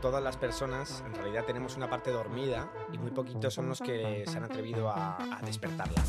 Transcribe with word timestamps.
todas 0.00 0.22
las 0.22 0.36
personas 0.36 1.02
en 1.06 1.14
realidad 1.14 1.44
tenemos 1.44 1.76
una 1.76 1.88
parte 1.88 2.10
dormida 2.10 2.70
y 2.92 2.98
muy 2.98 3.10
poquitos 3.10 3.52
son 3.52 3.68
los 3.68 3.80
que 3.80 4.24
se 4.26 4.36
han 4.36 4.44
atrevido 4.44 4.88
a, 4.88 5.16
a 5.16 5.40
despertarla. 5.42 6.02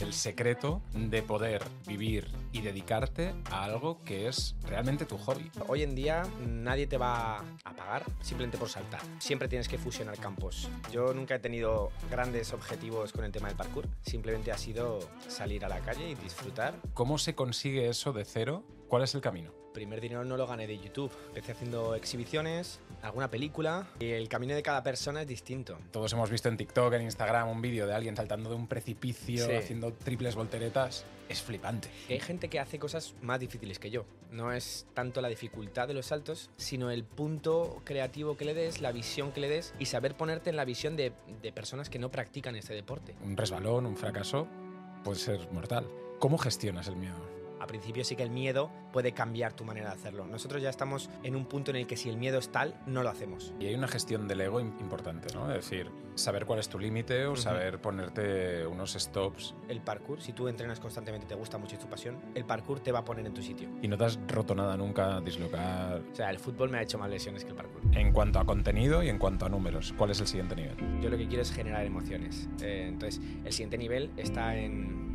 El 0.00 0.12
secreto 0.12 0.82
de 0.94 1.22
poder 1.22 1.64
vivir 1.86 2.28
y 2.52 2.60
dedicarte 2.60 3.34
a 3.50 3.64
algo 3.64 4.02
que 4.04 4.28
es 4.28 4.56
realmente 4.66 5.04
tu 5.04 5.18
hobby. 5.18 5.50
Hoy 5.68 5.82
en 5.82 5.94
día 5.94 6.22
nadie 6.46 6.86
te 6.86 6.96
va 6.96 7.38
a 7.64 7.72
pagar 7.76 8.04
simplemente 8.20 8.58
por 8.58 8.68
saltar. 8.68 9.00
Siempre 9.18 9.48
tienes 9.48 9.68
que 9.68 9.78
fusionar 9.78 10.18
campos. 10.18 10.70
Yo 10.90 11.12
nunca 11.12 11.34
he 11.34 11.38
tenido 11.38 11.90
grandes 12.10 12.52
objetivos 12.52 13.12
con 13.12 13.24
el 13.24 13.32
tema 13.32 13.48
del 13.48 13.56
parkour. 13.56 13.86
Simplemente 14.02 14.50
ha 14.50 14.58
sido 14.58 15.00
salir 15.28 15.64
a 15.64 15.68
la 15.68 15.80
calle 15.80 16.10
y 16.10 16.14
disfrutar. 16.14 16.74
¿Cómo 16.94 17.18
se 17.18 17.34
consigue 17.34 17.88
eso 17.88 18.12
de 18.12 18.24
cero? 18.24 18.64
¿Cuál 18.88 19.02
es 19.02 19.14
el 19.14 19.20
camino? 19.20 19.50
Primer 19.74 20.00
dinero 20.00 20.24
no 20.24 20.36
lo 20.38 20.46
gané 20.46 20.66
de 20.66 20.78
YouTube. 20.78 21.12
Empecé 21.28 21.52
haciendo 21.52 21.94
exhibiciones, 21.94 22.80
alguna 23.02 23.28
película 23.30 23.86
y 24.00 24.06
el 24.12 24.28
camino 24.28 24.54
de 24.54 24.62
cada 24.62 24.82
persona 24.82 25.20
es 25.22 25.28
distinto. 25.28 25.78
Todos 25.92 26.12
hemos 26.14 26.30
visto 26.30 26.48
en 26.48 26.56
TikTok, 26.56 26.94
en 26.94 27.02
Instagram, 27.02 27.48
un 27.50 27.60
vídeo 27.60 27.86
de 27.86 27.94
alguien 27.94 28.16
saltando 28.16 28.48
de 28.48 28.56
un 28.56 28.66
precipicio, 28.66 29.44
Sí. 29.46 29.52
haciendo 29.52 29.92
triples 29.92 30.34
volteretas. 30.34 31.04
Es 31.28 31.42
flipante. 31.42 31.90
Y 32.08 32.14
hay 32.14 32.20
gente 32.20 32.48
que 32.48 32.58
hace 32.58 32.78
cosas 32.78 33.14
más 33.20 33.38
difíciles 33.38 33.78
que 33.78 33.90
yo. 33.90 34.06
No 34.32 34.52
es 34.52 34.86
tanto 34.94 35.20
la 35.20 35.28
dificultad 35.28 35.86
de 35.86 35.92
los 35.92 36.06
saltos, 36.06 36.50
sino 36.56 36.90
el 36.90 37.04
punto 37.04 37.82
creativo 37.84 38.38
que 38.38 38.46
le 38.46 38.54
des, 38.54 38.80
la 38.80 38.90
visión 38.90 39.32
que 39.32 39.40
le 39.42 39.50
des 39.50 39.74
y 39.78 39.84
saber 39.84 40.14
ponerte 40.16 40.48
en 40.48 40.56
la 40.56 40.64
visión 40.64 40.96
de, 40.96 41.12
de 41.42 41.52
personas 41.52 41.90
que 41.90 41.98
no 41.98 42.10
practican 42.10 42.56
este 42.56 42.72
deporte. 42.72 43.14
Un 43.22 43.36
resbalón, 43.36 43.84
un 43.84 43.96
fracaso, 43.98 44.48
puede 45.04 45.18
ser 45.18 45.46
mortal. 45.52 45.86
¿Cómo 46.18 46.38
gestionas 46.38 46.88
el 46.88 46.96
miedo? 46.96 47.27
A 47.60 47.66
principio 47.66 48.04
sí 48.04 48.16
que 48.16 48.22
el 48.22 48.30
miedo 48.30 48.70
puede 48.92 49.12
cambiar 49.12 49.52
tu 49.52 49.64
manera 49.64 49.88
de 49.88 49.94
hacerlo. 49.94 50.26
Nosotros 50.26 50.62
ya 50.62 50.70
estamos 50.70 51.10
en 51.22 51.36
un 51.36 51.46
punto 51.46 51.70
en 51.70 51.76
el 51.78 51.86
que 51.86 51.96
si 51.96 52.08
el 52.08 52.16
miedo 52.16 52.38
es 52.38 52.50
tal, 52.50 52.74
no 52.86 53.02
lo 53.02 53.10
hacemos. 53.10 53.52
Y 53.60 53.66
hay 53.66 53.74
una 53.74 53.88
gestión 53.88 54.28
del 54.28 54.40
ego 54.40 54.60
im- 54.60 54.78
importante, 54.80 55.34
¿no? 55.34 55.48
Es 55.50 55.64
decir, 55.68 55.90
saber 56.14 56.46
cuál 56.46 56.58
es 56.60 56.68
tu 56.68 56.78
límite 56.78 57.26
o 57.26 57.36
saber 57.36 57.80
ponerte 57.80 58.66
unos 58.66 58.92
stops. 58.94 59.54
El 59.68 59.80
parkour, 59.80 60.20
si 60.20 60.32
tú 60.32 60.48
entrenas 60.48 60.80
constantemente 60.80 61.26
y 61.26 61.28
te 61.28 61.34
gusta 61.34 61.58
mucho 61.58 61.74
y 61.74 61.78
es 61.78 61.84
tu 61.84 61.88
pasión, 61.90 62.18
el 62.34 62.44
parkour 62.44 62.80
te 62.80 62.92
va 62.92 63.00
a 63.00 63.04
poner 63.04 63.26
en 63.26 63.34
tu 63.34 63.42
sitio. 63.42 63.68
Y 63.82 63.88
no 63.88 63.96
te 63.98 64.04
has 64.04 64.18
roto 64.28 64.54
nada 64.54 64.76
nunca, 64.76 65.20
dislocar. 65.20 66.00
O 66.12 66.14
sea, 66.14 66.30
el 66.30 66.38
fútbol 66.38 66.70
me 66.70 66.78
ha 66.78 66.82
hecho 66.82 66.98
más 66.98 67.10
lesiones 67.10 67.44
que 67.44 67.50
el 67.50 67.56
parkour. 67.56 67.82
En 67.92 68.12
cuanto 68.12 68.38
a 68.38 68.44
contenido 68.46 69.02
y 69.02 69.08
en 69.08 69.18
cuanto 69.18 69.46
a 69.46 69.48
números, 69.48 69.94
¿cuál 69.96 70.10
es 70.10 70.20
el 70.20 70.26
siguiente 70.26 70.56
nivel? 70.56 70.76
Yo 71.00 71.10
lo 71.10 71.16
que 71.18 71.26
quiero 71.26 71.42
es 71.42 71.52
generar 71.52 71.84
emociones. 71.84 72.48
Eh, 72.60 72.86
entonces, 72.88 73.20
el 73.44 73.52
siguiente 73.52 73.78
nivel 73.78 74.10
está 74.16 74.56
en... 74.56 75.06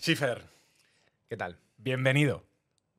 Schiffer, 0.00 0.42
¿Qué 1.28 1.36
tal? 1.36 1.58
bienvenido. 1.76 2.42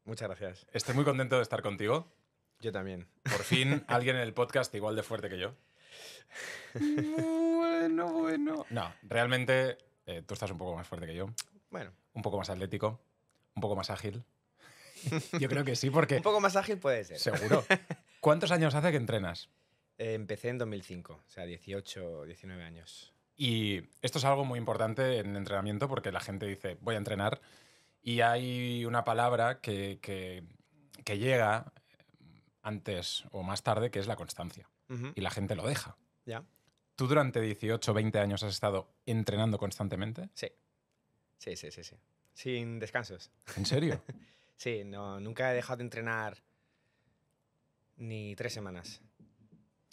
Muchas 0.06 0.28
gracias. 0.28 0.68
Estoy 0.72 0.94
muy 0.94 1.04
contento 1.04 1.38
de 1.38 1.42
estar 1.42 1.64
contigo. 1.64 2.14
Yo 2.60 2.72
también. 2.72 3.08
Por 3.24 3.44
fin, 3.44 3.84
alguien 3.88 4.18
en 4.18 4.22
el 4.22 4.36
podcast 4.36 4.74
igual 4.76 4.96
de 4.96 5.02
fuerte 5.02 5.30
que 5.30 5.40
yo. 5.40 5.56
Bueno, 6.76 8.14
bueno. 8.14 8.68
No, 8.70 8.94
realmente 9.02 9.80
eh, 10.06 10.22
tú 10.28 10.36
estás 10.36 10.52
un 10.52 10.60
poco 10.60 10.76
más 10.76 10.88
fuerte 10.88 11.08
que 11.08 11.16
yo, 11.16 11.28
Bueno, 11.72 11.92
un 12.14 12.22
poco 12.22 12.38
más 12.38 12.52
atlético, 12.52 13.02
un 13.56 13.62
poco 13.62 13.76
más 13.76 13.90
ágil. 13.90 14.24
Yo 15.40 15.50
creo 15.50 15.64
que 15.64 15.76
sí, 15.76 15.90
porque 15.90 16.16
un 16.18 16.22
poco 16.22 16.40
más 16.40 16.56
ágil 16.56 16.78
puede 16.78 17.04
ser. 17.06 17.18
seguro. 17.18 17.66
¿Cuántos 18.20 18.52
años 18.52 18.76
hace 18.76 18.92
que 18.92 18.98
entrenas? 18.98 19.50
Eh, 19.98 20.14
empecé 20.14 20.50
en 20.50 20.60
2005, 20.60 21.14
o 21.14 21.30
sea, 21.30 21.46
18, 21.46 22.26
19 22.26 22.64
años. 22.64 23.12
Y 23.36 23.82
esto 24.04 24.20
es 24.20 24.26
algo 24.26 24.46
muy 24.46 24.60
importante 24.60 25.18
en 25.18 25.32
el 25.32 25.38
entrenamiento 25.38 25.88
porque 25.88 26.12
la 26.12 26.20
gente 26.20 26.46
dice, 26.46 26.78
voy 26.82 26.94
a 26.94 27.00
entrenar, 27.00 27.42
y 28.02 28.22
hay 28.22 28.86
una 28.86 29.04
palabra 29.04 29.60
que, 29.62 30.00
que- 30.02 30.44
que 31.04 31.18
llega 31.18 31.72
antes 32.62 33.24
o 33.32 33.42
más 33.44 33.64
tarde, 33.64 33.90
que 33.92 34.00
es 34.00 34.08
la 34.08 34.16
constancia. 34.16 34.70
Y 35.16 35.22
la 35.22 35.30
gente 35.30 35.56
lo 35.56 35.66
deja. 35.68 35.98
¿Ya? 36.26 36.44
¿Tú 36.96 37.08
durante 37.08 37.40
18 37.42 37.92
o 37.92 37.94
20 37.94 38.20
años 38.20 38.42
has 38.44 38.52
estado 38.54 38.92
entrenando 39.06 39.58
constantemente? 39.58 40.30
Sí. 40.34 40.48
Sí, 41.38 41.56
sí, 41.56 41.72
sí, 41.72 41.84
sí. 41.84 41.96
Sin 42.34 42.80
descansos. 42.80 43.32
¿En 43.56 43.66
serio? 43.66 44.02
Sí, 44.58 44.84
no, 44.84 45.22
nunca 45.22 45.52
he 45.52 45.56
dejado 45.56 45.78
de 45.78 45.84
entrenar 45.86 46.44
ni 47.96 48.36
tres 48.36 48.54
semanas. 48.54 49.02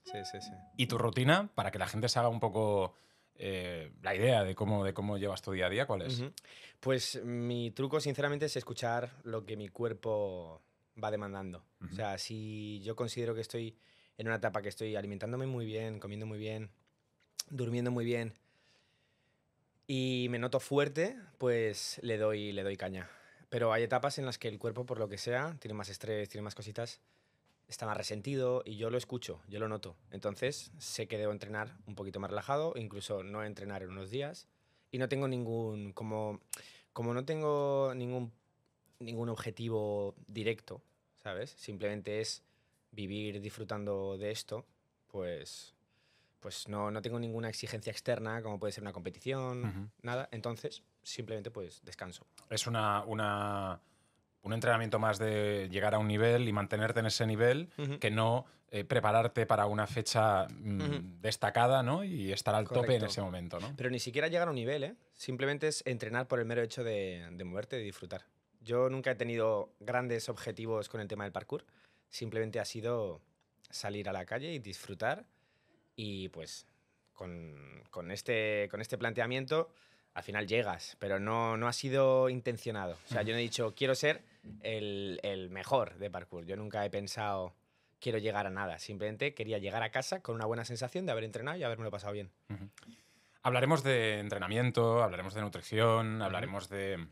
Sí, 0.05 0.19
sí, 0.25 0.41
sí. 0.41 0.51
¿Y 0.77 0.87
tu 0.89 0.99
rutina, 0.99 1.49
para 1.55 1.71
que 1.71 1.79
la 1.79 1.87
gente 1.87 2.09
se 2.09 2.19
haga 2.19 2.29
un 2.29 2.41
poco 2.41 2.95
eh, 3.39 3.93
la 4.03 4.15
idea 4.15 4.45
de 4.45 4.55
cómo, 4.55 4.85
de 4.85 4.95
cómo 4.95 5.19
llevas 5.19 5.43
tu 5.43 5.53
día 5.53 5.67
a 5.67 5.71
día, 5.71 5.87
cuál 5.87 6.03
es? 6.03 6.23
Pues 6.81 7.23
mi 7.25 7.71
truco, 7.71 8.01
sinceramente, 8.01 8.47
es 8.47 8.57
escuchar 8.57 9.13
lo 9.25 9.45
que 9.45 9.57
mi 9.57 9.69
cuerpo 9.69 10.63
va 11.03 11.11
demandando. 11.11 11.65
O 11.91 11.95
sea, 11.95 12.19
si 12.19 12.81
yo 12.83 12.97
considero 12.97 13.35
que 13.35 13.41
estoy 13.41 13.77
en 14.19 14.27
una 14.27 14.37
etapa 14.37 14.63
que 14.63 14.69
estoy 14.69 14.97
alimentándome 14.97 15.47
muy 15.47 15.67
bien, 15.67 16.01
comiendo 16.01 16.27
muy 16.27 16.39
bien, 16.39 16.71
durmiendo 17.51 17.91
muy 17.91 18.05
bien 18.05 18.35
y 19.87 20.27
me 20.31 20.39
noto 20.39 20.61
fuerte, 20.61 21.17
pues 21.39 22.01
le 22.03 22.19
doy, 22.19 22.53
le 22.53 22.63
doy 22.63 22.77
caña. 22.77 23.09
Pero 23.49 23.73
hay 23.73 23.85
etapas 23.85 24.19
en 24.19 24.27
las 24.27 24.39
que 24.39 24.49
el 24.49 24.59
cuerpo, 24.59 24.85
por 24.85 24.99
lo 24.99 25.09
que 25.09 25.19
sea, 25.19 25.57
tiene 25.61 25.75
más 25.75 25.89
estrés, 25.89 26.29
tiene 26.29 26.43
más 26.43 26.55
cositas, 26.55 27.01
está 27.69 27.87
más 27.87 27.97
resentido 27.97 28.63
y 28.65 28.77
yo 28.77 28.91
lo 28.91 28.99
escucho, 28.99 29.41
yo 29.49 29.59
lo 29.59 29.69
noto. 29.69 29.97
Entonces 30.11 30.71
sé 30.79 31.09
que 31.09 31.19
debo 31.19 31.33
entrenar 31.33 31.77
un 31.87 31.95
poquito 31.95 32.21
más 32.21 32.31
relajado, 32.31 32.73
incluso 32.77 33.23
no 33.23 33.45
entrenar 33.45 33.83
en 33.83 33.91
unos 33.91 34.11
días 34.11 34.47
y 34.91 34.99
no 34.99 35.09
tengo 35.09 35.29
ningún 35.29 35.93
como 35.93 36.41
como 36.93 37.13
no 37.13 37.25
tengo 37.25 37.93
ningún 37.95 38.33
ningún 39.01 39.29
objetivo 39.29 40.15
directo 40.27 40.81
sabes 41.23 41.51
simplemente 41.51 42.21
es 42.21 42.43
vivir 42.93 43.41
disfrutando 43.43 44.17
de 44.17 44.31
esto 44.31 44.65
pues 45.09 45.75
pues 46.41 46.69
no, 46.69 46.91
no 46.91 47.03
tengo 47.03 47.19
ninguna 47.19 47.49
exigencia 47.51 47.91
externa 47.91 48.41
como 48.43 48.59
puede 48.59 48.73
ser 48.73 48.83
una 48.83 48.93
competición 48.93 49.65
Ujú. 49.65 49.91
nada 50.03 50.29
entonces 50.33 50.83
simplemente 51.03 51.51
pues 51.51 51.83
descanso 51.85 52.25
Es 52.49 52.67
una, 52.67 53.05
una- 53.05 53.79
un 54.47 54.53
entrenamiento 54.53 54.99
más 55.01 55.19
de 55.19 55.69
llegar 55.71 55.95
a 55.95 55.99
un 55.99 56.07
nivel 56.07 56.47
y 56.49 56.53
mantenerte 56.53 57.01
en 57.01 57.07
ese 57.07 57.27
nivel 57.27 57.69
Ujú. 57.79 57.99
que 57.99 58.13
no 58.13 58.47
eh, 58.71 58.85
prepararte 58.85 59.45
para 59.45 59.67
una 59.67 59.89
fecha 59.89 60.47
mm, 60.49 60.81
Ujú. 60.81 61.01
destacada 61.21 61.83
¿no? 61.83 62.05
y 62.05 62.33
estar 62.33 62.55
al 62.55 62.65
tope 62.65 62.79
en 62.79 62.83
Correcto. 62.85 63.07
ese 63.07 63.23
momento. 63.23 63.59
¿no? 63.59 63.75
pero 63.77 63.91
ni 63.91 63.99
siquiera 63.99 64.29
llegar 64.29 64.47
a 64.47 64.51
un 64.51 64.57
nivel 64.57 64.85
¿eh? 64.85 64.95
simplemente 65.15 65.67
es 65.67 65.83
entrenar 65.85 66.29
por 66.29 66.39
el 66.39 66.47
mero 66.47 66.63
hecho 66.63 66.85
de, 66.85 67.27
de 67.33 67.45
moverte 67.45 67.77
de 67.77 67.83
disfrutar 67.83 68.23
yo 68.61 68.89
nunca 68.89 69.11
he 69.11 69.15
tenido 69.17 69.73
grandes 69.81 70.29
objetivos 70.29 70.89
con 70.89 71.01
el 71.01 71.09
tema 71.09 71.25
del 71.25 71.33
parkour 71.33 71.65
simplemente 72.09 72.61
ha 72.61 72.65
sido 72.65 73.21
salir 73.71 74.09
a 74.09 74.13
la 74.13 74.25
calle 74.25 74.53
y 74.53 74.61
disfrutar 74.61 75.27
y 75.97 76.29
pues 76.29 76.67
con, 77.15 77.83
con 77.91 78.13
este, 78.13 78.69
con 78.71 78.81
este 78.81 78.97
planteamiento 78.97 79.71
al 80.17 80.23
final 80.23 80.47
llegas, 80.47 80.97
pero 80.99 81.21
no, 81.21 81.59
no 81.59 81.69
ha 81.69 81.75
sido 81.75 82.31
intencionado. 82.31 82.97
O 83.05 83.09
sea, 83.09 83.21
yo 83.21 83.35
no 83.35 83.39
he 83.39 83.43
dicho 83.43 83.75
quiero 83.77 83.95
ser 83.95 84.23
el, 84.63 85.21
el 85.23 85.51
mejor 85.51 85.99
de 85.99 86.09
parkour. 86.11 86.47
Yo 86.47 86.57
nunca 86.57 86.83
he 86.87 86.91
pensado 86.91 87.55
quiero 88.01 88.17
llegar 88.17 88.47
a 88.47 88.51
nada. 88.51 88.79
Simplemente 88.79 89.35
quería 89.35 89.59
llegar 89.59 89.83
a 89.83 89.91
casa 89.91 90.21
con 90.23 90.35
una 90.35 90.47
buena 90.47 90.65
sensación 90.65 91.05
de 91.05 91.13
haber 91.13 91.25
entrenado 91.25 91.59
y 91.59 91.65
haberme 91.65 91.91
pasado 91.91 92.15
bien. 92.15 92.31
Hablaremos 93.43 93.85
de 93.85 94.19
entrenamiento, 94.21 95.03
hablaremos 95.03 95.35
de 95.35 95.43
nutrición, 95.43 96.23
hablaremos 96.23 96.71
de, 96.71 97.09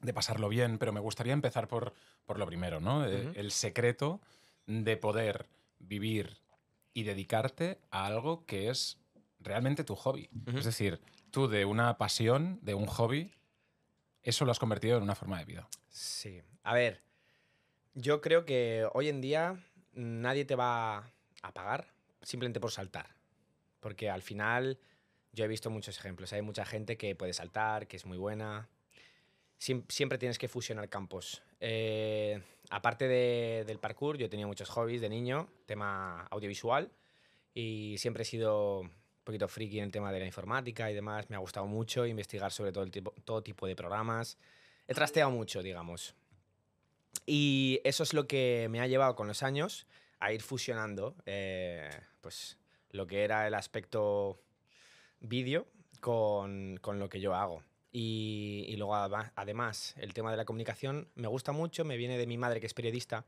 de 0.00 0.14
pasarlo 0.14 0.48
bien, 0.48 0.78
pero 0.78 0.92
me 0.92 1.00
gustaría 1.00 1.32
empezar 1.32 1.66
por, 1.66 1.92
por 2.24 2.38
lo 2.38 2.46
primero, 2.46 2.78
¿no? 2.78 3.04
El 3.04 3.50
secreto 3.50 4.20
de 4.66 4.96
poder 4.96 5.46
vivir 5.80 6.38
y 6.94 7.02
dedicarte 7.02 7.80
a 7.90 8.06
algo 8.06 8.46
que 8.46 8.70
es 8.70 8.96
realmente 9.40 9.82
tu 9.82 9.96
hobby. 9.96 10.30
Es 10.54 10.64
decir, 10.64 11.00
tú 11.30 11.48
de 11.48 11.64
una 11.64 11.98
pasión, 11.98 12.58
de 12.62 12.74
un 12.74 12.86
hobby, 12.86 13.32
eso 14.22 14.44
lo 14.44 14.50
has 14.50 14.58
convertido 14.58 14.96
en 14.96 15.02
una 15.02 15.14
forma 15.14 15.38
de 15.38 15.44
vida. 15.44 15.68
Sí. 15.88 16.42
A 16.62 16.74
ver, 16.74 17.02
yo 17.94 18.20
creo 18.20 18.44
que 18.44 18.86
hoy 18.92 19.08
en 19.08 19.20
día 19.20 19.64
nadie 19.92 20.44
te 20.44 20.54
va 20.54 20.98
a 21.42 21.52
pagar 21.54 21.92
simplemente 22.22 22.60
por 22.60 22.70
saltar. 22.70 23.14
Porque 23.80 24.10
al 24.10 24.22
final 24.22 24.78
yo 25.32 25.44
he 25.44 25.48
visto 25.48 25.70
muchos 25.70 25.98
ejemplos. 25.98 26.32
Hay 26.32 26.42
mucha 26.42 26.64
gente 26.64 26.96
que 26.96 27.14
puede 27.14 27.32
saltar, 27.32 27.86
que 27.86 27.96
es 27.96 28.04
muy 28.06 28.18
buena. 28.18 28.68
Siem- 29.60 29.84
siempre 29.88 30.18
tienes 30.18 30.38
que 30.38 30.48
fusionar 30.48 30.88
campos. 30.88 31.42
Eh, 31.60 32.42
aparte 32.70 33.08
de- 33.08 33.64
del 33.66 33.78
parkour, 33.78 34.18
yo 34.18 34.28
tenía 34.28 34.46
muchos 34.46 34.68
hobbies 34.70 35.00
de 35.00 35.08
niño, 35.08 35.48
tema 35.66 36.26
audiovisual, 36.30 36.90
y 37.54 37.96
siempre 37.98 38.22
he 38.22 38.26
sido 38.26 38.82
poquito 39.28 39.46
friki 39.46 39.78
en 39.78 39.84
el 39.84 39.90
tema 39.92 40.10
de 40.10 40.20
la 40.20 40.24
informática 40.24 40.90
y 40.90 40.94
demás. 40.94 41.28
Me 41.28 41.36
ha 41.36 41.38
gustado 41.38 41.66
mucho 41.66 42.06
investigar 42.06 42.50
sobre 42.50 42.72
todo, 42.72 42.82
el 42.82 42.90
tipo, 42.90 43.12
todo 43.26 43.42
tipo 43.42 43.66
de 43.66 43.76
programas. 43.76 44.38
He 44.86 44.94
trasteado 44.94 45.30
mucho, 45.30 45.62
digamos. 45.62 46.14
Y 47.26 47.78
eso 47.84 48.04
es 48.04 48.14
lo 48.14 48.26
que 48.26 48.68
me 48.70 48.80
ha 48.80 48.86
llevado 48.86 49.14
con 49.14 49.28
los 49.28 49.42
años 49.42 49.86
a 50.18 50.32
ir 50.32 50.40
fusionando 50.40 51.14
eh, 51.26 51.90
pues, 52.22 52.56
lo 52.90 53.06
que 53.06 53.22
era 53.22 53.46
el 53.46 53.52
aspecto 53.52 54.40
vídeo 55.20 55.66
con, 56.00 56.78
con 56.80 56.98
lo 56.98 57.10
que 57.10 57.20
yo 57.20 57.34
hago. 57.34 57.62
Y, 57.92 58.64
y 58.68 58.76
luego, 58.76 58.96
además, 58.96 59.94
el 59.98 60.14
tema 60.14 60.30
de 60.30 60.38
la 60.38 60.46
comunicación 60.46 61.10
me 61.16 61.28
gusta 61.28 61.52
mucho, 61.52 61.84
me 61.84 61.98
viene 61.98 62.16
de 62.16 62.26
mi 62.26 62.38
madre 62.38 62.60
que 62.60 62.66
es 62.66 62.72
periodista 62.72 63.26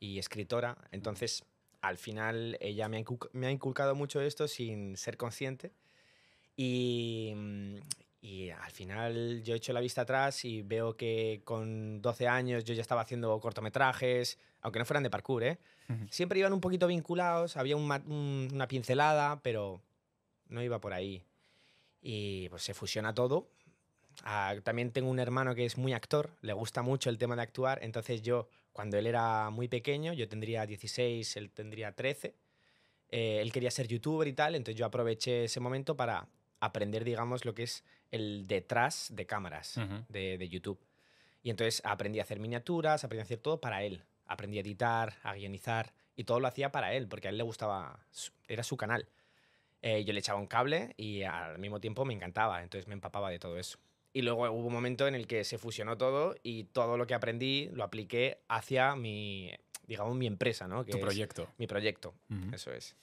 y 0.00 0.18
escritora. 0.18 0.76
Entonces, 0.90 1.44
al 1.80 1.98
final, 1.98 2.56
ella 2.60 2.88
me 2.88 2.96
ha, 2.96 3.00
inculc- 3.00 3.30
me 3.32 3.46
ha 3.46 3.50
inculcado 3.50 3.94
mucho 3.94 4.20
esto 4.20 4.48
sin 4.48 4.96
ser 4.96 5.16
consciente. 5.16 5.72
Y, 6.56 7.34
y 8.20 8.50
al 8.50 8.70
final 8.70 9.42
yo 9.42 9.54
he 9.54 9.56
hecho 9.58 9.72
la 9.72 9.80
vista 9.80 10.02
atrás 10.02 10.44
y 10.44 10.62
veo 10.62 10.96
que 10.96 11.42
con 11.44 12.00
12 12.00 12.28
años 12.28 12.64
yo 12.64 12.74
ya 12.74 12.80
estaba 12.82 13.02
haciendo 13.02 13.38
cortometrajes, 13.40 14.38
aunque 14.62 14.78
no 14.78 14.84
fueran 14.84 15.02
de 15.02 15.10
parkour, 15.10 15.44
¿eh? 15.44 15.58
Siempre 16.10 16.38
iban 16.38 16.52
un 16.52 16.60
poquito 16.60 16.86
vinculados, 16.86 17.56
había 17.56 17.76
un 17.76 17.86
ma- 17.86 18.02
un- 18.06 18.48
una 18.52 18.66
pincelada, 18.68 19.40
pero 19.42 19.80
no 20.48 20.62
iba 20.62 20.80
por 20.80 20.92
ahí. 20.92 21.22
Y 22.00 22.48
pues 22.48 22.62
se 22.62 22.74
fusiona 22.74 23.14
todo. 23.14 23.48
Ah, 24.24 24.54
también 24.64 24.92
tengo 24.92 25.10
un 25.10 25.18
hermano 25.18 25.54
que 25.54 25.66
es 25.66 25.76
muy 25.76 25.92
actor, 25.92 26.30
le 26.40 26.52
gusta 26.54 26.80
mucho 26.82 27.10
el 27.10 27.18
tema 27.18 27.36
de 27.36 27.42
actuar, 27.42 27.80
entonces 27.82 28.22
yo, 28.22 28.48
cuando 28.76 28.98
él 28.98 29.06
era 29.06 29.48
muy 29.48 29.68
pequeño, 29.68 30.12
yo 30.12 30.28
tendría 30.28 30.66
16, 30.66 31.38
él 31.38 31.50
tendría 31.50 31.92
13, 31.92 32.34
eh, 33.08 33.38
él 33.40 33.50
quería 33.50 33.70
ser 33.70 33.88
youtuber 33.88 34.28
y 34.28 34.34
tal, 34.34 34.54
entonces 34.54 34.78
yo 34.78 34.84
aproveché 34.84 35.44
ese 35.44 35.60
momento 35.60 35.96
para 35.96 36.28
aprender, 36.60 37.02
digamos, 37.02 37.46
lo 37.46 37.54
que 37.54 37.62
es 37.62 37.84
el 38.10 38.46
detrás 38.46 39.08
de 39.14 39.24
cámaras 39.24 39.80
de, 40.10 40.36
de 40.36 40.48
YouTube. 40.50 40.78
Y 41.42 41.48
entonces 41.48 41.80
aprendí 41.86 42.18
a 42.18 42.24
hacer 42.24 42.38
miniaturas, 42.38 43.02
aprendí 43.02 43.20
a 43.20 43.24
hacer 43.24 43.38
todo 43.38 43.62
para 43.62 43.82
él. 43.82 44.04
Aprendí 44.26 44.58
a 44.58 44.60
editar, 44.60 45.14
a 45.22 45.32
guionizar 45.32 45.94
y 46.14 46.24
todo 46.24 46.38
lo 46.38 46.46
hacía 46.46 46.70
para 46.70 46.92
él, 46.92 47.08
porque 47.08 47.28
a 47.28 47.30
él 47.30 47.38
le 47.38 47.44
gustaba, 47.44 47.98
era 48.46 48.62
su 48.62 48.76
canal. 48.76 49.08
Eh, 49.80 50.04
yo 50.04 50.12
le 50.12 50.18
echaba 50.18 50.38
un 50.38 50.48
cable 50.48 50.92
y 50.98 51.22
al 51.22 51.58
mismo 51.58 51.80
tiempo 51.80 52.04
me 52.04 52.12
encantaba, 52.12 52.62
entonces 52.62 52.86
me 52.88 52.94
empapaba 52.94 53.30
de 53.30 53.38
todo 53.38 53.56
eso. 53.56 53.78
Y 54.16 54.22
luego 54.22 54.50
hubo 54.50 54.68
un 54.68 54.72
momento 54.72 55.06
en 55.06 55.14
el 55.14 55.26
que 55.26 55.44
se 55.44 55.58
fusionó 55.58 55.98
todo 55.98 56.36
y 56.42 56.64
todo 56.64 56.96
lo 56.96 57.06
que 57.06 57.12
aprendí 57.12 57.68
lo 57.74 57.84
apliqué 57.84 58.40
hacia 58.48 58.96
mi, 58.96 59.52
digamos, 59.86 60.16
mi 60.16 60.26
empresa, 60.26 60.66
¿no? 60.66 60.86
Que 60.86 60.92
Tu 60.92 60.98
proyecto. 60.98 61.46
Mi 61.58 61.66
proyecto, 61.66 62.14
eso 62.50 62.72
es. 62.72 62.96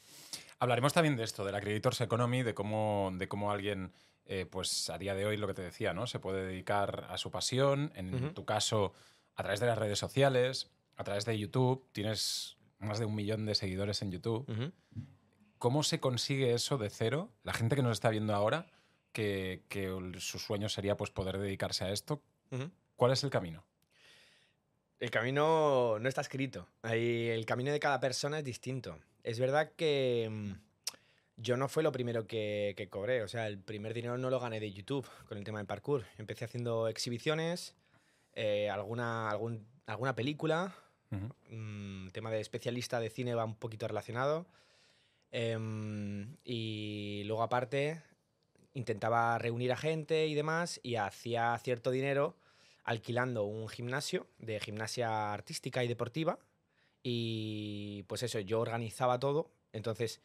Hablaremos 0.58 0.92
también 0.92 1.16
de 1.16 1.24
esto, 1.24 1.46
de 1.46 1.52
la 1.52 1.62
Creators 1.62 2.02
Economy, 2.02 2.42
de 2.42 2.56
cómo, 2.56 3.12
de 3.14 3.28
cómo 3.28 3.52
alguien, 3.52 3.92
eh, 4.26 4.48
pues 4.50 4.90
a 4.90 4.98
día 4.98 5.14
de 5.14 5.28
hoy, 5.28 5.38
lo 5.38 5.46
que 5.46 5.54
te 5.54 5.62
decía, 5.62 5.94
¿no? 5.94 6.08
Se 6.08 6.18
puede 6.18 6.48
dedicar 6.48 7.06
a 7.08 7.20
su 7.20 7.30
pasión, 7.30 7.92
en 7.94 8.34
tu 8.34 8.44
caso, 8.44 8.94
a 9.36 9.44
través 9.44 9.60
de 9.60 9.68
las 9.68 9.78
redes 9.78 10.00
sociales, 10.00 10.72
a 10.96 11.04
través 11.04 11.26
de 11.26 11.38
YouTube. 11.38 11.86
Tienes 11.92 12.58
más 12.80 12.98
de 12.98 13.06
un 13.06 13.14
millón 13.14 13.46
de 13.46 13.54
seguidores 13.54 14.02
en 14.02 14.10
YouTube. 14.12 14.48
¿Cómo 15.60 15.84
se 15.84 16.00
consigue 16.00 16.56
eso 16.56 16.80
de 16.80 16.90
cero? 16.90 17.30
La 17.44 17.54
gente 17.54 17.76
que 17.76 17.84
nos 17.84 17.92
está 17.92 18.10
viendo 18.10 18.34
ahora, 18.34 18.66
que, 19.14 19.62
su 20.20 20.40
sueño 20.40 20.68
sería 20.68 20.98
pues, 20.98 21.12
poder 21.12 21.38
dedicarse 21.38 21.86
a 21.86 21.92
esto. 21.92 22.22
¿cuál 22.98 23.12
es 23.14 23.24
el 23.24 23.30
camino? 23.30 23.64
El 25.00 25.10
camino 25.10 25.98
no 26.00 26.08
está 26.10 26.22
escrito. 26.22 26.68
El 26.84 27.46
camino 27.46 27.72
de 27.72 27.80
cada 27.80 28.00
persona 28.00 28.40
es 28.40 28.44
distinto. 28.46 29.00
Es 29.24 29.40
verdad 29.40 29.72
que 29.76 30.28
mm, 30.30 30.52
yo 31.38 31.58
no 31.58 31.68
fue 31.68 31.84
lo 31.84 31.92
primero 31.92 32.28
que, 32.28 32.74
que 32.78 32.90
cobré. 32.90 33.24
O 33.24 33.28
sea, 33.28 33.48
el 33.48 33.60
primer 33.60 33.94
dinero 33.94 34.18
no 34.18 34.30
lo 34.30 34.40
gané 34.40 34.60
de 34.60 34.72
YouTube 34.72 35.08
con 35.28 35.38
el 35.38 35.44
tema 35.44 35.60
del 35.60 35.68
parkour. 35.68 36.06
Empecé 36.18 36.46
haciendo 36.46 36.88
exhibiciones, 36.88 37.76
eh, 38.34 38.70
alguna, 38.70 39.30
algún- 39.30 39.66
alguna 39.86 40.16
película. 40.16 40.76
Mm, 41.50 42.08
tema 42.10 42.32
de 42.32 42.40
especialista 42.40 43.00
de 43.00 43.10
cine 43.10 43.36
va 43.36 43.46
un 43.46 43.56
poquito 43.56 43.88
relacionado. 43.88 44.48
Em, 45.32 46.38
y 46.44 47.24
luego 47.26 47.44
aparte 47.44 48.02
intentaba 48.74 49.38
reunir 49.38 49.72
a 49.72 49.78
gente 49.78 50.28
y 50.28 50.34
demás 50.34 50.80
y 50.84 50.96
hacía 50.96 51.58
cierto 51.60 51.92
dinero 51.92 52.36
alquilando 52.84 53.46
un 53.46 53.70
gimnasio 53.70 54.28
de 54.40 54.60
gimnasia 54.60 55.34
artística 55.34 55.84
y 55.84 55.88
deportiva. 55.88 56.40
Y 57.02 58.04
pues 58.04 58.24
eso, 58.24 58.40
yo 58.40 58.60
organizaba 58.60 59.20
todo. 59.20 59.52
Entonces 59.72 60.22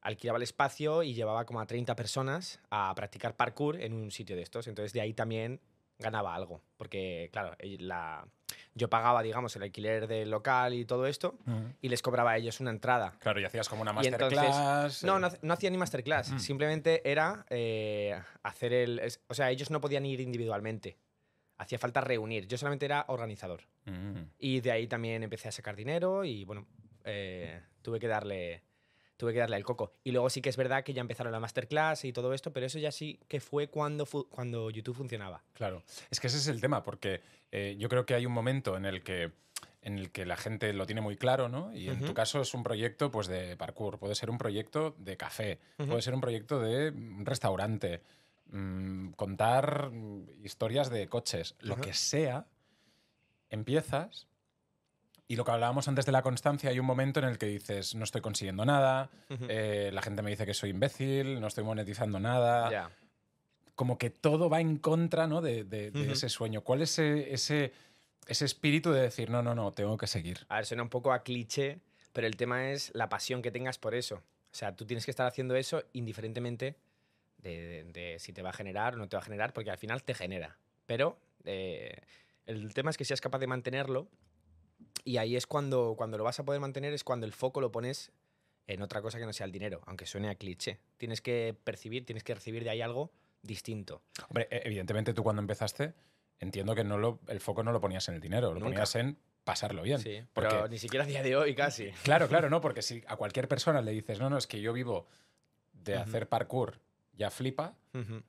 alquilaba 0.00 0.36
el 0.36 0.42
espacio 0.42 1.02
y 1.02 1.14
llevaba 1.14 1.46
como 1.46 1.60
a 1.60 1.66
30 1.66 1.94
personas 1.94 2.60
a 2.70 2.92
practicar 2.94 3.36
parkour 3.36 3.80
en 3.80 3.92
un 3.92 4.10
sitio 4.10 4.36
de 4.36 4.42
estos. 4.42 4.66
Entonces 4.66 4.92
de 4.92 5.00
ahí 5.00 5.14
también 5.14 5.60
ganaba 5.98 6.34
algo. 6.34 6.60
Porque, 6.76 7.28
claro, 7.32 7.56
la, 7.60 8.26
yo 8.74 8.88
pagaba, 8.88 9.22
digamos, 9.22 9.54
el 9.56 9.62
alquiler 9.64 10.06
del 10.06 10.30
local 10.30 10.72
y 10.74 10.84
todo 10.84 11.06
esto 11.06 11.36
y 11.80 11.88
les 11.88 12.00
cobraba 12.00 12.32
a 12.32 12.36
ellos 12.38 12.58
una 12.60 12.70
entrada. 12.70 13.12
Claro, 13.20 13.40
y 13.40 13.44
hacías 13.44 13.68
como 13.68 13.82
una 13.82 13.90
entonces- 13.90 14.12
masterclass. 14.48 15.04
No, 15.04 15.16
eh, 15.18 15.20
no, 15.20 15.28
no 15.42 15.52
hacía 15.54 15.70
ni 15.70 15.76
masterclass. 15.78 16.32
Simplemente 16.38 17.02
era 17.10 17.44
eh, 17.50 18.18
hacer 18.42 18.72
el. 18.72 18.98
es- 19.00 19.20
o 19.28 19.34
sea, 19.34 19.50
ellos 19.50 19.70
no 19.70 19.80
podían 19.80 20.06
ir 20.06 20.20
individualmente. 20.20 20.96
Hacía 21.58 21.78
falta 21.78 22.00
reunir. 22.00 22.46
Yo 22.48 22.56
solamente 22.58 22.86
era 22.86 23.04
organizador. 23.08 23.62
Y 24.38 24.60
de 24.60 24.72
ahí 24.72 24.86
también 24.86 25.22
empecé 25.22 25.48
a 25.48 25.52
sacar 25.52 25.76
dinero 25.76 26.24
y 26.24 26.44
bueno, 26.44 26.66
eh, 27.04 27.60
tuve 27.82 27.98
que 28.00 28.08
darle. 28.08 28.62
Tuve 29.22 29.32
que 29.34 29.38
darle 29.38 29.56
el 29.56 29.62
coco. 29.64 29.92
Y 30.02 30.10
luego 30.10 30.28
sí 30.30 30.42
que 30.42 30.48
es 30.48 30.56
verdad 30.56 30.82
que 30.82 30.92
ya 30.94 31.00
empezaron 31.00 31.30
la 31.32 31.38
masterclass 31.38 32.04
y 32.04 32.12
todo 32.12 32.34
esto, 32.34 32.52
pero 32.52 32.66
eso 32.66 32.80
ya 32.80 32.90
sí 32.90 33.20
que 33.28 33.38
fue 33.38 33.68
cuando, 33.68 34.04
fu- 34.04 34.28
cuando 34.28 34.68
YouTube 34.68 34.96
funcionaba. 34.96 35.44
Claro, 35.52 35.84
es 36.10 36.18
que 36.18 36.26
ese 36.26 36.38
es 36.38 36.48
el 36.48 36.60
tema, 36.60 36.82
porque 36.82 37.20
eh, 37.52 37.76
yo 37.78 37.88
creo 37.88 38.04
que 38.04 38.14
hay 38.14 38.26
un 38.26 38.32
momento 38.32 38.76
en 38.76 38.84
el 38.84 39.04
que 39.04 39.30
en 39.82 39.96
el 39.96 40.10
que 40.10 40.26
la 40.26 40.36
gente 40.36 40.72
lo 40.72 40.86
tiene 40.86 41.02
muy 41.02 41.16
claro, 41.16 41.48
¿no? 41.48 41.72
Y 41.72 41.88
en 41.88 42.00
tu 42.04 42.14
caso 42.14 42.40
es 42.40 42.52
un 42.52 42.64
proyecto 42.64 43.12
pues, 43.12 43.28
de 43.28 43.56
parkour, 43.56 44.00
puede 44.00 44.16
ser 44.16 44.28
un 44.28 44.38
proyecto 44.38 44.96
de 44.98 45.16
café, 45.16 45.60
puede 45.76 46.02
ser 46.02 46.14
un 46.14 46.20
proyecto 46.20 46.58
de 46.60 46.90
un 46.90 47.24
restaurante, 47.24 48.02
mm, 48.46 49.10
contar 49.12 49.90
mm, 49.92 50.44
historias 50.44 50.90
de 50.90 51.06
coches, 51.08 51.54
lo 51.60 51.76
que 51.80 51.94
sea, 51.94 52.46
empiezas 53.50 54.26
y 55.32 55.36
lo 55.36 55.46
que 55.46 55.50
hablábamos 55.50 55.88
antes 55.88 56.04
de 56.04 56.12
la 56.12 56.20
constancia, 56.20 56.68
hay 56.68 56.78
un 56.78 56.84
momento 56.84 57.18
en 57.18 57.24
el 57.24 57.38
que 57.38 57.46
dices, 57.46 57.94
no 57.94 58.04
estoy 58.04 58.20
consiguiendo 58.20 58.66
nada, 58.66 59.08
eh, 59.48 59.88
la 59.90 60.02
gente 60.02 60.20
me 60.20 60.28
dice 60.28 60.44
que 60.44 60.52
soy 60.52 60.68
imbécil, 60.70 61.40
no 61.40 61.46
estoy 61.46 61.64
monetizando 61.64 62.20
nada, 62.20 62.70
ya. 62.70 62.90
como 63.74 63.96
que 63.96 64.10
todo 64.10 64.50
va 64.50 64.60
en 64.60 64.76
contra 64.76 65.26
¿no? 65.26 65.40
de, 65.40 65.64
de- 65.64 65.90
de 65.90 66.02
Ujú. 66.02 66.12
ese 66.12 66.28
sueño. 66.28 66.60
¿Cuál 66.60 66.82
es 66.82 66.98
ese, 66.98 67.32
ese, 67.32 67.72
ese 68.26 68.44
espíritu 68.44 68.92
de 68.92 69.00
decir, 69.00 69.30
no, 69.30 69.42
no, 69.42 69.54
no, 69.54 69.72
tengo 69.72 69.96
que 69.96 70.06
seguir? 70.06 70.40
A 70.50 70.56
ver, 70.56 70.66
suena 70.66 70.82
un 70.82 70.90
poco 70.90 71.14
a 71.14 71.22
cliché, 71.22 71.80
pero 72.12 72.26
el 72.26 72.36
tema 72.36 72.70
es 72.70 72.90
la 72.94 73.08
pasión 73.08 73.40
que 73.40 73.50
tengas 73.50 73.78
por 73.78 73.94
eso. 73.94 74.16
O 74.16 74.54
sea, 74.54 74.76
tú 74.76 74.84
tienes 74.84 75.06
que 75.06 75.12
estar 75.12 75.26
haciendo 75.26 75.56
eso 75.56 75.82
indiferentemente 75.94 76.76
de 77.38 78.16
si 78.18 78.34
te 78.34 78.42
va 78.42 78.50
a 78.50 78.52
generar 78.52 78.94
o 78.94 78.98
no 78.98 79.08
te 79.08 79.16
va 79.16 79.22
a 79.22 79.24
generar, 79.24 79.54
porque 79.54 79.70
al 79.70 79.78
final 79.78 80.02
te 80.02 80.12
genera. 80.12 80.58
Pero 80.84 81.16
eh, 81.44 81.96
el 82.44 82.74
tema 82.74 82.90
es 82.90 82.98
que 82.98 83.06
seas 83.06 83.22
capaz 83.22 83.38
de 83.38 83.46
mantenerlo 83.46 84.08
y 85.04 85.16
ahí 85.18 85.36
es 85.36 85.46
cuando, 85.46 85.94
cuando 85.96 86.18
lo 86.18 86.24
vas 86.24 86.38
a 86.40 86.44
poder 86.44 86.60
mantener, 86.60 86.92
es 86.92 87.04
cuando 87.04 87.26
el 87.26 87.32
foco 87.32 87.60
lo 87.60 87.70
pones 87.72 88.12
en 88.66 88.82
otra 88.82 89.02
cosa 89.02 89.18
que 89.18 89.26
no 89.26 89.32
sea 89.32 89.46
el 89.46 89.52
dinero, 89.52 89.80
aunque 89.86 90.06
suene 90.06 90.28
a 90.28 90.34
cliché. 90.36 90.78
Tienes 90.96 91.20
que 91.20 91.56
percibir, 91.64 92.06
tienes 92.06 92.22
que 92.24 92.34
recibir 92.34 92.62
de 92.64 92.70
ahí 92.70 92.80
algo 92.80 93.10
distinto. 93.42 94.02
Hombre, 94.28 94.46
e- 94.50 94.62
evidentemente 94.64 95.12
tú 95.14 95.22
cuando 95.24 95.40
empezaste, 95.42 95.94
entiendo 96.38 96.74
que 96.74 96.84
no 96.84 96.96
lo, 96.98 97.20
el 97.28 97.40
foco 97.40 97.62
no 97.64 97.72
lo 97.72 97.80
ponías 97.80 98.08
en 98.08 98.14
el 98.14 98.20
dinero, 98.20 98.48
lo 98.48 98.54
Nunca. 98.60 98.66
ponías 98.66 98.94
en 98.96 99.18
pasarlo 99.44 99.82
bien. 99.82 99.98
Sí, 99.98 100.22
porque- 100.32 100.50
pero 100.50 100.68
ni 100.68 100.78
siquiera 100.78 101.04
a 101.04 101.08
día 101.08 101.22
de 101.22 101.34
hoy 101.36 101.54
casi. 101.56 101.90
Claro, 102.04 102.28
claro, 102.28 102.48
no, 102.50 102.60
porque 102.60 102.82
si 102.82 103.02
a 103.08 103.16
cualquier 103.16 103.48
persona 103.48 103.80
le 103.82 103.90
dices, 103.90 104.20
no, 104.20 104.30
no, 104.30 104.38
es 104.38 104.46
que 104.46 104.60
yo 104.60 104.72
vivo 104.72 105.08
de 105.72 105.96
hacer 105.96 106.28
parkour, 106.28 106.78
ya 107.14 107.30
flipa, 107.30 107.74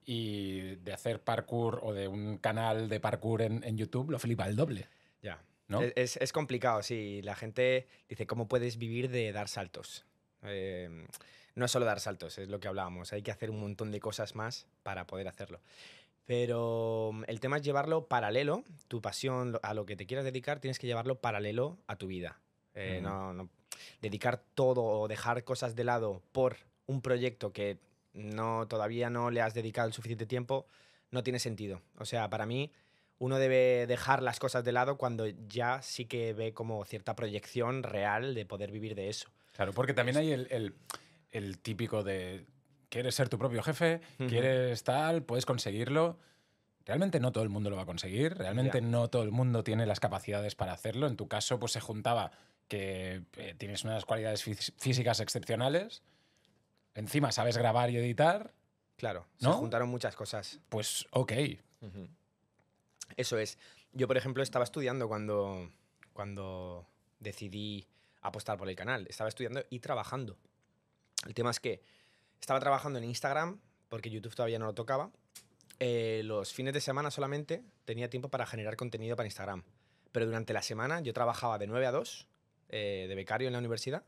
y 0.06 0.76
de 0.78 0.92
hacer 0.94 1.22
parkour 1.22 1.80
o 1.84 1.94
de 1.94 2.08
un 2.08 2.38
canal 2.38 2.90
de 2.90 3.00
parkour 3.00 3.42
en, 3.44 3.64
en 3.64 3.78
YouTube, 3.78 4.10
lo 4.12 4.20
flipa 4.20 4.48
el 4.48 4.56
doble. 4.56 4.88
Ya. 5.22 5.42
¿No? 5.68 5.82
Es, 5.82 5.94
es- 5.96 6.18
es 6.18 6.34
complicado, 6.34 6.82
sí. 6.84 7.22
La 7.24 7.36
gente 7.36 7.88
dice, 8.10 8.28
¿cómo 8.28 8.48
puedes 8.48 8.78
vivir 8.78 9.10
de 9.10 9.32
dar 9.32 9.48
saltos? 9.48 10.06
Eh, 10.44 11.08
no 11.56 11.66
es 11.66 11.72
solo 11.72 11.86
dar 11.86 12.00
saltos, 12.00 12.38
es 12.38 12.50
lo 12.50 12.60
que 12.60 12.68
hablábamos. 12.68 13.14
Hay 13.14 13.22
que 13.22 13.32
hacer 13.32 13.50
un 13.50 13.60
montón 13.60 13.92
de 13.92 14.00
cosas 14.00 14.36
más 14.36 14.68
para 14.84 15.06
poder 15.08 15.28
hacerlo. 15.28 15.62
Pero 16.26 17.12
mm, 17.14 17.24
el 17.28 17.40
tema 17.40 17.58
es 17.58 17.64
llevarlo 17.64 18.08
paralelo, 18.08 18.64
tu 18.88 19.02
pasión 19.02 19.60
a 19.62 19.74
lo 19.74 19.86
que 19.86 19.96
te 19.96 20.06
quieras 20.06 20.26
dedicar, 20.26 20.60
tienes 20.60 20.80
que 20.80 20.88
llevarlo 20.88 21.20
paralelo 21.20 21.78
a 21.88 21.96
tu 21.96 22.08
vida. 22.08 22.40
Eh, 22.76 23.00
Ujú. 23.02 23.10
no, 23.10 23.34
no- 23.34 23.50
dedicar 24.02 24.42
todo 24.56 24.84
o 24.84 25.08
dejar 25.08 25.44
cosas 25.44 25.76
de 25.76 25.84
lado 25.84 26.22
por 26.32 26.58
un 26.86 27.02
proyecto 27.02 27.52
que 27.52 27.78
no, 28.14 28.68
todavía 28.68 29.10
no 29.10 29.32
le 29.32 29.42
has 29.42 29.54
dedicado 29.54 29.88
el 29.88 29.94
suficiente 29.94 30.26
tiempo, 30.26 30.66
no 31.12 31.24
tiene 31.24 31.40
sentido. 31.40 31.82
O 31.98 32.06
sea, 32.06 32.30
para 32.30 32.46
mí, 32.46 32.72
uno 33.24 33.38
debe 33.40 33.86
dejar 33.88 34.22
las 34.22 34.40
cosas 34.40 34.64
de 34.66 34.72
lado 34.74 34.98
cuando 34.98 35.26
ya 35.28 35.82
sí 35.82 36.06
que 36.06 36.34
ve 36.34 36.54
como 36.54 36.84
cierta 36.86 37.16
proyección 37.16 37.84
real 37.84 38.36
de 38.36 38.46
poder 38.46 38.72
vivir 38.72 38.96
de 38.96 39.08
eso. 39.10 39.30
Claro, 39.54 39.72
porque 39.74 39.94
también 39.94 40.18
hay 40.18 40.32
el, 40.32 40.48
el- 40.52 40.74
el 41.32 41.58
típico 41.60 42.04
de 42.04 42.46
quieres 42.90 43.16
ser 43.16 43.30
tu 43.30 43.38
propio 43.40 43.64
jefe, 43.64 44.02
quieres 44.28 44.84
tal, 44.84 45.24
puedes 45.24 45.46
conseguirlo. 45.46 46.20
Realmente 46.86 47.20
no 47.22 47.32
todo 47.32 47.44
el 47.44 47.50
mundo 47.50 47.70
lo 47.70 47.76
va 47.78 47.84
a 47.84 47.86
conseguir, 47.88 48.38
realmente 48.38 48.82
Ya. 48.82 48.88
no 48.88 49.10
todo 49.10 49.24
el 49.24 49.32
mundo 49.32 49.64
tiene 49.64 49.86
las 49.86 50.00
capacidades 50.02 50.54
para 50.56 50.74
hacerlo. 50.74 51.08
En 51.08 51.16
tu 51.16 51.28
caso, 51.30 51.60
pues 51.60 51.72
se 51.72 51.80
juntaba 51.80 52.32
que 52.68 53.24
eh, 53.38 53.56
tienes 53.58 53.84
unas 53.86 54.04
cualidades 54.06 54.46
fí- 54.46 54.74
físicas 54.78 55.20
excepcionales, 55.22 56.04
encima 56.94 57.32
sabes 57.32 57.58
grabar 57.58 57.90
y 57.90 57.98
editar, 57.98 58.54
Claro, 58.98 59.26
¿No? 59.40 59.54
se 59.54 59.60
juntaron 59.60 59.90
muchas 59.90 60.16
cosas. 60.16 60.60
pues 60.70 61.06
ok. 61.12 61.32
Eso 63.18 63.38
es. 63.38 63.58
Yo, 63.92 64.08
por 64.08 64.18
ejemplo, 64.18 64.42
estaba 64.44 64.64
estudiando 64.66 65.08
cuando, 65.08 65.70
cuando 66.14 66.88
decidí 67.20 67.88
apostar 68.22 68.58
por 68.58 68.70
el 68.70 68.76
canal. 68.76 69.06
Estaba 69.10 69.28
estudiando 69.30 69.64
y 69.70 69.80
trabajando. 69.80 70.38
El 71.26 71.34
tema 71.34 71.52
es 71.52 71.60
que 71.60 71.82
estaba 72.40 72.60
trabajando 72.60 73.00
en 73.00 73.06
Instagram, 73.06 73.60
porque 73.90 74.10
YouTube 74.10 74.36
todavía 74.36 74.60
no 74.60 74.66
lo 74.66 74.74
tocaba. 74.74 75.12
Eh, 75.80 76.22
los 76.24 76.54
fines 76.54 76.74
de 76.74 76.82
semana 76.82 77.12
solamente 77.12 77.64
tenía 77.86 78.10
tiempo 78.10 78.30
para 78.30 78.46
generar 78.46 78.76
contenido 78.76 79.16
para 79.16 79.28
Instagram. 79.28 79.64
Pero 80.12 80.26
durante 80.26 80.54
la 80.54 80.62
semana 80.62 81.02
yo 81.02 81.14
trabajaba 81.14 81.58
de 81.58 81.68
9 81.68 81.86
a 81.88 81.92
2 81.92 82.28
eh, 82.70 83.06
de 83.08 83.16
becario 83.16 83.48
en 83.48 83.54
la 83.54 83.60
universidad 83.60 84.04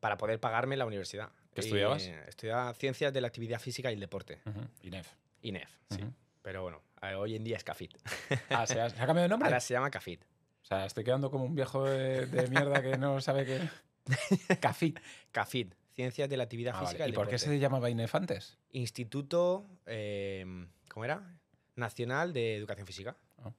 para 0.00 0.16
poder 0.16 0.38
pagarme 0.38 0.76
la 0.76 0.86
universidad. 0.86 1.30
¿Qué 1.54 1.62
estudiabas? 1.62 2.02
eh, 2.04 2.24
estudiaba 2.28 2.74
Ciencias 2.74 3.12
de 3.12 3.20
la 3.20 3.28
Actividad 3.28 3.60
Física 3.60 3.90
y 3.90 3.94
el 3.94 4.00
Deporte, 4.00 4.40
Ujú, 4.44 4.60
INEF. 4.82 5.08
INEF, 5.42 5.70
sí. 5.90 6.04
Pero 6.44 6.62
bueno, 6.62 6.82
hoy 7.16 7.36
en 7.36 7.42
día 7.42 7.56
es 7.56 7.64
CAFIT. 7.64 7.96
Ah, 8.50 8.66
¿se 8.66 8.78
ha, 8.78 8.90
se 8.90 8.96
ha 8.96 9.06
cambiado 9.06 9.22
de 9.22 9.28
nombre? 9.30 9.46
Ahora 9.48 9.60
se 9.60 9.72
llama 9.72 9.90
CAFIT. 9.90 10.22
O 10.62 10.66
sea, 10.66 10.84
estoy 10.84 11.02
quedando 11.02 11.30
como 11.30 11.44
un 11.44 11.54
viejo 11.54 11.84
de, 11.84 12.26
de 12.26 12.48
mierda 12.48 12.82
que 12.82 12.98
no 12.98 13.18
sabe 13.22 13.46
qué. 13.46 13.68
Café. 14.60 14.92
CAFIT, 15.32 15.74
Ciencias 15.94 16.28
de 16.28 16.36
la 16.36 16.44
Actividad 16.44 16.74
Ah, 16.74 16.82
vale. 16.82 16.88
Física 16.88 17.06
y 17.06 17.10
¿Y 17.10 17.14
por 17.14 17.28
qué 17.28 17.38
se 17.38 17.58
llamaba 17.58 17.88
INEF 17.88 18.14
antes? 18.14 18.58
Instituto, 18.72 19.66
eh, 19.86 20.44
¿cómo 20.90 21.06
era? 21.06 21.40
Nacional 21.76 22.34
de 22.34 22.56
Educación 22.56 22.86
Física. 22.86 23.16
Ah. 23.38 23.50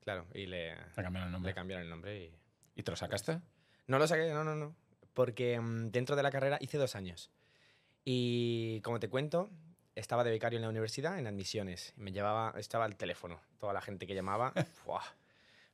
Claro, 0.00 0.26
y 0.34 0.44
le, 0.44 0.74
Le 0.76 1.02
cambiaron 1.02 1.28
el 1.28 1.32
nombre. 1.32 1.50
le 1.50 1.54
cambiaron 1.54 1.84
el 1.84 1.90
nombre. 1.90 2.24
Y... 2.24 2.34
¿Y 2.76 2.82
te 2.82 2.90
lo 2.90 2.98
sacaste? 2.98 3.40
No 3.86 3.98
lo 3.98 4.06
saqué, 4.06 4.30
no, 4.30 4.44
no, 4.44 4.54
no. 4.54 4.76
Porque 5.14 5.58
mm, 5.58 5.90
dentro 5.90 6.16
de 6.16 6.22
la 6.22 6.30
carrera 6.30 6.58
hice 6.60 6.76
dos 6.76 6.96
años. 6.96 7.30
Y 8.04 8.82
como 8.82 9.00
te 9.00 9.08
cuento, 9.08 9.50
estaba 9.94 10.24
de 10.24 10.30
becario 10.30 10.58
en 10.58 10.62
la 10.62 10.68
universidad, 10.68 11.18
en 11.18 11.26
admisiones. 11.26 11.92
Me 11.96 12.12
llevaba, 12.12 12.58
estaba 12.58 12.84
al 12.84 12.96
teléfono, 12.96 13.40
toda 13.58 13.72
la 13.72 13.80
gente 13.80 14.06
que 14.06 14.14
llamaba. 14.14 14.52
¡fua! 14.84 15.02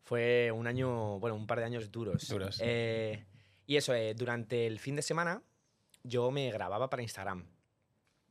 Fue 0.02 0.50
un 0.50 0.66
año, 0.66 1.18
bueno, 1.18 1.36
un 1.36 1.46
par 1.46 1.58
de 1.58 1.64
años 1.64 1.90
duros. 1.92 2.28
Duros. 2.28 2.58
Eh, 2.62 3.24
y 3.66 3.76
eso, 3.76 3.94
eh, 3.94 4.14
durante 4.14 4.66
el 4.66 4.78
fin 4.78 4.96
de 4.96 5.02
semana 5.02 5.42
yo 6.02 6.30
me 6.30 6.50
grababa 6.50 6.90
para 6.90 7.02
Instagram. 7.02 7.46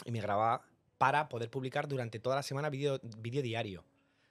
Y 0.06 0.12
me 0.12 0.22
grababa 0.22 0.66
para 0.98 1.30
poder 1.30 1.50
publicar 1.50 1.88
durante 1.88 2.20
toda 2.20 2.36
la 2.36 2.44
semana 2.44 2.70
vídeo 2.70 3.00
diario. 3.02 3.84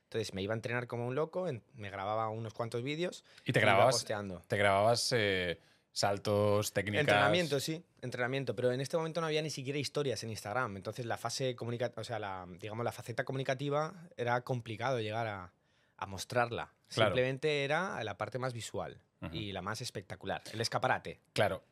Entonces 0.04 0.32
me 0.32 0.42
iba 0.42 0.54
a 0.54 0.56
entrenar 0.56 0.86
como 0.86 1.06
un 1.06 1.14
loco, 1.14 1.46
me 1.74 1.90
grababa 1.90 2.30
unos 2.30 2.54
cuantos 2.54 2.82
vídeos 2.82 3.24
¿Y 3.44 3.52
te 3.52 3.58
y 3.58 3.62
grababas, 3.62 4.04
te 4.04 4.56
grababas 4.56 5.12
eh, 5.14 5.60
saltos, 5.98 6.72
técnicas? 6.72 7.00
Entrenamiento, 7.00 7.58
sí, 7.58 7.82
entrenamiento, 8.02 8.54
pero 8.54 8.70
en 8.70 8.80
este 8.80 8.96
momento 8.96 9.20
no 9.20 9.26
había 9.26 9.42
ni 9.42 9.50
siquiera 9.50 9.78
historias 9.78 10.22
en 10.22 10.30
Instagram, 10.30 10.76
entonces 10.76 11.06
la 11.06 11.16
fase 11.16 11.56
comunicativa, 11.56 12.00
o 12.00 12.04
sea, 12.04 12.18
la, 12.18 12.46
digamos, 12.60 12.84
la 12.84 12.92
faceta 12.92 13.24
comunicativa 13.24 13.94
era 14.16 14.40
complicado 14.42 15.00
llegar 15.00 15.26
a, 15.26 15.52
a 15.96 16.06
mostrarla. 16.06 16.72
Claro. 16.88 17.10
Simplemente 17.10 17.64
era 17.64 18.02
la 18.04 18.16
parte 18.16 18.38
más 18.38 18.52
visual 18.52 19.00
y 19.32 19.50
la 19.50 19.62
más 19.62 19.80
espectacular, 19.80 20.42
el 20.52 20.60
escaparate. 20.60 21.18
Claro, 21.32 21.64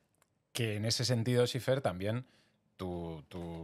que 0.52 0.75
en 0.75 0.85
ese 0.85 1.04
sentido, 1.04 1.47
Sifer, 1.47 1.80
también 1.80 2.26
tu, 2.76 3.23
tu, 3.28 3.62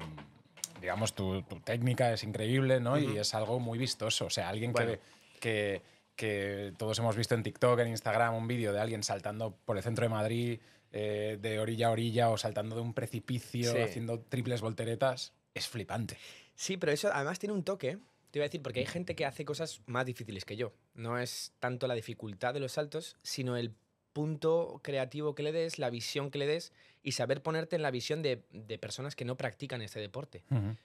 digamos, 0.80 1.14
tu, 1.14 1.42
tu 1.42 1.58
técnica 1.58 2.12
es 2.12 2.22
increíble, 2.22 2.78
¿no? 2.78 2.96
Y 2.98 3.18
es 3.18 3.34
algo 3.34 3.58
muy 3.58 3.78
vistoso. 3.78 4.26
O 4.26 4.30
sea, 4.30 4.48
alguien 4.48 4.72
Bueno. 4.72 4.92
que, 4.92 5.00
que, 5.40 5.82
que 6.16 6.72
todos 6.78 6.98
hemos 6.98 7.16
visto 7.16 7.34
en 7.34 7.42
TikTok, 7.42 7.80
en 7.80 7.88
Instagram, 7.88 8.34
un 8.34 8.46
vídeo 8.46 8.72
de 8.72 8.80
alguien 8.80 9.02
saltando 9.02 9.56
por 9.64 9.76
el 9.76 9.82
centro 9.82 10.04
de 10.04 10.08
Madrid 10.08 10.60
eh, 10.92 11.38
de 11.40 11.58
orilla 11.58 11.86
a 11.88 11.90
orilla 11.90 12.28
o 12.30 12.36
saltando 12.36 12.76
de 12.76 12.82
un 12.82 12.92
precipicio, 12.92 13.72
Sí. 13.72 13.78
haciendo 13.78 14.20
triples 14.20 14.60
volteretas, 14.60 15.32
es 15.54 15.66
flipante. 15.66 16.18
Sí, 16.54 16.76
pero 16.76 16.92
eso 16.92 17.10
además 17.12 17.38
tiene 17.38 17.54
un 17.54 17.64
toque, 17.64 17.98
te 18.30 18.38
iba 18.38 18.44
a 18.44 18.48
decir, 18.48 18.60
porque 18.62 18.80
hay 18.80 18.86
gente 18.86 19.14
que 19.14 19.24
hace 19.24 19.44
cosas 19.46 19.80
más 19.86 20.04
difíciles 20.04 20.44
que 20.44 20.56
yo. 20.56 20.72
No 20.94 21.18
es 21.18 21.52
tanto 21.60 21.86
la 21.86 21.94
dificultad 21.94 22.52
de 22.52 22.60
los 22.60 22.72
saltos, 22.72 23.16
sino 23.22 23.56
el 23.56 23.72
punto 24.12 24.80
creativo 24.82 25.34
que 25.34 25.42
le 25.42 25.52
des, 25.52 25.78
la 25.78 25.88
visión 25.88 26.30
que 26.30 26.38
le 26.38 26.46
des 26.46 26.72
y 27.02 27.12
saber 27.12 27.42
ponerte 27.42 27.76
en 27.76 27.82
la 27.82 27.90
visión 27.90 28.20
de, 28.22 28.42
de 28.50 28.78
personas 28.78 29.16
que 29.16 29.24
no 29.24 29.36
practican 29.38 29.80
este 29.80 29.98
deporte. 29.98 30.44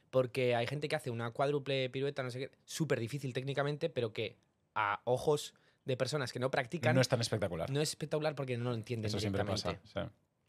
Porque 0.09 0.55
hay 0.55 0.65
gente 0.67 0.87
que 0.87 0.95
hace 0.95 1.09
una 1.11 1.31
cuádruple 1.31 1.89
pirueta, 1.89 2.23
no 2.23 2.31
sé 2.31 2.39
qué, 2.39 2.51
súper 2.63 2.99
difícil 3.01 3.33
técnicamente, 3.33 3.89
pero 3.89 4.13
que 4.13 4.37
a 4.79 5.01
ojos 5.05 5.53
de 5.85 5.97
personas 5.97 6.31
que 6.31 6.39
no 6.39 6.51
practican 6.51 6.93
No 6.95 7.01
es 7.01 7.07
tan 7.07 7.19
espectacular. 7.19 7.69
no 7.71 7.81
es 7.81 7.89
espectacular 7.89 8.35
porque 8.35 8.57
no 8.57 8.65
lo 8.69 8.75
entienden 8.75 9.07
Eso 9.09 9.19
siempre 9.19 9.43
pasa. 9.43 9.79
sí. 9.83 9.99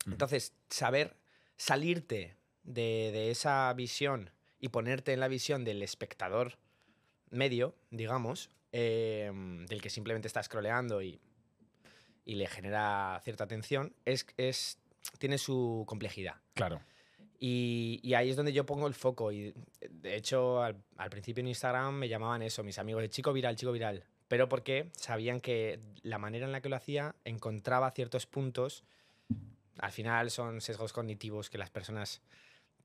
Entonces, 0.07 0.53
saber 0.69 1.17
salirte 1.57 2.37
de, 2.63 3.11
de 3.13 3.31
esa 3.31 3.73
visión 3.75 4.31
y 4.61 4.69
ponerte 4.69 5.13
en 5.13 5.21
la 5.21 5.29
visión 5.29 5.65
del 5.65 5.83
espectador 5.83 6.59
medio, 7.31 7.75
digamos, 7.91 8.51
eh, 8.73 9.31
del 9.69 9.81
que 9.83 9.91
simplemente 9.91 10.29
está 10.29 10.43
scrolleando 10.43 11.03
y, 11.03 11.21
y 12.25 12.35
le 12.35 12.47
genera 12.47 13.21
cierta 13.25 13.45
atención, 13.45 13.95
es, 14.05 14.27
es, 14.37 14.79
tiene 15.19 15.39
su 15.39 15.85
complejidad. 15.87 16.37
Claro. 16.55 16.81
Y, 17.41 18.01
y 18.03 18.15
ahí 18.15 18.31
es 18.31 18.37
donde 18.37 18.53
yo 18.53 18.67
pongo 18.67 18.87
el 18.87 18.95
foco. 18.95 19.31
Y 19.31 19.55
de 19.91 20.17
hecho, 20.17 20.63
al, 20.63 20.77
al 20.97 21.11
principio 21.11 21.41
en 21.43 21.49
Instagram 21.49 21.95
me 21.95 22.09
llamaban 22.09 22.43
eso, 22.43 22.65
mis 22.65 22.79
amigos, 22.79 23.03
de 23.03 23.11
chico 23.11 23.33
viral, 23.33 23.57
chico 23.57 23.73
viral. 23.73 24.05
Pero 24.29 24.49
porque 24.49 24.91
sabían 24.95 25.41
que 25.41 25.81
la 26.03 26.19
manera 26.19 26.45
en 26.47 26.53
la 26.53 26.61
que 26.61 26.69
lo 26.69 26.77
hacía 26.77 27.15
encontraba 27.25 27.91
ciertos 27.91 28.27
puntos. 28.27 28.85
Al 29.79 29.93
final 29.93 30.31
son 30.31 30.61
sesgos 30.61 30.93
cognitivos 30.93 31.51
que 31.51 31.59
las 31.59 31.71
personas 31.71 32.21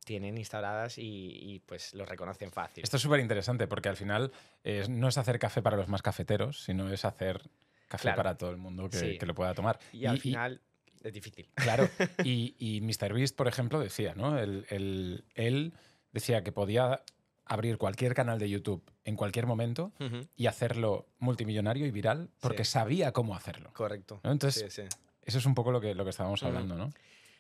tienen 0.06 0.38
instauradas 0.38 0.98
y, 0.98 1.04
y, 1.42 1.60
pues 1.66 1.94
los 1.94 2.08
reconocen 2.08 2.52
fácil. 2.52 2.84
Esto 2.84 2.98
es 2.98 3.04
súper 3.04 3.20
interesante 3.20 3.68
porque 3.68 3.90
al 3.90 3.96
final 3.98 4.32
eh, 4.64 4.86
no 4.90 5.08
es 5.08 5.18
hacer 5.18 5.40
café 5.40 5.62
para 5.62 5.78
los 5.78 5.88
más 5.88 6.02
cafeteros, 6.02 6.62
sino 6.64 6.92
es 6.92 7.06
hacer 7.06 7.42
café 7.88 8.04
Claro. 8.04 8.18
para 8.18 8.38
todo 8.38 8.50
el 8.52 8.58
mundo 8.58 8.90
que, 8.90 8.98
Sí. 8.98 9.18
que 9.18 9.26
lo 9.26 9.34
pueda 9.34 9.54
tomar. 9.54 9.80
Y 9.94 10.06
al 10.06 10.20
final 10.20 10.62
es 11.04 11.14
difícil. 11.14 11.50
claro, 11.56 11.90
y, 12.24 12.56
y 12.60 12.82
MrBeast, 12.82 13.36
por 13.36 13.48
ejemplo, 13.48 13.80
decía, 13.80 14.14
¿no? 14.16 14.38
Él, 14.38 14.66
él- 14.70 15.24
él 15.36 15.74
decía 16.12 16.44
que 16.44 16.52
podía 16.52 17.02
abrir 17.46 17.78
cualquier 17.78 18.14
canal 18.14 18.40
de 18.40 18.50
YouTube 18.50 18.84
en 19.04 19.16
cualquier 19.16 19.46
momento 19.46 19.92
y 20.36 20.48
hacerlo 20.48 21.08
multimillonario 21.20 21.86
y 21.86 21.92
viral 21.92 22.30
porque 22.40 22.64
Sí. 22.66 22.72
sabía 22.72 23.12
cómo 23.12 23.36
hacerlo. 23.36 23.72
Correcto. 23.74 24.20
¿no? 24.24 24.32
Entonces, 24.32 24.74
Sí, 24.74 24.84
sí. 24.84 24.88
eso 25.24 25.38
es 25.38 25.46
un 25.46 25.54
poco 25.56 25.72
lo 25.72 25.82
que, 25.82 25.94
lo 25.96 26.04
que 26.04 26.10
estábamos 26.12 26.42
hablando, 26.44 26.76
¿no? 26.76 26.92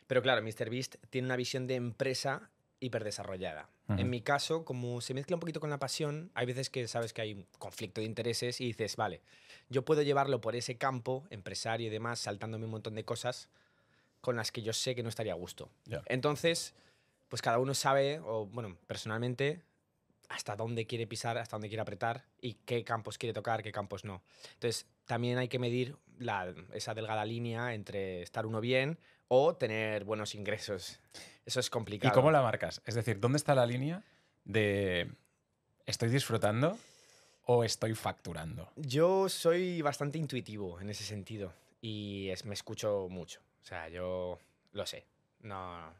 Pero 0.08 0.22
claro, 0.22 0.42
MrBeast 0.42 0.96
tiene 1.10 1.28
una 1.28 1.38
visión 1.38 1.66
de 1.68 1.76
empresa 1.76 2.50
hiperdesarrollada. 2.82 3.70
Ujú. 3.88 4.02
En 4.02 4.10
mi 4.10 4.22
caso, 4.22 4.66
como 4.66 5.00
se 5.00 5.14
mezcla 5.14 5.38
un 5.38 5.40
poquito 5.40 5.62
con 5.62 5.70
la 5.70 5.80
pasión, 5.80 6.32
hay 6.36 6.46
veces 6.46 6.70
que 6.70 6.86
sabes 6.90 7.14
que 7.14 7.22
hay 7.22 7.34
un 7.34 7.48
conflicto 7.58 8.02
de 8.02 8.06
intereses 8.08 8.60
y 8.60 8.66
dices, 8.66 8.98
vale, 8.98 9.22
yo 9.70 9.86
puedo 9.86 10.02
llevarlo 10.02 10.42
por 10.42 10.56
ese 10.58 10.78
campo, 10.78 11.26
empresario 11.30 11.88
y 11.88 11.90
demás, 11.90 12.20
saltándome 12.20 12.66
un 12.66 12.72
montón 12.72 12.96
de 12.96 13.06
cosas 13.06 13.48
con 14.20 14.36
las 14.36 14.52
que 14.52 14.62
yo 14.62 14.74
sé 14.74 14.96
que 14.96 15.04
no 15.04 15.10
estaría 15.10 15.32
a 15.32 15.36
gusto. 15.38 15.70
Entonces, 16.08 16.74
pues 17.30 17.42
cada 17.42 17.58
uno 17.60 17.74
sabe, 17.74 18.20
o 18.20 18.46
bueno, 18.46 18.78
personalmente, 18.88 19.62
hasta 20.30 20.56
dónde 20.56 20.86
quiere 20.88 21.06
pisar, 21.08 21.38
hasta 21.38 21.56
dónde 21.56 21.68
quiere 21.68 21.82
apretar 21.82 22.26
y 22.42 22.56
qué 22.66 22.84
campos 22.84 23.18
quiere 23.18 23.34
tocar, 23.34 23.62
qué 23.64 23.72
campos 23.72 24.04
no. 24.06 24.24
Entonces, 24.54 24.88
también 25.06 25.38
hay 25.38 25.48
que 25.48 25.60
medir 25.60 25.96
la- 26.18 26.54
esa 26.74 26.94
delgada 26.94 27.26
línea 27.26 27.74
entre 27.74 28.22
estar 28.22 28.46
uno 28.46 28.62
bien 28.62 28.98
o 29.28 29.56
tener 29.56 30.04
buenos 30.06 30.36
ingresos. 30.36 31.00
Eso 31.46 31.60
es 31.60 31.68
¿Y 31.68 31.70
complicado. 31.70 32.14
cómo 32.14 32.32
la 32.32 32.42
marcas? 32.42 32.82
Es 32.86 32.96
decir, 32.96 33.20
¿dónde 33.20 33.38
está 33.38 33.54
la 33.56 33.66
línea 33.66 34.04
de 34.46 35.12
estoy 35.86 36.10
disfrutando 36.10 36.78
o 37.46 37.64
estoy 37.64 37.94
facturando? 37.96 38.72
Yo 38.76 39.28
soy 39.30 39.82
bastante 39.82 40.18
intuitivo 40.18 40.80
en 40.80 40.90
ese 40.90 41.04
sentido 41.04 41.54
y 41.82 42.30
es- 42.30 42.46
me 42.46 42.54
escucho 42.54 43.08
mucho. 43.10 43.42
O 43.62 43.66
sea, 43.66 43.90
yo 43.90 44.40
lo 44.72 44.86
sé. 44.86 45.06
No, 45.42 45.94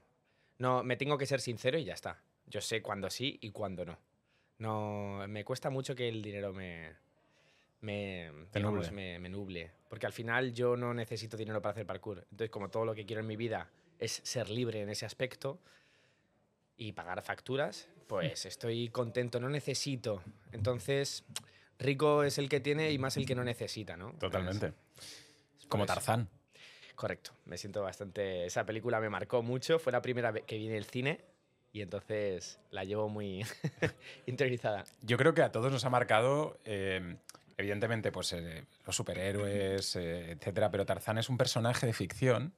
no, 0.60 0.84
me 0.84 0.96
tengo 0.96 1.18
que 1.18 1.26
ser 1.26 1.42
sincero 1.42 1.78
y 1.78 1.84
ya 1.84 1.94
está. 1.94 2.22
Yo 2.46 2.62
sé 2.62 2.82
cuándo 2.82 3.10
sí 3.10 3.38
y 3.42 3.52
cuándo 3.52 3.84
no. 3.86 3.98
No, 4.60 5.26
me 5.28 5.44
cuesta 5.44 5.70
mucho 5.70 5.96
que 5.96 6.08
el 6.08 6.22
dinero 6.22 6.54
me, 6.54 6.94
me, 7.82 8.32
digamos, 8.54 8.86
nuble. 8.86 8.92
me, 8.92 9.20
me 9.20 9.30
nuble. 9.30 9.72
Porque 9.90 10.06
al 10.06 10.14
final 10.14 10.54
yo 10.54 10.76
no 10.76 10.94
necesito 10.94 11.38
dinero 11.38 11.62
para 11.62 11.72
hacer 11.74 11.86
parkour. 11.86 12.20
Entonces, 12.32 12.50
como 12.50 12.70
todo 12.70 12.86
lo 12.86 12.96
que 12.96 13.06
quiero 13.06 13.22
en 13.22 13.28
mi 13.28 13.36
vida 13.36 13.70
es 14.00 14.22
ser 14.24 14.50
libre 14.50 14.82
en 14.82 14.90
ese 14.90 15.06
aspecto 15.06 15.60
y 16.78 16.94
pagar 16.94 17.22
facturas, 17.22 17.88
pues 18.08 18.46
estoy 18.46 18.90
contento, 18.90 19.40
no 19.40 19.50
necesito. 19.50 20.24
Entonces, 20.52 21.24
rico 21.80 22.24
es 22.24 22.38
el 22.38 22.50
que 22.50 22.60
tiene 22.60 22.92
y 22.92 22.98
más 22.98 23.18
el 23.18 23.26
que 23.26 23.36
no 23.36 23.44
necesita, 23.44 23.98
¿no? 23.98 24.14
Totalmente. 24.14 24.74
Como. 25.68 25.86
Tarzán. 25.86 26.30
Correcto, 26.96 27.32
me 27.46 27.58
siento 27.58 27.82
bastante... 27.82 28.46
Esa 28.46 28.66
película 28.66 29.00
me 29.00 29.10
marcó 29.10 29.42
mucho, 29.42 29.80
fue 29.80 29.92
la 29.92 30.02
primera 30.02 30.32
vez 30.32 30.44
que 30.46 30.58
vi 30.58 30.68
en 30.68 30.76
el 30.76 30.86
cine 30.86 31.33
y 31.74 31.82
entonces 31.82 32.60
la 32.70 32.86
llevo 32.86 33.10
muy 33.10 33.44
interiorizada. 34.28 34.86
Yo 35.02 35.18
creo 35.18 35.34
que 35.34 35.42
a 35.42 35.52
todos 35.52 35.72
nos 35.72 35.84
ha 35.84 35.90
marcado, 35.90 36.60
eh, 36.66 37.18
evidentemente, 37.58 38.12
pues 38.12 38.32
eh, 38.34 38.64
los 38.86 38.96
superhéroes, 38.96 39.96
eh, 39.96 40.32
etcétera, 40.34 40.70
pero 40.70 40.86
Tarzán 40.86 41.18
es 41.18 41.30
un 41.30 41.38
personaje 41.38 41.88
de 41.88 41.94
ficción 41.94 42.54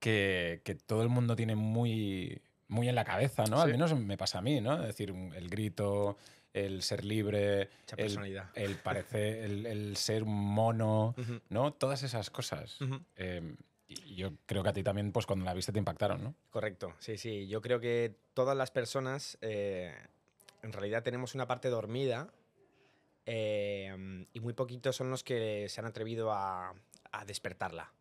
que, 0.00 0.62
que 0.64 0.74
todo 0.74 1.02
el 1.02 1.10
mundo 1.10 1.36
tiene 1.36 1.54
muy, 1.54 2.40
muy 2.68 2.88
en 2.88 2.94
la 2.94 3.04
cabeza, 3.04 3.44
¿no? 3.44 3.60
Al 3.60 3.70
menos 3.70 3.94
me 3.94 4.16
pasa 4.16 4.38
a 4.38 4.42
mí, 4.42 4.62
¿no? 4.62 4.80
Es 4.80 4.86
decir, 4.86 5.14
el 5.34 5.50
grito, 5.50 6.16
el 6.54 6.82
ser 6.82 7.04
libre, 7.04 7.60
el, 7.60 7.96
personalidad. 7.96 8.48
el 8.54 8.76
parecer, 8.76 9.44
el, 9.44 9.66
el 9.66 9.96
ser 9.98 10.22
un 10.22 10.54
mono. 10.54 11.14
¿no? 11.50 11.74
Todas 11.74 12.02
esas 12.02 12.30
cosas. 12.30 12.78
Y 14.06 14.16
yo 14.16 14.32
creo 14.46 14.62
que 14.62 14.68
a 14.68 14.72
ti 14.72 14.82
también, 14.82 15.12
pues 15.12 15.26
cuando 15.26 15.44
la 15.44 15.54
viste 15.54 15.72
te 15.72 15.78
impactaron, 15.78 16.22
¿no? 16.22 16.34
Correcto, 16.50 16.94
sí, 16.98 17.16
sí. 17.18 17.46
Yo 17.48 17.60
creo 17.60 17.80
que 17.80 18.14
todas 18.34 18.56
las 18.56 18.70
personas 18.70 19.38
eh, 19.40 19.94
en 20.62 20.72
realidad 20.72 21.02
tenemos 21.02 21.34
una 21.34 21.46
parte 21.46 21.68
dormida 21.68 22.30
eh, 23.26 24.26
y 24.32 24.40
muy 24.40 24.52
poquitos 24.52 24.96
son 24.96 25.10
los 25.10 25.24
que 25.24 25.68
se 25.68 25.80
han 25.80 25.86
atrevido 25.86 26.32
a, 26.32 26.74
a 27.12 27.24
despertarla. 27.24 27.92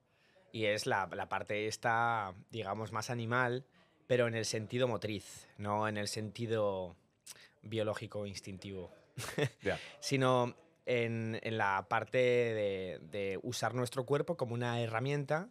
Y 0.51 0.65
es 0.65 0.85
la, 0.85 1.07
la 1.13 1.29
parte 1.29 1.67
esta, 1.67 2.33
digamos, 2.51 2.91
más 2.91 3.09
animal, 3.09 3.65
pero 4.07 4.27
en 4.27 4.35
el 4.35 4.45
sentido 4.45 4.87
motriz, 4.87 5.47
no 5.57 5.87
en 5.87 5.97
el 5.97 6.07
sentido 6.07 6.95
biológico 7.63 8.25
instintivo, 8.25 8.91
Ya. 9.61 9.79
sino 9.99 10.55
en, 10.85 11.39
en 11.43 11.57
la 11.57 11.87
parte 11.89 12.17
de, 12.17 12.99
de 13.09 13.39
usar 13.41 13.73
nuestro 13.73 14.05
cuerpo 14.05 14.35
como 14.37 14.53
una 14.53 14.81
herramienta 14.81 15.49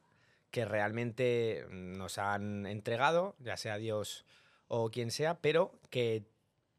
que 0.52 0.66
realmente 0.66 1.66
nos 1.70 2.18
han 2.18 2.66
entregado, 2.66 3.34
ya 3.40 3.56
sea 3.56 3.78
Dios 3.78 4.24
o 4.68 4.90
quien 4.90 5.10
sea, 5.10 5.40
pero 5.40 5.72
que 5.90 6.24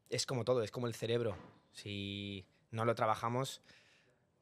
es 0.08 0.26
como 0.26 0.44
todo, 0.44 0.62
es 0.62 0.70
como 0.70 0.86
el 0.86 0.94
cerebro. 0.94 1.36
Si 1.72 2.46
no 2.70 2.84
lo 2.84 2.94
trabajamos, 2.94 3.60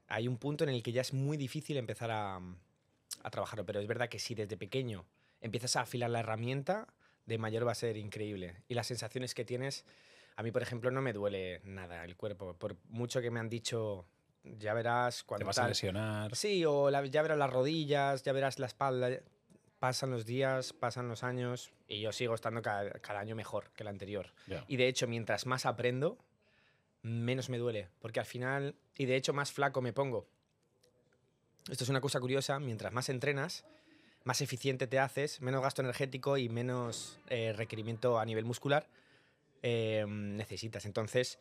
hay 0.06 0.28
un 0.28 0.36
punto 0.36 0.64
en 0.64 0.70
el 0.70 0.82
que 0.82 0.92
ya 0.92 1.00
es 1.00 1.14
muy 1.14 1.38
difícil 1.38 1.78
empezar 1.78 2.10
a, 2.10 2.40
trabajarlo, 3.30 3.64
pero 3.64 3.80
es 3.80 3.86
verdad 3.86 4.08
que 4.08 4.18
si 4.18 4.34
desde 4.34 4.56
pequeño 4.56 5.06
empiezas 5.40 5.76
a 5.76 5.82
afilar 5.82 6.10
la 6.10 6.20
herramienta, 6.20 6.92
de 7.24 7.38
mayor 7.38 7.66
va 7.66 7.72
a 7.72 7.76
ser 7.76 7.96
increíble. 7.96 8.62
Y 8.68 8.74
las 8.74 8.86
sensaciones 8.86 9.34
que 9.34 9.44
tienes, 9.46 9.86
a 10.36 10.42
mí 10.42 10.50
por 10.50 10.60
ejemplo 10.60 10.90
no 10.90 11.00
me 11.00 11.14
duele 11.14 11.62
nada 11.64 12.04
el 12.04 12.16
cuerpo, 12.16 12.54
por 12.54 12.76
mucho 12.88 13.22
que 13.22 13.30
me 13.30 13.40
han 13.40 13.48
dicho, 13.48 14.06
ya 14.44 14.75
verás 14.75 15.18
Te 15.18 15.25
cuando 15.26 15.46
vas 15.46 15.58
a 15.58 15.62
tal". 15.62 15.70
lesionar. 15.70 16.34
Sí, 16.37 16.64
o 16.64 16.90
la- 16.90 17.04
ya 17.06 17.22
verás 17.22 17.38
las 17.38 17.50
rodillas, 17.50 18.22
ya 18.22 18.32
verás 18.32 18.58
la 18.58 18.66
espalda. 18.66 19.11
Pasan 19.78 20.11
los 20.12 20.25
días, 20.25 20.72
pasan 20.72 21.08
los 21.08 21.25
años 21.25 21.72
y 21.88 22.00
yo 22.00 22.12
sigo 22.12 22.34
estando 22.34 22.62
cada, 22.62 22.90
cada 23.00 23.18
año 23.20 23.34
mejor 23.34 23.70
que 23.75 23.82
el 23.82 23.88
anterior. 23.88 24.32
Y 24.68 24.76
de 24.76 24.87
hecho, 24.87 25.08
mientras 25.08 25.44
más 25.46 25.66
aprendo, 25.66 26.18
menos 27.02 27.49
me 27.50 27.58
duele. 27.58 27.88
Porque 28.00 28.20
al 28.20 28.26
final, 28.26 28.76
y 28.96 29.06
de 29.06 29.16
hecho, 29.16 29.32
más 29.32 29.50
flaco 29.52 29.82
me 29.82 29.92
pongo. 29.92 30.28
Esto 31.70 31.82
es 31.84 31.90
una 31.90 32.00
cosa 32.00 32.20
curiosa, 32.20 32.58
mientras 32.61 32.92
más 32.92 33.08
entrenas, 33.08 33.64
más 34.25 34.40
eficiente 34.40 34.87
te 34.87 34.99
haces, 35.00 35.40
menos 35.40 35.62
gasto 35.62 35.82
energético 35.82 36.37
y 36.37 36.49
menos 36.49 37.18
eh, 37.28 37.52
requerimiento 37.56 38.18
a 38.20 38.25
nivel 38.25 38.44
muscular 38.44 38.87
eh, 39.62 40.04
necesitas. 40.08 40.84
Entonces, 40.87 41.38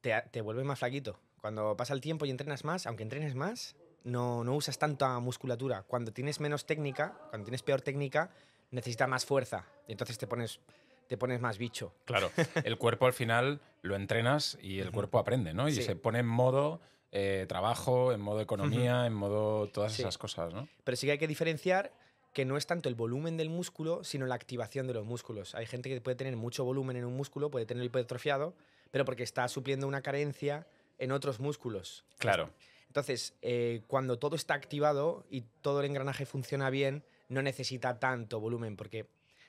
te, 0.00 0.20
te 0.30 0.40
vuelves 0.40 0.64
más 0.64 0.78
flaquito. 0.78 1.18
Cuando 1.42 1.76
pasa 1.76 1.92
el 1.92 2.00
tiempo 2.00 2.24
y 2.24 2.30
entrenas 2.30 2.64
más, 2.64 2.86
aunque 2.86 3.02
entrenes 3.02 3.34
más, 3.34 3.74
no, 4.04 4.44
no 4.44 4.54
usas 4.54 4.78
tanta 4.78 5.18
musculatura. 5.18 5.82
Cuando 5.82 6.12
tienes 6.12 6.38
menos 6.38 6.66
técnica, 6.66 7.18
cuando 7.30 7.46
tienes 7.46 7.64
peor 7.64 7.80
técnica, 7.82 8.30
necesitas 8.70 9.08
más 9.08 9.26
fuerza. 9.26 9.66
Y 9.88 9.92
entonces 9.92 10.18
te 10.18 10.28
pones, 10.28 10.60
te 11.08 11.18
pones 11.18 11.40
más 11.40 11.58
bicho. 11.58 11.92
Claro, 12.04 12.30
el 12.62 12.78
cuerpo 12.78 13.06
al 13.06 13.12
final 13.12 13.60
lo 13.82 13.96
entrenas 13.96 14.56
y 14.62 14.78
el 14.78 14.92
cuerpo 14.92 15.18
aprende, 15.18 15.52
¿no? 15.52 15.68
Y 15.68 15.72
Sí. 15.74 15.82
se 15.82 15.96
pone 15.96 16.20
en 16.20 16.28
modo 16.28 16.80
eh, 17.10 17.44
trabajo, 17.48 18.12
en 18.12 18.20
modo 18.20 18.40
economía, 18.40 19.04
en 19.04 19.12
modo 19.12 19.66
todas 19.66 19.92
Sí. 19.92 20.02
esas 20.02 20.16
cosas, 20.18 20.54
¿no? 20.54 20.68
Pero 20.84 20.96
sí 20.96 21.08
que 21.08 21.10
hay 21.12 21.18
que 21.18 21.26
diferenciar 21.28 21.92
que 22.32 22.44
no 22.44 22.56
es 22.56 22.66
tanto 22.68 22.88
el 22.88 22.94
volumen 22.94 23.36
del 23.36 23.50
músculo, 23.50 24.04
sino 24.04 24.24
la 24.26 24.36
activación 24.36 24.86
de 24.86 24.94
los 24.94 25.04
músculos. 25.04 25.56
Hay 25.56 25.66
gente 25.66 25.90
que 25.90 26.00
puede 26.00 26.14
tener 26.14 26.36
mucho 26.36 26.64
volumen 26.64 26.96
en 26.96 27.04
un 27.04 27.14
músculo, 27.16 27.50
puede 27.50 27.66
tener 27.66 27.84
hipertrofiado, 27.84 28.54
pero 28.92 29.04
porque 29.04 29.24
está 29.24 29.46
supliendo 29.48 29.86
una 29.88 30.00
carencia 30.02 30.66
en 31.02 31.12
otros 31.12 31.40
músculos. 31.40 32.04
Claro. 32.18 32.50
Entonces, 32.86 33.34
eh, 33.42 33.82
cuando 33.86 34.18
todo 34.18 34.36
está 34.36 34.54
activado 34.54 35.24
y 35.30 35.42
todo 35.62 35.80
el 35.80 35.86
engranaje 35.86 36.26
funciona 36.26 36.68
bien, 36.70 37.04
no 37.28 37.40
necesita 37.42 37.98
tanto 37.98 38.38
volumen 38.40 38.76
porque 38.76 39.06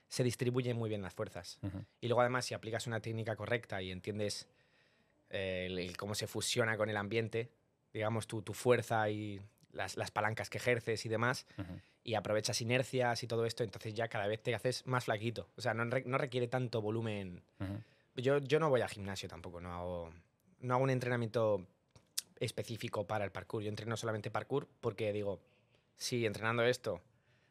se 0.07 0.23
distribuyen 0.23 0.77
muy 0.77 0.89
bien 0.89 1.01
las 1.01 1.13
fuerzas. 1.13 1.59
Y 1.99 2.07
luego 2.07 2.21
además, 2.21 2.45
si 2.45 2.53
aplicas 2.53 2.87
una 2.87 2.99
técnica 3.01 3.35
correcta 3.35 3.81
y 3.81 3.91
entiendes 3.91 4.47
eh, 5.29 5.65
el- 5.67 5.79
el 5.79 5.97
cómo 5.97 6.13
se 6.15 6.27
fusiona 6.27 6.77
con 6.77 6.89
el 6.89 6.97
ambiente, 6.97 7.49
digamos, 7.93 8.27
tu, 8.27 8.41
tu 8.43 8.53
fuerza 8.53 9.09
y 9.09 9.41
las, 9.71 9.97
las 9.97 10.11
palancas 10.11 10.49
que 10.49 10.57
ejerces 10.59 11.05
y 11.05 11.09
demás, 11.09 11.45
y 12.03 12.13
aprovechas 12.15 12.61
inercias 12.61 13.23
y 13.23 13.27
todo 13.27 13.45
esto, 13.45 13.63
entonces 13.63 13.93
ya 13.93 14.07
cada 14.07 14.27
vez 14.27 14.41
te 14.43 14.53
haces 14.53 14.85
más 14.85 15.05
flaquito. 15.05 15.49
O 15.57 15.61
sea, 15.61 15.73
no, 15.73 15.85
no 15.85 16.17
requiere 16.17 16.47
tanto 16.47 16.81
volumen. 16.81 17.41
Yo, 18.15 18.37
yo 18.39 18.59
no 18.59 18.69
voy 18.69 18.81
al 18.81 18.89
gimnasio 18.89 19.27
tampoco, 19.27 19.59
no 19.59 19.73
hago, 19.73 20.13
no 20.63 20.73
hago 20.73 20.83
un 20.83 20.89
entrenamiento 20.89 21.67
específico 22.39 23.05
para 23.05 23.25
el 23.25 23.31
parkour. 23.31 23.61
Yo 23.61 23.69
entreno 23.69 23.95
solamente 23.97 24.31
parkour 24.31 24.67
porque 24.81 25.13
digo, 25.13 25.39
si 25.97 26.25
entrenando 26.25 26.63
esto, 26.63 27.01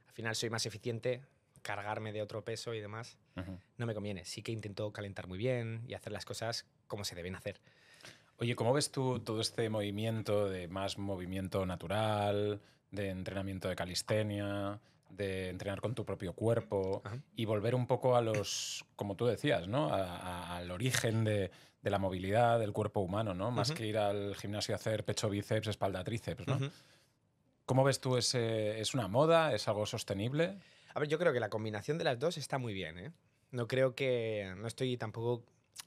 al 0.08 0.12
final 0.12 0.34
soy 0.34 0.50
más 0.50 0.66
eficiente, 0.66 1.22
cargarme 1.62 2.12
de 2.12 2.22
otro 2.22 2.42
peso 2.44 2.74
y 2.74 2.80
demás, 2.80 3.18
no 3.76 3.86
me 3.86 3.94
conviene. 3.94 4.24
Sí 4.24 4.42
que 4.42 4.50
intento 4.50 4.92
calentar 4.92 5.28
muy 5.28 5.38
bien 5.38 5.84
y 5.86 5.94
hacer 5.94 6.12
las 6.12 6.24
cosas 6.24 6.66
como 6.88 7.04
se 7.04 7.14
deben 7.14 7.36
hacer. 7.36 7.60
Oye, 8.38 8.56
¿cómo 8.56 8.72
ves 8.72 8.90
tú 8.90 9.20
todo 9.20 9.40
este 9.40 9.68
movimiento 9.68 10.48
de 10.48 10.66
más 10.66 10.98
movimiento 10.98 11.64
natural, 11.64 12.60
de 12.90 13.10
entrenamiento 13.10 13.68
de 13.68 13.76
calistenia, 13.76 14.80
de 15.10 15.50
entrenar 15.50 15.80
con 15.80 15.94
tu 15.94 16.04
propio 16.04 16.32
cuerpo 16.32 17.02
Ajá. 17.04 17.18
y 17.36 17.44
volver 17.44 17.74
un 17.74 17.86
poco 17.86 18.16
a 18.16 18.22
los, 18.22 18.84
como 18.96 19.14
tú 19.16 19.26
decías, 19.26 19.68
¿no? 19.68 19.90
A- 19.92 20.16
a- 20.16 20.56
al 20.56 20.70
origen 20.70 21.22
de, 21.24 21.50
de 21.82 21.90
la 21.90 21.98
movilidad 21.98 22.58
del 22.60 22.72
cuerpo 22.72 23.00
humano, 23.00 23.34
¿no? 23.34 23.50
Más 23.50 23.72
que 23.72 23.86
ir 23.86 23.98
al 23.98 24.36
gimnasio 24.36 24.74
a 24.74 24.76
hacer 24.76 25.04
pecho, 25.04 25.28
bíceps, 25.28 25.66
espalda, 25.66 26.04
tríceps, 26.04 26.46
¿no? 26.46 26.58
¿Cómo 27.66 27.84
ves 27.84 28.00
tú 28.00 28.16
ese? 28.16 28.80
¿Es 28.80 28.94
una 28.94 29.08
moda? 29.08 29.54
¿Es 29.54 29.66
algo 29.68 29.84
sostenible? 29.86 30.58
A 30.94 31.00
ver, 31.00 31.08
yo 31.08 31.18
creo 31.18 31.32
que 31.32 31.40
la 31.40 31.48
combinación 31.48 31.98
de 31.98 32.04
las 32.04 32.18
dos 32.18 32.38
está 32.38 32.58
muy 32.58 32.72
bien, 32.72 32.98
¿eh? 32.98 33.12
No 33.50 33.66
creo 33.66 33.94
que. 33.94 34.54
No 34.56 34.66
estoy 34.66 34.96
tampoco 34.96 35.44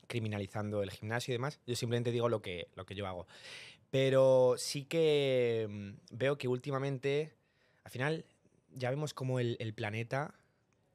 criminalizando 0.07 0.83
el 0.83 0.91
gimnasio 0.91 1.31
y 1.31 1.35
demás. 1.35 1.59
Yo 1.65 1.75
simplemente 1.75 2.11
digo 2.11 2.29
lo 2.29 2.41
que, 2.41 2.67
lo 2.75 2.85
que 2.85 2.95
yo 2.95 3.07
hago. 3.07 3.27
Pero 3.89 4.55
sí 4.57 4.85
que 4.85 5.67
mm, 5.69 6.17
veo 6.17 6.37
que 6.37 6.47
últimamente, 6.47 7.33
al 7.83 7.91
final, 7.91 8.25
ya 8.73 8.89
vemos 8.89 9.13
como 9.13 9.39
el, 9.39 9.55
el 9.59 9.73
planeta 9.73 10.35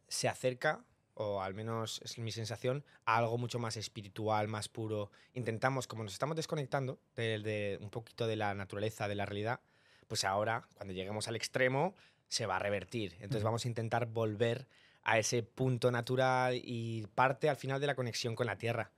se 0.08 0.28
acerca, 0.28 0.84
o 1.22 1.42
al 1.42 1.52
menos 1.52 2.00
es 2.02 2.18
mi 2.18 2.32
sensación, 2.32 2.82
a 3.04 3.18
algo 3.18 3.36
mucho 3.36 3.58
más 3.58 3.76
espiritual, 3.76 4.48
más 4.48 4.70
puro. 4.70 5.10
Intentamos, 5.34 5.86
como 5.86 6.02
nos 6.02 6.14
estamos 6.14 6.34
desconectando 6.34 6.98
de, 7.14 7.38
de 7.40 7.78
un 7.82 7.90
poquito 7.90 8.26
de 8.26 8.36
la 8.36 8.54
naturaleza, 8.54 9.06
de 9.06 9.14
la 9.16 9.26
realidad, 9.26 9.60
pues 10.08 10.24
ahora, 10.24 10.66
cuando 10.74 10.94
lleguemos 10.94 11.28
al 11.28 11.36
extremo, 11.36 11.94
se 12.28 12.46
va 12.46 12.56
a 12.56 12.58
revertir. 12.58 13.16
Entonces 13.20 13.42
vamos 13.42 13.66
a 13.66 13.68
intentar 13.68 14.06
volver 14.06 14.66
a 15.02 15.18
ese 15.18 15.42
punto 15.42 15.90
natural 15.90 16.58
y 16.64 17.06
parte 17.14 17.50
al 17.50 17.56
final 17.56 17.82
de 17.82 17.86
la 17.86 17.94
conexión 17.94 18.34
con 18.34 18.46
la 18.46 18.56
tierra. 18.56 18.90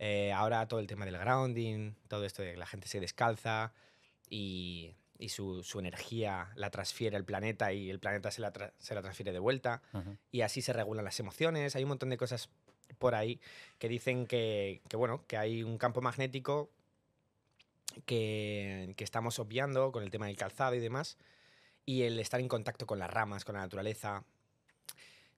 Eh, 0.00 0.32
ahora 0.32 0.66
todo 0.66 0.80
el 0.80 0.88
tema 0.88 1.04
del 1.04 1.18
grounding, 1.18 1.92
todo 2.08 2.24
esto 2.24 2.42
de 2.42 2.52
que 2.52 2.56
la 2.56 2.66
gente 2.66 2.88
se 2.88 2.98
descalza 2.98 3.72
y, 4.28 4.96
y 5.18 5.30
su, 5.30 5.62
su 5.64 5.78
energía 5.80 6.50
la 6.54 6.70
transfiere 6.70 7.16
al 7.16 7.24
planeta 7.24 7.72
y 7.72 7.90
el 7.90 7.98
planeta 7.98 8.30
se 8.30 8.40
la, 8.40 8.52
tra- 8.52 8.72
se 8.78 8.94
la 8.94 9.02
transfiere 9.02 9.32
de 9.32 9.38
vuelta 9.38 9.82
y 10.30 10.42
así 10.42 10.62
se 10.62 10.72
regulan 10.72 11.04
las 11.04 11.18
emociones. 11.20 11.74
Hay 11.76 11.82
un 11.82 11.88
montón 11.88 12.10
de 12.10 12.16
cosas 12.16 12.48
por 12.98 13.14
ahí 13.14 13.40
que 13.78 13.88
dicen 13.88 14.26
que, 14.26 14.80
que, 14.88 14.96
bueno, 14.96 15.24
que 15.26 15.36
hay 15.36 15.62
un 15.62 15.76
campo 15.78 16.00
magnético 16.00 16.70
que, 18.06 18.94
que 18.96 19.04
estamos 19.04 19.38
obviando 19.38 19.92
con 19.92 20.02
el 20.02 20.10
tema 20.10 20.26
del 20.26 20.36
calzado 20.36 20.74
y 20.74 20.78
demás, 20.80 21.16
y 21.84 22.02
el 22.02 22.18
estar 22.18 22.40
en 22.40 22.48
contacto 22.48 22.86
con 22.86 22.98
las 22.98 23.10
ramas, 23.10 23.44
con 23.44 23.54
la 23.54 23.60
naturaleza. 23.62 24.24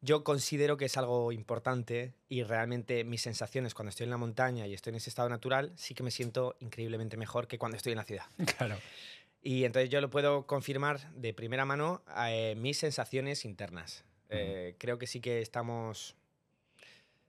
Yo 0.03 0.25
considero 0.25 0.77
que 0.79 0.87
es 0.87 0.97
algo 0.97 1.31
importante 1.31 2.15
y 2.29 2.43
realmente 2.43 3.05
mis 3.05 3.21
sensaciones 3.21 3.75
cuando 3.75 3.91
estoy 3.91 4.05
en 4.05 4.11
la 4.11 4.17
montaña 4.17 4.67
y 4.67 4.73
estoy 4.73 4.91
en 4.93 4.97
ese 4.97 5.11
estado 5.11 5.29
natural, 5.29 5.73
sí 5.77 5.95
que 5.95 6.03
me 6.03 6.11
siento 6.11 6.57
increíblemente 6.61 7.19
mejor 7.19 7.47
que 7.47 7.59
cuando 7.59 7.77
estoy 7.77 7.93
en 7.93 7.99
la 7.99 8.05
ciudad. 8.05 8.25
Claro. 8.57 8.77
Y 9.43 9.65
entonces 9.65 9.89
yo 9.91 10.01
lo 10.01 10.11
puedo 10.11 10.47
confirmar 10.47 11.11
de 11.15 11.33
primera 11.33 11.65
mano 11.65 12.03
eh, 12.27 12.55
mis 12.59 12.79
sensaciones 12.79 13.45
internas. 13.45 14.05
Eh, 14.29 14.77
creo 14.79 14.99
que 14.99 15.07
sí 15.07 15.21
que 15.21 15.41
estamos 15.41 16.15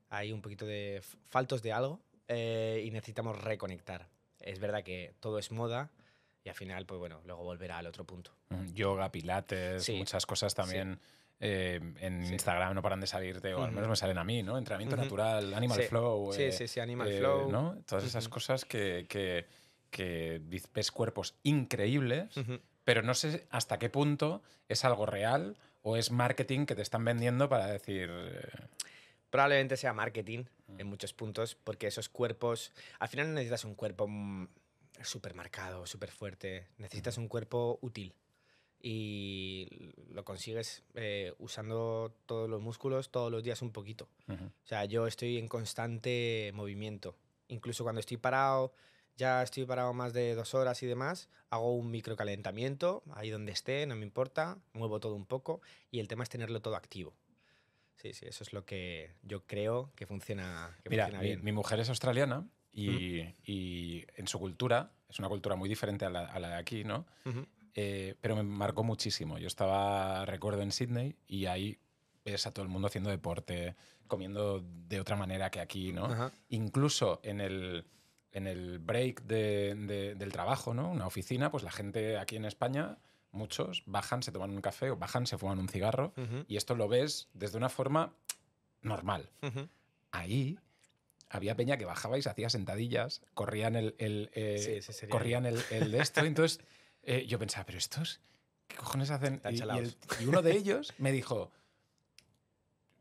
ahí 0.10 0.32
un 0.32 0.42
poquito 0.42 0.66
de 0.66 1.02
faltos 1.30 1.62
de 1.64 1.72
algo 1.72 2.00
eh, 2.28 2.84
y 2.86 2.92
necesitamos 2.92 3.42
reconectar. 3.42 4.08
Es 4.40 4.60
verdad 4.60 4.84
que 4.84 5.14
todo 5.20 5.40
es 5.40 5.52
moda 5.52 5.90
y 6.44 6.50
al 6.50 6.56
final, 6.56 6.86
pues 6.86 7.00
bueno, 7.00 7.22
luego 7.26 7.44
volverá 7.44 7.78
al 7.78 7.88
otro 7.88 8.04
punto. 8.06 8.32
Ujú. 8.50 8.66
Yoga, 8.74 9.12
pilates, 9.12 9.84
Sí. 9.84 9.94
muchas 9.98 10.26
cosas 10.26 10.54
también. 10.54 11.00
eh, 11.44 11.80
en 12.02 12.24
Sí. 12.28 12.34
Instagram 12.34 12.76
no 12.76 12.84
paran 12.84 13.00
de 13.02 13.08
salirte, 13.08 13.52
o 13.56 13.64
al 13.64 13.70
Ujú. 13.70 13.74
menos 13.74 13.90
me 13.90 13.96
salen 13.96 14.20
a 14.20 14.24
mí, 14.24 14.44
¿no? 14.44 14.60
Entrenamiento 14.60 14.96
Ujú. 14.96 15.06
natural, 15.06 15.56
animal 15.56 15.82
Sí. 15.82 15.88
flow. 15.88 16.32
Sí, 16.34 16.44
eh, 16.44 16.52
sí, 16.52 16.68
sí, 16.68 16.80
Animal 16.80 17.12
eh, 17.12 17.18
Flow. 17.18 17.52
¿no? 17.52 17.82
Todas 17.88 18.04
esas 18.04 18.26
Ujú. 18.26 18.34
cosas 18.36 18.64
que, 18.64 19.08
que, 19.10 19.48
que 19.92 20.42
ves 20.74 20.92
cuerpos 20.92 21.36
increíbles, 21.44 22.34
pero 22.84 23.04
no 23.04 23.14
sé 23.14 23.46
hasta 23.52 23.78
qué 23.78 23.90
punto 23.90 24.42
es 24.68 24.84
algo 24.86 25.06
real 25.06 25.58
o 25.84 25.98
es 25.98 26.12
marketing 26.12 26.66
que 26.66 26.76
te 26.76 26.82
están 26.82 27.06
vendiendo 27.06 27.50
para 27.50 27.68
decir. 27.68 28.10
eh, 28.12 28.68
Probablemente 29.30 29.78
sea 29.78 29.94
marketing 29.94 30.44
en 30.78 30.88
muchos 30.88 31.14
puntos, 31.14 31.56
porque 31.56 31.88
esos 31.88 32.10
cuerpos, 32.10 32.74
al 33.00 33.08
final 33.08 33.28
no 33.28 33.36
necesitas 33.36 33.64
un 33.64 33.76
cuerpo 33.76 34.06
mm, 34.08 34.48
súper 35.04 35.36
marcado, 35.36 35.86
súper 35.86 36.12
fuerte, 36.12 36.68
necesitas 36.78 37.18
un 37.18 37.30
cuerpo 37.30 37.80
útil 37.82 38.14
y 38.84 39.94
lo 40.10 40.26
consigues 40.26 40.84
eh, 40.96 41.34
usando 41.38 42.14
todos 42.26 42.50
los 42.50 42.62
músculos 42.62 43.10
todos 43.10 43.32
los 43.32 43.44
días 43.44 43.62
un 43.62 43.72
poquito. 43.72 44.10
Ujú. 44.28 44.46
O 44.46 44.68
sea, 44.68 44.86
yo 44.86 45.08
estoy 45.08 45.38
en 45.38 45.48
constante 45.48 46.52
movimiento. 46.54 47.16
Incluso 47.48 47.84
cuando 47.84 48.00
estoy 48.00 48.18
parado, 48.18 48.74
ya 49.18 49.44
estoy 49.44 49.66
parado 49.66 49.94
más 49.94 50.14
de 50.14 50.36
dos 50.36 50.54
horas 50.54 50.82
y 50.84 50.88
demás, 50.88 51.30
hago 51.50 51.76
un 51.76 51.92
microcalentamiento, 51.92 53.04
ahí 53.14 53.30
donde 53.30 53.52
esté, 53.52 53.86
no 53.86 53.96
me 53.96 54.06
importa, 54.06 54.58
muevo 54.74 55.00
todo 55.00 55.16
un 55.16 55.26
poco 55.26 55.62
y 55.92 56.00
el 56.00 56.08
tema 56.08 56.24
es 56.24 56.30
tenerlo 56.30 56.62
todo 56.62 56.76
activo. 56.76 57.14
Sí, 57.96 58.14
sí, 58.14 58.26
eso 58.26 58.44
es 58.44 58.52
lo 58.52 58.66
que 58.66 59.12
yo 59.22 59.46
creo 59.46 59.92
que 59.96 60.08
funciona, 60.08 60.76
que 60.84 60.90
Mira, 60.90 61.06
funciona 61.06 61.22
mi, 61.22 61.28
bien. 61.28 61.44
mi 61.44 61.52
mujer 61.52 61.80
es 61.80 61.90
australiana 61.90 62.48
y, 62.72 63.22
y 63.44 64.06
en 64.16 64.28
su 64.28 64.40
cultura, 64.40 64.92
es 65.08 65.20
una 65.20 65.30
cultura 65.30 65.56
muy 65.56 65.70
diferente 65.70 66.06
a 66.06 66.10
la, 66.10 66.26
a 66.26 66.40
la 66.40 66.50
de 66.50 66.56
aquí, 66.56 66.84
¿no? 66.84 67.06
Ujú. 67.26 67.46
Eh, 67.76 68.16
pero 68.20 68.36
me 68.36 68.44
marcó 68.44 68.84
muchísimo. 68.84 69.38
Yo 69.38 69.48
estaba, 69.48 70.26
recuerdo, 70.26 70.62
en 70.62 70.72
Sydney 70.72 71.16
y 71.28 71.46
ahí 71.46 71.80
ves 72.26 72.48
a 72.48 72.52
todo 72.52 72.64
el 72.64 72.70
mundo 72.70 72.88
haciendo 72.88 73.10
deporte, 73.10 73.76
comiendo 74.08 74.62
de 74.62 75.00
otra 75.00 75.16
manera 75.16 75.50
que 75.50 75.60
aquí, 75.60 75.94
¿no? 75.94 76.06
Ajá. 76.06 76.32
Incluso 76.50 77.20
en 77.24 77.40
el, 77.40 77.86
en 78.32 78.48
el 78.48 78.80
break 78.80 79.24
de- 79.24 79.76
de- 79.76 80.16
del 80.16 80.32
trabajo, 80.32 80.74
¿no? 80.74 80.90
Una 80.92 81.08
oficina, 81.08 81.52
pues 81.52 81.64
la 81.64 81.72
gente 81.72 82.18
aquí 82.18 82.36
en 82.38 82.46
España, 82.46 82.98
muchos 83.32 83.84
bajan, 83.86 84.24
se 84.24 84.32
toman 84.32 84.52
un 84.52 84.62
café 84.62 84.90
o 84.92 84.98
bajan, 84.98 85.26
se 85.28 85.38
fuman 85.38 85.60
un 85.60 85.68
cigarro 85.70 86.14
Ujú. 86.18 86.46
y 86.48 86.58
esto 86.58 86.76
lo 86.76 86.88
ves 86.88 87.30
desde 87.34 87.58
una 87.58 87.70
forma 87.70 88.14
normal. 88.82 89.30
Ujú. 89.42 89.68
Ahí 90.12 90.58
había 91.30 91.56
peña 91.56 91.78
que 91.78 91.86
bajaba 91.86 92.18
y 92.18 92.22
se 92.22 92.30
hacía 92.30 92.50
sentadillas, 92.50 93.22
corrían 93.34 93.76
el, 93.76 93.96
el, 94.00 94.30
eh, 94.34 94.82
Sí, 94.82 95.08
corrían 95.08 95.46
el, 95.46 95.62
el 95.70 95.92
de 95.92 96.00
esto. 96.00 96.22
Entonces 96.26 96.60
eh, 97.04 97.26
yo 97.26 97.40
pensaba, 97.40 97.66
pero 97.66 97.78
estos, 97.78 98.20
¿qué 98.68 98.76
cojones 98.76 99.12
hacen? 99.12 99.42
Y, 99.50 99.56
y 99.60 99.62
el- 99.78 99.96
y 100.20 100.26
uno 100.26 100.42
de 100.42 100.52
ellos 100.52 100.94
me 100.98 101.12
dijo, 101.12 101.52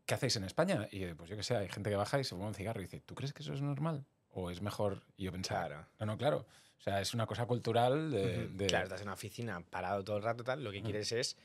¿qué 0.05 0.13
hacéis 0.15 0.35
en 0.37 0.43
España? 0.43 0.87
Y 0.91 1.05
pues 1.13 1.29
yo 1.29 1.35
qué 1.37 1.43
sé, 1.43 1.55
hay 1.55 1.69
gente 1.69 1.89
que 1.89 1.95
baja 1.95 2.19
y 2.19 2.23
se 2.23 2.35
fuma 2.35 2.47
un 2.47 2.53
cigarro 2.55 2.79
y 2.81 2.85
dice, 2.85 3.01
¿tú 3.01 3.15
crees 3.15 3.33
que 3.33 3.43
eso 3.43 3.53
es 3.53 3.61
normal? 3.61 4.05
¿O 4.33 4.49
es 4.49 4.61
mejor? 4.61 5.01
Y 5.17 5.25
yo 5.25 5.31
pensaba, 5.31 5.67
Claro. 5.67 5.85
no, 5.99 6.05
no, 6.05 6.17
claro. 6.17 6.45
O 6.79 6.83
sea, 6.83 6.99
es 7.01 7.13
una 7.13 7.27
cosa 7.27 7.45
cultural 7.45 8.09
de... 8.11 8.65
Claro, 8.67 8.85
estás 8.85 9.01
en 9.01 9.07
una 9.07 9.13
oficina 9.13 9.61
parado 9.61 10.03
todo 10.03 10.17
el 10.17 10.23
rato, 10.23 10.43
tal, 10.43 10.63
lo 10.63 10.71
que 10.71 10.81
quieres 10.81 11.11
es 11.11 11.37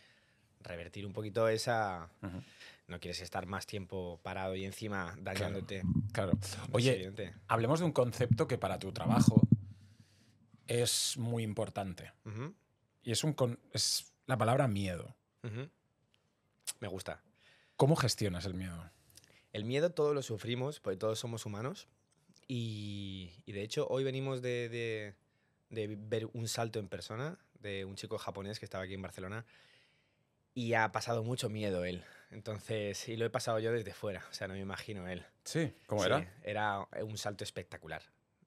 revertir 0.61 1.05
un 1.07 1.13
poquito 1.13 1.49
esa... 1.49 2.09
No 2.89 3.01
quieres 3.01 3.21
estar 3.21 3.47
más 3.47 3.67
tiempo 3.67 4.21
parado 4.23 4.55
y 4.55 4.65
encima 4.65 5.15
dañándote. 5.21 5.83
claro. 6.13 6.33
Oye, 6.73 7.13
hablemos 7.49 7.81
de 7.81 7.87
un 7.87 7.93
concepto 7.93 8.47
que 8.47 8.57
para 8.59 8.79
tu 8.79 8.93
trabajo 8.93 9.43
es 10.69 11.17
muy 11.19 11.43
importante. 11.43 12.13
Y 13.03 13.13
es, 13.13 13.25
un 13.25 13.33
con- 13.35 13.59
es 13.73 14.13
la 14.27 14.39
palabra 14.39 14.69
miedo. 14.69 15.15
Me 16.81 16.89
gusta. 16.89 17.21
¿Cómo 17.77 17.95
gestionas 17.97 18.45
el 18.47 18.55
miedo? 18.55 18.91
El 19.53 19.65
miedo 19.65 19.91
todos 19.91 20.15
lo 20.15 20.23
sufrimos, 20.23 20.81
porque 20.81 20.97
todos 20.97 21.19
somos 21.19 21.45
humanos. 21.47 21.89
Y, 22.49 23.31
y 23.45 23.53
de 23.53 23.63
hecho, 23.63 23.87
hoy 23.89 24.05
venimos 24.05 24.43
de, 24.43 24.69
de- 24.69 25.15
de 25.71 25.97
ver 25.99 26.27
un 26.33 26.47
salto 26.49 26.79
en 26.79 26.89
persona 26.89 27.39
de 27.61 27.85
un 27.85 27.97
chico 27.97 28.19
japonés 28.19 28.59
que 28.61 28.65
estaba 28.67 28.85
aquí 28.85 28.95
en 28.95 29.03
Barcelona. 29.03 29.45
Y 30.55 30.73
ha 30.75 30.91
pasado 30.93 31.23
mucho 31.23 31.49
miedo 31.51 31.85
él. 31.85 32.03
Entonces, 32.31 33.09
y 33.09 33.17
lo 33.17 33.27
he 33.27 33.31
pasado 33.31 33.59
yo 33.59 33.73
desde 33.73 33.93
fuera. 33.93 34.25
O 34.31 34.33
sea, 34.33 34.49
no 34.49 34.55
me 34.55 34.61
imagino 34.61 35.07
él. 35.09 35.25
Sí, 35.45 35.73
¿cómo 35.87 36.03
Sí, 36.03 36.07
era? 36.07 36.35
Era 36.43 36.89
un 37.03 37.19
salto 37.19 37.45
espectacular 37.45 38.03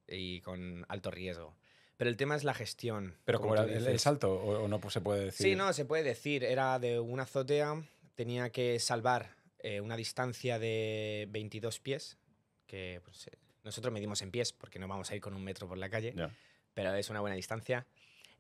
y 0.08 0.42
con 0.42 0.86
alto 0.90 1.12
riesgo. 1.12 1.56
Pero 1.98 2.10
el 2.10 2.18
tema 2.18 2.36
es 2.36 2.44
la 2.44 2.54
gestión. 2.54 3.16
¿Pero 3.26 3.40
como 3.42 3.54
era 3.54 3.64
el, 3.64 3.86
el 3.86 4.00
salto 4.00 4.34
o, 4.34 4.64
o 4.64 4.68
no 4.68 4.80
pues, 4.80 4.94
se 4.94 5.02
puede 5.02 5.26
decir? 5.26 5.48
Sí, 5.48 5.56
no, 5.56 5.72
se 5.74 5.86
puede 5.86 6.04
decir. 6.04 6.44
Era 6.44 6.80
de 6.80 7.00
una 7.00 7.24
azotea, 7.24 7.84
tenía 8.16 8.50
que 8.50 8.80
salvar 8.80 9.36
eh, 9.60 9.82
una 9.82 9.98
distancia 9.98 10.58
de 10.58 11.28
22 11.30 11.80
pies, 11.80 12.18
que 12.66 13.02
pues, 13.04 13.30
nosotros 13.64 13.94
medimos 13.94 14.22
en 14.22 14.32
pies 14.32 14.54
porque 14.54 14.80
no 14.80 14.88
vamos 14.88 15.12
a 15.12 15.16
ir 15.16 15.22
con 15.22 15.34
un 15.34 15.44
metro 15.44 15.68
por 15.68 15.78
la 15.78 15.90
calle, 15.90 16.14
pero 16.74 16.94
es 16.94 17.10
una 17.10 17.20
buena 17.20 17.36
distancia. 17.36 17.86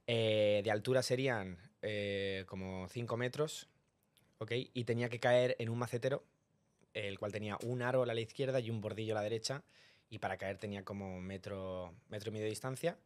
Eh, 0.07 0.61
de 0.63 0.71
altura 0.71 1.03
serían 1.03 1.57
eh, 1.81 2.43
como 2.47 2.87
5 2.89 3.17
metros, 3.17 3.69
¿ok? 4.39 4.51
Y 4.73 4.83
tenía 4.85 5.09
que 5.09 5.19
caer 5.19 5.55
en 5.59 5.69
un 5.69 5.77
macetero, 5.77 6.23
el 6.93 7.19
cual 7.19 7.31
tenía 7.31 7.57
un 7.63 7.81
árbol 7.81 8.09
a 8.09 8.13
la 8.13 8.21
izquierda 8.21 8.59
y 8.59 8.69
un 8.69 8.81
bordillo 8.81 9.13
a 9.13 9.15
la 9.15 9.21
derecha, 9.21 9.63
y 10.09 10.17
para 10.17 10.37
caer 10.37 10.57
tenía 10.57 10.83
como 10.83 11.21
metro, 11.21 11.93
metro 12.09 12.29
y 12.29 12.33
medio 12.33 12.45
de 12.45 12.49
distancia. 12.49 12.97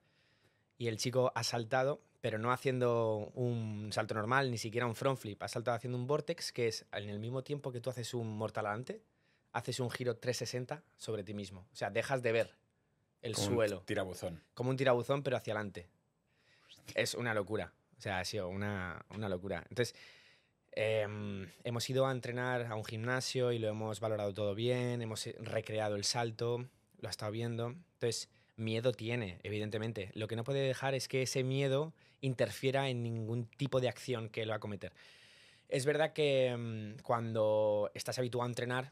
Y 0.77 0.87
el 0.87 0.97
chico 0.97 1.31
ha 1.35 1.43
saltado, 1.43 2.01
pero 2.21 2.37
no 2.37 2.51
haciendo 2.51 3.31
un 3.35 3.89
salto 3.91 4.13
normal, 4.13 4.49
ni 4.49 4.57
siquiera 4.57 4.87
un 4.87 4.95
front 4.95 5.19
flip, 5.19 5.43
ha 5.43 5.47
saltado 5.47 5.75
haciendo 5.75 5.97
un 5.97 6.07
vortex, 6.07 6.51
que 6.51 6.67
es 6.67 6.85
en 6.93 7.09
el 7.09 7.19
mismo 7.19 7.43
tiempo 7.43 7.71
que 7.71 7.81
tú 7.81 7.89
haces 7.89 8.13
un 8.13 8.37
mortal 8.37 8.65
adelante, 8.65 9.01
haces 9.53 9.79
un 9.79 9.89
giro 9.89 10.17
360 10.17 10.83
sobre 10.97 11.23
ti 11.23 11.33
mismo. 11.33 11.67
O 11.71 11.75
sea, 11.75 11.89
dejas 11.89 12.21
de 12.21 12.31
ver 12.31 12.55
el 13.21 13.33
Como 13.35 13.47
un 13.47 13.53
suelo 13.53 13.81
Tirabuzón. 13.85 14.43
como 14.53 14.69
un 14.69 14.77
tirabuzón, 14.77 15.23
pero 15.23 15.37
hacia 15.37 15.53
adelante. 15.53 15.87
Es 16.95 17.13
una 17.13 17.33
locura. 17.33 17.71
O 17.97 18.01
sea, 18.01 18.19
ha 18.19 18.25
sido 18.25 18.49
una, 18.49 19.05
una 19.11 19.29
locura. 19.29 19.63
Entonces, 19.69 19.95
em, 20.73 21.47
hemos 21.63 21.89
ido 21.89 22.05
a 22.05 22.11
entrenar 22.11 22.65
a 22.65 22.75
un 22.75 22.83
gimnasio 22.83 23.51
y 23.53 23.59
lo 23.59 23.69
hemos 23.69 23.99
valorado 24.01 24.33
todo 24.33 24.55
bien, 24.55 25.01
hemos 25.01 25.25
eh, 25.27 25.35
recreado 25.39 25.95
el 25.95 26.03
salto, 26.03 26.67
lo 26.99 27.07
ha 27.07 27.11
estado 27.11 27.31
viendo. 27.31 27.67
Entonces, 27.67 28.29
miedo 28.57 28.91
tiene, 28.91 29.39
evidentemente. 29.43 30.11
Lo 30.15 30.27
que 30.27 30.35
no 30.35 30.43
puede 30.43 30.59
dejar 30.59 30.93
es 30.95 31.07
que 31.07 31.21
ese 31.21 31.43
miedo 31.43 31.93
interfiera 32.21 32.89
en 32.89 33.03
ningún 33.03 33.45
tipo 33.45 33.79
de 33.79 33.87
acción 33.87 34.29
que 34.29 34.41
él 34.41 34.51
va 34.51 34.55
a 34.55 34.59
cometer. 34.59 34.91
Es 35.69 35.85
verdad 35.85 36.11
que 36.13 36.47
em, 36.47 36.97
cuando 37.03 37.89
estás 37.93 38.19
habituado 38.19 38.43
a 38.43 38.49
entrenar, 38.49 38.91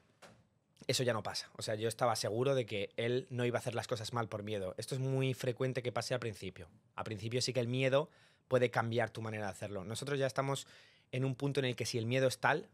eso 0.87 1.03
ya 1.03 1.13
no 1.13 1.23
pasa. 1.23 1.49
O 1.57 1.61
sea, 1.61 1.75
yo 1.75 1.87
estaba 1.87 2.15
seguro 2.15 2.55
de 2.55 2.65
que 2.65 2.91
él 2.97 3.27
no 3.29 3.45
iba 3.45 3.57
a 3.57 3.61
hacer 3.61 3.75
las 3.75 3.87
cosas 3.87 4.13
mal 4.13 4.27
por 4.27 4.43
miedo. 4.43 4.75
Esto 4.77 4.95
es 4.95 5.01
muy 5.01 5.33
frecuente 5.33 5.81
que 5.81 5.91
pase 5.91 6.13
al 6.13 6.19
principio. 6.19 6.69
Al 6.95 7.03
principio 7.03 7.41
sí 7.41 7.53
que 7.53 7.59
el 7.59 7.67
miedo 7.67 8.09
puede 8.47 8.71
cambiar 8.71 9.09
tu 9.09 9.21
manera 9.21 9.45
de 9.45 9.51
hacerlo. 9.51 9.83
Nosotros 9.83 10.19
ya 10.19 10.27
estamos 10.27 10.67
en 11.11 11.25
un 11.25 11.35
punto 11.35 11.59
en 11.59 11.65
el 11.65 11.75
que 11.75 11.85
si 11.85 11.97
el 11.97 12.05
miedo 12.05 12.27
es 12.27 12.39
tal, 12.39 12.69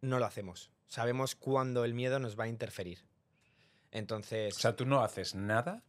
no 0.00 0.18
lo 0.18 0.26
hacemos. 0.26 0.70
Sabemos 0.88 1.34
cuándo 1.36 1.84
el 1.84 1.94
miedo 1.94 2.18
nos 2.18 2.38
va 2.38 2.44
a 2.44 2.48
interferir. 2.48 2.98
Entonces, 3.92 4.56
O 4.56 4.60
sea, 4.60 4.76
tú 4.76 4.84
no 4.86 5.02
haces 5.02 5.34
nada 5.34 5.82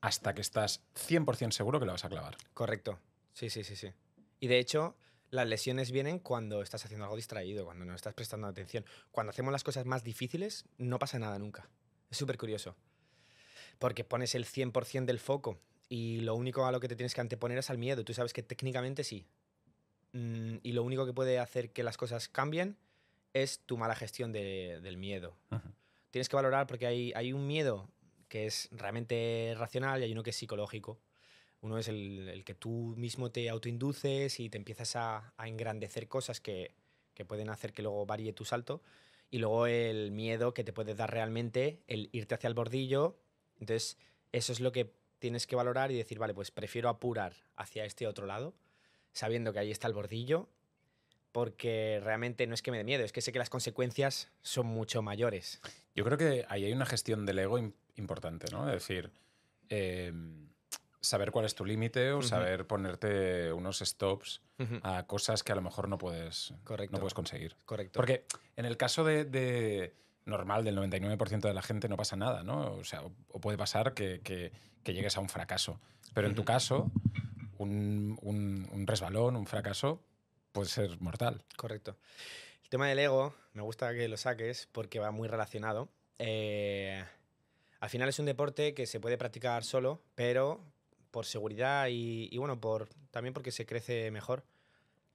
hasta 0.00 0.34
que 0.34 0.40
estás 0.40 0.82
100% 0.94 1.50
seguro 1.52 1.80
que 1.80 1.86
lo 1.86 1.92
vas 1.92 2.04
a 2.04 2.08
clavar. 2.08 2.36
correcto. 2.54 2.98
Sí, 3.32 3.50
sí, 3.50 3.64
sí, 3.64 3.76
sí. 3.76 3.92
Y 4.40 4.46
de 4.48 4.58
hecho, 4.58 4.96
las 5.30 5.46
lesiones 5.46 5.90
vienen 5.90 6.18
cuando 6.18 6.62
estás 6.62 6.84
haciendo 6.84 7.04
algo 7.04 7.16
distraído, 7.16 7.64
cuando 7.66 7.84
no 7.84 7.94
estás 7.94 8.14
prestando 8.14 8.46
atención. 8.46 8.84
Cuando 9.10 9.30
hacemos 9.30 9.52
las 9.52 9.64
cosas 9.64 9.84
más 9.86 10.02
difíciles, 10.04 10.64
no 10.78 10.98
pasa 10.98 11.18
nada 11.18 11.38
nunca. 11.38 11.68
Es 12.10 12.16
súper 12.16 12.38
curioso. 12.38 12.76
Porque 13.78 14.04
pones 14.04 14.34
el 14.34 14.44
100% 14.46 15.04
del 15.06 15.18
foco 15.20 15.60
y 15.88 16.20
lo 16.20 16.34
único 16.34 16.64
a 16.66 16.72
lo 16.72 16.80
que 16.80 16.88
te 16.88 16.96
tienes 16.96 17.14
que 17.14 17.20
anteponer 17.20 17.58
es 17.58 17.70
al 17.70 17.78
miedo. 17.78 18.04
Tú 18.04 18.14
sabes 18.14 18.32
que 18.32 18.42
técnicamente 18.42 19.04
sí. 19.04 19.26
Mm, 20.12 20.56
y 20.62 20.72
lo 20.72 20.82
único 20.82 21.04
que 21.06 21.12
puede 21.12 21.38
hacer 21.38 21.70
que 21.72 21.82
las 21.82 21.96
cosas 21.96 22.28
cambien 22.28 22.76
es 23.34 23.60
tu 23.60 23.76
mala 23.76 23.94
gestión 23.94 24.32
de- 24.32 24.80
del 24.82 24.96
miedo. 24.96 25.36
Tienes 26.10 26.28
que 26.28 26.36
valorar 26.36 26.66
porque 26.66 26.86
hay, 26.86 27.12
hay 27.14 27.32
un 27.34 27.46
miedo 27.46 27.90
que 28.28 28.46
es 28.46 28.68
realmente 28.72 29.54
racional 29.58 30.00
y 30.00 30.04
hay 30.04 30.12
uno 30.12 30.22
que 30.22 30.30
es 30.30 30.36
psicológico. 30.36 30.98
Uno 31.60 31.78
es 31.78 31.88
el, 31.88 32.42
que 32.44 32.54
tú 32.54 32.94
mismo 32.96 33.30
te 33.30 33.48
autoinduces 33.48 34.38
y 34.40 34.48
te 34.48 34.58
empiezas 34.58 34.94
a, 34.96 35.34
engrandecer 35.44 36.06
cosas 36.08 36.40
que, 36.40 36.74
que 37.14 37.24
pueden 37.24 37.50
hacer 37.50 37.72
que 37.72 37.82
luego 37.82 38.06
varíe 38.06 38.32
tu 38.32 38.44
salto. 38.44 38.82
Y 39.30 39.38
luego 39.38 39.66
el 39.66 40.10
miedo 40.10 40.54
que 40.54 40.64
te 40.64 40.72
puede 40.72 40.94
dar 40.94 41.10
realmente 41.10 41.82
el 41.86 42.08
irte 42.12 42.34
hacia 42.34 42.48
el 42.48 42.54
bordillo. 42.54 43.18
Entonces, 43.60 43.98
eso 44.32 44.52
es 44.52 44.60
lo 44.60 44.72
que 44.72 44.94
tienes 45.18 45.46
que 45.46 45.56
valorar 45.56 45.90
y 45.90 45.96
decir, 45.96 46.18
vale, 46.18 46.32
pues 46.32 46.50
prefiero 46.50 46.88
apurar 46.88 47.34
hacia 47.56 47.84
este 47.84 48.06
otro 48.06 48.24
lado, 48.26 48.54
sabiendo 49.12 49.52
que 49.52 49.58
ahí 49.58 49.70
está 49.70 49.88
el 49.88 49.94
bordillo, 49.94 50.48
porque 51.32 52.00
realmente 52.02 52.46
no 52.46 52.54
es 52.54 52.62
que 52.62 52.70
me 52.70 52.78
dé 52.78 52.84
miedo, 52.84 53.04
es 53.04 53.12
que 53.12 53.20
sé 53.20 53.32
que 53.32 53.38
las 53.38 53.50
consecuencias 53.50 54.30
son 54.42 54.66
mucho 54.66 55.02
mayores. 55.02 55.60
Yo 55.94 56.04
creo 56.04 56.16
que 56.16 56.46
ahí 56.48 56.64
hay 56.64 56.72
una 56.72 56.86
gestión 56.86 57.26
del 57.26 57.40
ego 57.40 57.58
im- 57.58 57.74
importante, 57.96 58.46
¿no? 58.52 58.66
Es 58.68 58.74
decir, 58.74 59.10
eh, 59.68 60.12
saber 61.00 61.30
cuál 61.30 61.44
es 61.44 61.54
tu 61.54 61.64
límite 61.64 62.12
o 62.12 62.22
saber 62.22 62.66
ponerte 62.66 63.52
unos 63.52 63.78
stops 63.78 64.40
a 64.82 65.06
cosas 65.06 65.42
que 65.44 65.52
a 65.52 65.54
lo 65.54 65.62
mejor 65.62 65.88
no 65.88 65.98
puedes, 65.98 66.52
Correcto. 66.64 66.96
no 66.96 67.00
puedes 67.00 67.14
conseguir. 67.14 67.56
Correcto. 67.66 67.98
Porque 67.98 68.24
en 68.56 68.64
el 68.66 68.76
caso 68.76 69.04
de, 69.04 69.24
de 69.24 69.94
normal 70.24 70.64
del 70.64 70.76
99% 70.76 71.40
de 71.40 71.54
la 71.54 71.62
gente 71.62 71.88
no 71.88 71.96
pasa 71.96 72.16
nada, 72.16 72.42
¿no? 72.42 72.72
O 72.74 72.84
sea, 72.84 73.02
o, 73.02 73.40
puede 73.40 73.56
pasar 73.56 73.94
que, 73.94 74.20
que- 74.22 74.52
que 74.82 74.94
llegues 74.94 75.16
a 75.16 75.20
un 75.20 75.28
fracaso. 75.28 75.80
Pero 76.14 76.26
en 76.28 76.34
tu 76.34 76.44
caso, 76.44 76.90
un, 77.58 78.18
un- 78.22 78.68
un 78.72 78.86
resbalón, 78.86 79.36
un 79.36 79.46
fracaso, 79.46 80.02
puede 80.52 80.68
ser 80.68 81.00
mortal. 81.00 81.44
Correcto. 81.56 81.96
El 82.64 82.68
tema 82.70 82.88
del 82.88 82.98
ego, 82.98 83.34
me 83.52 83.62
gusta 83.62 83.92
que 83.94 84.08
lo 84.08 84.16
saques 84.16 84.68
porque 84.72 84.98
va 84.98 85.10
muy 85.10 85.28
relacionado. 85.28 85.88
Eh, 86.18 87.04
al 87.80 87.90
final 87.90 88.08
es 88.08 88.18
un 88.18 88.26
deporte 88.26 88.74
que 88.74 88.86
se 88.86 88.98
puede 89.00 89.16
practicar 89.18 89.62
solo, 89.64 90.02
pero 90.14 90.64
por 91.10 91.26
seguridad 91.26 91.88
y, 91.88 92.28
y, 92.30 92.38
bueno, 92.38 92.60
por, 92.60 92.88
también 93.10 93.34
porque 93.34 93.52
se 93.52 93.66
crece 93.66 94.10
mejor, 94.10 94.44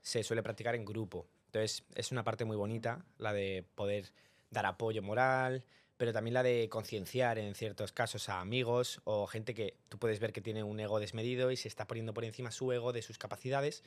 se 0.02 0.24
suele 0.24 0.44
practicar 0.44 0.76
en 0.76 0.86
grupo. 0.86 1.28
Entonces 1.48 1.84
es 1.96 2.12
una 2.12 2.24
parte 2.24 2.46
muy 2.46 2.58
bonita, 2.58 3.06
la 3.18 3.34
de 3.34 3.66
poder 3.76 4.12
dar 4.50 4.66
apoyo 4.66 5.02
moral, 5.02 5.64
pero 5.98 6.12
también 6.12 6.34
la 6.34 6.44
de 6.44 6.68
concienciar 6.70 7.38
en 7.38 7.56
ciertos 7.56 7.92
casos 7.92 8.28
a 8.30 8.40
amigos 8.40 9.02
o 9.04 9.28
gente 9.28 9.54
que 9.54 9.78
tú 9.90 9.98
puedes 9.98 10.20
ver 10.20 10.34
que 10.34 10.42
tiene 10.42 10.64
un 10.64 10.80
ego 10.80 11.00
desmedido 11.00 11.52
y 11.52 11.58
se 11.58 11.68
está 11.68 11.88
poniendo 11.88 12.14
por 12.14 12.26
encima 12.26 12.52
su 12.52 12.72
ego 12.72 12.92
de 12.92 13.02
sus 13.02 13.18
capacidades. 13.18 13.84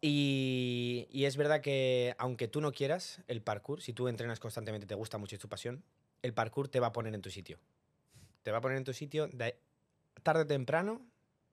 Y, 0.00 1.06
y, 1.10 1.26
es 1.26 1.36
verdad 1.36 1.60
que 1.60 2.14
aunque 2.18 2.48
tú 2.48 2.60
no 2.60 2.72
quieras 2.72 3.22
el 3.28 3.40
parkour, 3.40 3.82
si 3.82 3.92
tú 3.92 4.08
entrenas 4.08 4.40
constantemente, 4.40 4.86
te 4.86 4.94
gusta 4.96 5.18
mucho 5.18 5.34
y 5.34 5.36
es 5.36 5.40
tu 5.40 5.48
pasión, 5.48 5.84
el 6.22 6.34
parkour 6.34 6.68
te 6.68 6.80
va 6.80 6.88
a 6.88 6.92
poner 6.92 7.14
en 7.14 7.22
tu 7.22 7.30
sitio. 7.30 7.58
Te 8.42 8.50
va 8.50 8.58
a 8.58 8.60
poner 8.60 8.78
en 8.78 8.84
tu 8.84 8.92
sitio, 8.92 9.28
tarde 10.22 10.42
o 10.42 10.46
temprano 10.46 11.04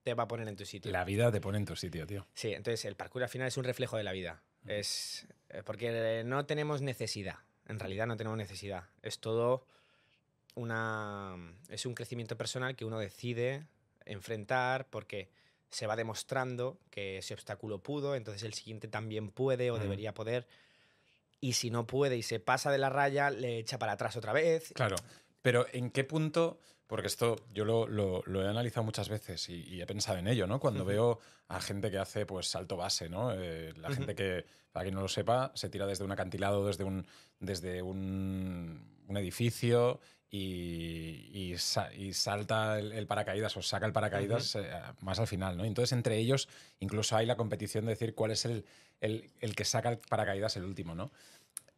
te 0.04 0.14
va 0.14 0.24
a 0.24 0.28
poner 0.28 0.48
en 0.48 0.56
tu 0.56 0.66
sitio. 0.66 0.92
La 0.92 1.04
vida 1.04 1.32
te 1.32 1.42
pone 1.42 1.58
en 1.58 1.66
tu 1.66 1.76
sitio, 1.76 2.06
tío. 2.08 2.26
Sí, 2.34 2.54
entonces 2.54 2.86
el 2.86 2.96
parkour 2.96 3.24
al 3.24 3.30
final 3.30 3.48
es 3.48 3.58
un 3.58 3.64
reflejo 3.64 3.98
de 3.98 4.04
la 4.04 4.12
vida. 4.12 4.42
Es 4.66 5.28
eh, 5.50 5.62
porque 5.66 6.24
no 6.26 6.46
tenemos 6.46 6.82
necesidad. 6.82 7.36
En 7.68 7.80
realidad 7.80 8.08
no 8.08 8.18
tenemos 8.18 8.38
necesidad. 8.38 8.86
Es 9.02 9.20
todo 9.20 9.66
una 10.56 11.36
es 11.70 11.86
un 11.86 11.94
crecimiento 11.96 12.38
personal 12.38 12.76
que 12.76 12.86
uno 12.86 13.00
decide 13.00 13.68
enfrentar 14.06 14.88
porque 14.90 15.30
se 15.70 15.86
va 15.86 15.96
demostrando 15.96 16.80
que 16.90 17.20
ese 17.20 17.34
obstáculo 17.36 17.82
pudo, 17.84 18.16
entonces 18.16 18.42
el 18.44 18.54
siguiente 18.54 18.88
también 18.88 19.30
puede 19.30 19.70
o 19.72 19.78
Mm. 19.78 19.82
debería 19.82 20.14
poder. 20.14 20.48
Y 21.42 21.54
si 21.54 21.70
no 21.70 21.86
puede 21.88 22.18
y 22.18 22.24
se 22.24 22.40
pasa 22.40 22.72
de 22.72 22.80
la 22.80 22.90
raya, 22.90 23.30
le 23.30 23.60
echa 23.60 23.78
para 23.80 23.94
atrás 23.94 24.18
otra 24.18 24.34
vez. 24.34 24.74
Claro, 24.74 24.96
pero 25.42 25.68
¿en 25.72 25.92
qué 25.92 26.04
punto? 26.04 26.60
Porque 26.90 27.06
esto 27.08 27.36
yo 27.54 27.64
lo, 27.66 27.88
lo- 27.88 28.24
lo 28.26 28.44
he 28.44 28.48
analizado 28.48 28.84
muchas 28.84 29.08
veces 29.10 29.48
y, 29.48 29.64
y 29.76 29.80
he 29.82 29.86
pensado 29.86 30.18
en 30.18 30.28
ello, 30.28 30.48
¿no? 30.48 30.60
Cuando 30.60 30.84
veo 30.84 31.20
a 31.48 31.62
gente 31.62 31.92
que 31.92 32.00
hace 32.00 32.26
pues 32.26 32.48
salto 32.48 32.76
base, 32.78 33.08
¿no? 33.10 33.32
Eh, 33.32 33.74
la 33.78 33.90
gente 33.96 34.16
que, 34.16 34.44
para 34.72 34.86
quien 34.86 34.96
no 34.96 35.02
lo 35.02 35.08
sepa, 35.08 35.52
se 35.54 35.70
tira 35.70 35.86
desde 35.86 36.04
un 36.04 36.12
acantilado, 36.12 36.66
desde 36.66 36.84
un, 36.84 37.06
desde 37.40 37.84
un, 37.84 38.82
un 39.08 39.18
edificio 39.18 40.00
y, 40.32 41.30
y 41.52 41.58
sa- 41.58 41.94
y 41.94 42.14
salta 42.14 42.80
el, 42.80 42.92
el 42.92 43.06
paracaídas 43.08 43.56
o 43.58 43.62
saca 43.62 43.86
el 43.86 43.94
paracaídas 43.94 44.56
eh, 44.56 44.70
más 45.02 45.20
al 45.20 45.28
final, 45.28 45.58
¿no? 45.58 45.66
Entonces 45.66 45.92
entre 45.94 46.18
ellos 46.18 46.50
incluso 46.80 47.16
hay 47.16 47.26
la 47.26 47.36
competición 47.36 47.86
de 47.86 47.92
decir 47.92 48.16
cuál 48.16 48.32
es 48.32 48.46
el, 48.46 48.66
el- 49.02 49.30
el 49.42 49.56
que 49.56 49.64
saca 49.66 49.90
el 49.90 49.98
paracaídas 50.00 50.56
el 50.58 50.66
último, 50.66 50.96
¿no? 50.96 51.12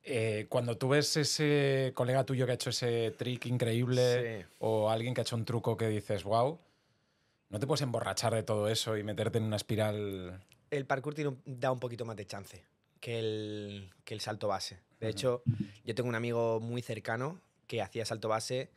Eh, 0.03 0.47
cuando 0.49 0.77
tú 0.77 0.89
ves 0.89 1.15
ese 1.17 1.91
colega 1.93 2.25
tuyo 2.25 2.45
que 2.45 2.53
ha 2.53 2.55
hecho 2.55 2.71
ese 2.71 3.11
trick 3.11 3.45
increíble 3.45 4.39
Sí. 4.41 4.45
o 4.59 4.89
alguien 4.89 5.13
que 5.13 5.21
ha 5.21 5.23
hecho 5.23 5.35
un 5.35 5.45
truco 5.45 5.77
que 5.77 5.87
dices, 5.89 6.23
wow, 6.23 6.59
no 7.49 7.59
te 7.59 7.67
puedes 7.67 7.81
emborrachar 7.81 8.33
de 8.33 8.41
todo 8.43 8.67
eso 8.67 8.97
y 8.97 9.03
meterte 9.03 9.37
en 9.37 9.43
una 9.43 9.57
espiral. 9.57 10.43
el 10.71 10.85
parkour 10.85 11.13
tiene 11.13 11.29
un- 11.31 11.41
da 11.45 11.71
un 11.71 11.79
poquito 11.79 12.05
más 12.05 12.15
de 12.15 12.25
chance 12.25 12.63
que 13.01 13.19
el, 13.19 13.89
que 14.05 14.13
el 14.13 14.21
salto 14.21 14.47
base. 14.47 14.79
De 15.01 15.09
hecho, 15.09 15.43
yo 15.83 15.93
tengo 15.95 16.07
un 16.07 16.15
amigo 16.15 16.59
muy 16.61 16.81
cercano 16.81 17.41
que 17.67 17.81
hacía 17.81 18.05
salto 18.05 18.29
base 18.29 18.69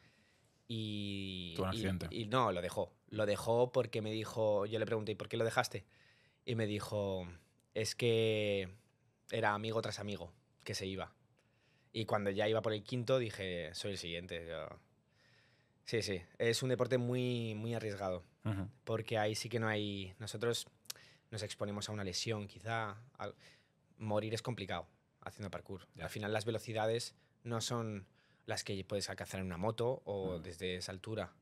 y, 0.67 1.53
Tuvo 1.57 1.67
un 1.67 1.73
y- 1.73 1.77
accidente. 1.77 2.09
y 2.11 2.27
no, 2.27 2.51
lo 2.53 2.61
dejó. 2.63 2.93
Lo 3.11 3.27
dejó 3.27 3.71
porque 3.71 4.03
me 4.03 4.11
dijo, 4.11 4.67
yo 4.67 4.79
le 4.79 4.87
pregunté, 4.87 5.13
¿y 5.13 5.15
por 5.15 5.29
qué 5.29 5.37
lo 5.37 5.45
dejaste? 5.45 5.85
Y 6.45 6.55
me 6.57 6.67
dijo, 6.67 7.29
es 7.75 7.95
que 7.95 8.69
era 9.31 9.55
amigo 9.55 9.81
tras 9.83 9.99
amigo 10.01 10.33
que 10.65 10.75
se 10.75 10.87
iba. 10.87 11.13
Y 11.93 12.07
cuando 12.07 12.31
ya 12.31 12.49
iba 12.49 12.61
por 12.63 12.73
el 12.73 12.83
quinto 12.83 13.19
dije, 13.19 13.71
soy 13.75 13.93
el 13.93 13.99
siguiente. 13.99 14.47
Yo- 14.49 14.69
Sí, 15.87 16.01
sí, 16.01 16.23
es 16.39 16.63
un 16.63 16.71
deporte 16.71 16.97
muy, 16.97 17.55
muy 17.55 17.75
arriesgado 17.75 18.25
porque 18.85 19.19
ahí 19.19 19.35
sí 19.35 19.49
que 19.51 19.59
no 19.61 19.69
hay. 19.69 20.15
Nosotros 20.19 20.67
nos 21.31 21.43
exponemos 21.43 21.89
a 21.89 21.93
una 21.93 22.05
lesión, 22.05 22.47
quizá. 22.49 22.97
al- 23.19 23.35
Morir 23.99 24.35
es 24.35 24.43
complicado 24.43 24.87
haciendo 25.23 25.51
parkour. 25.51 25.87
Ya. 25.95 26.05
Al 26.05 26.11
final, 26.11 26.33
las 26.33 26.45
velocidades 26.45 27.15
no 27.45 27.61
son 27.61 28.07
las 28.47 28.65
que 28.65 28.83
puedes 28.85 29.09
alcanzar 29.09 29.41
en 29.41 29.47
una 29.47 29.57
moto 29.57 30.03
o 30.05 30.39
desde 30.41 30.77
esa 30.77 30.91
altura. 30.93 31.33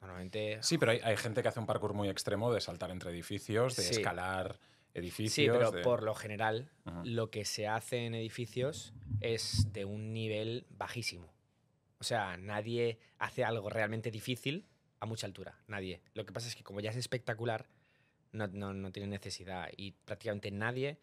Normalmente. 0.00 0.62
Sí, 0.62 0.78
pero 0.78 0.92
hay, 0.92 1.00
hay 1.02 1.16
gente 1.16 1.42
que 1.42 1.48
hace 1.48 1.58
un 1.58 1.66
parkour 1.66 1.92
muy 1.94 2.08
extremo 2.08 2.52
de 2.52 2.60
saltar 2.60 2.90
entre 2.90 3.10
edificios, 3.10 3.74
de 3.76 3.82
Sí. 3.82 3.94
escalar 3.96 4.60
edificios. 4.98 5.32
Sí, 5.32 5.46
pero 5.50 5.70
de- 5.70 5.82
por 5.82 6.02
lo 6.02 6.14
general, 6.14 6.70
lo 7.04 7.30
que 7.30 7.44
se 7.44 7.66
hace 7.68 8.06
en 8.06 8.14
edificios 8.14 8.92
es 9.20 9.72
de 9.72 9.84
un 9.84 10.12
nivel 10.12 10.66
bajísimo. 10.70 11.32
O 11.98 12.04
sea, 12.04 12.36
nadie 12.36 12.98
hace 13.18 13.44
algo 13.44 13.70
realmente 13.70 14.10
difícil 14.10 14.66
a 15.00 15.06
mucha 15.06 15.26
altura. 15.26 15.58
Nadie. 15.66 16.00
Lo 16.14 16.24
que 16.26 16.32
pasa 16.32 16.48
es 16.48 16.54
que 16.56 16.62
como 16.64 16.80
ya 16.80 16.90
es 16.90 16.96
espectacular, 16.96 17.66
no, 18.32 18.46
no, 18.48 18.74
no 18.74 18.92
tiene 18.92 19.08
necesidad. 19.08 19.68
Y 19.76 19.92
prácticamente 19.92 20.50
nadie 20.50 20.98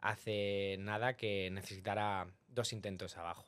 hace 0.00 0.76
nada 0.80 1.16
que 1.16 1.50
necesitara 1.50 2.26
dos 2.48 2.72
intentos 2.72 3.16
abajo. 3.16 3.44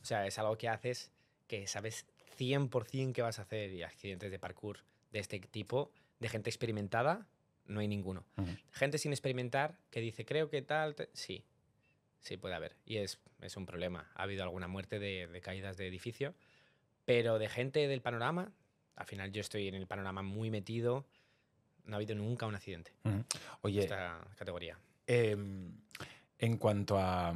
O 0.00 0.04
sea, 0.04 0.26
es 0.26 0.38
algo 0.38 0.56
que 0.56 0.68
haces 0.68 1.10
que 1.46 1.66
sabes 1.66 2.06
100% 2.38 3.12
que 3.12 3.22
vas 3.22 3.38
a 3.38 3.42
hacer. 3.42 3.70
Y 3.72 3.82
accidentes 3.82 4.30
de 4.30 4.38
parkour 4.38 4.78
de 5.12 5.18
este 5.18 5.40
tipo, 5.40 5.92
de 6.20 6.28
gente 6.28 6.48
experimentada, 6.48 7.26
no 7.70 7.80
hay 7.80 7.88
ninguno. 7.88 8.24
Gente 8.72 8.98
sin 8.98 9.12
experimentar 9.12 9.78
que 9.90 10.00
dice, 10.00 10.24
creo 10.24 10.48
que 10.50 10.62
tal, 10.62 10.94
te-". 10.94 11.08
sí, 11.12 11.44
sí 12.20 12.36
puede 12.36 12.54
haber. 12.54 12.76
Y 12.84 12.96
es, 12.98 13.18
es 13.40 13.56
un 13.56 13.66
problema. 13.66 14.10
Ha 14.14 14.24
habido 14.24 14.42
alguna 14.42 14.68
muerte 14.68 14.98
de, 14.98 15.26
de 15.26 15.40
caídas 15.40 15.76
de 15.76 15.86
edificio, 15.86 16.34
pero 17.04 17.38
de 17.38 17.48
gente 17.48 17.88
del 17.88 18.02
panorama, 18.02 18.52
al 18.96 19.06
final 19.06 19.32
yo 19.32 19.40
estoy 19.40 19.68
en 19.68 19.74
el 19.74 19.86
panorama 19.86 20.22
muy 20.22 20.50
metido, 20.50 21.06
no 21.84 21.94
ha 21.94 21.96
habido 21.96 22.14
nunca 22.14 22.46
un 22.46 22.54
accidente 22.54 22.92
en 23.04 23.24
Oye, 23.62 23.80
esta 23.80 24.20
categoría. 24.36 24.78
Em, 25.06 25.72
en 26.38 26.56
cuanto 26.58 26.98
a. 26.98 27.34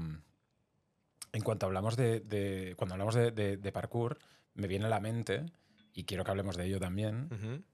En 1.32 1.42
cuanto 1.42 1.66
hablamos 1.66 1.96
de. 1.96 2.20
de- 2.20 2.74
cuando 2.76 2.94
hablamos 2.94 3.14
de, 3.14 3.72
parkour, 3.72 4.18
me 4.54 4.68
viene 4.68 4.84
a 4.86 4.88
la 4.88 5.00
mente, 5.00 5.44
y 5.92 6.04
quiero 6.04 6.24
que 6.24 6.30
hablemos 6.30 6.56
de 6.56 6.66
ello 6.66 6.78
también, 6.78 7.64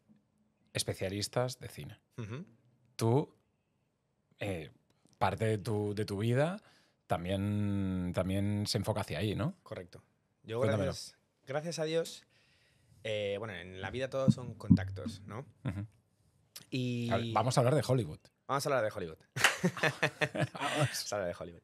especialistas 0.72 1.58
de 1.58 1.68
cine. 1.68 2.00
Tú, 2.96 3.34
eh, 4.38 4.70
parte 5.18 5.44
de 5.44 5.58
tu, 5.58 5.94
de 5.94 6.04
tu 6.04 6.18
vida, 6.18 6.62
también, 7.06 8.12
también 8.14 8.66
se 8.66 8.78
enfoca 8.78 9.00
hacia 9.00 9.18
ahí, 9.18 9.34
¿no? 9.34 9.56
Correcto. 9.62 10.02
Yo, 10.42 10.60
gracias, 10.60 11.16
gracias 11.46 11.78
a 11.78 11.84
Dios, 11.84 12.24
eh, 13.04 13.36
bueno, 13.38 13.54
en 13.54 13.80
la 13.80 13.90
vida 13.90 14.10
todos 14.10 14.34
son 14.34 14.54
contactos, 14.54 15.22
¿no? 15.26 15.46
Y 16.70 17.10
A 17.10 17.16
ver, 17.16 17.26
Vamos 17.32 17.56
a 17.56 17.60
hablar 17.60 17.74
de 17.74 17.82
Hollywood. 17.86 18.20
Vamos 18.46 18.66
a 18.66 18.68
hablar 18.68 18.84
de 18.84 18.90
Hollywood. 18.90 19.18
Vamos 20.54 21.12
a 21.12 21.16
hablar 21.16 21.28
de 21.28 21.36
Hollywood. 21.38 21.62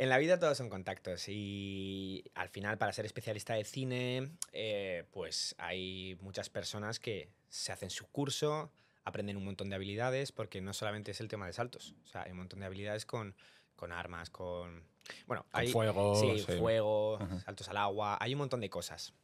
En 0.00 0.08
la 0.08 0.18
vida 0.18 0.38
todos 0.38 0.56
son 0.56 0.70
contactos 0.70 1.28
y 1.28 2.24
al 2.34 2.48
final 2.48 2.78
para 2.78 2.92
ser 2.92 3.04
especialista 3.04 3.54
de 3.54 3.64
cine 3.64 4.30
eh, 4.52 5.04
pues 5.10 5.56
hay 5.58 6.16
muchas 6.20 6.48
personas 6.48 7.00
que 7.00 7.28
se 7.48 7.72
hacen 7.72 7.90
su 7.90 8.06
curso, 8.06 8.70
aprenden 9.02 9.36
un 9.36 9.44
montón 9.44 9.68
de 9.70 9.74
habilidades 9.74 10.30
porque 10.30 10.60
no 10.60 10.72
solamente 10.72 11.10
es 11.10 11.20
el 11.20 11.26
tema 11.26 11.48
de 11.48 11.52
saltos, 11.52 11.96
o 12.04 12.06
sea, 12.06 12.22
hay 12.22 12.30
un 12.30 12.38
montón 12.38 12.60
de 12.60 12.66
habilidades 12.66 13.06
con, 13.06 13.34
con 13.74 13.90
armas, 13.90 14.30
con... 14.30 14.84
Bueno, 15.26 15.44
Con 15.50 15.60
hay, 15.60 15.72
fuego. 15.72 16.14
Sí, 16.14 16.44
sí. 16.46 16.58
fuego, 16.58 17.18
saltos 17.44 17.68
al 17.68 17.78
agua, 17.78 18.18
hay 18.20 18.34
un 18.34 18.38
montón 18.38 18.60
de 18.60 18.70
cosas. 18.70 19.14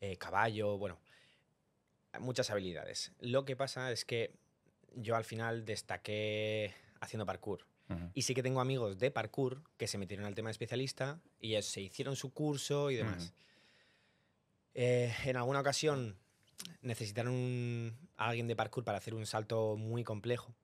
Eh, 0.00 0.18
caballo, 0.18 0.78
bueno, 0.78 1.00
muchas 2.20 2.48
habilidades. 2.50 3.10
Lo 3.18 3.44
que 3.44 3.56
pasa 3.56 3.90
es 3.90 4.04
que 4.04 4.36
yo 4.94 5.16
al 5.16 5.24
final 5.24 5.64
destaqué 5.64 6.74
haciendo 7.00 7.26
parkour. 7.26 7.71
Y 8.14 8.22
sí 8.22 8.34
que 8.34 8.42
tengo 8.42 8.60
amigos 8.60 8.98
de 8.98 9.10
parkour 9.10 9.62
que 9.76 9.86
se 9.86 9.98
metieron 9.98 10.26
al 10.26 10.34
tema 10.34 10.48
de 10.48 10.52
especialista 10.52 11.20
y 11.40 11.52
ellos 11.52 11.66
se 11.66 11.80
hicieron 11.80 12.16
su 12.16 12.32
curso 12.32 12.90
y 12.90 12.96
demás. 12.96 13.32
Eh, 14.74 15.12
en 15.24 15.36
alguna 15.36 15.60
ocasión 15.60 16.16
necesitaron 16.80 17.32
un- 17.34 17.96
a 18.16 18.28
alguien 18.28 18.46
de 18.46 18.56
parkour 18.56 18.84
para 18.84 18.98
hacer 18.98 19.14
un 19.14 19.26
salto 19.26 19.76
muy 19.76 20.04
complejo 20.04 20.54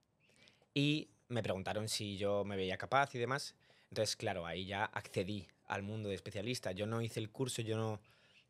y 0.75 1.09
me 1.29 1.43
preguntaron 1.43 1.89
si 1.89 2.17
yo 2.17 2.45
me 2.45 2.57
veía 2.57 2.79
capaz 2.79 3.15
y 3.15 3.19
demás. 3.19 3.55
Entonces, 3.91 4.17
claro, 4.17 4.47
ahí 4.47 4.67
ya 4.67 4.85
accedí 4.85 5.47
al 5.67 5.83
mundo 5.83 6.09
de 6.09 6.15
especialista. 6.15 6.73
Yo 6.73 6.87
no 6.87 7.03
hice 7.03 7.21
el 7.21 7.31
curso, 7.31 7.63
yo 7.63 7.77
no, 7.77 8.01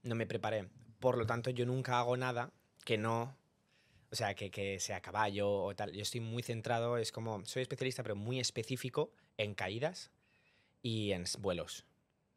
no 0.02 0.14
me 0.14 0.26
preparé. 0.26 0.68
Por 1.00 1.16
lo 1.18 1.26
tanto, 1.26 1.50
yo 1.50 1.64
nunca 1.66 1.98
hago 1.98 2.16
nada 2.16 2.50
que 2.84 2.98
no... 2.98 3.36
O 4.10 4.16
sea, 4.16 4.34
que, 4.34 4.50
que 4.50 4.80
sea 4.80 5.00
caballo 5.00 5.50
o 5.50 5.74
tal. 5.74 5.92
Yo 5.92 6.02
estoy 6.02 6.20
muy 6.20 6.42
centrado, 6.42 6.96
es 6.96 7.12
como, 7.12 7.44
soy 7.44 7.62
especialista, 7.62 8.02
pero 8.02 8.16
muy 8.16 8.40
específico 8.40 9.12
en 9.36 9.54
caídas 9.54 10.10
y 10.82 11.12
en 11.12 11.24
vuelos, 11.40 11.84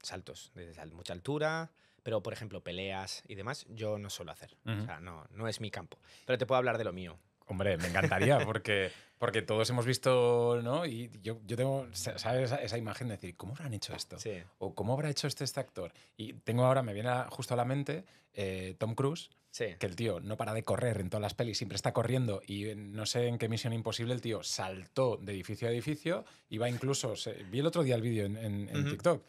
saltos, 0.01 0.51
desde 0.53 0.85
mucha 0.87 1.13
altura, 1.13 1.71
pero 2.03 2.21
por 2.21 2.33
ejemplo, 2.33 2.61
peleas 2.61 3.23
y 3.27 3.35
demás, 3.35 3.65
yo 3.69 3.97
no 3.97 4.09
suelo 4.09 4.31
hacer. 4.31 4.57
O 4.65 4.85
sea, 4.85 4.99
no, 4.99 5.25
no 5.31 5.47
es 5.47 5.61
mi 5.61 5.71
campo. 5.71 5.99
Pero 6.25 6.37
te 6.37 6.45
puedo 6.45 6.57
hablar 6.57 6.77
de 6.77 6.83
lo 6.83 6.93
mío. 6.93 7.19
Hombre, 7.51 7.77
me 7.77 7.87
encantaría, 7.89 8.39
porque, 8.45 8.91
porque 9.17 9.41
todos 9.41 9.69
hemos 9.69 9.85
visto, 9.85 10.61
¿no? 10.63 10.85
Y 10.85 11.11
yo, 11.21 11.39
yo 11.45 11.57
tengo, 11.57 11.87
¿sabes? 11.91 12.45
Esa, 12.45 12.55
esa 12.55 12.77
imagen 12.77 13.09
de 13.09 13.15
decir, 13.15 13.35
¿cómo 13.35 13.53
habrán 13.53 13.73
hecho 13.73 13.93
esto? 13.93 14.17
Sí. 14.19 14.31
O 14.59 14.73
¿cómo 14.73 14.93
habrá 14.93 15.09
hecho 15.09 15.27
este, 15.27 15.43
este 15.43 15.59
actor? 15.59 15.91
Y 16.15 16.33
tengo 16.33 16.63
ahora, 16.65 16.81
me 16.81 16.93
viene 16.93 17.09
a- 17.09 17.29
justo 17.29 17.53
a 17.53 17.57
la 17.57 17.65
mente 17.65 18.05
eh, 18.33 18.75
Tom 18.77 18.95
Cruise, 18.95 19.29
Sí. 19.53 19.65
que 19.77 19.85
el 19.85 19.97
tío 19.97 20.21
no 20.21 20.37
para 20.37 20.53
de 20.53 20.63
correr 20.63 21.01
en 21.01 21.09
todas 21.09 21.21
las 21.21 21.33
pelis, 21.33 21.57
siempre 21.57 21.75
está 21.75 21.91
corriendo 21.91 22.41
y 22.47 22.73
no 22.73 23.05
sé 23.05 23.27
en 23.27 23.37
qué 23.37 23.49
misión 23.49 23.73
imposible 23.73 24.13
el 24.13 24.21
tío 24.21 24.43
saltó 24.43 25.17
de 25.17 25.33
edificio 25.33 25.67
a 25.67 25.71
edificio, 25.71 26.23
iba 26.49 26.69
incluso, 26.69 27.17
se- 27.17 27.33
vi 27.51 27.59
el 27.59 27.65
otro 27.67 27.83
día 27.83 27.95
el 27.95 28.01
vídeo 28.01 28.25
en, 28.25 28.37
en- 28.37 28.69
en 28.69 28.79
Ujú. 28.79 28.91
TikTok, 28.91 29.23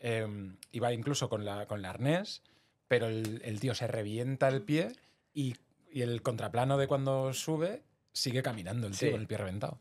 eh, 0.00 0.26
iba 0.72 0.92
incluso 0.92 1.28
con 1.28 1.44
la, 1.44 1.66
con 1.66 1.80
la 1.80 1.90
arnés, 1.90 2.42
pero 2.88 3.06
el, 3.06 3.40
el 3.44 3.60
tío 3.60 3.72
se 3.76 3.86
revienta 3.86 4.48
el 4.48 4.62
pie 4.62 4.88
y, 5.32 5.54
y 5.92 6.02
el 6.02 6.22
contraplano 6.22 6.76
de 6.78 6.86
cuando 6.86 7.32
sube 7.32 7.82
sigue 8.12 8.42
caminando 8.42 8.86
el 8.86 8.92
tío 8.96 9.08
Sí. 9.08 9.12
con 9.12 9.20
el 9.20 9.26
pie 9.26 9.38
reventado. 9.38 9.78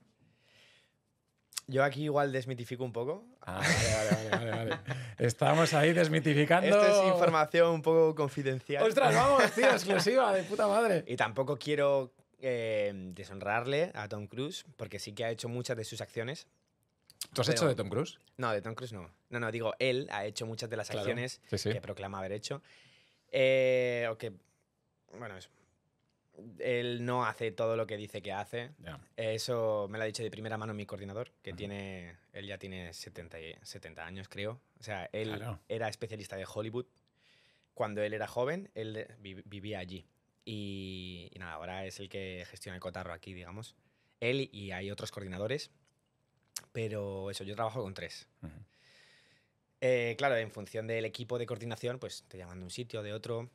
Yo 1.70 1.84
aquí 1.84 2.04
igual 2.04 2.32
desmitifico 2.32 2.86
un 2.86 2.93
poco. 2.93 3.26
Ah, 3.41 3.60
vale, 3.62 4.30
vale, 4.30 4.52
vale, 4.52 4.52
vale. 4.70 4.82
Estamos 5.17 5.74
ahí 5.74 5.91
desmitificando. 5.91 6.67
Esto 6.70 7.04
es 7.08 7.12
información 7.13 7.72
un 7.72 7.82
poco 7.82 8.15
confidencial. 8.15 8.84
¡Ostras, 8.88 9.13
vamos, 9.13 9.52
tío! 9.52 9.65
Exclusiva, 9.72 10.32
de 10.34 10.43
puta 10.43 10.65
madre. 10.67 11.04
Y 11.08 11.17
tampoco 11.17 11.58
quiero 11.58 12.13
eh, 12.39 12.93
deshonrarle 13.13 13.91
a 13.96 14.08
Tom 14.08 14.28
Cruise, 14.28 14.63
porque 14.78 14.98
sí 15.00 15.12
que 15.13 15.26
ha 15.26 15.30
hecho 15.30 15.50
muchas 15.50 15.76
de 15.76 15.84
sus 15.84 16.00
acciones. 16.00 16.48
¿Tú 17.34 17.41
has 17.41 17.48
Pero- 17.48 17.58
hecho 17.58 17.67
de 17.67 17.76
Tom 17.76 17.89
Cruise? 17.89 18.17
No, 18.38 18.52
de 18.54 18.62
Tom 18.62 18.74
Cruise 18.74 18.93
no. 18.93 19.10
No, 19.30 19.39
no, 19.41 19.52
digo, 19.52 19.74
él 19.80 20.08
ha 20.12 20.24
hecho 20.26 20.46
muchas 20.46 20.70
de 20.70 20.78
las 20.78 20.88
Claro. 20.88 21.02
acciones 21.02 21.41
Sí, 21.50 21.58
sí. 21.58 21.72
que 21.74 21.82
proclama 21.82 22.20
haber 22.20 22.32
hecho. 22.32 22.62
Eh, 23.30 24.08
o 24.10 24.17
que, 24.17 24.32
bueno, 25.17 25.36
eso. 25.36 25.50
Él 26.60 27.04
no 27.06 27.26
hace 27.26 27.52
todo 27.52 27.76
lo 27.76 27.88
que 27.88 27.97
dice 27.97 28.21
que 28.21 28.32
hace. 28.32 28.71
Eso 29.15 29.88
me 29.89 29.97
lo 29.97 30.04
ha 30.04 30.08
dicho 30.08 30.21
de 30.23 30.30
primera 30.32 30.58
mano 30.58 30.73
mi 30.73 30.86
coordinador, 30.86 31.32
que 31.41 31.54
tiene, 31.54 32.15
él 32.34 32.45
ya 32.45 32.58
tiene 32.58 32.93
70, 32.93 33.39
y- 33.41 33.56
70 33.63 34.06
años, 34.06 34.28
creo. 34.30 34.60
O 34.80 34.84
sea, 34.84 35.10
él 35.13 35.30
Claro. 35.36 35.60
era 35.67 35.88
especialista 35.89 36.36
de 36.36 36.45
Hollywood. 36.52 36.86
Cuando 37.73 38.02
él 38.04 38.13
era 38.13 38.28
joven, 38.28 38.69
él 38.76 39.08
vi- 39.19 39.41
vivía 39.45 39.80
allí. 39.80 40.06
Y, 40.45 41.30
y 41.34 41.39
nada, 41.39 41.54
ahora 41.54 41.86
es 41.86 42.00
el 42.00 42.08
que 42.10 42.45
gestiona 42.50 42.76
el 42.76 42.82
cotarro 42.82 43.13
aquí, 43.13 43.34
digamos. 43.34 43.76
Él 44.19 44.50
y 44.52 44.71
hay 44.71 44.89
otros 44.91 45.12
coordinadores. 45.12 45.71
Pero 46.71 47.30
eso, 47.32 47.43
yo 47.43 47.56
trabajo 47.56 47.82
con 47.84 47.93
tres. 47.93 48.28
Eh, 49.82 50.15
claro, 50.17 50.36
en 50.38 50.52
función 50.52 50.88
del 50.88 51.06
equipo 51.06 51.38
de 51.38 51.45
coordinación, 51.45 52.00
pues 52.00 52.23
te 52.28 52.38
llaman 52.38 52.60
de 52.60 52.63
un 52.65 52.71
sitio, 52.71 53.04
de 53.04 53.13
otro. 53.13 53.50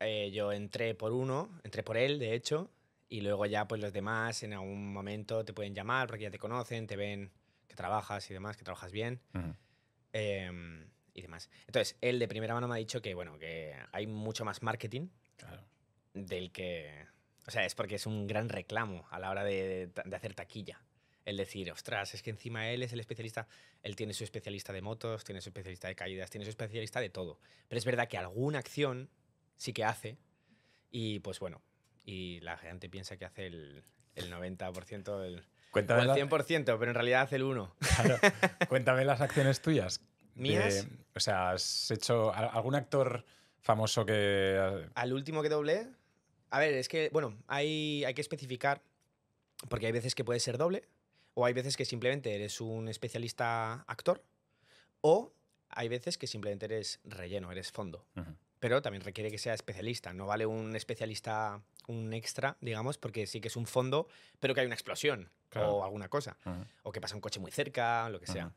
Eh, 0.00 0.30
yo 0.32 0.50
entré 0.52 0.94
por 0.94 1.12
uno, 1.12 1.60
entré 1.62 1.82
por 1.82 1.96
él, 1.96 2.18
de 2.18 2.34
hecho, 2.34 2.70
y 3.08 3.20
luego 3.20 3.44
ya 3.46 3.68
pues 3.68 3.80
los 3.80 3.92
demás 3.92 4.42
en 4.42 4.54
algún 4.54 4.92
momento 4.92 5.44
te 5.44 5.52
pueden 5.52 5.74
llamar 5.74 6.06
porque 6.08 6.24
ya 6.24 6.30
te 6.30 6.38
conocen, 6.38 6.86
te 6.86 6.96
ven 6.96 7.30
que 7.68 7.74
trabajas 7.74 8.28
y 8.30 8.34
demás, 8.34 8.56
que 8.56 8.64
trabajas 8.64 8.92
bien 8.92 9.20
em, 10.12 10.86
y 11.14 11.22
demás. 11.22 11.50
Entonces, 11.66 11.96
él 12.00 12.18
de 12.18 12.28
primera 12.28 12.54
mano 12.54 12.66
me 12.68 12.74
ha 12.74 12.78
dicho 12.78 13.00
que, 13.02 13.14
bueno, 13.14 13.38
que 13.38 13.74
hay 13.92 14.06
mucho 14.06 14.44
más 14.44 14.62
marketing 14.62 15.08
Claro. 15.36 15.64
del 16.14 16.50
que... 16.52 17.06
O 17.46 17.50
sea, 17.50 17.64
es 17.64 17.74
porque 17.74 17.96
es 17.96 18.06
un 18.06 18.26
gran 18.26 18.48
reclamo 18.48 19.06
a 19.10 19.18
la 19.18 19.30
hora 19.30 19.42
de, 19.44 19.88
de 20.04 20.16
hacer 20.16 20.34
taquilla. 20.34 20.80
El 21.24 21.36
decir, 21.36 21.70
ostras, 21.72 22.14
es 22.14 22.22
que 22.22 22.30
encima 22.30 22.70
él 22.70 22.82
es 22.82 22.92
el 22.92 23.00
especialista, 23.00 23.46
él 23.82 23.96
tiene 23.96 24.14
su 24.14 24.24
especialista 24.24 24.72
de 24.72 24.82
motos, 24.82 25.24
tiene 25.24 25.40
su 25.40 25.48
especialista 25.50 25.88
de 25.88 25.94
caídas, 25.94 26.30
tiene 26.30 26.44
su 26.44 26.50
especialista 26.50 27.00
de 27.00 27.10
todo. 27.10 27.38
Pero 27.68 27.78
es 27.78 27.84
verdad 27.84 28.08
que 28.08 28.18
alguna 28.18 28.58
acción 28.58 29.10
sí 29.60 29.74
que 29.74 29.84
hace 29.84 30.16
y 30.90 31.18
pues 31.20 31.38
bueno, 31.38 31.60
y 32.04 32.40
la 32.40 32.56
gente 32.56 32.88
piensa 32.88 33.18
que 33.18 33.26
hace 33.26 33.46
el, 33.46 33.84
el 34.14 34.32
90%, 34.32 35.22
el, 35.26 35.40
o 35.40 35.42
Cuéntame, 35.70 36.00
el 36.02 36.08
la- 36.08 36.14
100%, 36.16 36.64
pero 36.78 36.86
en 36.90 36.94
realidad 36.94 37.20
hace 37.22 37.36
el 37.36 37.42
1%. 37.44 37.70
claro, 37.78 38.16
cuéntame 38.70 39.04
las 39.04 39.20
acciones 39.20 39.60
tuyas. 39.60 40.00
de- 40.34 40.42
¿Mías? 40.42 40.88
o 41.14 41.20
sea, 41.20 41.50
¿has 41.50 41.90
hecho 41.90 42.32
algún 42.34 42.74
actor 42.74 43.24
famoso 43.60 44.06
que... 44.06 44.88
Al 44.94 45.12
último 45.12 45.42
que 45.42 45.50
doblé. 45.50 45.86
A 46.48 46.58
ver, 46.58 46.72
es 46.74 46.88
que, 46.88 47.10
bueno, 47.12 47.36
hay, 47.46 48.02
hay 48.06 48.14
que 48.14 48.22
especificar, 48.22 48.80
porque 49.68 49.86
hay 49.86 49.92
veces 49.92 50.14
que 50.14 50.24
puede 50.24 50.40
ser 50.40 50.56
doble, 50.56 50.88
o 51.34 51.44
hay 51.44 51.52
veces 51.52 51.76
que 51.76 51.84
simplemente 51.84 52.34
eres 52.34 52.60
un 52.62 52.88
especialista 52.88 53.82
actor, 53.86 54.24
o 55.02 55.34
hay 55.68 55.88
veces 55.88 56.16
que 56.16 56.26
simplemente 56.26 56.64
eres 56.64 56.98
relleno, 57.04 57.52
eres 57.52 57.70
fondo. 57.70 58.06
Ujú. 58.16 58.34
Pero 58.60 58.82
también 58.82 59.02
requiere 59.02 59.30
que 59.30 59.38
sea 59.38 59.54
especialista. 59.54 60.12
No 60.12 60.26
vale 60.26 60.46
un 60.46 60.76
especialista, 60.76 61.60
un 61.88 62.12
extra, 62.12 62.56
digamos, 62.60 62.98
porque 62.98 63.26
sí 63.26 63.40
que 63.40 63.48
es 63.48 63.56
un 63.56 63.66
fondo, 63.66 64.06
pero 64.38 64.54
que 64.54 64.60
hay 64.60 64.66
una 64.66 64.74
explosión 64.76 65.28
Claro. 65.48 65.76
o 65.76 65.84
alguna 65.84 66.08
cosa. 66.08 66.36
O 66.84 66.92
que 66.92 67.00
pasa 67.00 67.14
un 67.16 67.20
coche 67.20 67.40
muy 67.40 67.50
cerca, 67.50 68.08
lo 68.10 68.20
que 68.20 68.26
sea. 68.26 68.52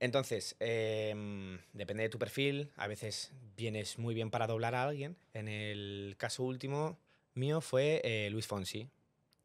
Entonces, 0.00 0.54
em, 0.60 1.58
depende 1.72 2.04
de 2.04 2.08
tu 2.08 2.18
perfil. 2.18 2.70
A 2.76 2.86
veces 2.86 3.32
vienes 3.56 3.98
muy 3.98 4.14
bien 4.14 4.30
para 4.30 4.46
doblar 4.46 4.74
a 4.76 4.84
alguien. 4.84 5.16
En 5.34 5.48
el 5.48 6.14
caso 6.16 6.44
último 6.44 6.96
mío 7.34 7.60
fue 7.60 8.00
eh, 8.04 8.30
Luis 8.30 8.46
Fonsi. 8.46 8.88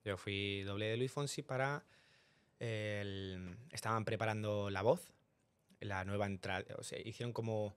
Yo 0.05 0.15
fui 0.17 0.62
doble 0.63 0.86
de 0.86 0.97
Luis 0.97 1.12
Fonsi 1.12 1.41
para... 1.41 1.83
el- 2.59 3.57
estaban 3.71 4.05
preparando 4.05 4.69
La 4.69 4.81
Voz, 4.83 5.01
la 5.79 6.05
nueva 6.05 6.27
entrada. 6.27 6.63
O 6.77 6.83
sea, 6.83 6.99
hicieron 7.03 7.33
como 7.33 7.73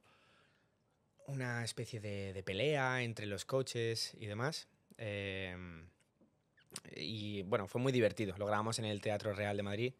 una 1.26 1.64
especie 1.64 2.00
de, 2.00 2.32
de 2.32 2.42
pelea 2.42 3.02
entre 3.02 3.26
los 3.26 3.44
coches 3.44 4.14
y 4.18 4.26
demás. 4.26 4.68
Em, 4.98 5.88
y 6.94 7.42
bueno, 7.42 7.66
fue 7.68 7.80
muy 7.80 7.92
divertido. 7.92 8.36
Lo 8.38 8.46
grabamos 8.46 8.78
en 8.78 8.84
el 8.84 9.00
Teatro 9.00 9.32
Real 9.32 9.56
de 9.56 9.62
Madrid. 9.62 9.94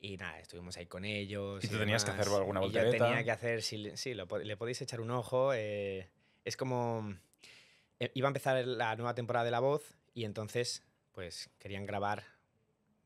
Y 0.00 0.16
nada, 0.18 0.38
estuvimos 0.40 0.76
ahí 0.76 0.86
con 0.86 1.04
ellos. 1.04 1.64
Y 1.64 1.68
tú 1.68 1.78
tenías 1.78 2.04
que 2.04 2.10
hacer 2.10 2.28
alguna 2.28 2.60
Y 2.60 2.64
yo 2.64 2.82
voltereta. 2.82 3.04
tenía 3.04 3.24
que 3.24 3.30
hacer, 3.30 3.62
sí, 3.62 3.90
sí 3.94 4.12
lo 4.14 4.26
po- 4.28 4.38
le 4.38 4.56
podéis 4.56 4.80
echar 4.82 5.00
un 5.00 5.10
ojo. 5.10 5.52
eh, 5.54 6.10
es 6.44 6.56
como. 6.56 7.14
eh, 8.00 8.10
iba 8.14 8.28
a 8.28 8.30
empezar 8.30 8.66
la 8.66 8.96
nueva 8.96 9.14
temporada 9.14 9.44
de 9.46 9.50
La 9.50 9.60
Voz 9.60 9.96
y 10.12 10.24
entonces, 10.24 10.82
pues 11.12 11.48
querían 11.58 11.86
grabar, 11.86 12.24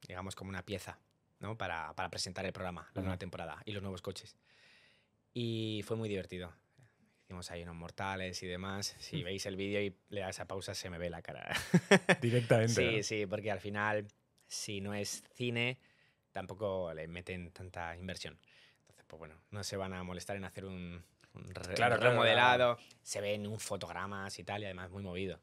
digamos, 0.09 0.35
como 0.35 0.49
una 0.51 0.65
pieza, 0.65 0.99
¿no? 1.39 1.57
Para, 1.57 1.95
para 1.95 2.11
presentar 2.11 2.45
el 2.47 2.53
programa, 2.53 2.91
la 2.95 3.03
nueva 3.03 3.19
temporada 3.19 3.63
y 3.65 3.73
los 3.73 3.83
nuevos 3.83 4.03
coches. 4.03 4.35
Y 5.35 5.83
fue 5.87 5.97
muy 5.97 6.09
divertido. 6.09 6.53
Hicimos 7.29 7.51
ahí 7.51 7.63
unos 7.63 7.75
mortales 7.77 8.43
y 8.43 8.47
demás. 8.47 8.97
Si 8.99 9.23
veis 9.23 9.45
el 9.45 9.55
vídeo 9.55 9.83
y 9.83 9.95
le 10.09 10.23
das 10.23 10.41
a 10.41 10.47
pausa, 10.49 10.73
se 10.73 10.89
me 10.89 10.97
ve 10.97 11.11
la 11.11 11.21
cara. 11.21 11.47
Directamente. 12.23 12.73
Sí, 12.73 12.97
¿no? 12.97 13.03
sí, 13.03 13.27
porque 13.27 13.51
al 13.51 13.61
final, 13.61 14.07
si 14.47 14.81
no 14.81 14.95
es 14.95 15.23
cine, 15.35 15.79
tampoco 16.33 16.91
le 16.95 17.07
meten 17.07 17.51
tanta 17.53 17.95
inversión. 17.99 18.39
Entonces, 18.81 19.05
pues 19.07 19.19
bueno, 19.19 19.35
no 19.51 19.63
se 19.63 19.77
van 19.77 19.93
a 19.93 20.03
molestar 20.05 20.39
en 20.39 20.45
hacer 20.47 20.65
un, 20.65 21.05
un 21.35 21.45
re- 21.55 21.75
Claro, 21.75 21.97
claro, 21.99 22.13
remodelado. 22.13 22.79
Se 23.03 23.21
ven 23.21 23.47
un 23.47 23.61
fotogramas 23.61 24.39
y 24.39 24.45
tal, 24.45 24.63
y 24.63 24.65
además 24.65 24.91
muy 24.91 25.03
movido. 25.03 25.39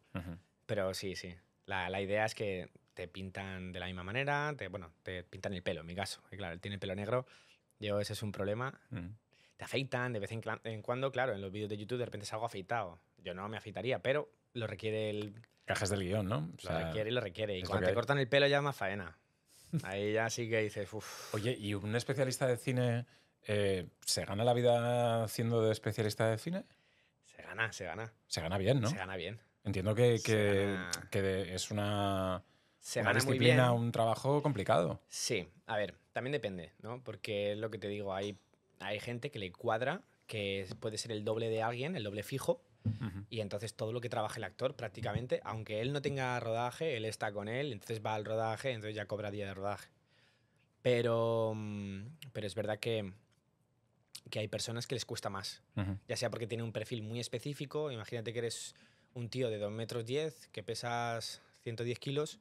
Pero 0.65 0.91
sí, 0.95 1.15
sí. 1.15 1.36
La, 1.67 1.88
la 1.91 2.02
idea 2.02 2.26
es 2.26 2.34
que 2.34 2.71
te 2.95 3.08
pintan 3.08 3.71
de 3.71 3.80
la 3.80 3.86
misma 3.86 4.04
manera, 4.04 4.56
te, 4.58 4.69
bueno, 4.69 4.91
te 5.04 5.24
pintan 5.24 5.54
el 5.54 5.62
pelo, 5.62 5.82
en 5.82 5.86
mi 5.86 5.93
caso. 5.93 6.24
Y 6.32 6.38
claro, 6.38 6.56
él 6.56 6.62
tiene 6.62 6.76
el 6.76 6.80
pelo 6.80 6.95
negro, 6.95 7.28
yo 7.80 8.00
ese 8.00 8.13
es 8.13 8.24
un 8.24 8.32
problema. 8.32 8.82
Ujú. 8.91 9.12
Te 9.58 9.63
afeitan 9.65 10.12
de 10.13 10.20
vez 10.20 10.32
en, 10.32 10.82
cuando, 10.82 11.12
claro, 11.12 11.34
en 11.34 11.41
los 11.41 11.52
vídeos 11.52 11.70
de 11.70 11.78
YouTube 11.78 12.00
de 12.00 12.06
repente 12.06 12.26
salgo 12.26 12.46
afeitado. 12.46 13.00
Yo 13.18 13.34
no 13.34 13.48
me 13.48 13.58
afeitaría, 13.58 14.00
pero 14.00 14.30
lo 14.54 14.68
requiere 14.68 15.10
el, 15.10 15.34
Cajas 15.65 15.89
del 15.89 16.02
guion, 16.04 16.28
¿no? 16.28 16.38
O 16.68 16.72
lo 16.72 16.80
requiere 16.80 17.10
y 17.10 17.13
lo 17.13 17.22
requiere. 17.22 17.58
Y 17.58 17.63
cuando 17.63 17.86
te 17.86 17.89
hay. 17.91 17.96
cortan 17.96 18.20
el 18.20 18.28
pelo 18.28 18.46
ya 18.48 18.58
es 18.58 18.63
más 18.63 18.76
faena. 18.76 19.18
Ahí 19.84 20.13
ya 20.13 20.30
sí 20.30 20.48
que 20.50 20.62
dices, 20.62 20.91
uff. 20.94 21.34
Oye, 21.34 21.56
¿y 21.60 21.74
un 21.74 21.96
especialista 21.96 22.46
de 22.48 22.58
cine 22.58 23.06
eh, 23.48 23.88
se 24.06 24.24
gana 24.26 24.44
la 24.44 24.54
vida 24.54 25.28
siendo 25.28 25.62
de 25.63 25.72
especialista 25.72 26.30
de 26.30 26.38
cine? 26.38 26.65
Se 27.24 27.41
gana, 27.41 27.72
se 27.74 27.86
gana. 27.86 28.13
Se 28.28 28.41
gana 28.41 28.58
bien, 28.58 28.80
¿no? 28.80 28.89
Se 28.89 28.96
gana 28.98 29.15
bien. 29.15 29.39
Entiendo 29.63 29.96
que, 29.96 30.20
que, 30.24 30.65
gana- 30.76 30.91
que 31.10 31.22
de- 31.22 31.56
es 31.56 31.72
una, 31.72 32.44
Se 32.80 33.00
una 33.02 33.10
gana 33.13 33.24
muy 33.26 33.34
disciplina, 33.39 33.72
bien. 33.72 33.82
un 33.84 33.91
trabajo 33.91 34.41
complicado. 34.44 35.02
Sí, 35.10 35.50
a 35.65 35.78
ver, 35.78 35.96
también 36.13 36.34
depende, 36.34 36.74
¿no? 36.84 37.04
Porque 37.04 37.54
es 37.54 37.58
lo 37.58 37.72
que 37.72 37.80
te 37.80 37.88
digo, 37.88 38.13
hay, 38.13 38.38
hay 38.80 39.00
gente 39.00 39.32
que 39.32 39.40
le 39.40 39.52
cuadra 39.52 40.02
que 40.28 40.68
puede 40.80 40.98
ser 40.98 41.12
el 41.12 41.24
doble 41.24 41.50
de 41.50 41.62
alguien, 41.62 41.96
el 41.96 42.04
doble 42.04 42.24
fijo, 42.24 42.62
y 43.32 43.40
entonces 43.40 43.74
todo 43.74 43.92
lo 43.92 44.00
que 44.00 44.10
trabaja 44.10 44.38
el 44.38 44.44
actor 44.44 44.76
prácticamente, 44.76 45.42
aunque 45.44 45.82
él 45.82 45.92
no 45.92 46.04
tenga 46.04 46.40
rodaje, 46.40 46.98
él 46.98 47.06
está 47.06 47.32
con 47.32 47.48
él, 47.48 47.73
entonces 47.73 48.00
va 48.06 48.13
al 48.13 48.26
rodaje, 48.26 48.71
entonces 48.71 48.96
ya 48.96 49.08
cobra 49.08 49.32
día 49.32 49.48
de 49.48 49.56
rodaje. 49.56 49.90
Pero, 50.84 51.54
mm, 51.56 52.02
pero 52.32 52.46
es 52.46 52.54
verdad 52.54 52.78
que, 52.78 53.12
que 54.30 54.38
hay 54.38 54.48
personas 54.48 54.86
que 54.86 54.94
les 54.94 55.04
cuesta 55.04 55.32
más. 55.32 55.63
Ya 56.08 56.15
sea 56.15 56.30
porque 56.30 56.46
tiene 56.46 56.63
un 56.63 56.71
perfil 56.71 57.02
muy 57.02 57.19
específico, 57.19 57.92
imagínate 57.92 58.34
que 58.34 58.40
eres 58.40 58.76
un 59.15 59.30
tío 59.30 59.50
de 59.50 59.58
2 59.58 59.71
metros 59.71 60.06
10, 60.06 60.50
que 60.52 60.62
pesas 60.62 61.42
110 61.63 61.98
kilos, 61.98 62.40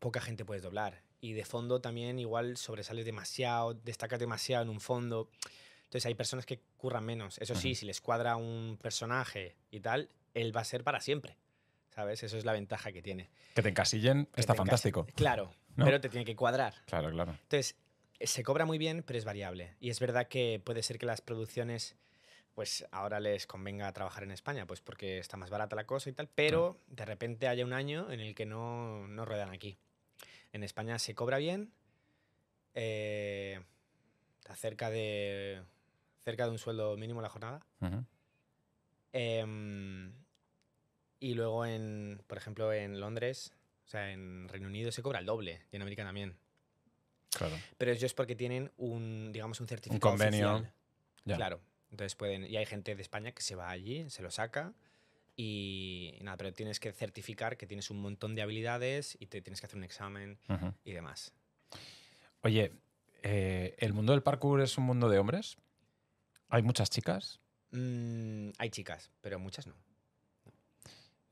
poca 0.00 0.20
gente 0.20 0.44
puedes 0.44 0.64
doblar. 0.64 1.05
Y 1.20 1.32
de 1.32 1.44
fondo 1.44 1.80
también 1.80 2.18
igual 2.18 2.56
sobresales 2.56 3.04
demasiado, 3.04 3.74
destacas 3.74 4.18
demasiado 4.18 4.62
en 4.62 4.68
un 4.68 4.80
fondo. 4.80 5.30
Entonces 5.84 6.06
hay 6.06 6.14
personas 6.14 6.46
que 6.46 6.60
curran 6.76 7.04
menos. 7.04 7.38
Eso 7.38 7.54
sí, 7.54 7.74
si 7.74 7.86
les 7.86 8.00
cuadra 8.00 8.36
un 8.36 8.78
personaje 8.80 9.56
y 9.70 9.80
tal, 9.80 10.10
él 10.34 10.54
va 10.54 10.60
a 10.60 10.64
ser 10.64 10.84
para 10.84 11.00
siempre. 11.00 11.36
¿sabes? 11.96 12.22
Eso 12.22 12.36
es 12.36 12.44
la 12.44 12.52
ventaja 12.52 12.92
que 12.92 13.00
tiene. 13.00 13.30
Que 13.54 13.62
te 13.62 13.70
encasillen 13.70 14.26
Que 14.26 14.40
está 14.42 14.52
te 14.52 14.58
fantástico. 14.58 15.06
Claro, 15.14 15.50
¿No? 15.76 15.86
pero 15.86 15.98
te 15.98 16.10
tiene 16.10 16.26
que 16.26 16.36
cuadrar. 16.36 16.74
Claro, 16.84 17.10
claro. 17.10 17.32
Entonces, 17.32 17.74
se 18.20 18.42
cobra 18.42 18.66
muy 18.66 18.76
bien, 18.76 19.02
pero 19.02 19.18
es 19.18 19.24
variable. 19.24 19.74
Y 19.80 19.88
es 19.88 19.98
verdad 19.98 20.28
que 20.28 20.60
puede 20.62 20.82
ser 20.82 20.98
que 20.98 21.06
las 21.06 21.22
producciones, 21.22 21.96
pues 22.54 22.86
ahora 22.90 23.18
les 23.18 23.46
convenga 23.46 23.90
trabajar 23.94 24.24
en 24.24 24.30
España, 24.30 24.66
pues 24.66 24.82
porque 24.82 25.18
está 25.18 25.38
más 25.38 25.48
barata 25.48 25.74
la 25.74 25.86
cosa 25.86 26.10
y 26.10 26.12
tal, 26.12 26.28
pero 26.28 26.78
de 26.86 27.06
repente 27.06 27.48
haya 27.48 27.64
un 27.64 27.72
año 27.72 28.12
en 28.12 28.20
el 28.20 28.34
que 28.34 28.44
no, 28.44 29.08
no 29.08 29.24
ruedan 29.24 29.50
aquí. 29.50 29.78
En 30.52 30.62
España 30.62 30.98
se 30.98 31.14
cobra 31.14 31.38
bien, 31.38 31.72
eh, 32.74 33.60
cerca 34.54 34.90
de, 34.90 35.62
cerca 36.24 36.44
de 36.44 36.50
un 36.50 36.58
sueldo 36.58 36.96
mínimo 36.96 37.20
la 37.20 37.28
jornada. 37.28 37.66
Em, 39.12 40.12
y 41.20 41.34
luego, 41.34 41.64
en, 41.64 42.22
por 42.26 42.38
ejemplo, 42.38 42.72
en 42.72 43.00
Londres, 43.00 43.54
o 43.86 43.88
sea, 43.88 44.12
en 44.12 44.48
Reino 44.48 44.68
Unido 44.68 44.92
se 44.92 45.02
cobra 45.02 45.20
el 45.20 45.26
doble 45.26 45.62
y 45.72 45.76
en 45.76 45.82
América 45.82 46.04
también. 46.04 46.36
Claro. 47.30 47.56
Pero 47.78 47.92
ellos 47.92 48.14
porque 48.14 48.34
tienen 48.34 48.72
un, 48.76 49.30
digamos, 49.32 49.60
un 49.60 49.68
certificado 49.68 50.12
convenio, 50.12 50.54
oficial. 50.54 50.74
ya. 51.24 51.36
Claro. 51.36 51.60
Entonces 51.90 52.14
pueden. 52.14 52.44
Y 52.44 52.56
hay 52.56 52.66
gente 52.66 52.94
de 52.94 53.02
España 53.02 53.32
que 53.32 53.42
se 53.42 53.54
va 53.54 53.70
allí, 53.70 54.08
se 54.10 54.22
lo 54.22 54.30
saca. 54.30 54.74
Y, 55.36 56.14
y 56.18 56.24
nada, 56.24 56.36
pero 56.38 56.52
tienes 56.54 56.80
que 56.80 56.92
certificar 56.92 57.56
que 57.58 57.66
tienes 57.66 57.90
un 57.90 58.00
montón 58.00 58.34
de 58.34 58.42
habilidades 58.42 59.16
y 59.20 59.26
te 59.26 59.42
tienes 59.42 59.60
que 59.60 59.66
hacer 59.66 59.76
un 59.76 59.84
examen 59.84 60.38
y 60.84 60.92
demás. 60.92 61.32
Oye, 62.42 62.72
eh, 63.22 63.74
¿el 63.78 63.92
mundo 63.92 64.12
del 64.12 64.22
parkour 64.22 64.60
es 64.62 64.78
un 64.78 64.84
mundo 64.84 65.08
de 65.10 65.18
hombres? 65.18 65.56
¿Hay 66.48 66.62
muchas 66.62 66.88
chicas? 66.90 67.40
Mm, 67.72 68.50
hay 68.58 68.70
chicas, 68.70 69.10
pero 69.20 69.38
muchas 69.38 69.66
no. 69.66 69.74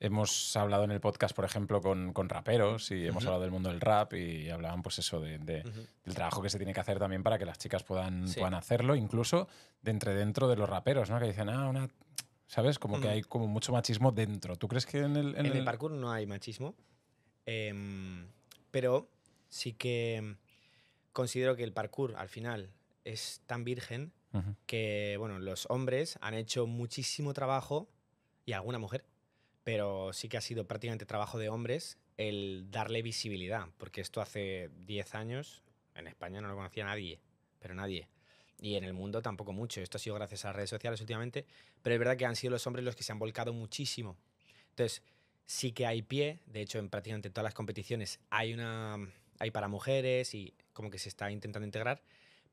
Hemos 0.00 0.54
hablado 0.56 0.84
en 0.84 0.90
el 0.90 1.00
podcast, 1.00 1.34
por 1.34 1.46
ejemplo, 1.46 1.80
con, 1.80 2.12
con 2.12 2.28
raperos 2.28 2.90
y 2.90 3.06
hemos 3.06 3.24
hablado 3.24 3.40
del 3.42 3.52
mundo 3.52 3.70
del 3.70 3.80
rap 3.80 4.12
y 4.14 4.50
hablaban, 4.50 4.82
pues 4.82 4.98
eso, 4.98 5.18
de, 5.20 5.38
de- 5.38 5.62
del 5.62 6.14
trabajo 6.14 6.42
que 6.42 6.50
se 6.50 6.58
tiene 6.58 6.74
que 6.74 6.80
hacer 6.80 6.98
también 6.98 7.22
para 7.22 7.38
que 7.38 7.46
las 7.46 7.58
chicas 7.58 7.84
puedan, 7.84 8.28
Sí. 8.28 8.40
puedan 8.40 8.52
hacerlo, 8.54 8.96
incluso 8.96 9.48
de 9.80 9.92
entre 9.92 10.14
dentro 10.14 10.46
de 10.48 10.56
los 10.56 10.68
raperos, 10.68 11.08
¿no? 11.08 11.18
Que 11.20 11.26
dicen, 11.26 11.48
ah, 11.48 11.68
una. 11.68 11.88
¿Sabes? 12.54 12.78
Como 12.78 13.00
que 13.00 13.08
Ujú. 13.08 13.14
hay 13.14 13.22
como 13.22 13.48
mucho 13.48 13.72
machismo 13.72 14.12
dentro. 14.12 14.54
¿Tú 14.54 14.68
crees 14.68 14.86
que 14.86 14.98
en 14.98 15.16
el. 15.16 15.30
en 15.34 15.40
En 15.40 15.46
el 15.46 15.56
el- 15.56 15.64
parkour 15.64 15.90
no 15.90 16.12
hay 16.12 16.24
machismo, 16.24 16.76
em, 17.46 18.28
pero 18.70 19.10
sí 19.48 19.72
que 19.72 20.36
considero 21.12 21.56
que 21.56 21.64
el 21.64 21.72
parkour 21.72 22.14
al 22.16 22.28
final 22.28 22.72
es 23.04 23.42
tan 23.46 23.64
virgen 23.64 24.12
que 24.66 25.16
bueno, 25.18 25.38
los 25.40 25.66
hombres 25.68 26.16
han 26.20 26.34
hecho 26.34 26.66
muchísimo 26.66 27.32
trabajo 27.34 27.88
y 28.46 28.52
alguna 28.52 28.78
mujer, 28.78 29.04
pero 29.64 30.12
sí 30.12 30.28
que 30.28 30.36
ha 30.36 30.40
sido 30.40 30.66
prácticamente 30.66 31.06
trabajo 31.06 31.38
de 31.38 31.48
hombres 31.48 31.98
el 32.18 32.66
darle 32.70 33.02
visibilidad, 33.02 33.66
porque 33.78 34.00
esto 34.00 34.20
hace 34.20 34.70
10 34.86 35.14
años 35.16 35.62
en 35.96 36.06
España 36.08 36.40
no 36.40 36.46
lo 36.48 36.54
conocía 36.56 36.84
nadie, 36.84 37.20
pero 37.60 37.74
nadie. 37.74 38.08
Y 38.60 38.76
en 38.76 38.84
el 38.84 38.94
mundo 38.94 39.20
tampoco 39.20 39.52
mucho. 39.52 39.80
Esto 39.80 39.98
ha 39.98 40.00
sido 40.00 40.14
gracias 40.16 40.44
a 40.44 40.48
las 40.48 40.56
redes 40.56 40.70
sociales 40.70 41.00
últimamente, 41.00 41.44
pero 41.82 41.94
es 41.94 41.98
verdad 41.98 42.16
que 42.16 42.24
han 42.24 42.36
sido 42.36 42.52
los 42.52 42.66
hombres 42.66 42.84
los 42.84 42.96
que 42.96 43.02
se 43.02 43.12
han 43.12 43.18
volcado 43.18 43.52
muchísimo. 43.52 44.16
Entonces, 44.70 45.02
sí 45.46 45.72
que 45.72 45.86
hay 45.86 46.02
pie, 46.02 46.40
de 46.46 46.62
hecho 46.62 46.78
en 46.78 46.88
prácticamente 46.88 47.30
todas 47.30 47.44
las 47.44 47.54
competiciones 47.54 48.20
hay 48.30 48.54
una 48.54 48.96
hay 49.38 49.50
para 49.50 49.68
mujeres 49.68 50.34
y 50.34 50.54
como 50.72 50.90
que 50.90 50.98
se 50.98 51.08
está 51.08 51.30
intentando 51.30 51.66
integrar, 51.66 52.02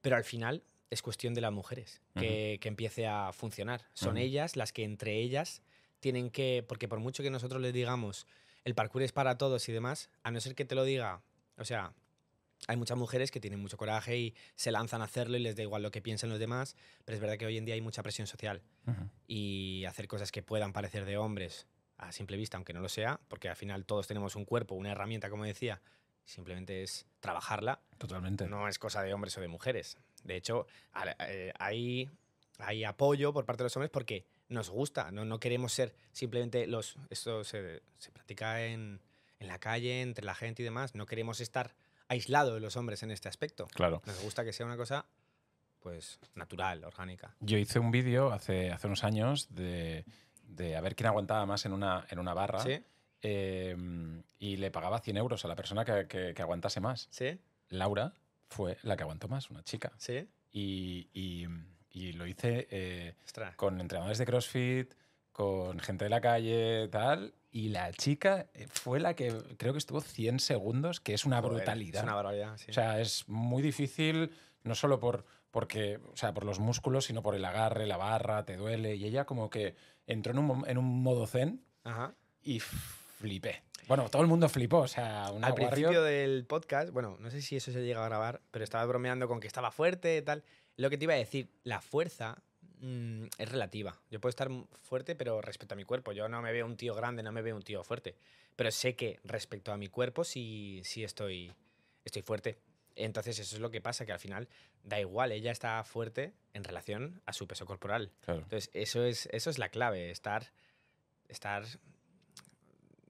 pero 0.01 0.15
al 0.15 0.23
final 0.23 0.63
es 0.89 1.01
cuestión 1.01 1.33
de 1.33 1.41
las 1.41 1.51
mujeres 1.51 2.01
que, 2.15 2.57
que 2.59 2.67
empiece 2.67 3.07
a 3.07 3.31
funcionar. 3.33 3.85
Son 3.93 4.17
Ujú. 4.17 4.25
ellas 4.25 4.55
las 4.55 4.73
que 4.73 4.83
entre 4.83 5.19
ellas 5.19 5.61
tienen 5.99 6.31
que, 6.31 6.65
porque 6.67 6.87
por 6.87 6.99
mucho 6.99 7.23
que 7.23 7.29
nosotros 7.29 7.61
les 7.61 7.71
digamos 7.71 8.27
el 8.65 8.75
parkour 8.75 9.03
es 9.03 9.11
para 9.11 9.37
todos 9.37 9.67
y 9.69 9.71
demás, 9.71 10.09
a 10.23 10.31
no 10.31 10.41
ser 10.41 10.53
que 10.53 10.65
te 10.65 10.75
lo 10.75 10.83
diga, 10.83 11.21
o 11.57 11.65
sea, 11.65 11.93
hay 12.67 12.77
muchas 12.77 12.97
mujeres 12.97 13.31
que 13.31 13.39
tienen 13.39 13.59
mucho 13.59 13.77
coraje 13.77 14.17
y 14.17 14.35
se 14.55 14.71
lanzan 14.71 15.01
a 15.01 15.05
hacerlo 15.05 15.37
y 15.37 15.39
les 15.41 15.55
da 15.55 15.63
igual 15.63 15.81
lo 15.81 15.91
que 15.91 16.01
piensen 16.01 16.29
los 16.29 16.39
demás, 16.39 16.75
pero 17.05 17.15
es 17.15 17.21
verdad 17.21 17.37
que 17.37 17.45
hoy 17.45 17.57
en 17.57 17.65
día 17.65 17.75
hay 17.75 17.81
mucha 17.81 18.03
presión 18.03 18.27
social 18.27 18.61
Ujú. 18.85 19.09
y 19.27 19.85
hacer 19.85 20.07
cosas 20.07 20.31
que 20.31 20.43
puedan 20.43 20.73
parecer 20.73 21.05
de 21.05 21.17
hombres 21.17 21.67
a 21.97 22.11
simple 22.11 22.37
vista, 22.37 22.57
aunque 22.57 22.73
no 22.73 22.81
lo 22.81 22.89
sea, 22.89 23.19
porque 23.27 23.49
al 23.49 23.55
final 23.55 23.85
todos 23.85 24.07
tenemos 24.07 24.35
un 24.35 24.45
cuerpo, 24.45 24.75
una 24.75 24.91
herramienta, 24.91 25.29
como 25.29 25.43
decía, 25.43 25.81
simplemente 26.25 26.83
es 26.83 27.05
trabajarla, 27.19 27.81
Totalmente. 27.97 28.47
no 28.47 28.67
es 28.67 28.79
cosa 28.79 29.01
de 29.03 29.13
hombres 29.13 29.37
o 29.37 29.41
de 29.41 29.47
mujeres. 29.47 29.97
De 30.23 30.35
hecho, 30.35 30.65
eh, 31.27 31.51
hay, 31.59 32.09
hay 32.59 32.83
apoyo 32.83 33.33
por 33.33 33.45
parte 33.45 33.63
de 33.63 33.65
los 33.65 33.75
hombres 33.75 33.91
porque 33.91 34.25
nos 34.49 34.69
gusta, 34.69 35.11
no, 35.11 35.25
no 35.25 35.39
queremos 35.39 35.73
ser 35.73 35.95
simplemente 36.11 36.67
los... 36.67 36.97
Esto 37.09 37.43
se, 37.43 37.81
se 37.97 38.11
practica 38.11 38.65
en, 38.65 38.99
en 39.39 39.47
la 39.47 39.59
calle, 39.59 40.01
entre 40.01 40.25
la 40.25 40.35
gente 40.35 40.61
y 40.61 40.65
demás, 40.65 40.93
no 40.95 41.05
queremos 41.05 41.39
estar 41.39 41.75
aislados 42.11 42.53
de 42.53 42.59
los 42.59 42.75
hombres 42.77 43.03
en 43.03 43.11
este 43.11 43.29
aspecto. 43.29 43.67
Claro. 43.73 44.01
Nos 44.05 44.21
gusta 44.21 44.43
que 44.43 44.51
sea 44.53 44.65
una 44.65 44.75
cosa, 44.77 45.05
pues, 45.79 46.19
natural, 46.35 46.83
orgánica. 46.83 47.35
Yo 47.39 47.57
hice 47.57 47.79
un 47.79 47.89
vídeo 47.91 48.31
hace, 48.31 48.71
hace 48.71 48.87
unos 48.87 49.03
años 49.03 49.47
de, 49.55 50.05
de 50.43 50.75
a 50.75 50.81
ver 50.81 50.95
quién 50.95 51.07
aguantaba 51.07 51.45
más 51.45 51.65
en 51.65 51.73
una, 51.73 52.05
en 52.09 52.19
una 52.19 52.33
barra. 52.33 52.59
¿Sí? 52.59 52.83
eh, 53.23 53.75
y 54.39 54.57
le 54.57 54.71
pagaba 54.71 54.99
100 54.99 55.15
euros 55.17 55.45
a 55.45 55.47
la 55.47 55.55
persona 55.55 55.85
que, 55.85 56.07
que- 56.07 56.33
que 56.33 56.41
aguantase 56.41 56.79
más. 56.79 57.07
¿Sí? 57.11 57.39
Laura 57.69 58.13
fue 58.49 58.77
la 58.81 58.97
que 58.97 59.03
aguantó 59.03 59.27
más, 59.27 59.49
una 59.51 59.63
chica. 59.63 59.91
¿Sí? 59.97 60.27
Y, 60.51 61.07
y- 61.13 61.45
y 61.91 62.13
lo 62.13 62.25
hice 62.25 62.67
eh, 62.71 63.15
con 63.55 63.79
entrenadores 63.79 64.17
de 64.17 64.25
CrossFit, 64.25 64.93
con 65.31 65.79
gente 65.79 66.05
de 66.05 66.09
la 66.09 66.19
calle, 66.19 66.87
tal. 66.87 67.33
Y 67.51 67.69
la 67.69 67.91
chica 67.91 68.47
eh, 68.53 68.65
fue 68.69 68.99
la 69.01 69.13
que 69.13 69.33
creo 69.57 69.73
que 69.73 69.79
estuvo 69.79 69.99
100 70.01 70.39
segundos, 70.39 70.99
que 71.01 71.13
es 71.13 71.25
una 71.25 71.41
Joder, 71.41 71.57
brutalidad. 71.57 71.97
Es 71.99 72.03
una 72.03 72.15
barbaridad, 72.15 72.57
sí. 72.57 72.67
O 72.69 72.73
sea, 72.73 72.99
es 73.01 73.27
muy 73.27 73.61
difícil, 73.61 74.31
no 74.63 74.73
solo 74.73 74.99
por, 74.99 75.25
porque, 75.51 75.99
o 76.13 76.15
sea, 76.15 76.33
por 76.33 76.45
los 76.45 76.59
músculos, 76.59 77.05
sino 77.05 77.21
por 77.21 77.35
el 77.35 77.43
agarre, 77.43 77.85
la 77.87 77.97
barra, 77.97 78.45
te 78.45 78.55
duele. 78.55 78.95
Y 78.95 79.05
ella 79.05 79.25
como 79.25 79.49
que 79.49 79.75
entró 80.07 80.31
en 80.31 80.39
un, 80.39 80.67
en 80.67 80.77
un 80.77 81.03
modo 81.03 81.27
zen 81.27 81.61
Ajá. 81.83 82.13
y 82.41 82.59
flipé. 82.61 83.63
Bueno, 83.87 84.07
todo 84.09 84.21
el 84.21 84.27
mundo 84.29 84.47
flipó, 84.47 84.77
o 84.79 84.87
sea, 84.87 85.29
una 85.33 85.47
Al 85.47 85.53
Warrior- 85.53 85.69
principio 85.71 86.03
del 86.03 86.45
podcast, 86.45 86.91
bueno, 86.91 87.17
no 87.19 87.29
sé 87.29 87.41
si 87.41 87.57
eso 87.57 87.71
se 87.73 87.83
llega 87.83 88.01
a 88.01 88.07
grabar, 88.07 88.41
pero 88.51 88.63
estaba 88.63 88.85
bromeando 88.85 89.27
con 89.27 89.41
que 89.41 89.47
estaba 89.47 89.71
fuerte 89.71 90.15
y 90.17 90.21
tal. 90.21 90.43
Lo 90.77 90.89
que 90.89 90.97
te 90.97 91.03
iba 91.03 91.15
a 91.15 91.17
decir, 91.17 91.49
la 91.63 91.81
fuerza 91.81 92.41
mm, 92.81 93.25
es 93.37 93.49
relativa. 93.49 93.97
Yo 94.09 94.19
puedo 94.19 94.31
estar 94.31 94.49
fuerte, 94.83 95.15
pero 95.15 95.41
respecto 95.41 95.73
a 95.73 95.77
mi 95.77 95.85
cuerpo. 95.85 96.11
Yo 96.11 96.27
no 96.27 96.41
me 96.41 96.51
veo 96.51 96.65
un 96.65 96.75
tío 96.75 96.93
grande, 96.93 97.23
no 97.23 97.31
me 97.31 97.41
veo 97.41 97.55
un 97.55 97.63
tío 97.63 97.83
fuerte. 97.83 98.15
Pero 98.55 98.71
sé 98.71 98.95
que 98.95 99.19
respecto 99.23 99.71
a 99.71 99.77
mi 99.77 99.87
cuerpo 99.87 100.23
sí, 100.23 100.81
sí 100.83 101.03
estoy, 101.03 101.53
estoy 102.03 102.21
fuerte. 102.21 102.59
Entonces 102.95 103.39
eso 103.39 103.55
es 103.55 103.61
lo 103.61 103.71
que 103.71 103.81
pasa, 103.81 104.05
que 104.05 104.11
al 104.11 104.19
final 104.19 104.49
da 104.83 104.99
igual, 104.99 105.31
ella 105.31 105.51
está 105.51 105.83
fuerte 105.83 106.33
en 106.53 106.63
relación 106.63 107.21
a 107.25 107.33
su 107.33 107.47
peso 107.47 107.65
corporal. 107.65 108.11
Claro. 108.21 108.41
Entonces, 108.41 108.69
eso 108.73 109.05
es, 109.05 109.29
eso 109.31 109.49
es 109.49 109.57
la 109.57 109.69
clave, 109.69 110.11
estar, 110.11 110.51
estar 111.29 111.63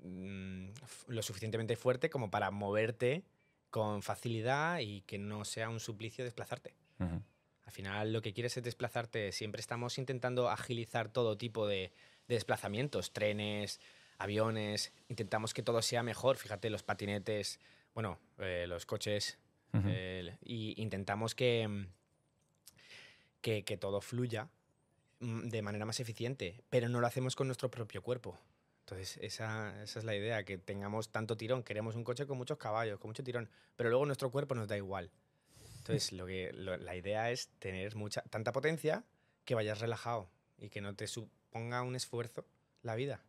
mm, 0.03 0.69
lo 1.07 1.21
suficientemente 1.23 1.75
fuerte 1.75 2.09
como 2.09 2.29
para 2.29 2.51
moverte 2.51 3.23
con 3.71 4.03
facilidad 4.03 4.79
y 4.79 5.01
que 5.01 5.17
no 5.17 5.45
sea 5.45 5.69
un 5.69 5.79
suplicio 5.79 6.23
desplazarte. 6.23 6.75
Ujú. 6.99 7.23
Al 7.71 7.75
final 7.75 8.11
lo 8.11 8.21
que 8.21 8.33
quieres 8.33 8.57
es 8.57 8.63
desplazarte. 8.63 9.31
Siempre 9.31 9.61
estamos 9.61 9.97
intentando 9.97 10.49
agilizar 10.49 11.07
todo 11.07 11.37
tipo 11.37 11.67
de, 11.67 11.93
de 12.27 12.35
desplazamientos, 12.35 13.13
trenes, 13.13 13.79
aviones. 14.17 14.91
Intentamos 15.07 15.53
que 15.53 15.63
todo 15.63 15.81
sea 15.81 16.03
mejor. 16.03 16.35
Fíjate, 16.35 16.69
los 16.69 16.83
patinetes, 16.83 17.61
bueno, 17.93 18.19
eh, 18.39 18.65
los 18.67 18.85
coches. 18.85 19.37
Eh, 19.85 20.35
y 20.43 20.81
intentamos 20.81 21.33
que, 21.33 21.87
que, 23.39 23.63
que 23.63 23.77
todo 23.77 24.01
fluya 24.01 24.49
mm, 25.21 25.47
de 25.47 25.61
manera 25.61 25.85
más 25.85 26.01
eficiente, 26.01 26.59
pero 26.69 26.89
no 26.89 26.99
lo 26.99 27.07
hacemos 27.07 27.37
con 27.37 27.47
nuestro 27.47 27.71
propio 27.71 28.01
cuerpo. 28.01 28.37
Entonces, 28.81 29.15
esa, 29.21 29.81
esa 29.81 29.99
es 29.99 30.03
la 30.03 30.13
idea, 30.13 30.43
que 30.43 30.57
tengamos 30.57 31.09
tanto 31.09 31.37
tirón. 31.37 31.63
Queremos 31.63 31.95
un 31.95 32.03
coche 32.03 32.27
con 32.27 32.37
muchos 32.37 32.57
caballos, 32.57 32.99
con 32.99 33.07
mucho 33.07 33.23
tirón, 33.23 33.49
pero 33.77 33.89
luego 33.89 34.05
nuestro 34.05 34.29
cuerpo 34.29 34.55
nos 34.55 34.67
da 34.67 34.75
igual. 34.75 35.09
Entonces, 35.81 36.11
lo 36.13 36.25
que, 36.27 36.51
lo- 36.53 36.77
la 36.77 36.95
idea 36.95 37.31
es 37.31 37.49
tener 37.59 37.95
mucha, 37.95 38.21
tanta 38.29 38.51
potencia 38.51 39.03
que 39.45 39.55
vayas 39.55 39.79
relajado 39.79 40.29
y 40.59 40.69
que 40.69 40.79
no 40.81 40.95
te 40.95 41.07
suponga 41.07 41.81
un 41.81 41.95
esfuerzo 41.95 42.45
la 42.83 42.95
vida. 42.95 43.21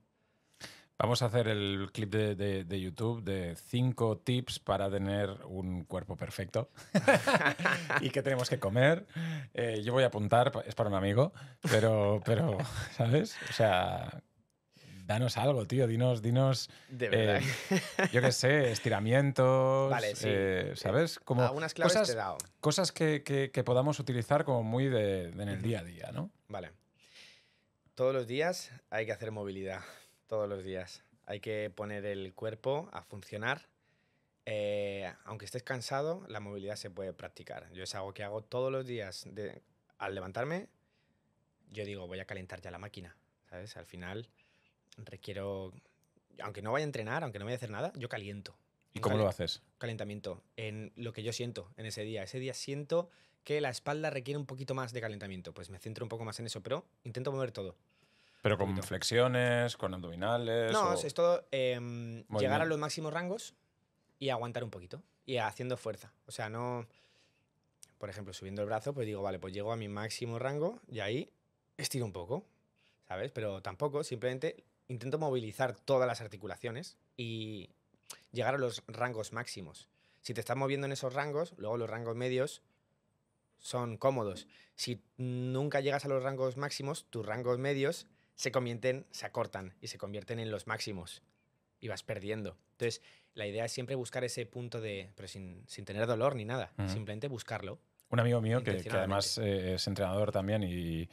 Vamos 0.99 1.23
a 1.23 1.27
hacer 1.27 1.49
el 1.49 1.89
clip 1.93 2.11
de, 2.13 2.35
de- 2.37 2.65
de 2.65 2.81
YouTube 2.81 3.23
de 3.25 3.57
cinco 3.57 4.19
tips 4.19 4.61
para 4.61 4.89
tener 4.91 5.31
un 5.47 5.85
cuerpo 5.85 6.17
perfecto 6.17 6.71
y 8.01 8.11
qué 8.11 8.23
tenemos 8.23 8.49
que 8.49 8.61
comer. 8.61 9.07
Eh, 9.55 9.83
yo 9.83 9.93
voy 9.95 10.05
a 10.05 10.09
apuntar, 10.09 10.53
es 10.67 10.75
para 10.75 10.91
un 10.91 10.95
amigo, 10.95 11.33
pero, 11.71 12.21
pero 12.25 12.59
¿sabes? 12.97 13.37
O 13.49 13.53
sea, 13.53 14.23
danos 15.05 15.37
algo, 15.37 15.67
tío, 15.67 15.87
dinos, 15.87 16.23
dinos, 16.23 16.71
De 16.89 17.07
eh, 17.07 17.09
verdad. 17.11 18.11
yo 18.13 18.21
qué 18.21 18.33
sé, 18.33 18.71
estiramientos, 18.71 19.91
Vale, 19.91 20.15
sí. 20.17 20.27
eh, 20.29 20.73
¿sabes? 20.77 21.19
Como 21.19 21.43
Algunas 21.43 21.75
claves 21.75 21.93
cosas, 21.95 22.09
te 22.09 22.15
he 22.15 22.17
dado. 22.17 22.39
cosas 22.61 22.93
que, 22.93 23.23
que- 23.23 23.51
que 23.51 23.65
podamos 23.65 23.99
utilizar 24.01 24.45
como 24.45 24.63
muy 24.63 24.89
de, 24.89 25.31
de 25.33 25.43
en 25.43 25.49
el 25.49 25.63
día 25.63 25.81
a 25.81 25.85
día, 25.85 26.11
¿no? 26.13 26.31
Vale. 26.49 26.71
Todos 27.95 28.15
los 28.15 28.27
días 28.27 28.71
hay 28.91 29.07
que 29.07 29.13
hacer 29.13 29.31
movilidad. 29.33 29.81
Todos 30.27 30.49
los 30.49 30.65
días. 30.65 31.03
Hay 31.27 31.41
que 31.41 31.71
poner 31.75 32.05
el 32.07 32.33
cuerpo 32.35 32.89
a 32.93 33.03
funcionar. 33.03 33.69
Eh, 34.47 35.13
aunque 35.25 35.45
estés 35.45 35.63
cansado, 35.63 36.25
la 36.29 36.41
movilidad 36.41 36.77
se 36.77 36.91
puede 36.91 37.13
practicar. 37.13 37.71
Yo 37.73 37.85
es 37.85 37.95
algo 37.95 38.13
que 38.15 38.25
hago 38.25 38.43
todos 38.43 38.73
los 38.73 38.87
días. 38.87 39.27
De, 39.31 39.63
al 39.99 40.15
levantarme, 40.15 40.69
yo 41.71 41.85
digo, 41.85 42.07
voy 42.07 42.19
a 42.19 42.25
calentar 42.25 42.61
ya 42.61 42.71
la 42.71 42.79
máquina. 42.79 43.15
¿Sabes? 43.51 43.77
Al 43.77 43.85
final 43.85 44.29
requiero, 44.97 45.73
aunque 46.43 46.63
no 46.63 46.73
vaya 46.73 46.85
a 46.85 46.87
entrenar, 46.87 47.23
aunque 47.23 47.39
no 47.39 47.45
vaya 47.45 47.55
a 47.55 47.59
hacer 47.59 47.71
nada, 47.71 47.93
yo 47.97 48.09
caliento. 48.09 48.57
¿Y 48.95 49.01
cómo 49.01 49.17
lo 49.17 49.27
haces? 49.27 49.63
Calentamiento. 49.79 50.43
En 50.57 50.93
lo 50.97 51.13
que 51.13 51.23
yo 51.23 51.33
siento 51.33 51.71
en 51.77 51.87
ese 51.87 52.03
día. 52.03 52.23
Ese 52.23 52.39
día 52.39 52.53
siento 52.55 53.09
que 53.43 53.61
la 53.61 53.71
espalda 53.71 54.11
requiere 54.11 54.39
un 54.39 54.47
poquito 54.47 54.75
más 54.75 54.93
de 54.93 55.01
calentamiento. 55.01 55.55
Pues 55.55 55.71
me 55.71 55.79
centro 55.79 56.05
un 56.05 56.09
poco 56.11 56.25
más 56.25 56.39
en 56.41 56.47
eso, 56.47 56.63
pero 56.63 56.85
intento 57.05 57.33
mover 57.33 57.53
todo. 57.53 57.75
Pero 58.43 58.59
con 58.59 58.69
poquito. 58.69 58.87
flexiones, 58.87 59.77
con 59.77 59.95
abdominales. 59.95 60.73
No, 60.73 60.91
o- 60.91 60.95
es 60.95 61.15
todo 61.15 61.47
em, 61.53 62.25
llegar 62.39 62.61
a 62.61 62.65
los 62.67 62.79
máximos 62.79 63.13
rangos 63.13 63.55
y 64.19 64.29
aguantar 64.29 64.63
un 64.63 64.71
poquito. 64.71 65.03
Y 65.25 65.39
haciendo 65.39 65.77
fuerza. 65.77 66.13
O 66.27 66.33
sea, 66.33 66.51
no. 66.51 66.87
Por 67.99 68.11
ejemplo, 68.11 68.35
subiendo 68.35 68.61
el 68.63 68.67
brazo, 68.67 68.93
pues 68.93 69.07
digo, 69.07 69.23
vale, 69.23 69.39
pues 69.39 69.55
llego 69.55 69.73
a 69.73 69.77
mi 69.77 69.89
máximo 69.89 70.39
rango 70.39 70.81
y 70.89 71.01
ahí 71.01 71.31
estiro 71.79 72.05
un 72.05 72.13
poco. 72.13 72.45
¿Sabes? 73.09 73.31
Pero 73.33 73.63
tampoco, 73.63 74.03
simplemente 74.05 74.65
intento 74.93 75.19
movilizar 75.19 75.75
todas 75.75 76.07
las 76.07 76.21
articulaciones 76.21 76.97
y 77.17 77.71
llegar 78.31 78.55
a 78.55 78.59
los 78.59 78.83
rangos 78.87 79.33
máximos. 79.33 79.89
Si 80.21 80.35
te 80.35 80.41
estás 80.41 80.57
moviendo 80.57 80.87
en 80.87 80.93
esos 80.93 81.15
rangos, 81.15 81.55
luego 81.57 81.77
los 81.77 81.91
rangos 81.91 82.15
medios 82.17 82.63
son 83.59 83.97
cómodos. 83.97 84.47
Si 84.75 85.03
nunca 85.17 85.81
llegas 85.81 86.05
a 86.05 86.09
los 86.09 86.23
rangos 86.23 86.57
máximos, 86.57 87.07
tus 87.11 87.25
rangos 87.25 87.59
medios 87.59 88.07
se 88.35 88.53
convierten, 88.53 89.07
se 89.11 89.27
acortan 89.27 89.75
y 89.81 89.89
se 89.89 89.99
convierten 89.99 90.39
en 90.39 90.51
los 90.51 90.67
máximos 90.67 91.23
y 91.81 91.89
vas 91.89 92.03
perdiendo. 92.03 92.57
Entonces, 92.73 93.03
la 93.35 93.47
idea 93.47 93.65
es 93.65 93.73
siempre 93.73 93.95
buscar 93.95 94.25
ese 94.25 94.47
punto 94.47 94.81
de, 94.81 95.11
pero 95.17 95.29
sin, 95.29 95.65
sin 95.67 95.85
tener 95.85 96.07
dolor 96.07 96.37
ni 96.37 96.45
nada, 96.45 96.73
simplemente 96.87 97.29
buscarlo. 97.29 97.79
Un 98.11 98.21
amigo 98.21 98.41
mío 98.41 98.63
que, 98.63 98.77
que 98.83 98.91
además 98.91 99.39
eh, 99.39 99.75
es 99.75 99.87
entrenador 99.87 100.33
también 100.33 100.63
y, 100.63 101.09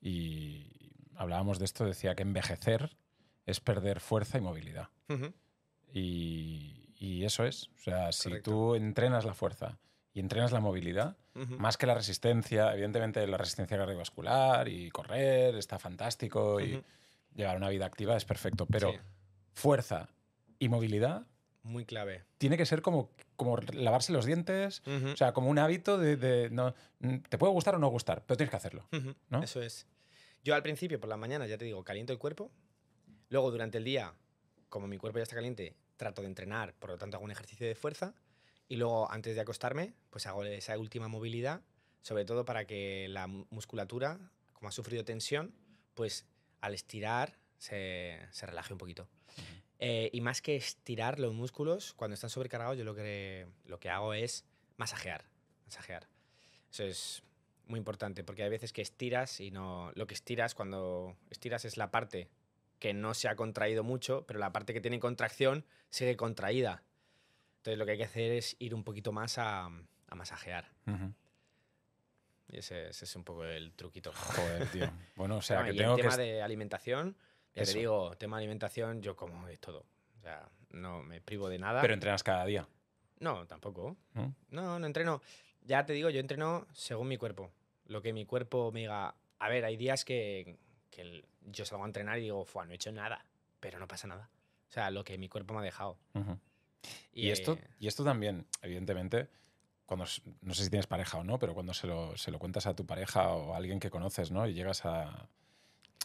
y 0.00 0.70
hablábamos 1.16 1.58
de 1.58 1.64
esto, 1.64 1.84
decía 1.84 2.14
que 2.14 2.22
envejecer 2.22 2.96
es 3.46 3.60
perder 3.60 4.00
fuerza 4.00 4.38
y 4.38 4.40
movilidad. 4.40 4.88
Y, 5.92 6.90
y 6.98 7.24
eso 7.24 7.44
es. 7.44 7.68
O 7.76 7.78
sea, 7.78 8.12
si 8.12 8.40
tú 8.40 8.74
entrenas 8.74 9.24
la 9.24 9.34
fuerza 9.34 9.78
y 10.12 10.20
entrenas 10.20 10.52
la 10.52 10.60
movilidad, 10.60 11.16
más 11.34 11.76
que 11.76 11.86
la 11.86 11.94
resistencia, 11.94 12.72
evidentemente 12.72 13.26
la 13.26 13.36
resistencia 13.36 13.76
cardiovascular 13.76 14.68
y 14.68 14.90
correr 14.90 15.56
está 15.56 15.78
fantástico 15.78 16.60
y 16.60 16.82
llevar 17.34 17.56
una 17.56 17.68
vida 17.68 17.86
activa 17.86 18.16
es 18.16 18.24
perfecto, 18.24 18.66
pero 18.66 18.92
Sí, 18.92 18.98
fuerza 19.52 20.08
y 20.60 20.68
movilidad 20.68 21.26
muy 21.64 21.84
clave. 21.84 22.24
tiene 22.38 22.56
que 22.56 22.66
ser 22.66 22.82
como, 22.82 23.10
como 23.36 23.56
lavarse 23.72 24.12
los 24.12 24.26
dientes, 24.26 24.82
o 24.86 25.16
sea, 25.16 25.32
como 25.32 25.48
un 25.50 25.58
hábito 25.58 25.98
de, 25.98 26.16
de 26.16 26.50
no, 26.50 26.74
mm, 27.00 27.16
te 27.28 27.38
puede 27.38 27.52
gustar 27.52 27.74
o 27.74 27.78
no 27.78 27.88
gustar, 27.88 28.22
pero 28.26 28.36
tienes 28.36 28.50
que 28.50 28.56
hacerlo. 28.56 28.86
¿no? 29.30 29.42
Eso 29.42 29.60
es. 29.62 29.86
Yo 30.44 30.54
al 30.54 30.62
principio, 30.62 31.00
por 31.00 31.08
la 31.08 31.16
mañana, 31.16 31.46
ya 31.46 31.56
te 31.58 31.64
digo, 31.64 31.82
caliento 31.82 32.12
el 32.12 32.18
cuerpo. 32.18 32.52
Luego, 33.34 33.50
durante 33.50 33.78
el 33.78 33.84
día, 33.84 34.14
como 34.68 34.86
mi 34.86 34.96
cuerpo 34.96 35.18
ya 35.18 35.24
está 35.24 35.34
caliente, 35.34 35.74
trato 35.96 36.22
de 36.22 36.28
entrenar, 36.28 36.72
por 36.74 36.90
lo 36.90 36.98
tanto, 36.98 37.16
hago 37.16 37.24
un 37.24 37.32
ejercicio 37.32 37.66
de 37.66 37.74
fuerza. 37.74 38.14
Y 38.68 38.76
luego, 38.76 39.10
antes 39.10 39.34
de 39.34 39.40
acostarme, 39.40 39.92
pues 40.10 40.28
hago 40.28 40.44
esa 40.44 40.78
última 40.78 41.08
movilidad, 41.08 41.60
sobre 42.00 42.24
todo 42.24 42.44
para 42.44 42.64
que 42.64 43.08
la 43.08 43.26
mu- 43.26 43.44
musculatura, 43.50 44.20
como 44.52 44.68
ha 44.68 44.70
sufrido 44.70 45.04
tensión, 45.04 45.52
pues 45.94 46.26
al 46.60 46.74
estirar 46.74 47.36
se, 47.58 48.20
se 48.30 48.46
relaje 48.46 48.72
un 48.72 48.78
poquito. 48.78 49.08
Eh, 49.80 50.10
y 50.12 50.20
más 50.20 50.40
que 50.40 50.54
estirar 50.54 51.18
los 51.18 51.34
músculos, 51.34 51.92
cuando 51.94 52.14
están 52.14 52.30
sobrecargados, 52.30 52.78
yo 52.78 52.84
lo 52.84 52.94
que, 52.94 53.48
lo 53.64 53.80
que 53.80 53.90
hago 53.90 54.14
es 54.14 54.44
masajear. 54.76 55.24
Masajear. 55.66 56.06
Eso 56.70 56.84
es 56.84 57.24
muy 57.66 57.78
importante, 57.78 58.22
porque 58.22 58.44
hay 58.44 58.50
veces 58.50 58.72
que 58.72 58.82
estiras 58.82 59.40
y 59.40 59.50
no. 59.50 59.90
Lo 59.96 60.06
que 60.06 60.14
estiras, 60.14 60.54
cuando 60.54 61.16
estiras, 61.30 61.64
es 61.64 61.76
la 61.76 61.90
parte 61.90 62.28
que 62.84 62.92
no 62.92 63.14
se 63.14 63.28
ha 63.28 63.34
contraído 63.34 63.82
mucho, 63.82 64.26
pero 64.26 64.38
la 64.38 64.52
parte 64.52 64.74
que 64.74 64.80
tiene 64.82 65.00
contracción 65.00 65.64
sigue 65.88 66.18
contraída. 66.18 66.82
Entonces 67.56 67.78
lo 67.78 67.86
que 67.86 67.92
hay 67.92 67.96
que 67.96 68.04
hacer 68.04 68.32
es 68.32 68.56
ir 68.58 68.74
un 68.74 68.84
poquito 68.84 69.10
más 69.10 69.38
a, 69.38 69.64
a 70.08 70.14
masajear. 70.14 70.70
Y 72.46 72.58
ese, 72.58 72.88
ese 72.90 73.06
es 73.06 73.16
un 73.16 73.24
poco 73.24 73.42
el 73.46 73.72
truquito. 73.72 74.12
Joder, 74.12 74.70
tío. 74.70 74.90
Bueno, 75.16 75.38
o 75.38 75.40
sea, 75.40 75.60
Bueno, 75.60 75.70
que 75.70 75.76
y 75.76 75.78
tengo 75.78 75.94
el 75.96 76.02
tema 76.02 76.16
de 76.18 76.42
alimentación, 76.42 77.16
ya 77.54 77.62
Eso. 77.62 77.72
te 77.72 77.78
digo, 77.78 78.18
tema 78.18 78.36
de 78.36 78.42
alimentación, 78.42 79.00
yo 79.00 79.16
como 79.16 79.46
de 79.46 79.56
todo. 79.56 79.86
O 80.18 80.20
sea, 80.20 80.46
no 80.68 81.02
me 81.02 81.22
privo 81.22 81.48
de 81.48 81.58
nada. 81.58 81.80
Pero 81.80 81.94
entrenas 81.94 82.22
cada 82.22 82.44
día. 82.44 82.68
no, 83.18 83.46
tampoco. 83.46 83.96
¿no? 84.12 84.34
No, 84.50 84.78
no 84.78 84.86
entreno. 84.86 85.22
Ya 85.62 85.86
te 85.86 85.94
digo, 85.94 86.10
yo 86.10 86.20
entreno 86.20 86.66
según 86.74 87.08
mi 87.08 87.16
cuerpo. 87.16 87.50
Lo 87.86 88.02
que 88.02 88.12
mi 88.12 88.26
cuerpo 88.26 88.72
me 88.72 88.80
diga. 88.80 89.14
A 89.38 89.48
ver, 89.48 89.64
hay 89.64 89.78
días 89.78 90.04
que, 90.04 90.58
que 90.94 91.02
el- 91.02 91.24
yo 91.46 91.64
salgo 91.64 91.84
a 91.84 91.86
entrenar 91.86 92.18
y 92.18 92.22
digo, 92.22 92.44
Fua, 92.44 92.64
no 92.64 92.72
he 92.72 92.74
hecho 92.76 92.92
nada. 92.92 93.24
Pero 93.60 93.78
no 93.78 93.88
pasa 93.88 94.06
nada. 94.06 94.28
O 94.68 94.72
sea, 94.72 94.90
lo 94.90 95.04
que 95.04 95.16
mi 95.18 95.28
cuerpo 95.28 95.54
me 95.54 95.60
ha 95.60 95.62
dejado. 95.62 95.98
Y, 97.12 97.30
esto, 97.30 97.54
eh, 97.54 97.68
y 97.78 97.86
esto 97.86 98.04
también, 98.04 98.46
evidentemente, 98.62 99.28
cuando, 99.86 100.04
no 100.42 100.54
sé 100.54 100.64
si 100.64 100.70
tienes 100.70 100.86
pareja 100.86 101.18
o 101.18 101.24
no, 101.24 101.38
pero 101.38 101.54
cuando 101.54 101.72
se 101.74 101.86
lo, 101.86 102.16
se 102.16 102.30
lo 102.30 102.38
cuentas 102.38 102.66
a 102.66 102.74
tu 102.74 102.84
pareja 102.86 103.28
o 103.30 103.54
a 103.54 103.56
alguien 103.56 103.80
que 103.80 103.90
conoces, 103.90 104.30
¿no? 104.30 104.46
Y 104.46 104.54
llegas 104.54 104.84
a... 104.84 105.28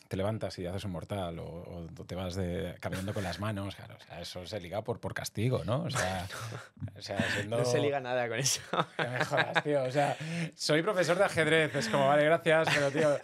Te 0.08 0.18
levantas 0.18 0.58
y 0.58 0.66
haces 0.66 0.86
un 0.86 0.92
mortal 0.92 1.38
o, 1.38 1.46
o 1.46 2.06
te 2.06 2.16
vas 2.16 2.34
de, 2.36 2.76
caminando 2.80 3.14
con 3.14 3.24
las 3.24 3.40
manos, 3.40 3.76
claro, 3.76 3.96
o 3.96 4.00
sea, 4.04 4.20
eso 4.22 4.44
se 4.48 4.60
liga 4.60 4.84
por, 4.84 5.00
por 5.00 5.14
castigo, 5.14 5.64
¿no? 5.66 5.84
O 5.84 5.90
sea, 5.92 6.28
o 6.98 7.02
sea, 7.02 7.30
siendo... 7.32 7.58
No 7.60 7.66
se 7.66 7.80
liga 7.80 8.00
nada 8.00 8.28
con 8.28 8.40
eso. 8.40 8.62
Que 8.98 9.08
me 9.08 9.24
jodas, 9.26 9.64
tío. 9.64 9.84
O 9.84 9.92
sea, 9.92 10.18
soy 10.56 10.82
profesor 10.82 11.16
de 11.18 11.26
ajedrez. 11.26 11.76
Es 11.76 11.90
como, 11.90 12.08
vale, 12.08 12.24
gracias, 12.24 12.70
pero, 12.74 12.92
tío. 12.92 13.18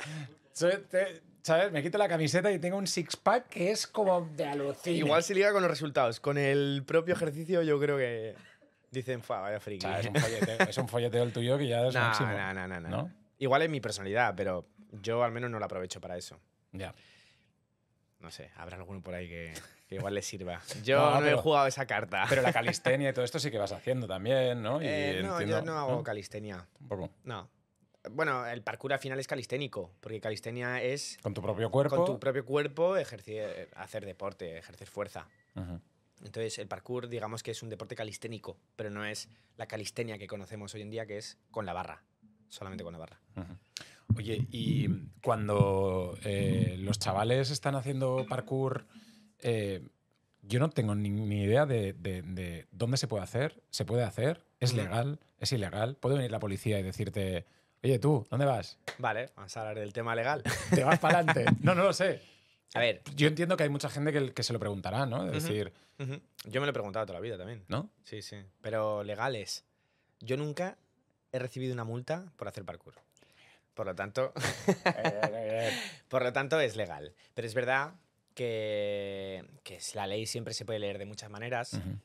soy- 0.54 0.78
te- 0.90 1.24
¿Sabes? 1.46 1.72
Me 1.72 1.84
quito 1.84 2.00
la 2.00 2.08
camiseta 2.08 2.52
y 2.52 2.58
tengo 2.58 2.76
un 2.76 2.88
six-pack 2.88 3.50
que 3.50 3.70
es 3.70 3.86
como 3.86 4.22
de 4.36 4.48
alucina. 4.48 4.98
Igual 4.98 5.22
se 5.22 5.36
liga 5.36 5.52
con 5.54 5.62
los 5.62 5.70
resultados. 5.70 6.20
Con 6.20 6.40
el 6.40 6.82
propio 6.88 7.14
ejercicio, 7.14 7.62
yo 7.62 7.80
creo 7.80 7.98
que 8.00 8.34
dicen, 8.90 9.22
Fua, 9.22 9.42
vaya 9.42 9.60
friki. 9.60 9.86
Es 9.86 10.08
un, 10.08 10.16
folleteo, 10.16 10.58
es 10.68 10.78
un 10.80 10.88
folleteo 10.90 11.22
el 11.24 11.32
tuyo 11.32 11.56
que 11.60 11.68
ya 11.68 11.86
es 11.86 11.94
No, 11.94 12.00
máximo. 12.00 12.30
no, 12.32 12.54
no, 12.56 12.68
no, 12.68 12.80
no. 12.80 12.90
¿no? 12.90 13.12
Igual 13.38 13.62
es 13.62 13.70
mi 13.70 13.80
personalidad, 13.80 14.34
pero 14.36 14.66
yo 15.04 15.24
al 15.24 15.32
menos 15.32 15.52
no 15.52 15.60
la 15.60 15.68
aprovecho 15.68 16.02
para 16.02 16.18
eso. 16.18 16.40
Ya. 16.72 16.96
No 18.22 18.32
sé, 18.32 18.50
habrá 18.56 18.78
alguno 18.78 19.02
por 19.04 19.14
ahí 19.14 19.30
que, 19.30 19.54
que 19.88 19.96
igual 19.96 20.16
le 20.16 20.24
sirva. 20.24 20.60
Yo 20.84 20.98
No, 20.98 21.12
no, 21.12 21.20
he 21.20 21.24
pero- 21.26 21.38
jugado 21.44 21.68
esa 21.68 21.86
carta. 21.86 22.26
Pero 22.28 22.42
la 22.42 22.52
calistenia 22.54 23.12
y 23.12 23.14
todo 23.14 23.24
esto 23.24 23.38
sí 23.38 23.52
que 23.52 23.60
vas 23.60 23.72
haciendo 23.72 24.08
también, 24.08 24.64
¿no? 24.64 24.82
Y 24.82 24.88
Eh, 24.88 25.20
no, 25.22 25.34
yo 25.40 25.42
entiendo- 25.42 25.62
no 25.74 25.78
hago 25.78 26.02
calistenia. 26.04 26.66
Tampoco. 26.80 27.12
No. 27.24 27.48
Bueno, 28.12 28.46
el 28.48 28.62
parkour 28.62 28.94
al 28.94 29.00
final 29.00 29.20
es 29.20 29.28
calisténico, 29.28 29.92
porque 30.02 30.20
calistenia 30.20 30.82
es 30.82 31.18
Con 31.22 31.34
tu 31.34 31.42
propio 31.42 31.70
cuerpo. 31.72 31.96
con 31.96 32.06
tu 32.06 32.20
propio 32.20 32.46
cuerpo 32.46 32.98
ejercer, 32.98 33.70
hacer 33.76 34.06
deporte, 34.06 34.58
ejercer 34.58 34.88
fuerza. 34.88 35.28
Entonces, 36.24 36.58
el 36.60 36.68
parkour, 36.68 37.08
digamos 37.10 37.44
que 37.44 37.52
es 37.52 37.62
un 37.62 37.70
deporte 37.70 37.96
calisténico, 37.96 38.58
pero 38.76 38.90
no 38.90 39.06
es 39.06 39.30
la 39.58 39.68
calistenia 39.68 40.18
que 40.18 40.28
conocemos 40.28 40.74
hoy 40.74 40.82
en 40.82 40.90
día, 40.90 41.06
que 41.06 41.18
es 41.18 41.38
con 41.52 41.66
la 41.66 41.74
barra, 41.74 42.04
solamente 42.48 42.84
con 42.84 42.94
la 42.94 43.00
barra. 43.00 43.20
Oye, 44.16 44.48
y 44.52 44.88
cuando 45.22 46.18
eh, 46.24 46.76
los 46.80 47.00
chavales 47.00 47.52
están 47.52 47.76
haciendo 47.76 48.26
parkour, 48.30 48.86
eh, 49.40 49.82
yo 50.42 50.60
no 50.60 50.70
tengo 50.70 50.96
ni, 50.96 51.10
ni 51.10 51.44
idea 51.44 51.66
de, 51.66 51.94
de- 51.94 52.22
de 52.22 52.68
dónde 52.72 52.98
se 52.98 53.08
puede 53.08 53.24
hacer. 53.24 53.62
¿Se 53.72 53.84
puede 53.84 54.04
hacer? 54.04 54.46
¿Es 54.60 54.74
legal? 54.74 55.20
¿Es 55.40 55.52
ilegal? 55.52 55.96
¿Puede 55.98 56.16
venir 56.16 56.32
la 56.32 56.40
policía 56.40 56.80
y 56.80 56.84
decirte, 56.84 57.46
oye 57.86 58.00
tú, 58.00 58.26
¿dónde 58.32 58.46
vas? 58.48 58.78
Vale, 58.98 59.30
vamos 59.36 59.56
a 59.56 59.60
hablar 59.62 59.78
del 59.80 59.94
tema 59.94 60.16
legal. 60.16 60.42
¿Te 60.74 60.84
vas 60.84 61.00
para 61.00 61.20
adelante? 61.20 61.46
No, 61.62 61.76
no 61.76 61.84
lo 61.84 61.94
sé. 61.94 62.20
A 62.74 62.80
ver, 62.80 63.02
Yo 63.16 63.28
entiendo 63.28 63.56
que 63.56 63.64
hay 63.64 63.70
mucha 63.70 63.90
gente 63.90 64.12
que, 64.12 64.34
que 64.34 64.42
se 64.44 64.52
lo 64.54 64.60
preguntará, 64.60 65.06
¿no? 65.06 65.24
De 65.24 65.30
Ujú. 65.38 65.40
decir, 65.48 65.72
ujú, 66.00 66.20
yo 66.46 66.62
me 66.62 66.66
lo 66.66 66.72
he 66.72 66.74
preguntado 66.74 67.06
toda 67.06 67.20
la 67.20 67.22
vida 67.24 67.38
también. 67.38 67.64
¿no? 67.68 67.90
Sí, 68.04 68.22
sí. 68.22 68.38
Pero 68.62 69.04
legales. 69.04 69.64
Yo 70.20 70.36
nunca 70.36 70.78
he 71.32 71.38
recibido 71.40 71.74
una 71.74 71.84
multa 71.84 72.26
por 72.38 72.48
hacer 72.48 72.66
parkour. 72.66 72.96
Por 73.76 73.86
lo 73.86 73.94
tanto, 73.96 74.34
por 76.10 76.24
lo 76.24 76.34
tanto 76.34 76.60
es 76.60 76.76
legal. 76.76 77.14
Pero 77.36 77.48
es 77.48 77.54
verdad 77.54 77.94
que, 78.34 79.46
que 79.64 79.76
es- 79.76 79.94
la 79.96 80.08
ley 80.08 80.26
siempre 80.26 80.54
se 80.54 80.66
puede 80.66 80.80
leer 80.80 80.98
de 80.98 81.06
muchas 81.06 81.30
maneras. 81.30 81.74
Ujú. 81.74 81.98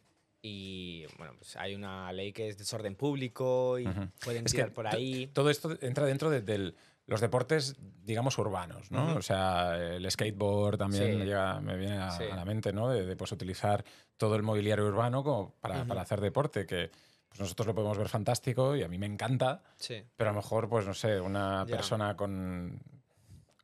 Y 0.43 1.05
bueno, 1.19 1.35
pues 1.39 1.57
hay 1.57 1.75
una 1.75 2.11
ley 2.13 2.33
que 2.33 2.49
es 2.49 2.57
desorden 2.57 2.95
público 2.97 3.79
y 3.79 3.85
pueden 4.25 4.47
Es 4.47 4.55
que 4.55 4.65
por 4.67 4.87
ahí. 4.87 5.27
Todo 5.29 5.51
esto 5.51 5.77
entra 5.83 6.07
dentro 6.07 6.31
de, 6.31 6.75
los 7.07 7.21
deportes, 7.21 7.77
digamos, 8.05 8.39
urbanos, 8.39 8.91
¿no? 8.91 9.17
O 9.17 9.23
sea, 9.23 9.77
el 9.77 10.09
skateboard 10.11 10.79
también 10.79 11.11
Sí. 11.13 11.17
me, 11.19 11.25
llega- 11.27 11.61
me 11.61 11.77
viene 11.77 11.99
a, 11.99 12.11
Sí. 12.13 12.25
a 12.25 12.37
la 12.37 12.45
mente, 12.45 12.73
¿no? 12.73 12.89
De, 12.89 13.05
de, 13.05 13.17
pues, 13.17 13.33
utilizar 13.33 13.85
todo 14.17 14.37
el 14.37 14.43
mobiliario 14.43 14.87
urbano 14.87 15.23
como 15.25 15.55
para, 15.61 15.83
hacer 16.01 16.21
deporte, 16.21 16.67
que 16.67 16.91
pues, 17.29 17.41
nosotros 17.41 17.67
lo 17.67 17.75
podemos 17.75 17.99
ver 17.99 18.09
fantástico 18.09 18.77
y 18.77 18.83
a 18.83 18.89
mí 18.89 18.97
me 18.97 19.07
encanta, 19.07 19.63
Sí. 19.77 20.03
pero 20.17 20.31
a 20.31 20.33
lo 20.33 20.39
mejor, 20.39 20.69
pues 20.69 20.87
no 20.87 20.95
sé, 20.95 21.21
una 21.21 21.67
persona 21.69 22.17
con 22.17 22.81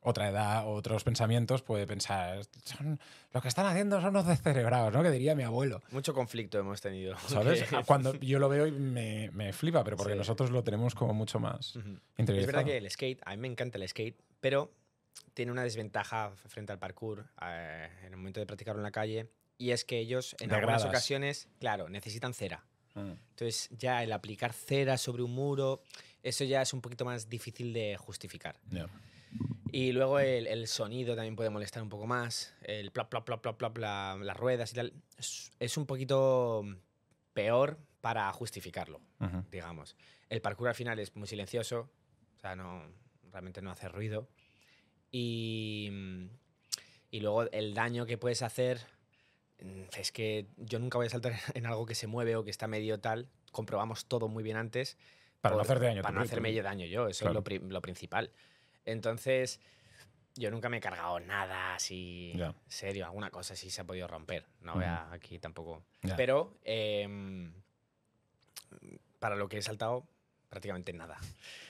otra 0.07 0.29
edad, 0.29 0.67
otros 0.67 1.03
pensamientos, 1.03 1.61
puede 1.61 1.85
pensar, 1.85 2.39
son, 2.63 2.99
lo 3.33 3.41
que 3.41 3.47
están 3.47 3.65
haciendo 3.65 3.99
son 4.01 4.13
los 4.13 4.25
descerebrados, 4.25 4.93
¿no? 4.93 5.03
Que 5.03 5.11
diría 5.11 5.35
mi 5.35 5.43
abuelo. 5.43 5.81
Mucho 5.91 6.13
conflicto 6.13 6.57
hemos 6.59 6.81
tenido. 6.81 7.17
¿Sabes? 7.27 7.63
Cuando 7.85 8.15
yo 8.15 8.39
lo 8.39 8.49
veo 8.49 8.67
y 8.67 8.71
me, 8.71 9.29
me 9.33 9.53
flipa, 9.53 9.83
pero 9.83 9.97
porque 9.97 10.13
Sí. 10.13 10.17
nosotros 10.17 10.49
lo 10.51 10.63
tenemos 10.63 10.95
como 10.95 11.13
mucho 11.13 11.39
más 11.39 11.75
Ujú. 11.75 11.89
Es 11.89 12.19
interiorizado. 12.19 12.57
verdad 12.57 12.65
que 12.71 12.77
el 12.77 12.89
skate, 12.89 13.21
a 13.25 13.31
mí 13.31 13.37
me 13.37 13.47
encanta 13.47 13.77
el 13.77 13.87
skate, 13.87 14.19
pero 14.39 14.71
tiene 15.33 15.51
una 15.51 15.63
desventaja 15.63 16.31
frente 16.47 16.71
al 16.71 16.79
parkour 16.79 17.25
eh, 17.41 17.89
en 18.01 18.11
el 18.13 18.17
momento 18.17 18.39
de 18.39 18.45
practicarlo 18.45 18.79
en 18.79 18.83
la 18.83 18.91
calle, 18.91 19.29
y 19.57 19.71
es 19.71 19.83
que 19.85 19.97
ellos 19.99 20.35
en 20.39 20.51
algunas 20.53 20.85
ocasiones, 20.85 21.47
claro, 21.59 21.89
necesitan 21.89 22.33
cera. 22.33 22.63
Mm. 22.93 23.11
Entonces 23.29 23.69
ya 23.71 24.03
el 24.03 24.11
aplicar 24.11 24.53
cera 24.53 24.97
sobre 24.97 25.23
un 25.23 25.31
muro, 25.33 25.81
eso 26.23 26.43
ya 26.43 26.61
es 26.61 26.73
un 26.73 26.81
poquito 26.81 27.05
más 27.05 27.29
difícil 27.29 27.73
de 27.73 27.97
justificar. 27.97 28.59
Ya. 28.71 28.87
Y 29.71 29.91
luego 29.91 30.19
el, 30.19 30.47
el 30.47 30.67
sonido 30.67 31.15
también 31.15 31.35
puede 31.35 31.49
molestar 31.49 31.83
un 31.83 31.89
poco 31.89 32.07
más, 32.07 32.53
el 32.61 32.91
plop, 32.91 33.09
plop, 33.09 33.25
plop, 33.25 33.41
plop, 33.41 33.57
plop, 33.57 33.77
la- 33.77 34.17
las 34.21 34.37
ruedas 34.37 34.71
y 34.71 34.75
tal, 34.75 34.93
es, 35.17 35.51
es 35.59 35.77
un 35.77 35.85
poquito 35.85 36.63
peor 37.33 37.77
para 38.01 38.31
justificarlo 38.31 39.01
digamos. 39.51 39.95
El 40.29 40.41
parkour 40.41 40.69
al 40.69 40.75
final 40.75 40.99
es 40.99 41.15
muy 41.15 41.27
silencioso, 41.27 41.89
o 42.35 42.39
sea, 42.39 42.55
no, 42.55 42.83
realmente 43.31 43.61
no 43.61 43.71
hace 43.71 43.87
ruido. 43.89 44.27
Y, 45.11 45.89
mm, 45.91 46.25
y 47.11 47.19
luego 47.21 47.43
el 47.51 47.73
daño 47.73 48.05
que 48.05 48.17
puedes 48.17 48.41
hacer 48.41 48.79
mm, 49.61 49.83
es 49.97 50.11
que 50.11 50.47
yo 50.57 50.79
nunca 50.79 50.97
voy 50.97 51.07
a 51.07 51.09
saltar 51.09 51.33
en 51.53 51.65
algo 51.65 51.85
que 51.85 51.95
se 51.95 52.07
mueve 52.07 52.35
o 52.35 52.43
que 52.43 52.51
está 52.51 52.67
medio 52.67 52.99
tal. 52.99 53.29
Comprobamos 53.51 54.05
todo 54.05 54.27
muy 54.27 54.43
bien 54.43 54.57
antes. 54.57 54.97
Para 55.41 55.53
no 55.55 55.59
por- 55.59 55.65
hacerte 55.65 55.85
daño. 55.85 56.01
Para 56.01 56.15
no 56.15 56.21
hacerme 56.21 56.53
daño 56.61 56.85
yo, 56.85 57.07
eso 57.07 57.25
Claro. 57.25 57.43
es 57.47 57.61
lo, 57.61 57.67
lo 57.69 57.81
principal. 57.81 58.31
Entonces, 58.87 59.59
yo 60.35 60.49
nunca 60.49 60.69
me 60.69 60.77
he 60.77 60.81
cargado 60.81 61.19
nada 61.19 61.75
así 61.75 62.33
Ya. 62.35 62.55
serio, 62.67 63.05
alguna 63.05 63.29
cosa 63.29 63.55
sí 63.55 63.69
se 63.69 63.81
ha 63.81 63.83
podido 63.83 64.07
romper. 64.07 64.45
No 64.61 64.73
voy 64.75 64.85
a 64.85 65.11
aquí 65.11 65.37
tampoco. 65.39 65.83
Pero 66.15 66.57
em, 66.63 67.53
para 69.19 69.35
lo 69.35 69.49
que 69.49 69.57
he 69.57 69.61
saltado, 69.61 70.07
prácticamente 70.49 70.93
nada. 70.93 71.17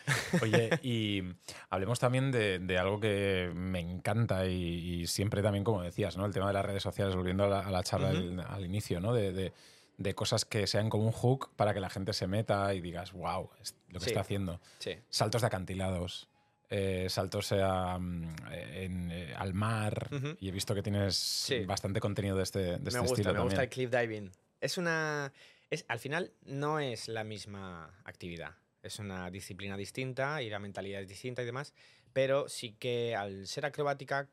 Oye, 0.41 0.69
y 0.83 1.23
hablemos 1.69 1.99
también 1.99 2.31
de, 2.31 2.59
de 2.59 2.77
algo 2.77 2.99
que 2.99 3.51
me 3.53 3.79
encanta 3.79 4.45
y, 4.45 5.01
y 5.01 5.07
siempre 5.07 5.41
también, 5.41 5.63
como 5.63 5.81
decías, 5.81 6.17
¿no? 6.17 6.25
El 6.25 6.33
tema 6.33 6.47
de 6.47 6.53
las 6.53 6.65
redes 6.65 6.83
sociales, 6.83 7.15
volviendo 7.15 7.45
a 7.45 7.47
la, 7.49 7.59
a 7.61 7.71
la 7.71 7.83
charla 7.83 8.09
al, 8.09 8.39
al 8.39 8.65
inicio, 8.65 8.99
¿no? 8.99 9.13
De, 9.13 9.31
de- 9.33 9.53
de 9.97 10.13
cosas 10.13 10.45
que 10.45 10.67
sean 10.67 10.91
como 10.91 11.05
un 11.07 11.11
hook 11.11 11.49
para 11.55 11.73
que 11.73 11.79
la 11.79 11.89
gente 11.89 12.13
se 12.13 12.27
meta 12.27 12.71
y 12.75 12.81
digas, 12.81 13.13
wow, 13.13 13.49
es 13.59 13.75
lo 13.89 13.97
que 13.97 14.05
Sí. 14.05 14.09
está 14.11 14.21
haciendo. 14.21 14.61
Sí. 14.77 14.91
Saltos 15.09 15.41
de 15.41 15.47
acantilados, 15.47 16.29
eh, 16.69 17.07
saltos 17.09 17.53
a, 17.53 17.97
mm, 17.97 18.35
en, 18.51 19.11
eh, 19.11 19.33
al 19.37 19.53
mar. 19.53 20.09
Y 20.39 20.49
he 20.49 20.51
visto 20.51 20.75
que 20.75 20.83
tienes 20.83 21.51
bastante 21.65 21.99
contenido 21.99 22.35
de 22.35 22.43
este, 22.43 22.59
de 22.59 22.73
este 22.75 22.91
me 22.91 22.99
gusta, 22.99 23.13
estilo 23.21 23.33
me 23.33 23.41
gusta 23.41 23.63
el 23.63 23.69
cliff 23.69 23.89
diving. 23.89 24.31
Es 24.59 24.77
una. 24.77 25.31
Es, 25.69 25.85
al 25.87 25.99
final 25.99 26.31
no 26.43 26.79
es 26.79 27.07
la 27.07 27.23
misma 27.23 28.01
actividad. 28.05 28.55
Es 28.83 28.99
una 28.99 29.29
disciplina 29.31 29.75
distinta 29.77 30.41
y 30.41 30.49
la 30.49 30.59
mentalidad 30.59 31.01
es 31.01 31.07
distinta 31.07 31.41
y 31.41 31.45
demás. 31.45 31.73
Pero 32.13 32.49
sí 32.49 32.73
que 32.73 33.15
al 33.15 33.47
ser 33.47 33.65
acrobática, 33.65 34.29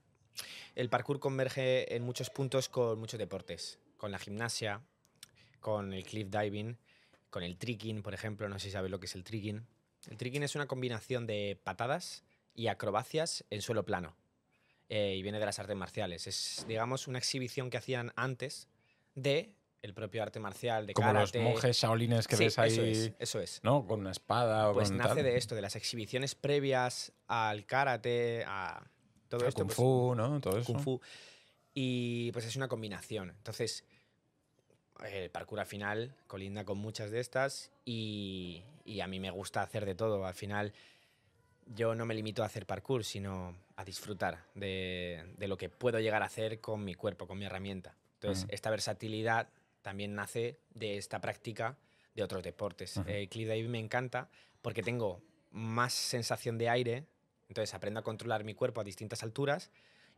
el 0.74 0.89
parkour 0.89 1.20
converge 1.20 1.95
en 1.95 2.03
muchos 2.03 2.30
puntos 2.30 2.68
con 2.68 2.99
muchos 2.99 3.18
deportes. 3.18 3.78
Con 3.97 4.11
la 4.11 4.18
gimnasia, 4.18 4.80
con 5.61 5.93
el 5.93 6.05
cliff 6.05 6.28
diving, 6.28 6.78
con 7.30 7.43
el 7.43 7.57
tricking, 7.59 8.03
por 8.03 8.14
ejemplo. 8.14 8.49
No 8.49 8.59
sé 8.59 8.66
si 8.66 8.70
sabes 8.72 8.91
lo 8.91 8.99
que 8.99 9.07
es 9.07 9.14
el 9.14 9.24
tricking. 9.24 9.66
El 10.11 10.17
tricking 10.17 10.43
es 10.43 10.55
una 10.55 10.67
combinación 10.67 11.27
de 11.27 11.59
patadas 11.63 12.25
y 12.55 12.69
acrobacias 12.69 13.45
en 13.51 13.63
suelo 13.63 13.85
plano. 13.85 14.17
Eh, 14.89 15.15
y 15.17 15.23
viene 15.23 15.39
de 15.41 15.47
las 15.47 15.59
artes 15.59 15.75
marciales. 15.77 16.27
Es, 16.27 16.65
digamos, 16.69 17.09
una 17.09 17.19
exhibición 17.19 17.71
que 17.71 17.79
hacían 17.79 18.13
antes 18.17 18.69
de 19.15 19.55
el 19.83 19.93
propio 19.95 20.23
arte 20.23 20.41
marcial, 20.41 20.87
de 20.87 20.95
Como 20.95 21.13
los 21.13 21.33
karate. 21.33 21.41
monjes 21.43 21.77
shaolines 21.77 22.27
que 22.27 22.37
Sí, 22.37 22.45
ves 22.45 22.59
ahí, 22.59 22.71
Eso 22.73 22.83
es, 22.83 23.13
eso 23.19 23.41
es. 23.41 23.61
¿no? 23.63 23.87
Con 23.87 24.01
una 24.01 24.11
espada 24.13 24.71
o 24.71 24.75
Pues 24.75 24.89
con 24.89 24.99
nace 24.99 25.17
tal. 25.17 25.25
de 25.25 25.37
esto, 25.37 25.55
de 25.55 25.63
las 25.63 25.77
exhibiciones 25.77 26.35
previas 26.35 27.13
al 27.27 27.67
karate, 27.67 28.45
a 28.47 28.83
todo 29.29 29.43
Al 29.43 29.49
esto. 29.49 29.59
Kung 29.61 29.67
pues, 29.69 29.77
Fu, 29.77 30.15
¿no? 30.15 30.41
Todo 30.41 30.59
eso. 30.59 30.73
Kung 30.73 30.83
Fu. 30.83 31.01
Y 31.75 32.31
pues 32.33 32.45
es 32.47 32.57
una 32.57 32.69
combinación. 32.69 33.31
Entonces, 33.31 33.85
el 35.05 35.31
parkour 35.31 35.61
al 35.61 35.67
final 35.67 36.15
colinda 36.29 36.65
con 36.65 36.79
muchas 36.79 37.11
de 37.11 37.21
estas 37.21 37.71
y, 37.85 38.63
y 38.85 39.01
a 39.01 39.07
mí 39.07 39.20
me 39.20 39.30
gusta 39.30 39.62
hacer 39.62 39.87
de 39.87 39.95
todo. 39.95 40.26
Al 40.26 40.35
final, 40.35 40.72
yo 41.66 41.95
no 41.95 42.07
me 42.07 42.14
limito 42.14 42.43
a 42.43 42.47
hacer 42.47 42.66
parkour, 42.66 43.05
sino 43.05 43.57
a 43.76 43.85
disfrutar 43.85 44.45
de, 44.55 45.35
de 45.37 45.49
lo 45.49 45.57
que 45.57 45.68
puedo 45.68 45.99
llegar 46.01 46.22
a 46.22 46.26
hacer 46.26 46.61
con 46.61 46.85
mi 46.85 46.95
cuerpo, 46.95 47.26
con 47.26 47.39
mi 47.39 47.47
herramienta. 47.47 47.97
Entonces, 48.14 48.47
esta 48.49 48.70
versatilidad 48.70 49.49
también 49.82 50.14
nace 50.14 50.59
de 50.72 50.97
esta 50.97 51.20
práctica 51.20 51.76
de 52.14 52.22
otros 52.22 52.43
deportes. 52.43 52.99
El 53.07 53.28
cliff 53.28 53.49
diving 53.49 53.70
me 53.70 53.78
encanta 53.78 54.30
porque 54.62 54.82
tengo 54.82 55.20
más 55.51 55.93
sensación 55.93 56.57
de 56.57 56.68
aire, 56.68 57.07
entonces 57.49 57.74
aprendo 57.74 58.01
a 58.01 58.03
controlar 58.03 58.45
mi 58.45 58.55
cuerpo 58.55 58.80
a 58.80 58.85
distintas 58.85 59.22
alturas 59.22 59.70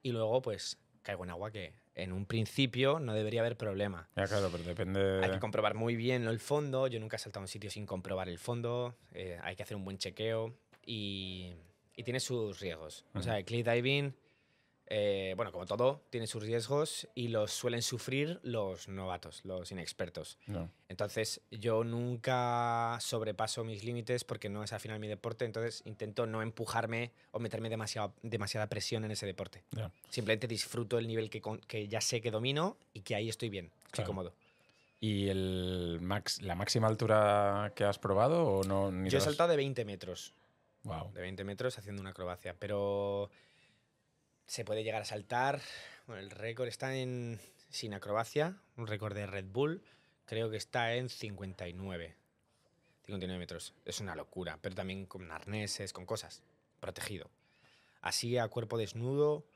y 0.03 0.13
luego 0.13 0.41
pues 0.41 0.79
caigo 1.03 1.25
en 1.25 1.31
agua 1.31 1.51
que 1.51 1.73
en 1.97 2.13
un 2.13 2.27
principio 2.27 3.01
no 3.01 3.15
debería 3.15 3.41
haber 3.41 3.57
problema. 3.57 4.09
Ya, 4.17 4.27
claro, 4.27 4.49
pero 4.53 4.63
depende. 4.63 5.25
Hay 5.25 5.31
que 5.33 5.41
comprobar 5.41 5.75
muy 5.75 5.97
bien 5.97 6.27
el 6.29 6.39
fondo. 6.39 6.87
Yo 6.87 7.01
nunca 7.01 7.17
he 7.17 7.19
saltado 7.19 7.41
a 7.41 7.45
un 7.45 7.49
sitio 7.49 7.71
sin 7.71 7.87
comprobar 7.87 8.29
el 8.29 8.39
fondo. 8.39 8.95
eh, 9.13 9.39
hay 9.43 9.57
que 9.57 9.63
hacer 9.63 9.77
un 9.77 9.85
buen 9.85 9.99
chequeo 9.99 10.55
y, 10.85 11.53
y 11.97 12.03
tiene 12.05 12.21
sus 12.21 12.61
riesgos. 12.61 13.05
O 13.15 13.23
sea, 13.23 13.39
el 13.39 13.45
cliff 13.45 13.67
diving, 13.67 14.15
eh, 14.89 15.35
bueno, 15.37 15.51
como 15.51 15.67
todo, 15.67 16.03
tiene 16.11 16.27
sus 16.29 16.43
riesgos 16.43 17.09
y 17.15 17.29
los 17.29 17.51
suelen 17.53 17.83
sufrir 17.83 18.39
los 18.43 18.89
novatos, 18.89 19.45
los 19.45 19.73
inexpertos. 19.73 20.39
No. 20.47 20.71
Entonces, 20.89 21.41
yo 21.51 21.83
nunca 21.83 22.97
sobrepaso 23.01 23.65
mis 23.65 23.83
límites 23.85 24.23
porque 24.25 24.49
no 24.49 24.63
es 24.63 24.73
al 24.73 24.81
final 24.81 25.01
mi 25.01 25.09
deporte, 25.09 25.45
entonces 25.45 25.83
intento 25.87 26.27
no 26.27 26.41
empujarme 26.43 27.11
o 27.33 27.39
meterme 27.41 27.69
demasiado, 27.69 28.15
demasiada 28.23 28.69
presión 28.69 29.05
en 29.05 29.11
ese 29.11 29.27
deporte. 29.27 29.65
Simplemente 30.09 30.47
disfruto 30.47 30.99
el 30.99 31.09
nivel 31.09 31.31
que, 31.31 31.89
ya 31.89 32.01
sé 32.01 32.21
que 32.21 32.31
domino 32.31 32.77
y 32.93 33.01
que 33.01 33.15
ahí 33.17 33.29
estoy 33.29 33.49
bien, 33.49 33.67
estoy 33.87 33.91
Claro. 33.91 34.07
cómodo. 34.09 34.35
¿Y 35.01 35.29
el 35.29 35.99
max, 36.01 36.41
la 36.43 36.55
máxima 36.55 36.87
altura 36.89 37.73
que 37.75 37.85
has 37.85 37.99
probado 37.99 38.45
o 38.47 38.65
no? 38.65 38.91
Ni 38.91 39.11
Yo 39.11 39.19
he 39.19 39.21
saltado 39.21 39.51
de 39.51 39.57
20 39.57 39.85
metros, 39.85 40.33
Wow. 40.85 41.13
de 41.13 41.21
20 41.21 41.43
metros 41.45 41.77
haciendo 41.79 42.01
una 42.01 42.11
acrobacia, 42.11 42.55
pero 42.59 43.29
se 44.47 44.65
puede 44.65 44.85
llegar 44.85 45.03
a 45.03 45.05
saltar. 45.05 45.61
Bueno, 46.07 46.23
el 46.23 46.31
récord 46.31 46.69
está 46.69 46.95
en, 46.97 47.41
sin 47.69 47.95
acrobacia, 47.95 48.57
un 48.77 48.87
récord 48.87 49.15
de 49.15 49.27
Red 49.27 49.47
Bull, 49.47 49.83
creo 50.25 50.51
que 50.51 50.57
está 50.57 50.95
en 50.95 51.09
59. 51.09 52.17
59 53.05 53.39
metros. 53.39 53.75
Es 53.85 54.01
una 54.01 54.15
locura, 54.15 54.59
pero 54.61 54.75
también 54.75 55.07
con 55.07 55.31
arneses, 55.31 55.93
con 55.93 56.07
cosas, 56.07 56.43
protegido. 56.81 57.31
Así 58.01 58.39
a 58.39 58.49
cuerpo 58.49 58.79
desnudo, 58.79 59.47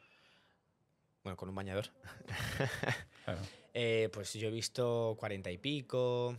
bueno, 1.23 1.37
con 1.37 1.49
un 1.49 1.55
bañador. 1.55 1.91
Claro. 3.23 3.43
Eh, 3.75 4.09
pues 4.13 4.33
yo 4.33 4.49
he 4.49 4.51
visto 4.51 5.15
40 5.21 5.51
y 5.51 5.59
pico. 5.59 6.37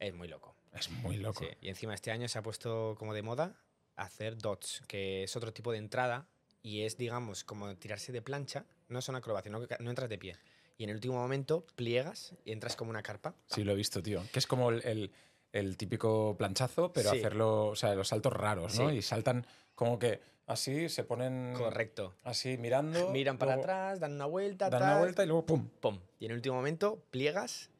Es 0.00 0.14
muy 0.14 0.26
loco. 0.26 0.56
Es 0.72 0.90
muy 0.90 1.18
loco. 1.18 1.44
Sí, 1.44 1.50
Y 1.60 1.68
encima 1.68 1.94
este 1.94 2.10
año 2.10 2.26
se 2.26 2.38
ha 2.38 2.42
puesto 2.42 2.96
como 2.98 3.12
de 3.12 3.22
moda 3.22 3.54
hacer 3.94 4.36
dots, 4.38 4.82
que 4.88 5.22
es 5.24 5.36
otro 5.36 5.52
tipo 5.52 5.70
de 5.70 5.78
entrada 5.78 6.26
y 6.66 6.82
es, 6.82 6.96
digamos, 6.98 7.44
como 7.44 7.76
tirarse 7.76 8.10
de 8.10 8.22
plancha. 8.22 8.64
No 8.88 9.00
son 9.00 9.14
acrobacias, 9.14 9.52
no, 9.52 9.60
no 9.78 9.90
entras 9.90 10.08
de 10.08 10.18
pie. 10.18 10.36
Y 10.78 10.82
en 10.82 10.90
el 10.90 10.96
último 10.96 11.14
momento 11.14 11.64
pliegas 11.76 12.34
y 12.44 12.50
entras 12.50 12.74
como 12.74 12.90
una 12.90 13.04
carpa. 13.04 13.36
Sí, 13.46 13.62
lo 13.62 13.70
he 13.70 13.76
visto, 13.76 14.02
tío. 14.02 14.20
Que 14.32 14.40
es 14.40 14.48
como 14.48 14.70
el, 14.70 14.82
el- 14.84 15.12
el 15.52 15.76
típico 15.76 16.34
planchazo, 16.36 16.92
pero 16.92 17.10
Sí. 17.12 17.18
hacerlo, 17.18 17.66
o 17.68 17.76
sea, 17.76 17.94
los 17.94 18.08
saltos 18.08 18.32
raros, 18.32 18.76
¿no? 18.80 18.90
Sí. 18.90 18.96
Y 18.96 19.02
saltan 19.02 19.46
como 19.76 19.98
que 20.00 20.20
así, 20.46 20.88
se 20.88 21.04
ponen 21.04 21.54
Correcto. 21.56 22.14
así 22.24 22.58
mirando. 22.58 23.10
Miran 23.10 23.38
para 23.38 23.54
atrás, 23.54 24.00
dan 24.00 24.14
una 24.14 24.26
vuelta, 24.26 24.68
Dan 24.68 24.80
tal, 24.80 24.90
una 24.90 24.98
vuelta 24.98 25.22
y 25.22 25.26
luego 25.28 25.46
¡pum! 25.46 25.68
¡pum! 25.80 26.00
Y 26.18 26.24
en 26.26 26.32
el 26.32 26.38
último 26.38 26.56
momento 26.56 27.00
pliegas. 27.12 27.70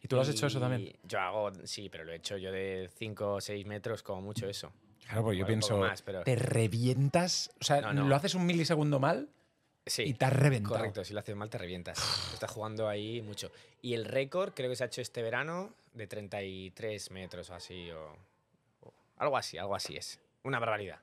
¿Y 0.00 0.06
tú 0.08 0.14
lo 0.16 0.22
has 0.22 0.28
hecho 0.28 0.46
eso 0.46 0.60
también? 0.60 0.96
Yo 1.02 1.18
hago, 1.18 1.50
sí, 1.64 1.88
pero 1.88 2.04
lo 2.04 2.12
he 2.12 2.16
hecho 2.16 2.36
yo 2.36 2.52
de 2.52 2.88
5 2.96 3.34
o 3.34 3.40
6 3.40 3.66
metros, 3.66 4.04
como 4.04 4.22
mucho 4.22 4.48
eso. 4.48 4.72
Claro, 5.06 5.22
pues 5.24 5.38
yo 5.38 5.46
pienso, 5.46 5.78
más, 5.78 6.02
pero- 6.02 6.22
te 6.24 6.36
revientas, 6.36 7.50
o 7.60 7.64
sea, 7.64 7.80
No, 7.80 7.92
no. 7.92 8.08
lo 8.08 8.16
haces 8.16 8.34
un 8.34 8.44
milisegundo 8.46 8.98
mal 9.00 9.28
Sí. 9.86 10.02
y 10.02 10.14
te 10.14 10.24
has 10.24 10.32
reventado. 10.32 10.76
Correcto, 10.76 11.04
si 11.04 11.14
lo 11.14 11.20
haces 11.20 11.36
mal 11.36 11.48
te 11.48 11.58
revientas. 11.58 11.96
Estás 12.34 12.50
jugando 12.50 12.88
ahí 12.88 13.22
mucho. 13.22 13.50
Y 13.82 13.94
el 13.94 14.04
récord 14.04 14.52
creo 14.54 14.68
que 14.68 14.76
se 14.76 14.82
ha 14.84 14.88
hecho 14.88 15.00
este 15.00 15.22
verano 15.22 15.72
de 15.94 16.06
33 16.08 17.10
metros 17.12 17.50
o 17.50 17.54
así. 17.54 17.90
O, 17.92 18.16
o 18.80 18.92
algo 19.18 19.36
así, 19.36 19.58
algo 19.58 19.74
así 19.76 19.96
es. 19.96 20.18
Una 20.42 20.58
barbaridad. 20.58 21.00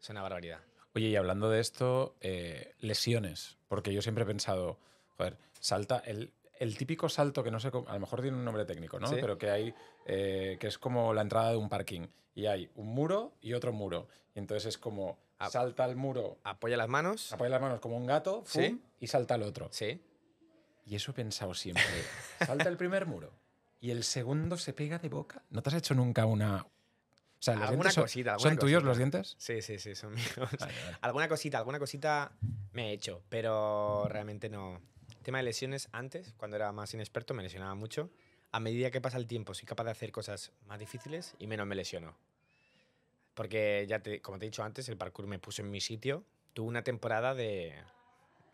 Es 0.00 0.08
una 0.10 0.22
barbaridad. 0.22 0.60
Oye, 0.94 1.08
y 1.08 1.16
hablando 1.16 1.50
de 1.50 1.60
esto, 1.60 2.14
eh, 2.20 2.72
lesiones, 2.80 3.56
porque 3.68 3.92
yo 3.92 4.00
siempre 4.00 4.22
he 4.24 4.26
pensado, 4.26 4.78
joder, 5.16 5.36
salta 5.60 5.98
el, 5.98 6.30
el 6.58 6.76
típico 6.76 7.08
salto 7.08 7.42
que 7.42 7.50
no 7.50 7.60
sé, 7.60 7.68
a 7.68 7.94
lo 7.94 8.00
mejor 8.00 8.20
tiene 8.22 8.36
un 8.36 8.44
nombre 8.44 8.64
técnico, 8.64 8.98
¿no? 8.98 9.08
Sí. 9.08 9.16
Pero 9.20 9.38
que 9.38 9.50
hay, 9.50 9.74
eh, 10.06 10.56
que 10.60 10.66
es 10.66 10.78
como 10.78 11.14
la 11.14 11.22
entrada 11.22 11.50
de 11.50 11.56
un 11.56 11.68
parking. 11.68 12.06
Y 12.34 12.46
hay 12.46 12.70
un 12.74 12.86
muro 12.88 13.34
y 13.40 13.54
otro 13.54 13.72
muro. 13.72 14.08
Y 14.34 14.38
entonces 14.38 14.66
es 14.66 14.78
como 14.78 15.18
salta 15.50 15.84
el 15.84 15.96
muro, 15.96 16.38
Apoya 16.44 16.76
las 16.76 16.88
manos. 16.88 17.32
apoya 17.32 17.50
las 17.50 17.60
manos 17.60 17.80
como 17.80 17.96
un 17.96 18.06
gato, 18.06 18.42
¡fum! 18.44 18.62
Sí. 18.62 18.80
y 19.00 19.06
salta 19.06 19.36
el 19.36 19.42
otro. 19.42 19.68
Sí. 19.70 20.02
Y 20.84 20.96
eso 20.96 21.10
he 21.10 21.14
pensado 21.14 21.54
siempre. 21.54 21.84
Salta 22.44 22.68
el 22.68 22.76
primer 22.76 23.06
muro 23.06 23.32
y 23.80 23.90
el 23.90 24.04
segundo 24.04 24.56
se 24.56 24.72
pega 24.72 24.98
de 24.98 25.08
boca. 25.08 25.42
¿No 25.50 25.62
te 25.62 25.68
has 25.70 25.76
hecho 25.76 25.94
nunca 25.94 26.26
una... 26.26 26.62
O 26.62 27.40
sea, 27.40 27.54
¿los 27.54 27.68
Alguna 27.68 27.90
son, 27.92 28.02
cosita, 28.04 28.32
alguna 28.32 28.50
¿son 28.50 28.58
tuyos 28.58 28.82
los 28.82 28.96
dientes? 28.96 29.36
Sí, 29.38 29.62
sí, 29.62 29.78
sí, 29.78 29.94
son 29.94 30.12
míos. 30.14 30.28
Vale, 30.36 30.48
vale. 30.58 30.96
alguna 31.02 31.28
cosita, 31.28 31.58
alguna 31.58 31.78
cosita 31.78 32.32
me 32.72 32.90
he 32.90 32.92
hecho, 32.94 33.22
pero 33.28 34.06
realmente 34.08 34.48
no. 34.48 34.80
Tema 35.28 35.40
de 35.40 35.44
lesiones, 35.44 35.90
antes, 35.92 36.32
cuando 36.38 36.56
era 36.56 36.72
más 36.72 36.94
inexperto, 36.94 37.34
me 37.34 37.42
lesionaba 37.42 37.74
mucho. 37.74 38.08
A 38.50 38.60
medida 38.60 38.90
que 38.90 39.02
pasa 39.02 39.18
el 39.18 39.26
tiempo, 39.26 39.52
soy 39.52 39.66
capaz 39.66 39.84
de 39.84 39.90
hacer 39.90 40.10
cosas 40.10 40.52
más 40.64 40.78
difíciles 40.78 41.34
y 41.38 41.46
menos 41.46 41.66
me 41.66 41.74
lesiono. 41.74 42.16
Porque 43.34 43.84
ya 43.86 43.98
te, 43.98 44.22
como 44.22 44.38
te 44.38 44.46
he 44.46 44.48
dicho 44.48 44.62
antes, 44.62 44.88
el 44.88 44.96
parkour 44.96 45.26
me 45.26 45.38
puso 45.38 45.60
en 45.60 45.70
mi 45.70 45.82
sitio. 45.82 46.24
Tuve 46.54 46.66
una 46.68 46.82
temporada 46.82 47.34
de, 47.34 47.74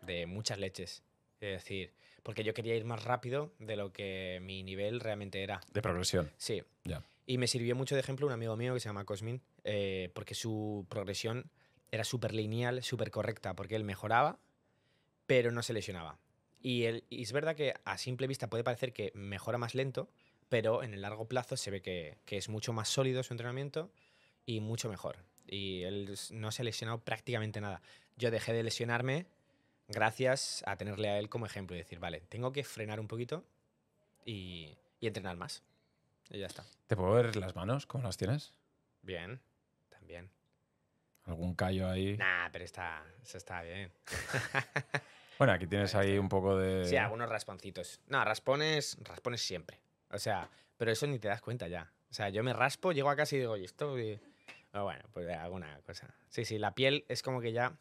de 0.01 0.25
muchas 0.25 0.59
leches. 0.59 1.01
Es 1.39 1.63
decir, 1.63 1.93
porque 2.23 2.43
yo 2.43 2.53
quería 2.53 2.75
ir 2.75 2.83
más 2.83 3.05
rápido 3.05 3.53
de 3.59 3.77
lo 3.77 3.93
que 3.93 4.39
mi 4.41 4.61
nivel 4.61 4.99
realmente 4.99 5.43
era. 5.43 5.61
De 5.71 5.81
progresión. 5.81 6.29
Sí. 6.35 6.61
Ya. 6.83 7.05
Y 7.25 7.37
me 7.37 7.47
sirvió 7.47 7.77
mucho 7.77 7.95
de 7.95 8.01
ejemplo 8.01 8.27
un 8.27 8.33
amigo 8.33 8.57
mío 8.57 8.73
que 8.73 8.81
se 8.81 8.89
llama 8.89 9.05
Cosmin, 9.05 9.41
eh, 9.63 10.11
porque 10.13 10.35
su 10.35 10.85
progresión 10.89 11.49
era 11.89 12.03
súper 12.03 12.33
lineal, 12.33 12.83
súper 12.83 13.11
correcta, 13.11 13.55
porque 13.55 13.77
él 13.77 13.85
mejoraba, 13.85 14.39
pero 15.25 15.53
no 15.53 15.63
se 15.63 15.71
lesionaba. 15.71 16.19
Y, 16.65 16.85
él, 16.85 17.03
y 17.11 17.21
es 17.21 17.31
verdad 17.31 17.55
que 17.55 17.75
a 17.85 17.95
simple 17.99 18.25
vista 18.25 18.49
puede 18.49 18.63
parecer 18.63 18.91
que 18.91 19.11
mejora 19.13 19.59
más 19.59 19.75
lento, 19.75 20.09
pero 20.49 20.81
en 20.81 20.95
el 20.95 21.01
largo 21.03 21.27
plazo 21.27 21.57
se 21.57 21.69
ve 21.69 21.83
que, 21.83 22.17
que 22.25 22.37
es 22.37 22.49
mucho 22.49 22.73
más 22.73 22.89
sólido 22.89 23.21
su 23.21 23.33
entrenamiento 23.33 23.91
y 24.47 24.61
mucho 24.61 24.89
mejor. 24.89 25.17
Y 25.45 25.83
él 25.83 26.17
no 26.31 26.51
se 26.51 26.63
ha 26.63 26.65
lesionado 26.65 27.01
prácticamente 27.01 27.61
nada. 27.61 27.83
Yo 28.17 28.31
dejé 28.31 28.51
de 28.51 28.63
lesionarme 28.63 29.27
gracias 29.89 30.63
a 30.65 30.75
tenerle 30.75 31.09
a 31.09 31.19
él 31.19 31.29
como 31.29 31.45
ejemplo 31.45 31.75
y 31.75 31.79
decir, 31.81 31.99
vale, 31.99 32.21
tengo 32.29 32.51
que 32.51 32.63
frenar 32.63 32.99
un 32.99 33.07
poquito 33.07 33.45
y, 34.25 34.75
y 34.99 35.05
entrenar 35.05 35.37
más. 35.37 35.61
Y 36.31 36.39
ya 36.39 36.47
está. 36.47 36.65
¿Te 36.87 36.95
puedo 36.95 37.11
ver 37.13 37.35
las 37.35 37.55
manos? 37.55 37.85
¿Cómo 37.85 38.05
las 38.05 38.17
tienes? 38.17 38.55
Bien, 39.03 39.39
también. 39.89 40.31
¿Algún 41.25 41.53
callo 41.53 41.87
ahí? 41.87 42.17
Nah, 42.17 42.49
pero 42.51 42.65
está, 42.65 43.05
eso 43.21 43.37
está 43.37 43.61
bien. 43.61 43.91
Bueno, 45.37 45.53
aquí 45.53 45.67
tienes 45.67 45.95
ahí 45.95 46.17
un 46.17 46.29
poco 46.29 46.57
de... 46.57 46.85
Sí, 46.85 46.95
algunos 46.95 47.29
rasponcitos. 47.29 47.99
No, 48.07 48.23
raspones, 48.23 48.97
raspones 49.01 49.41
siempre. 49.41 49.79
O 50.11 50.17
sea, 50.17 50.49
pero 50.77 50.91
eso 50.91 51.07
ni 51.07 51.19
te 51.19 51.27
das 51.27 51.41
cuenta 51.41 51.67
ya. 51.67 51.91
O 52.09 52.13
sea, 52.13 52.29
yo 52.29 52.43
me 52.43 52.53
raspo, 52.53 52.91
llego 52.93 53.09
a 53.09 53.15
casa 53.15 53.35
y 53.35 53.39
digo, 53.39 53.57
¿y 53.57 53.65
esto? 53.65 53.91
Bueno, 53.91 55.03
pues 55.13 55.29
alguna 55.29 55.79
cosa. 55.81 56.13
Sí, 56.29 56.45
sí, 56.45 56.57
la 56.57 56.73
piel 56.73 57.05
es 57.09 57.21
como 57.21 57.41
que 57.41 57.51
ya... 57.51 57.77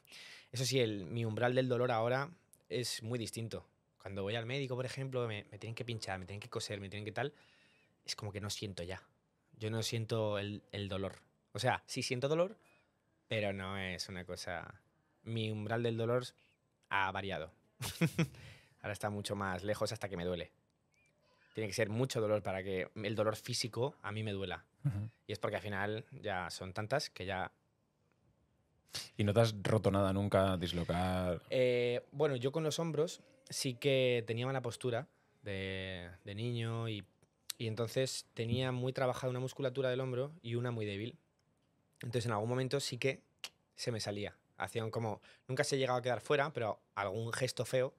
Eso 0.50 0.64
sí, 0.64 0.80
el, 0.80 1.05
mi 1.07 1.24
umbral 1.24 1.55
del 1.55 1.68
dolor 1.68 1.90
ahora 1.90 2.30
es 2.68 3.02
muy 3.02 3.18
distinto. 3.18 3.68
Cuando 4.00 4.22
voy 4.22 4.34
al 4.36 4.46
médico, 4.46 4.76
por 4.76 4.86
ejemplo, 4.86 5.26
me, 5.26 5.44
me 5.50 5.59
tienen 5.59 5.74
que 5.74 5.84
pinchar, 5.84 6.18
me 6.18 6.26
tienen 6.26 6.40
que 6.40 6.50
coser, 6.50 6.80
me 6.80 6.88
tienen 6.88 7.05
que 7.05 7.12
tal, 7.12 7.32
es 8.05 8.14
como 8.16 8.32
que 8.32 8.40
no 8.40 8.50
siento 8.50 8.82
ya. 8.82 9.02
Yo 9.57 9.70
no 9.70 9.82
siento 9.82 10.38
el, 10.38 10.62
el 10.72 10.88
dolor. 10.88 11.16
O 11.52 11.59
sea, 11.59 11.82
sí 11.86 12.02
siento 12.02 12.28
dolor, 12.28 12.57
pero 13.28 13.52
no 13.52 13.78
es 13.78 14.09
una 14.09 14.24
cosa... 14.24 14.80
Mi 15.22 15.50
umbral 15.50 15.82
del 15.82 15.96
dolor 15.96 16.24
ha 16.95 17.11
variado. 17.11 17.51
Ahora 18.80 18.92
está 18.92 19.11
mucho 19.11 19.34
más 19.34 19.64
lejos 19.64 19.92
hasta 19.92 20.09
que 20.09 20.16
me 20.16 20.24
duele. 20.24 20.53
Tiene 21.55 21.68
que 21.68 21.74
ser 21.74 21.88
mucho 21.88 22.20
dolor 22.20 22.42
para 22.42 22.62
que 22.62 22.88
el 22.95 23.14
dolor 23.14 23.36
físico 23.36 23.97
a 24.03 24.12
mí 24.12 24.22
me 24.22 24.32
duela. 24.32 24.64
Y 25.26 25.32
es 25.32 25.38
porque 25.38 25.57
al 25.57 25.62
final 25.62 26.05
ya 26.22 26.51
son 26.51 26.72
tantas 26.72 27.09
que 27.09 27.24
ya... 27.24 27.51
¿Y 29.16 29.24
no 29.24 29.32
te 29.32 29.40
has 29.40 29.55
roto 29.62 29.90
nada 29.90 30.12
nunca, 30.12 30.57
dislocar? 30.57 31.42
Eh, 31.49 32.07
bueno, 32.12 32.36
yo 32.36 32.53
con 32.53 32.62
los 32.64 32.78
hombros 32.78 33.22
sí 33.49 33.74
que 33.74 34.22
tenía 34.26 34.47
mala 34.47 34.61
postura 34.61 35.09
de, 35.42 36.11
de 36.24 36.34
niño 36.34 36.88
y, 36.88 37.05
y 37.57 37.66
entonces 37.66 38.26
tenía 38.34 38.72
muy 38.72 38.92
trabajada 38.92 39.30
una 39.30 39.40
musculatura 39.40 39.88
del 39.88 40.01
hombro 40.01 40.32
y 40.42 40.57
una 40.57 40.70
muy 40.70 40.84
débil. 40.84 41.16
Entonces 42.03 42.26
en 42.26 42.32
algún 42.32 42.51
momento 42.51 42.78
sí 42.78 42.99
que 42.99 43.22
se 43.74 43.90
me 43.90 44.01
salía. 44.01 44.36
Hacían 44.57 44.90
como... 44.90 45.20
Nunca 45.48 45.64
se 45.64 45.78
llegaba 45.78 45.98
a 45.98 46.02
quedar 46.02 46.20
fuera, 46.20 46.52
pero 46.52 46.80
algún 46.94 47.32
gesto 47.32 47.64
feo. 47.64 47.94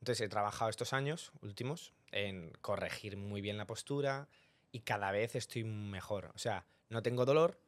Entonces 0.00 0.24
he 0.24 0.28
trabajado 0.28 0.70
estos 0.70 0.92
años 0.92 1.32
últimos 1.42 1.92
en 2.10 2.52
corregir 2.60 3.16
muy 3.16 3.40
bien 3.40 3.58
la 3.58 3.66
postura 3.66 4.28
y 4.72 4.80
cada 4.80 5.10
vez 5.12 5.34
estoy 5.36 5.64
mejor. 5.64 6.30
O 6.34 6.38
sea, 6.38 6.66
no 6.88 7.02
tengo 7.02 7.24
dolor. 7.24 7.60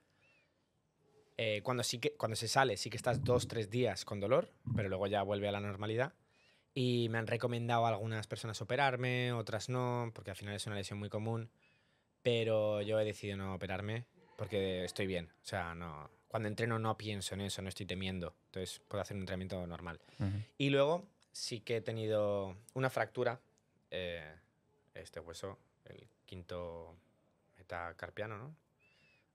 Eh, 1.36 1.60
cuando, 1.62 1.82
sí 1.82 1.98
que, 1.98 2.14
cuando 2.14 2.36
se 2.36 2.48
sale, 2.48 2.76
sí 2.76 2.90
que 2.90 2.96
estás 2.96 3.24
dos, 3.24 3.48
tres 3.48 3.70
días 3.70 4.04
con 4.04 4.20
dolor, 4.20 4.52
pero 4.76 4.88
luego 4.88 5.06
ya 5.06 5.22
vuelve 5.22 5.48
a 5.48 5.52
la 5.52 5.60
normalidad. 5.60 6.14
Y 6.74 7.08
me 7.10 7.18
han 7.18 7.26
recomendado 7.26 7.84
a 7.84 7.90
algunas 7.90 8.26
personas 8.26 8.60
operarme, 8.62 9.32
otras 9.32 9.68
no, 9.68 10.10
porque 10.14 10.30
al 10.30 10.36
final 10.36 10.54
es 10.54 10.66
una 10.66 10.76
lesión 10.76 10.98
muy 10.98 11.08
común. 11.08 11.50
Pero 12.22 12.80
yo 12.82 12.98
he 13.00 13.04
decidido 13.04 13.36
no 13.36 13.54
operarme 13.54 14.06
porque 14.36 14.84
estoy 14.84 15.06
bien. 15.06 15.30
O 15.42 15.44
sea, 15.44 15.74
no, 15.74 16.10
cuando 16.32 16.48
entreno 16.48 16.78
no 16.78 16.96
pienso 16.96 17.34
en 17.34 17.42
eso, 17.42 17.60
no 17.60 17.68
estoy 17.68 17.84
temiendo. 17.84 18.34
Entonces 18.46 18.80
puedo 18.88 19.02
hacer 19.02 19.14
un 19.16 19.20
entrenamiento 19.22 19.66
normal. 19.66 20.00
Ujú. 20.18 20.30
Y 20.56 20.70
luego 20.70 21.06
sí 21.30 21.60
que 21.60 21.76
he 21.76 21.80
tenido 21.82 22.56
una 22.72 22.88
fractura, 22.88 23.38
eh, 23.90 24.34
este 24.94 25.20
hueso, 25.20 25.58
el 25.84 26.08
quinto 26.24 26.96
metacarpiano, 27.58 28.38
¿no? 28.38 28.56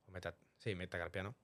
O 0.07 0.11
meta, 0.11 0.33
sí, 0.57 0.73
metacarpiano. 0.73 1.35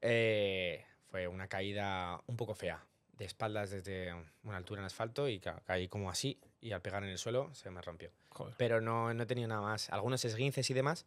Eh, 0.00 0.84
fue 1.10 1.26
una 1.26 1.48
caída 1.48 2.20
un 2.26 2.36
poco 2.36 2.54
fea, 2.54 2.84
de 3.18 3.24
espaldas 3.24 3.70
desde 3.70 4.14
una 4.44 4.56
altura 4.56 4.80
en 4.82 4.86
asfalto 4.86 5.28
y 5.28 5.40
ca- 5.40 5.62
caí 5.66 5.88
como 5.88 6.10
así 6.10 6.38
y 6.60 6.70
al 6.72 6.80
pegar 6.82 7.02
en 7.02 7.10
el 7.10 7.18
suelo 7.18 7.52
se 7.54 7.70
me 7.70 7.80
rompió. 7.82 8.10
Joder. 8.30 8.54
Pero 8.56 8.80
no, 8.80 9.12
no 9.14 9.22
he 9.22 9.26
tenido 9.26 9.48
nada 9.48 9.62
más. 9.62 9.90
Algunos 9.90 10.24
esguinces 10.24 10.68
y 10.70 10.74
demás. 10.74 11.06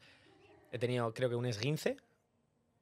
He 0.72 0.80
tenido 0.80 1.14
creo 1.14 1.30
que 1.30 1.36
un 1.36 1.46
esguince 1.46 1.96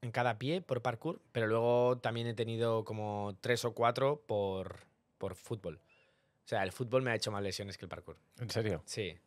en 0.06 0.12
cada 0.12 0.38
pie 0.38 0.62
por 0.62 0.82
parkour, 0.82 1.20
pero 1.32 1.48
luego 1.48 1.98
también 1.98 2.28
he 2.28 2.34
tenido 2.34 2.86
como 2.86 3.36
tres 3.42 3.66
o 3.66 3.74
cuatro 3.74 4.22
por, 4.28 4.78
por 5.18 5.36
fútbol. 5.36 5.78
O 5.78 6.48
sea, 6.48 6.64
el 6.64 6.72
fútbol 6.72 7.02
me 7.02 7.12
ha 7.12 7.16
hecho 7.16 7.32
más 7.32 7.42
lesiones 7.42 7.78
que 7.78 7.86
el 7.86 7.90
parkour. 7.90 8.18
¿En 8.40 8.50
serio? 8.50 8.82
Sí, 8.86 9.18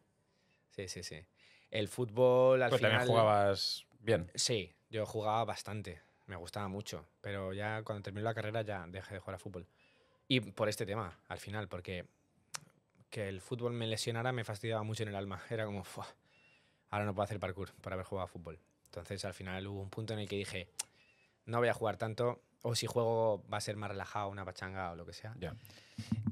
sí, 0.70 0.88
sí, 0.88 1.02
sí. 1.02 1.20
El 1.70 1.88
fútbol 1.88 2.62
al 2.62 2.70
Pues 2.70 2.80
final... 2.80 2.92
también 2.92 3.08
jugabas 3.08 3.86
bien. 4.00 4.30
Sí, 4.34 4.72
yo 4.88 5.04
jugaba 5.04 5.44
bastante, 5.44 6.00
me 6.26 6.36
gustaba 6.36 6.68
mucho, 6.68 7.04
pero 7.20 7.52
ya 7.52 7.82
cuando 7.82 8.02
terminé 8.02 8.22
la 8.22 8.34
carrera 8.34 8.62
ya 8.62 8.86
dejé 8.86 9.14
de 9.14 9.20
jugar 9.20 9.34
a 9.34 9.38
fútbol. 9.38 9.66
Y 10.28 10.40
por 10.40 10.68
este 10.68 10.86
tema, 10.86 11.18
al 11.28 11.38
final, 11.38 11.68
porque 11.68 12.06
que 13.10 13.28
el 13.28 13.40
fútbol 13.40 13.72
me 13.72 13.86
lesionara 13.86 14.32
me 14.32 14.44
fastidiaba 14.44 14.82
mucho 14.84 15.02
en 15.02 15.08
el 15.08 15.16
alma. 15.16 15.42
Era 15.50 15.64
como, 15.66 15.82
"Fua, 15.82 16.06
ahora 16.90 17.04
no 17.04 17.14
puedo 17.14 17.24
hacer 17.24 17.40
parkour 17.40 17.72
por 17.80 17.92
haber 17.92 18.04
jugado 18.06 18.26
a 18.26 18.28
fútbol. 18.28 18.60
Entonces 18.88 19.24
al 19.24 19.34
final 19.34 19.66
hubo 19.66 19.80
un 19.82 19.90
punto 19.90 20.12
en 20.14 20.20
el 20.20 20.28
que 20.28 20.36
dije, 20.36 20.68
no 21.46 21.58
voy 21.58 21.68
a 21.68 21.74
jugar 21.74 21.96
tanto, 21.96 22.42
o 22.62 22.74
si 22.74 22.86
juego 22.86 23.44
va 23.52 23.58
a 23.58 23.60
ser 23.60 23.76
más 23.76 23.90
relajado, 23.90 24.28
una 24.28 24.44
pachanga 24.44 24.90
o 24.92 24.96
lo 24.96 25.06
que 25.06 25.12
sea. 25.12 25.34
Ya. 25.38 25.54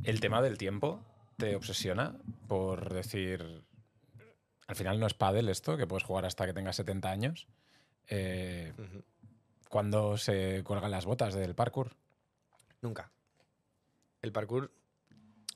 El 0.05 0.21
tema 0.21 0.43
del 0.43 0.59
tiempo 0.59 1.01
te 1.37 1.55
obsesiona 1.57 2.15
por 2.49 2.93
decir. 2.93 3.63
Al 4.67 4.75
final 4.75 4.99
no 4.99 5.07
es 5.07 5.15
pádel 5.15 5.49
esto, 5.49 5.77
que 5.77 5.87
puedes 5.87 6.03
jugar 6.03 6.25
hasta 6.27 6.45
que 6.47 6.53
tengas 6.53 6.77
70 6.77 7.11
años. 7.11 7.47
Eh. 8.09 8.73
¿Cuándo 9.69 10.17
se 10.17 10.63
cuelgan 10.65 10.91
las 10.91 11.05
botas 11.05 11.35
del 11.35 11.55
parkour? 11.55 11.95
Nunca. 12.81 13.11
El 14.23 14.33
parkour 14.33 14.73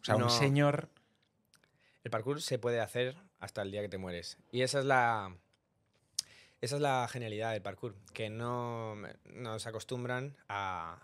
O 0.01 0.05
sea, 0.05 0.17
No. 0.17 0.27
un 0.27 0.31
señor. 0.31 0.89
El 2.05 2.11
parkour 2.11 2.41
se 2.41 2.59
puede 2.59 2.81
hacer 2.81 3.17
hasta 3.41 3.63
el 3.63 3.71
día 3.71 3.83
que 3.83 3.89
te 3.89 3.99
mueres. 3.99 4.39
Y 4.53 4.63
esa 4.63 4.79
es 4.81 4.85
la. 4.85 5.35
Esa 6.61 6.77
es 6.77 6.83
la 6.83 7.09
genialidad 7.09 7.53
del 7.53 7.63
parkour. 7.63 7.95
Que 8.13 8.29
no 8.29 8.97
nos 9.25 9.67
acostumbran 9.67 10.37
a, 10.49 11.01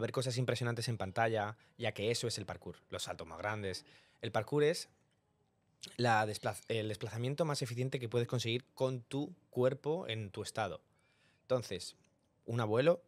ver 0.00 0.12
cosas 0.12 0.36
impresionantes 0.38 0.88
en 0.88 0.96
pantalla, 0.96 1.56
ya 1.76 1.92
que 1.92 2.10
eso 2.10 2.26
es 2.26 2.38
el 2.38 2.46
parkour. 2.46 2.76
Los 2.90 3.04
saltos 3.04 3.26
más 3.26 3.38
grandes. 3.38 3.84
El 4.22 4.32
parkour 4.32 4.64
es 4.64 4.88
el 5.98 6.88
desplazamiento 6.88 7.44
más 7.44 7.60
eficiente 7.60 8.00
que 8.00 8.08
puedes 8.08 8.26
conseguir 8.26 8.64
con 8.74 9.02
tu 9.02 9.34
cuerpo 9.50 10.06
en 10.08 10.30
tu 10.30 10.42
estado. 10.42 10.80
Entonces, 11.42 11.96
un 12.46 12.60
abuelo 12.60 13.02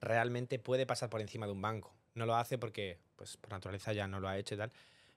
realmente 0.00 0.58
puede 0.58 0.86
pasar 0.86 1.10
por 1.10 1.20
encima 1.20 1.44
de 1.46 1.52
un 1.52 1.60
banco. 1.60 1.94
No 2.14 2.24
lo 2.24 2.36
hace 2.36 2.56
porque, 2.56 2.98
pues, 3.16 3.36
por 3.36 3.50
naturaleza 3.50 3.92
ya 3.92 4.06
no 4.06 4.18
lo 4.20 4.28
ha 4.28 4.38
hecho 4.38 4.54
y 4.54 4.58
tal. 4.58 4.72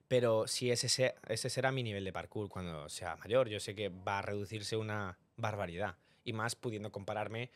Pero 0.06 0.46
si 0.46 0.70
ese, 0.70 0.90
se- 0.90 1.14
ese 1.26 1.48
será 1.48 1.72
mi 1.72 1.82
nivel 1.82 2.04
de 2.04 2.12
parkour 2.12 2.50
cuando 2.50 2.90
sea 2.90 3.16
mayor, 3.16 3.48
yo 3.48 3.58
sé 3.58 3.74
que 3.74 3.88
va 3.88 4.18
a 4.18 4.22
reducirse 4.22 4.76
una 4.76 5.16
barbaridad. 5.36 5.96
Y 6.24 6.32
más 6.32 6.54
pudiendo 6.56 6.90
compararme, 6.92 7.50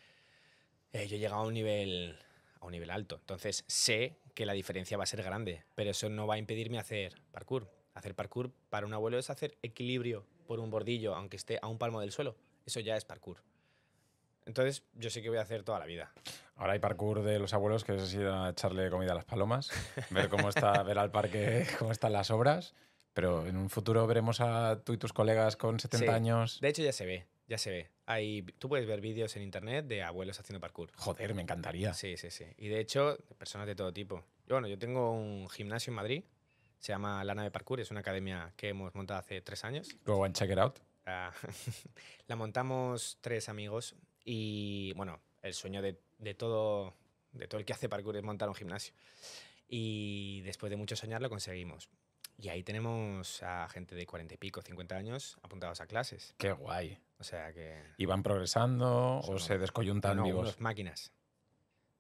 eh, 0.92 1.06
yo 1.08 1.16
he 1.16 1.18
llegado 1.18 1.42
a 1.42 1.46
un 1.46 1.54
nivel 1.54 2.18
a 2.60 2.66
un 2.66 2.72
nivel 2.72 2.90
alto. 2.90 3.16
Entonces 3.20 3.64
sé 3.68 4.18
que 4.34 4.44
la 4.44 4.52
diferencia 4.52 4.96
va 4.96 5.04
a 5.04 5.06
ser 5.06 5.22
grande, 5.22 5.64
pero 5.74 5.90
eso 5.90 6.08
no 6.08 6.26
va 6.26 6.34
a 6.34 6.38
impedirme 6.38 6.78
hacer 6.78 7.20
parkour. 7.30 7.70
Hacer 7.94 8.14
parkour 8.14 8.50
para 8.68 8.86
un 8.86 8.94
abuelo 8.94 9.18
es 9.18 9.30
hacer 9.30 9.56
equilibrio 9.62 10.26
por 10.46 10.58
un 10.60 10.70
bordillo, 10.70 11.14
aunque 11.14 11.36
esté 11.36 11.58
a 11.62 11.68
un 11.68 11.78
palmo 11.78 12.00
del 12.00 12.10
suelo. 12.12 12.36
Eso 12.66 12.80
ya 12.80 12.96
es 12.96 13.04
parkour. 13.04 13.42
Entonces, 14.46 14.82
yo 14.94 15.10
sé 15.10 15.20
que 15.22 15.28
voy 15.28 15.38
a 15.38 15.42
hacer 15.42 15.62
toda 15.62 15.78
la 15.78 15.84
vida. 15.86 16.12
Ahora 16.56 16.72
hay 16.72 16.78
parkour 16.78 17.22
de 17.22 17.38
los 17.38 17.52
abuelos 17.52 17.84
que 17.84 17.94
es 17.96 18.12
ir 18.14 18.26
a 18.26 18.50
echarle 18.50 18.90
comida 18.90 19.12
a 19.12 19.14
las 19.14 19.24
palomas, 19.24 19.70
ver 20.10 20.28
cómo 20.28 20.48
está, 20.48 20.82
ver 20.84 20.98
al 20.98 21.10
parque 21.10 21.66
cómo 21.78 21.92
están 21.92 22.12
las 22.12 22.30
obras. 22.30 22.74
Pero 23.12 23.46
en 23.46 23.56
un 23.56 23.68
futuro 23.70 24.06
veremos 24.06 24.40
a 24.40 24.80
tú 24.84 24.92
y 24.94 24.98
tus 24.98 25.12
colegas 25.12 25.56
con 25.56 25.78
70 25.78 26.06
Sí. 26.06 26.12
años. 26.12 26.60
De 26.60 26.68
hecho, 26.68 26.82
ya 26.82 26.92
se 26.92 27.04
ve, 27.04 27.26
ya 27.48 27.58
se 27.58 27.70
ve. 27.70 27.90
Hay, 28.06 28.42
tú 28.58 28.68
puedes 28.68 28.86
ver 28.86 29.00
vídeos 29.00 29.34
en 29.36 29.42
internet 29.42 29.86
de 29.86 30.02
abuelos 30.02 30.38
haciendo 30.38 30.60
parkour. 30.60 30.92
Joder, 30.94 31.34
me 31.34 31.42
encantaría. 31.42 31.94
Sí, 31.94 32.16
sí, 32.16 32.30
sí. 32.30 32.44
Y 32.58 32.68
de 32.68 32.78
hecho, 32.78 33.18
personas 33.38 33.66
de 33.66 33.74
todo 33.74 33.92
tipo. 33.92 34.24
Yo, 34.46 34.54
bueno, 34.54 34.68
yo 34.68 34.78
tengo 34.78 35.12
un 35.12 35.48
gimnasio 35.48 35.90
en 35.90 35.96
Madrid, 35.96 36.24
se 36.78 36.92
llama 36.92 37.24
La 37.24 37.34
Nave 37.34 37.50
Parkour, 37.50 37.80
es 37.80 37.90
una 37.90 38.00
academia 38.00 38.52
que 38.56 38.68
hemos 38.68 38.94
montado 38.94 39.18
hace 39.20 39.40
tres 39.40 39.64
años. 39.64 39.88
Go 40.04 40.24
and 40.24 40.36
check 40.36 40.50
it 40.50 40.58
out. 40.58 40.78
Ah, 41.06 41.32
la 42.28 42.36
montamos 42.36 43.18
tres 43.22 43.48
amigos 43.48 43.96
y, 44.24 44.92
bueno, 44.94 45.20
el 45.42 45.54
sueño 45.54 45.80
de, 45.80 45.98
de 46.18 46.34
todo, 46.34 46.94
de 47.32 47.48
todo 47.48 47.58
el 47.58 47.64
que 47.64 47.72
hace 47.72 47.88
parkour 47.88 48.16
es 48.16 48.22
montar 48.22 48.48
un 48.48 48.54
gimnasio. 48.54 48.92
Y 49.68 50.42
después 50.42 50.68
de 50.68 50.76
mucho 50.76 50.96
soñar 50.96 51.22
lo 51.22 51.30
conseguimos. 51.30 51.88
Y 52.36 52.50
ahí 52.50 52.62
tenemos 52.62 53.42
a 53.42 53.68
gente 53.68 53.94
de 53.94 54.06
40 54.06 54.34
y 54.34 54.36
pico, 54.36 54.62
50 54.62 54.96
años 54.96 55.38
apuntados 55.42 55.80
a 55.80 55.86
clases. 55.86 56.34
Qué 56.38 56.52
guay. 56.52 56.98
O 57.18 57.24
sea 57.24 57.52
que... 57.52 57.82
¿Y 57.96 58.06
van 58.06 58.22
progresando 58.22 59.18
o 59.18 59.38
se 59.38 59.58
descoyuntan 59.58 60.18
no, 60.18 60.24
vivos? 60.24 60.42
unos 60.42 60.60
máquinas. 60.60 61.12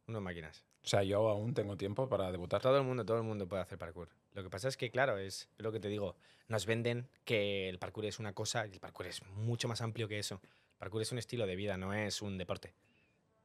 Unos 0.06 0.22
máquinas. 0.22 0.64
O 0.82 0.86
sea, 0.86 1.02
yo 1.02 1.28
aún 1.28 1.54
tengo 1.54 1.76
tiempo 1.76 2.08
para 2.08 2.30
debutar. 2.30 2.62
Todo 2.62 2.78
el 2.78 2.84
mundo, 2.84 3.04
todo 3.04 3.18
el 3.18 3.24
mundo 3.24 3.48
puede 3.48 3.62
hacer 3.62 3.78
parkour. 3.78 4.08
Lo 4.32 4.42
que 4.42 4.50
pasa 4.50 4.68
es 4.68 4.76
que, 4.76 4.90
claro, 4.90 5.18
es 5.18 5.48
lo 5.58 5.72
que 5.72 5.80
te 5.80 5.88
digo. 5.88 6.16
Nos 6.46 6.64
venden 6.64 7.08
que 7.24 7.68
el 7.68 7.78
parkour 7.78 8.06
es 8.06 8.18
una 8.18 8.32
cosa 8.32 8.66
y 8.66 8.72
el 8.72 8.80
parkour 8.80 9.06
es 9.06 9.22
mucho 9.26 9.68
más 9.68 9.80
amplio 9.80 10.08
que 10.08 10.18
eso. 10.18 10.40
El 10.44 10.78
parkour 10.78 11.02
es 11.02 11.12
un 11.12 11.18
estilo 11.18 11.46
de 11.46 11.56
vida, 11.56 11.76
no 11.76 11.92
es 11.92 12.22
un 12.22 12.38
deporte 12.38 12.74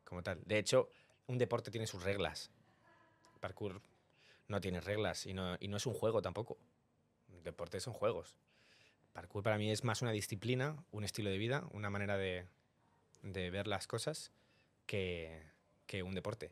como 0.03 0.21
tal. 0.21 0.41
De 0.45 0.59
hecho, 0.59 0.89
un 1.28 1.38
deporte 1.38 1.71
tiene 1.71 1.88
sus 1.88 2.03
reglas. 2.03 2.51
El 3.34 3.39
parkour 3.39 3.82
no 4.47 4.61
tiene 4.61 4.80
reglas 4.80 5.26
y 5.26 5.34
no, 5.34 5.57
y 5.59 5.67
no 5.67 5.78
es 5.78 5.86
un 5.86 5.93
juego 5.93 6.21
tampoco. 6.21 6.57
El 7.34 7.43
deporte 7.43 7.80
son 7.80 7.93
juegos. 7.93 8.38
Parkour 9.14 9.43
para 9.43 9.57
mí 9.59 9.72
es 9.72 9.84
más 9.84 10.01
una 10.01 10.11
disciplina, 10.11 10.76
un 10.91 11.03
estilo 11.03 11.30
de 11.30 11.38
vida, 11.38 11.68
una 11.72 11.91
manera 11.91 12.18
de, 12.18 12.47
ver 13.22 13.68
las 13.68 13.88
cosas 13.88 14.32
que, 14.88 15.41
un 16.03 16.16
deporte. 16.16 16.51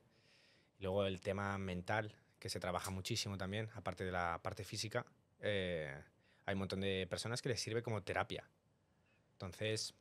Luego 0.79 1.05
el 1.05 1.19
tema 1.19 1.57
mental, 1.57 2.15
que 2.39 2.49
se 2.49 2.59
trabaja 2.59 2.91
muchísimo 2.91 3.37
también, 3.37 3.69
aparte 3.73 4.05
de 4.05 4.11
la 4.11 4.39
parte 4.43 4.63
física, 4.63 5.05
eh, 5.39 5.91
hay 6.45 6.53
un 6.53 6.59
montón 6.59 6.81
de 6.81 7.07
personas 7.09 7.41
que 7.41 7.49
les 7.49 7.59
sirve 7.59 7.81
como 7.81 8.03
terapia. 8.03 8.47
Entonces, 9.33 9.95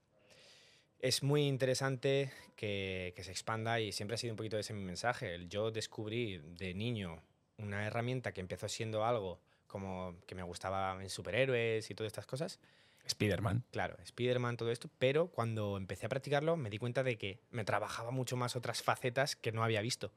es 0.98 1.22
muy 1.22 1.46
interesante 1.46 2.30
que, 2.56 3.14
que 3.16 3.24
se 3.24 3.30
expanda 3.30 3.80
y 3.80 3.92
siempre 3.92 4.16
ha 4.16 4.18
sido 4.18 4.34
un 4.34 4.36
poquito 4.36 4.58
ese 4.58 4.74
mi 4.74 4.84
mensaje. 4.84 5.46
Yo 5.48 5.70
descubrí 5.70 6.36
de 6.38 6.74
niño 6.74 7.22
una 7.56 7.86
herramienta 7.86 8.32
que 8.32 8.42
empezó 8.42 8.68
siendo 8.68 9.06
algo 9.06 9.40
como 9.70 10.16
que 10.26 10.34
me 10.34 10.42
gustaba 10.42 11.00
en 11.00 11.08
superhéroes 11.08 11.90
y 11.90 11.94
todas 11.94 12.08
estas 12.08 12.26
cosas. 12.26 12.58
Spider-Man. 13.06 13.64
Claro, 13.70 13.96
Spider-Man, 14.02 14.56
todo 14.56 14.70
esto, 14.70 14.90
pero 14.98 15.28
cuando 15.28 15.76
empecé 15.76 16.06
a 16.06 16.08
practicarlo 16.08 16.56
me 16.56 16.70
di 16.70 16.78
cuenta 16.78 17.02
de 17.02 17.16
que 17.16 17.40
me 17.50 17.64
trabajaba 17.64 18.10
mucho 18.10 18.36
más 18.36 18.56
otras 18.56 18.82
facetas 18.82 19.36
que 19.36 19.52
no 19.52 19.64
había 19.64 19.80
visto 19.80 20.12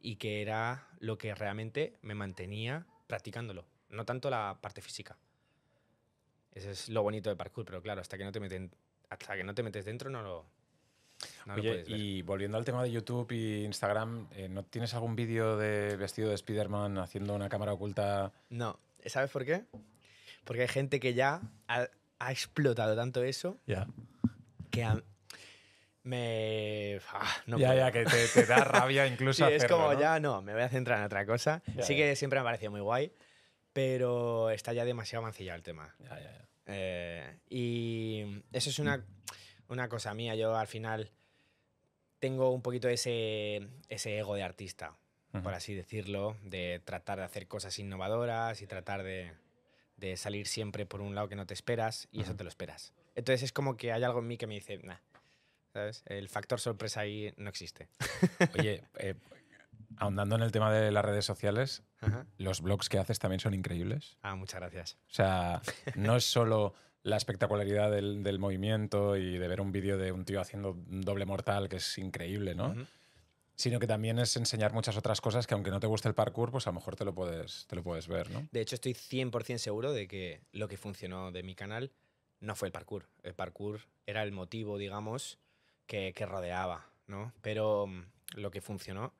y 0.00 0.16
que 0.16 0.40
era 0.40 0.88
lo 1.00 1.18
que 1.18 1.34
realmente 1.34 1.98
me 2.02 2.14
mantenía 2.14 2.86
practicándolo, 3.06 3.66
no 3.90 4.04
tanto 4.04 4.30
la 4.30 4.58
parte 4.60 4.80
física. 4.80 5.18
Eso 6.52 6.70
es 6.70 6.88
lo 6.88 7.02
bonito 7.02 7.30
de 7.30 7.36
parkour, 7.36 7.64
pero 7.64 7.82
claro, 7.82 8.00
hasta 8.00 8.16
que 8.16 8.24
no 8.24 8.32
te 8.32 8.40
meten, 8.40 8.70
hasta 9.10 9.36
que 9.36 9.44
no 9.44 9.54
te 9.54 9.62
metes 9.62 9.84
dentro 9.84 10.08
no 10.08 10.22
lo, 10.22 10.46
no 11.46 11.54
Oye, 11.54 11.84
y 11.86 12.22
volviendo 12.22 12.56
al 12.58 12.64
tema 12.64 12.82
de 12.82 12.90
YouTube 12.90 13.30
y 13.32 13.64
Instagram, 13.64 14.28
eh, 14.32 14.48
¿no 14.48 14.62
tienes 14.64 14.94
algún 14.94 15.14
vídeo 15.16 15.56
de 15.56 15.96
vestido 15.96 16.28
de 16.28 16.34
Spider-Man 16.34 16.98
haciendo 16.98 17.34
una 17.34 17.48
cámara 17.48 17.72
oculta? 17.72 18.32
No, 18.50 18.78
¿sabes 19.06 19.30
por 19.30 19.44
qué? 19.44 19.64
Porque 20.44 20.62
hay 20.62 20.68
gente 20.68 21.00
que 21.00 21.14
ya 21.14 21.40
ha, 21.68 21.88
ha 22.18 22.32
explotado 22.32 22.94
tanto 22.96 23.22
eso 23.24 23.58
Ya. 23.66 23.86
que 24.70 24.84
a- 24.84 25.02
me... 26.02 27.00
ah, 27.12 27.34
no 27.46 27.58
ya, 27.58 27.68
puedo. 27.68 27.78
ya, 27.80 27.92
que 27.92 28.04
te, 28.04 28.28
te 28.28 28.46
da 28.46 28.56
rabia 28.64 29.06
incluso 29.12 29.46
Sí, 29.46 29.52
es 29.52 29.64
hacerlo, 29.64 29.78
como 29.78 29.92
¿no? 29.94 30.00
ya 30.00 30.20
no, 30.20 30.42
me 30.42 30.52
voy 30.52 30.62
a 30.62 30.68
centrar 30.68 30.98
en 30.98 31.04
otra 31.06 31.24
cosa. 31.24 31.62
Ya, 31.74 31.82
sí 31.82 31.96
ya. 31.96 32.04
que 32.04 32.16
siempre 32.16 32.38
me 32.38 32.40
ha 32.42 32.44
parecido 32.44 32.70
muy 32.70 32.80
guay, 32.80 33.12
pero 33.72 34.50
está 34.50 34.72
ya 34.72 34.84
demasiado 34.84 35.22
mancillado 35.22 35.56
el 35.56 35.62
tema. 35.62 35.94
Ya. 36.00 36.46
Eh, 36.66 37.38
y 37.48 38.42
eso 38.52 38.70
es 38.70 38.78
una, 38.78 39.02
una 39.68 39.88
cosa 39.88 40.14
mía. 40.14 40.34
Yo 40.34 40.56
al 40.56 40.66
final 40.66 41.10
tengo 42.18 42.50
un 42.50 42.62
poquito 42.62 42.88
ese, 42.88 43.68
ese 43.88 44.18
ego 44.18 44.34
de 44.34 44.42
artista, 44.42 44.96
por 45.42 45.52
así 45.52 45.74
decirlo, 45.74 46.36
de 46.44 46.80
tratar 46.84 47.18
de 47.18 47.24
hacer 47.24 47.48
cosas 47.48 47.76
innovadoras 47.80 48.62
y 48.62 48.66
tratar 48.68 49.02
de, 49.02 49.32
de 49.96 50.16
salir 50.16 50.46
siempre 50.46 50.86
por 50.86 51.00
un 51.00 51.14
lado 51.14 51.28
que 51.28 51.34
no 51.36 51.44
te 51.46 51.54
esperas 51.54 52.08
y 52.12 52.22
eso 52.22 52.36
te 52.36 52.44
lo 52.44 52.48
esperas. 52.48 52.92
Entonces 53.16 53.42
es 53.42 53.52
como 53.52 53.76
que 53.76 53.92
hay 53.92 54.02
algo 54.04 54.20
en 54.20 54.28
mí 54.28 54.36
que 54.36 54.46
me 54.46 54.54
dice, 54.54 54.78
nah, 54.78 54.96
¿sabes? 55.72 56.04
El 56.06 56.28
factor 56.28 56.60
sorpresa 56.60 57.00
ahí 57.00 57.34
no 57.36 57.48
existe. 57.50 57.88
Oye, 58.58 58.84
eh, 58.98 59.14
ahondando 59.96 60.36
en 60.36 60.42
el 60.42 60.52
tema 60.52 60.72
de 60.72 60.92
las 60.92 61.04
redes 61.04 61.24
sociales, 61.24 61.82
Ajá. 62.00 62.26
los 62.38 62.60
blogs 62.60 62.88
que 62.88 62.98
haces 62.98 63.18
también 63.18 63.40
son 63.40 63.54
increíbles. 63.54 64.16
Ah, 64.22 64.36
muchas 64.36 64.60
gracias. 64.60 64.98
O 65.10 65.14
sea, 65.14 65.62
no 65.96 66.16
es 66.16 66.24
solo 66.24 66.74
la 67.04 67.16
espectacularidad 67.16 67.90
del, 67.90 68.22
del 68.24 68.38
movimiento 68.40 69.16
y 69.16 69.38
de 69.38 69.46
ver 69.48 69.60
un 69.60 69.70
vídeo 69.72 69.96
de 69.98 70.10
un 70.10 70.24
tío 70.24 70.40
haciendo 70.40 70.70
un 70.72 71.02
doble 71.02 71.24
mortal, 71.26 71.68
que 71.68 71.76
es 71.76 71.98
increíble, 71.98 72.54
¿no? 72.56 72.74
Sino 73.56 73.78
que 73.78 73.86
también 73.86 74.18
es 74.18 74.36
enseñar 74.36 74.72
muchas 74.72 74.96
otras 74.96 75.20
cosas 75.20 75.46
que 75.46 75.54
aunque 75.54 75.70
no 75.70 75.78
te 75.78 75.86
guste 75.86 76.08
el 76.08 76.14
parkour, 76.14 76.50
pues 76.50 76.66
a 76.66 76.70
lo 76.70 76.74
mejor 76.74 76.96
te 76.96 77.04
lo 77.04 77.14
puedes, 77.14 77.66
te 77.68 77.76
lo 77.76 77.84
puedes 77.84 78.08
ver, 78.08 78.28
¿no? 78.30 78.48
De 78.50 78.60
hecho, 78.60 78.74
estoy 78.74 78.94
100% 78.94 79.58
seguro 79.58 79.92
de 79.92 80.08
que 80.08 80.40
lo 80.50 80.66
que 80.66 80.76
funcionó 80.76 81.30
de 81.30 81.44
mi 81.44 81.54
canal 81.54 81.92
no 82.40 82.56
fue 82.56 82.66
el 82.68 82.72
parkour. 82.72 83.06
El 83.22 83.34
parkour 83.34 83.82
era 84.06 84.24
el 84.24 84.32
motivo, 84.32 84.76
digamos, 84.76 85.38
que, 85.86 86.12
que 86.14 86.26
rodeaba, 86.26 86.90
¿no? 87.06 87.32
Pero 87.42 87.86
mm, 87.86 88.02
lo 88.36 88.50
que 88.50 88.60
funcionó 88.60 89.14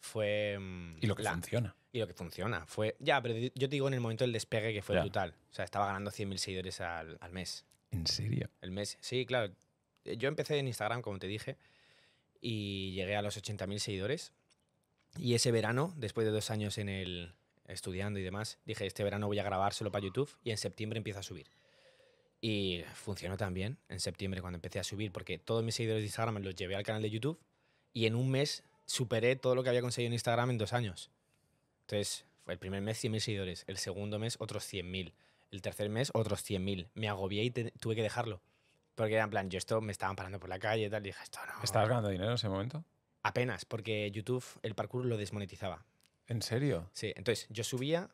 fue... 0.00 0.56
mm, 0.58 0.98
Y 1.02 1.06
lo 1.06 1.14
que 1.16 1.22
la- 1.24 1.32
funciona. 1.32 1.76
Y 1.94 2.00
lo 2.00 2.08
que 2.08 2.12
funciona. 2.12 2.66
Fue, 2.66 2.96
ya, 2.98 3.22
pero 3.22 3.36
yo 3.36 3.68
te 3.68 3.68
digo 3.68 3.86
en 3.86 3.94
el 3.94 4.00
momento 4.00 4.24
del 4.24 4.32
despegue 4.32 4.72
que 4.72 4.82
fue 4.82 4.96
Ya. 4.96 5.02
brutal. 5.02 5.32
O 5.50 5.54
sea, 5.54 5.64
estaba 5.64 5.86
ganando 5.86 6.10
100.000 6.10 6.36
seguidores 6.38 6.80
al, 6.80 7.16
al 7.20 7.30
mes. 7.32 7.64
¿En 7.92 8.04
serio? 8.08 8.50
El 8.62 8.72
mes, 8.72 8.98
sí, 9.00 9.24
claro. 9.24 9.52
Eh, 10.04 10.16
Yo 10.16 10.26
empecé 10.28 10.58
en 10.58 10.66
Instagram, 10.66 11.02
como 11.02 11.20
te 11.20 11.28
dije, 11.28 11.56
y 12.40 12.90
llegué 12.94 13.14
a 13.14 13.22
los 13.22 13.36
80.000 13.40 13.78
seguidores. 13.78 14.32
Y 15.16 15.34
ese 15.34 15.52
verano, 15.52 15.94
después 15.96 16.26
de 16.26 16.32
dos 16.32 16.50
años 16.50 16.78
en 16.78 16.88
el 16.88 17.32
estudiando 17.68 18.18
y 18.18 18.24
demás, 18.24 18.58
dije, 18.66 18.86
este 18.86 19.04
verano 19.04 19.28
voy 19.28 19.38
a 19.38 19.44
grabar 19.44 19.72
solo 19.72 19.92
para 19.92 20.04
YouTube 20.04 20.28
y 20.42 20.50
en 20.50 20.58
septiembre 20.58 20.96
empiezo 20.98 21.20
a 21.20 21.22
subir. 21.22 21.46
Y 22.40 22.82
funcionó 22.94 23.36
también 23.36 23.78
en 23.88 24.00
septiembre 24.00 24.40
cuando 24.40 24.56
empecé 24.56 24.80
a 24.80 24.84
subir, 24.84 25.12
porque 25.12 25.38
todos 25.38 25.62
mis 25.62 25.76
seguidores 25.76 26.02
de 26.02 26.06
Instagram 26.06 26.42
los 26.42 26.56
llevé 26.56 26.74
al 26.74 26.82
canal 26.82 27.02
de 27.02 27.10
YouTube 27.10 27.38
y 27.92 28.06
en 28.06 28.16
un 28.16 28.32
mes 28.32 28.64
superé 28.84 29.36
todo 29.36 29.54
lo 29.54 29.62
que 29.62 29.68
había 29.68 29.80
conseguido 29.80 30.08
en 30.08 30.14
Instagram 30.14 30.50
en 30.50 30.58
dos 30.58 30.72
años. 30.72 31.12
Entonces, 31.86 32.24
el 32.46 32.58
primer 32.58 32.80
mes 32.82 32.98
100.000 33.02 33.20
seguidores, 33.20 33.64
el 33.66 33.76
segundo 33.78 34.18
mes 34.18 34.36
otros 34.40 34.64
100.000, 34.64 35.12
el 35.50 35.62
tercer 35.62 35.88
mes 35.90 36.10
otros 36.14 36.42
100.000. 36.42 36.88
Me 36.94 37.08
agobié 37.08 37.44
y 37.44 37.50
te- 37.50 37.70
tuve 37.72 37.94
que 37.94 38.02
dejarlo. 38.02 38.40
Porque 38.94 39.14
era 39.14 39.24
en 39.24 39.30
plan, 39.30 39.50
yo 39.50 39.58
esto 39.58 39.80
me 39.80 39.92
estaban 39.92 40.16
parando 40.16 40.38
por 40.40 40.48
la 40.48 40.58
calle 40.58 40.86
y 40.86 40.90
tal, 40.90 41.02
y 41.02 41.08
dije, 41.10 41.22
esto 41.22 41.38
no. 41.46 41.62
¿Estabas 41.62 41.88
ganando 41.88 42.08
dinero 42.08 42.30
en 42.30 42.34
ese 42.36 42.48
momento? 42.48 42.84
Apenas, 43.22 43.64
porque 43.64 44.10
YouTube 44.10 44.44
el 44.62 44.74
parkour 44.74 45.04
lo 45.04 45.16
desmonetizaba. 45.16 45.84
¿En 46.26 46.42
serio? 46.42 46.88
Sí, 46.92 47.12
entonces 47.16 47.46
yo 47.50 47.64
subía, 47.64 48.08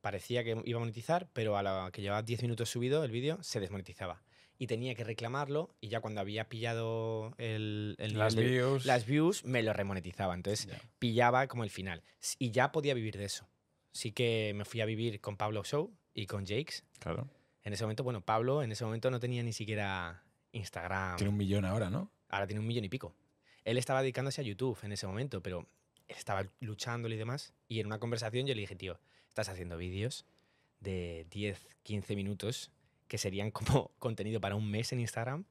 parecía 0.00 0.44
que 0.44 0.60
iba 0.64 0.76
a 0.78 0.80
monetizar, 0.80 1.28
pero 1.32 1.56
a 1.56 1.62
la 1.62 1.90
que 1.92 2.02
llevaba 2.02 2.22
10 2.22 2.42
minutos 2.42 2.70
subido 2.70 3.04
el 3.04 3.10
vídeo 3.10 3.42
se 3.42 3.60
desmonetizaba. 3.60 4.22
Y 4.62 4.66
tenía 4.66 4.94
que 4.94 5.04
reclamarlo 5.04 5.74
y 5.80 5.88
ya 5.88 6.02
cuando 6.02 6.20
había 6.20 6.50
pillado 6.50 7.32
el, 7.38 7.96
el 7.98 8.18
Las 8.18 8.36
nivel 8.36 8.50
views. 8.50 8.84
las 8.84 9.06
views 9.06 9.42
me 9.46 9.62
lo 9.62 9.72
remonetizaba. 9.72 10.34
Entonces 10.34 10.68
pillaba 10.98 11.46
como 11.48 11.64
el 11.64 11.70
final. 11.70 12.02
Y 12.38 12.50
ya 12.50 12.70
podía 12.70 12.92
vivir 12.92 13.16
de 13.16 13.24
eso. 13.24 13.48
Sí 13.92 14.12
que 14.12 14.52
me 14.54 14.66
fui 14.66 14.82
a 14.82 14.84
vivir 14.84 15.18
con 15.22 15.38
Pablo 15.38 15.64
Show 15.64 15.96
y 16.12 16.26
con 16.26 16.44
Jakes. 16.44 16.84
Claro. 16.98 17.26
En 17.62 17.72
ese 17.72 17.84
momento, 17.84 18.04
bueno, 18.04 18.20
Pablo 18.20 18.62
en 18.62 18.70
ese 18.70 18.84
momento 18.84 19.10
no 19.10 19.18
tenía 19.18 19.42
ni 19.42 19.54
siquiera 19.54 20.24
Instagram. 20.52 21.16
Tiene 21.16 21.30
un 21.30 21.38
millón 21.38 21.64
ahora, 21.64 21.88
¿no? 21.88 22.12
Ahora 22.28 22.46
tiene 22.46 22.60
un 22.60 22.66
millón 22.66 22.84
y 22.84 22.90
pico. 22.90 23.14
Él 23.64 23.78
estaba 23.78 24.02
dedicándose 24.02 24.42
a 24.42 24.44
YouTube 24.44 24.78
en 24.82 24.92
ese 24.92 25.06
momento, 25.06 25.42
pero 25.42 25.66
estaba 26.06 26.46
luchándolo 26.60 27.14
y 27.14 27.18
demás. 27.18 27.54
Y 27.66 27.80
en 27.80 27.86
una 27.86 27.98
conversación 27.98 28.46
yo 28.46 28.54
le 28.54 28.60
dije, 28.60 28.76
tío, 28.76 29.00
estás 29.26 29.48
haciendo 29.48 29.78
vídeos 29.78 30.26
de 30.80 31.26
10, 31.30 31.66
15 31.82 32.14
minutos 32.14 32.70
que 33.10 33.18
serían 33.18 33.50
como 33.50 33.90
contenido 33.98 34.40
para 34.40 34.54
un 34.54 34.70
mes 34.70 34.92
en 34.92 35.00
Instagram. 35.00 35.44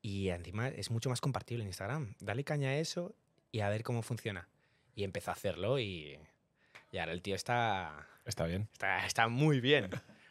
Y 0.00 0.30
encima 0.30 0.68
es 0.68 0.90
mucho 0.90 1.10
más 1.10 1.20
compartible 1.20 1.62
en 1.62 1.68
Instagram. 1.68 2.14
Dale 2.18 2.42
caña 2.44 2.70
a 2.70 2.76
eso 2.78 3.14
y 3.52 3.60
a 3.60 3.68
ver 3.68 3.82
cómo 3.84 4.00
funciona. 4.02 4.48
Y 4.96 5.04
empezó 5.04 5.30
a 5.30 5.34
hacerlo 5.34 5.78
y 5.78 6.18
Y 6.90 6.98
ahora 6.98 7.12
el 7.12 7.20
tío 7.20 7.34
está, 7.34 8.08
Está 8.24 8.46
bien. 8.46 8.68
está, 8.72 9.06
está 9.06 9.28
muy 9.28 9.60
bien. 9.60 9.90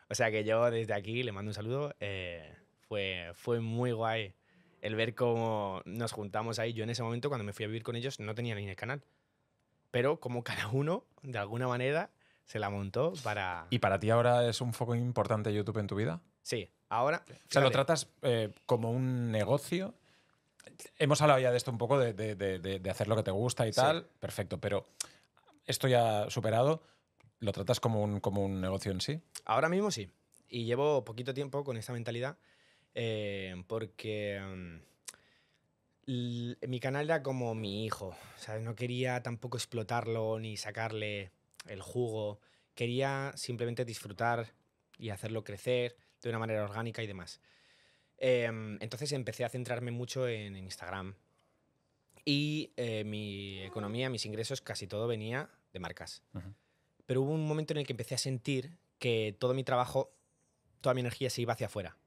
O 0.09 0.15
sea 0.15 0.31
que 0.31 0.43
yo 0.43 0.69
desde 0.71 0.95
aquí 0.95 1.21
le 1.21 1.31
mando 1.31 1.51
un 1.51 1.53
saludo. 1.53 1.95
eh, 1.99 2.55
fue, 2.87 3.31
fue 3.35 3.61
muy 3.61 3.91
guay 3.91 4.33
el 4.81 4.95
ver 4.95 5.13
cómo 5.13 5.81
nos 5.85 6.11
juntamos 6.11 6.57
ahí. 6.57 6.73
Yo 6.73 6.83
en 6.83 6.89
ese 6.89 7.03
momento, 7.03 7.29
cuando 7.29 7.45
me 7.45 7.53
fui 7.53 7.65
a 7.65 7.67
vivir 7.67 7.83
con 7.83 7.95
ellos, 7.95 8.19
no 8.19 8.33
tenía 8.33 8.55
ni 8.55 8.67
el 8.67 8.75
canal. 8.75 9.03
Pero 9.91 10.19
como 10.19 10.43
cada 10.43 10.67
uno, 10.69 11.05
de 11.21 11.37
alguna 11.37 11.67
manera, 11.67 12.09
se 12.45 12.59
la 12.59 12.69
montó 12.69 13.13
para... 13.23 13.67
¿Y 13.69 13.79
para 13.79 13.99
ti 13.99 14.09
ahora 14.09 14.49
es 14.49 14.59
un 14.59 14.73
foco 14.73 14.95
importante 14.95 15.53
YouTube 15.53 15.77
en 15.77 15.87
tu 15.87 15.95
vida? 15.95 16.19
Sí, 16.43 16.69
ahora... 16.89 17.23
O 17.29 17.51
sea, 17.51 17.61
lo 17.61 17.71
tratas 17.71 18.07
eh, 18.21 18.53
como 18.65 18.91
un 18.91 19.31
negocio. 19.31 19.93
Hemos 20.97 21.21
hablado 21.21 21.39
ya 21.39 21.51
de 21.51 21.57
esto 21.57 21.71
un 21.71 21.77
poco, 21.77 21.99
de, 21.99 22.13
de- 22.13 22.35
de- 22.35 22.59
de- 22.59 22.79
de 22.79 22.89
hacer 22.89 23.07
lo 23.07 23.15
que 23.15 23.23
te 23.23 23.31
gusta 23.31 23.67
y 23.67 23.73
Sí. 23.73 23.77
tal. 23.81 24.07
Perfecto, 24.19 24.59
pero 24.59 24.87
esto 25.65 25.87
ya 25.87 26.29
superado, 26.29 26.83
¿lo 27.39 27.51
tratas 27.51 27.79
como 27.79 28.01
un, 28.03 28.19
como 28.19 28.43
un 28.43 28.61
negocio 28.61 28.91
en 28.91 29.01
sí? 29.01 29.21
Ahora 29.45 29.69
mismo 29.69 29.91
sí. 29.91 30.09
Y 30.47 30.65
llevo 30.65 31.03
poquito 31.05 31.33
tiempo 31.33 31.63
con 31.63 31.77
esta 31.77 31.93
mentalidad 31.93 32.37
eh, 32.93 33.55
porque 33.67 34.39
mm, 36.05 36.51
mi 36.67 36.79
canal 36.79 37.05
era 37.05 37.23
como 37.23 37.53
mi 37.55 37.85
hijo. 37.85 38.15
¿sabes? 38.37 38.61
No 38.63 38.75
quería 38.75 39.21
tampoco 39.23 39.57
explotarlo 39.57 40.39
ni 40.39 40.57
sacarle 40.57 41.31
el 41.67 41.81
jugo. 41.81 42.39
Quería 42.75 43.31
simplemente 43.35 43.85
disfrutar 43.85 44.53
y 44.97 45.09
hacerlo 45.09 45.43
crecer 45.43 45.95
de 46.22 46.30
una 46.30 46.39
manera 46.39 46.63
orgánica 46.63 47.03
y 47.03 47.07
demás. 47.07 47.41
Em, 48.17 48.78
entonces 48.82 49.11
empecé 49.13 49.43
a 49.45 49.49
centrarme 49.49 49.91
mucho 49.91 50.28
en, 50.28 50.55
en 50.55 50.63
Instagram. 50.63 51.15
Y 52.26 52.72
eh, 52.78 53.03
mi 53.03 53.61
economía, 53.63 54.09
mis 54.09 54.26
ingresos, 54.26 54.61
casi 54.61 54.88
todo 54.88 55.07
venía 55.07 55.49
de 55.74 55.80
marcas. 55.80 56.24
Pero 57.05 57.22
hubo 57.22 57.32
un 57.32 57.47
momento 57.47 57.74
en 57.74 57.80
el 57.80 57.86
que 57.86 57.93
empecé 57.93 58.15
a 58.15 58.19
sentir 58.19 58.78
que 58.99 59.36
todo 59.39 59.53
mi 59.53 59.63
trabajo, 59.63 60.13
toda 60.82 60.93
mi 60.93 61.01
energía 61.01 61.30
se 61.30 61.41
iba 61.41 61.53
hacia 61.53 61.67
afuera. 61.67 61.97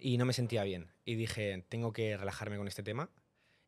Y 0.00 0.16
no 0.16 0.24
me 0.24 0.32
sentía 0.32 0.64
bien. 0.64 0.90
Y 1.04 1.16
dije, 1.16 1.64
tengo 1.68 1.92
que 1.92 2.16
relajarme 2.16 2.56
con 2.56 2.68
este 2.68 2.82
tema 2.82 3.10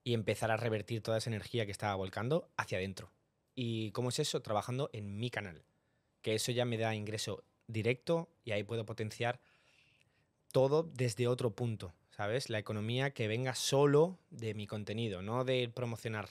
y 0.05 0.15
empezar 0.15 0.51
a 0.51 0.57
revertir 0.57 1.03
toda 1.03 1.19
esa 1.19 1.31
energía 1.31 1.67
que 1.67 1.73
estaba 1.73 1.95
volcando 1.95 2.51
hacia 2.57 2.79
adentro. 2.79 3.13
¿Y 3.55 3.91
cómo 3.91 4.09
es 4.09 4.19
eso? 4.19 4.41
Trabajando 4.41 4.89
en 4.93 5.19
mi 5.19 5.29
canal. 5.31 5.65
Que 6.23 6.35
eso 6.35 6.53
ya 6.53 6.65
me 6.65 6.79
da 6.79 6.95
ingreso 6.95 7.45
directo 7.73 8.29
y 8.45 8.53
ahí 8.53 8.63
puedo 8.63 8.85
potenciar 8.85 9.41
todo 10.53 10.83
desde 10.83 11.29
otro 11.29 11.51
punto, 11.51 11.93
¿sabes? 12.11 12.51
La 12.51 12.59
economía 12.59 13.11
que 13.13 13.29
venga 13.29 13.55
solo 13.55 14.19
de 14.31 14.55
mi 14.55 14.67
contenido, 14.67 15.23
no 15.23 15.45
de 15.45 15.69
promocionar. 15.73 16.29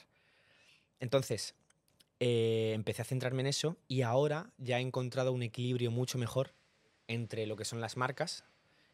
Entonces, 1.00 1.54
eh, 2.20 2.72
empecé 2.74 3.02
a 3.02 3.06
centrarme 3.06 3.40
en 3.40 3.46
eso 3.46 3.76
y 3.88 4.02
ahora 4.02 4.50
ya 4.58 4.78
he 4.78 4.82
encontrado 4.82 5.32
un 5.32 5.42
equilibrio 5.42 5.90
mucho 5.90 6.18
mejor 6.18 6.52
entre 7.08 7.46
lo 7.46 7.56
que 7.56 7.64
son 7.64 7.80
las 7.80 7.96
marcas 7.96 8.44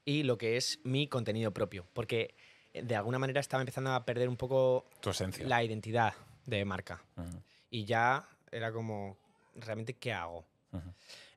y 0.04 0.22
lo 0.22 0.38
que 0.38 0.56
es 0.56 0.78
mi 0.84 1.08
contenido 1.08 1.52
propio. 1.52 1.86
Porque 1.92 2.34
de 2.72 2.94
alguna 2.94 3.18
manera 3.18 3.40
estaba 3.40 3.62
empezando 3.62 3.92
a 3.92 4.04
perder 4.04 4.28
un 4.28 4.36
poco 4.36 4.86
Tu 5.00 5.10
esencia. 5.10 5.46
la 5.46 5.64
identidad 5.64 6.14
de 6.44 6.64
marca. 6.64 7.02
Y 7.70 7.84
ya 7.84 8.28
era 8.52 8.70
como, 8.70 9.18
¿realmente 9.56 9.94
qué 9.94 10.12
hago? 10.12 10.44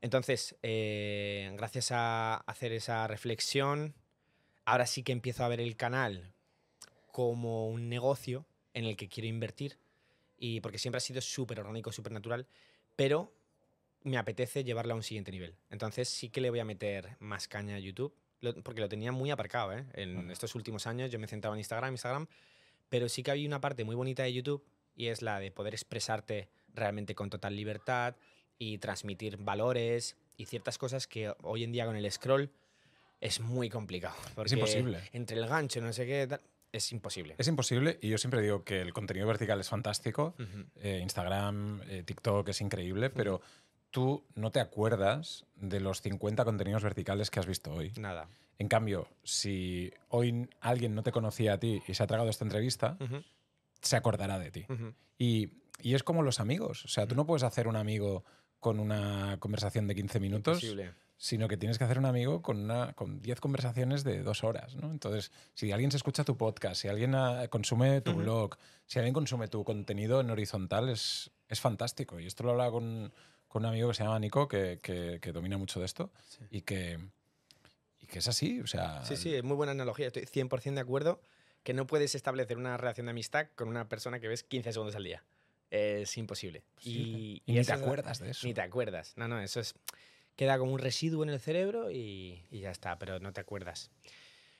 Entonces, 0.01 0.55
eh, 0.63 1.51
gracias 1.57 1.91
a 1.91 2.35
hacer 2.35 2.71
esa 2.71 3.05
reflexión, 3.07 3.93
ahora 4.65 4.85
sí 4.85 5.03
que 5.03 5.11
empiezo 5.11 5.43
a 5.43 5.47
ver 5.49 5.59
el 5.59 5.75
canal 5.75 6.31
como 7.11 7.67
un 7.67 7.89
negocio 7.89 8.45
en 8.73 8.85
el 8.85 8.95
que 8.95 9.09
quiero 9.09 9.27
invertir. 9.27 9.77
Y 10.37 10.61
porque 10.61 10.77
siempre 10.77 10.97
ha 10.97 11.01
sido 11.01 11.19
súper 11.21 11.59
orgánico, 11.59 11.91
súper 11.91 12.13
natural, 12.13 12.47
pero 12.95 13.33
me 14.03 14.17
apetece 14.17 14.63
llevarlo 14.63 14.93
a 14.93 14.95
un 14.95 15.03
siguiente 15.03 15.31
nivel. 15.31 15.55
Entonces 15.69 16.07
sí 16.07 16.29
que 16.29 16.39
le 16.39 16.49
voy 16.49 16.59
a 16.59 16.65
meter 16.65 17.17
más 17.19 17.49
caña 17.49 17.75
a 17.75 17.79
YouTube, 17.79 18.13
lo- 18.39 18.53
porque 18.63 18.79
lo 18.79 18.87
tenía 18.87 19.11
muy 19.11 19.31
aparcado. 19.31 19.73
¿eh? 19.73 19.85
En 19.93 20.31
estos 20.31 20.55
últimos 20.55 20.87
años 20.87 21.11
yo 21.11 21.19
me 21.19 21.27
centraba 21.27 21.55
en 21.55 21.59
Instagram, 21.59 21.91
Instagram, 21.91 22.27
pero 22.87 23.09
sí 23.09 23.21
que 23.21 23.31
había 23.31 23.45
una 23.47 23.59
parte 23.59 23.83
muy 23.83 23.95
bonita 23.95 24.23
de 24.23 24.31
YouTube 24.31 24.63
y 24.95 25.07
es 25.07 25.21
la 25.21 25.39
de 25.41 25.51
poder 25.51 25.73
expresarte 25.73 26.47
realmente 26.73 27.15
con 27.15 27.29
total 27.29 27.55
libertad 27.57 28.15
y 28.60 28.78
transmitir 28.78 29.38
valores 29.38 30.18
y 30.38 30.45
ciertas 30.45 30.78
cosas 30.78 31.07
que 31.07 31.34
hoy 31.41 31.64
en 31.64 31.72
día 31.72 31.86
con 31.86 31.95
el 31.95 32.12
scroll 32.12 32.51
es 33.22 33.39
muy 33.39 33.70
complicado. 33.70 34.16
Porque 34.36 34.53
imposible. 34.53 35.01
Entre 35.14 35.38
el 35.38 35.47
gancho, 35.47 35.82
no 35.82 35.91
sé 35.91 36.05
qué, 36.05 36.28
es 36.72 36.91
imposible. 36.91 37.36
Es 37.38 37.47
imposible 37.47 37.97
y 38.01 38.10
yo 38.10 38.18
siempre 38.18 38.41
digo 38.41 38.64
que 38.64 38.82
el 38.82 38.93
contenido 38.93 39.26
vertical 39.28 39.60
es 39.60 39.70
fantástico. 39.70 40.36
Eh, 40.76 40.99
Instagram, 41.01 41.82
eh, 41.88 42.03
TikTok 42.03 42.49
es 42.49 42.62
increíble, 42.62 43.10
pero 43.10 43.41
tú 43.91 44.24
no 44.36 44.51
te 44.51 44.60
acuerdas 44.60 45.45
de 45.55 45.80
los 45.80 46.01
50 46.01 46.45
contenidos 46.45 46.84
verticales 46.84 47.32
que 47.32 47.39
has 47.39 47.47
visto 47.47 47.74
hoy. 47.74 47.91
Nada. 47.97 48.30
En 48.60 48.68
cambio, 48.68 49.07
si 49.24 49.91
hoy 50.10 50.49
alguien 50.60 50.93
no 50.93 51.01
te 51.01 51.14
conocía 51.14 51.53
a 51.53 51.60
ti 51.60 51.82
y 51.88 51.93
se 51.93 52.03
ha 52.03 52.07
tragado 52.07 52.30
esta 52.30 52.43
entrevista, 52.43 52.97
se 53.82 53.95
acordará 53.95 54.38
de 54.38 54.51
ti. 54.51 54.66
Y, 55.18 55.49
y 55.82 55.95
es 55.95 56.03
como 56.03 56.24
los 56.24 56.41
amigos. 56.41 56.84
O 56.84 56.89
sea, 56.89 57.07
tú 57.07 57.16
no 57.16 57.26
puedes 57.26 57.43
hacer 57.43 57.70
un 57.70 57.78
amigo 57.78 58.26
con 58.60 58.80
una 58.80 59.38
conversación 59.39 59.88
de 59.88 59.95
15 59.95 60.20
minutos, 60.20 60.57
Imposible. 60.64 60.93
sino 61.18 61.47
que 61.47 61.57
tienes 61.57 61.78
que 61.78 61.84
hacer 61.86 61.97
un 61.99 62.05
amigo 62.05 62.41
con, 62.41 62.57
una, 62.60 62.93
con 62.93 63.22
10 63.22 63.39
conversaciones 63.39 64.03
de 64.03 64.22
dos 64.24 64.43
horas. 64.43 64.76
¿no? 64.76 64.91
Entonces, 64.91 65.32
si 65.53 65.72
alguien 65.72 65.91
se 65.91 65.97
escucha 65.97 66.24
tu 66.24 66.36
podcast, 66.38 66.82
si 66.82 66.88
alguien 66.88 67.16
ah, 67.16 67.47
consume 67.49 68.01
tu 68.01 68.14
blog, 68.14 68.57
si 68.86 68.99
alguien 68.99 69.14
consume 69.14 69.47
tu 69.47 69.64
contenido 69.64 70.20
en 70.22 70.30
horizontal, 70.30 70.89
es, 70.89 71.32
es 71.47 71.60
fantástico. 71.62 72.20
Y 72.20 72.26
esto 72.28 72.43
lo 72.43 72.51
hablaba 72.51 72.72
con, 72.72 73.14
con 73.47 73.64
un 73.64 73.70
amigo 73.70 73.89
que 73.89 73.95
se 73.95 74.03
llama 74.03 74.20
Nico, 74.20 74.47
que, 74.47 74.80
que- 74.82 75.20
que 75.22 75.32
domina 75.32 75.57
mucho 75.57 75.80
de 75.80 75.86
esto 75.86 76.12
Sí. 76.28 76.43
y, 76.51 76.62
que, 76.62 76.99
y 78.01 78.07
que 78.07 78.20
es 78.20 78.28
así. 78.28 78.60
O 78.62 78.68
sea, 78.68 79.03
Sí, 79.05 79.16
sí, 79.16 79.34
es 79.34 79.43
muy 79.43 79.55
buena 79.55 79.72
analogía. 79.72 80.07
Estoy 80.07 80.24
100% 80.24 80.74
de 80.74 80.80
acuerdo 80.82 81.22
que 81.64 81.74
no 81.74 81.88
puedes 81.88 82.16
establecer 82.16 82.57
una 82.57 82.78
relación 82.78 83.05
de 83.07 83.12
amistad 83.12 83.47
con 83.55 83.68
una 83.68 83.88
persona 83.89 84.20
que 84.20 84.28
ves 84.28 84.43
15 84.43 84.72
segundos 84.74 84.95
al 84.95 85.03
día. 85.03 85.24
Es 85.70 86.17
imposible. 86.17 86.63
Y, 86.82 87.41
Y, 87.45 87.53
ni 87.53 87.63
te 87.63 87.74
acuerdas 87.74 88.20
de 88.20 88.32
eso. 88.32 88.47
Ni 88.47 88.53
te 88.53 88.61
acuerdas. 88.61 89.13
No, 89.15 89.28
no, 89.28 89.39
eso 89.39 89.59
es. 89.59 89.76
Queda 90.36 90.57
como 90.57 90.74
un 90.74 90.80
residuo 90.80 91.24
en 91.24 91.30
el 91.30 91.39
cerebro 91.39 91.91
y, 91.91 92.45
y 92.49 92.61
ya 92.61 92.72
está, 92.72 92.97
pero 92.97 93.20
no 93.20 93.34
te 93.34 93.41
acuerdas. 93.41 93.91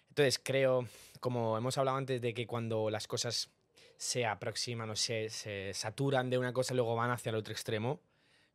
Entonces, 0.10 0.40
creo, 0.44 0.88
como 1.20 1.58
hemos 1.58 1.78
hablado 1.78 1.98
antes, 1.98 2.22
de 2.22 2.34
que 2.34 2.46
cuando 2.46 2.90
las 2.90 3.08
cosas 3.08 3.50
se 3.98 4.26
aproximan 4.26 4.90
o 4.90 4.96
se, 4.96 5.30
se 5.30 5.74
saturan 5.74 6.30
de 6.30 6.38
una 6.38 6.54
cosa 6.54 6.74
luego 6.74 6.96
van 6.96 7.12
hacia 7.12 7.30
el 7.30 7.36
otro 7.36 7.54
extremo, 7.54 8.00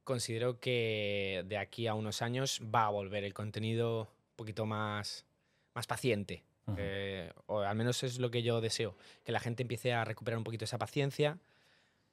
considero 0.05 0.61
que 0.61 1.45
de 1.47 1.59
aquí 1.59 1.87
a 1.87 1.95
unos 1.95 2.23
años 2.23 2.61
va 2.75 2.87
a 2.87 2.91
volver 2.91 3.25
el 3.25 3.35
contenido 3.35 4.03
un 4.03 4.37
poquito 4.37 4.67
más, 4.67 5.25
más 5.75 5.87
paciente. 5.87 6.45
Eh, 6.79 7.31
o 7.45 7.61
al 7.61 7.77
menos 7.77 8.03
es 8.05 8.19
lo 8.19 8.31
que 8.31 8.43
yo 8.43 8.63
deseo, 8.63 8.97
que 9.23 9.33
la 9.33 9.41
gente 9.41 9.63
empiece 9.63 9.93
a 9.93 10.03
recuperar 10.03 10.39
un 10.39 10.45
poquito 10.45 10.65
esa 10.65 10.79
paciencia, 10.79 11.39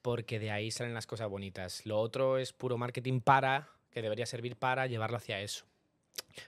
porque 0.01 0.39
de 0.39 0.51
ahí 0.51 0.71
salen 0.71 0.93
las 0.93 1.07
cosas 1.07 1.29
bonitas. 1.29 1.85
Lo 1.85 1.99
otro 1.99 2.37
es 2.37 2.53
puro 2.53 2.77
marketing 2.77 3.21
para, 3.21 3.69
que 3.91 4.01
debería 4.01 4.25
servir 4.25 4.55
para 4.55 4.87
llevarlo 4.87 5.17
hacia 5.17 5.41
eso, 5.41 5.65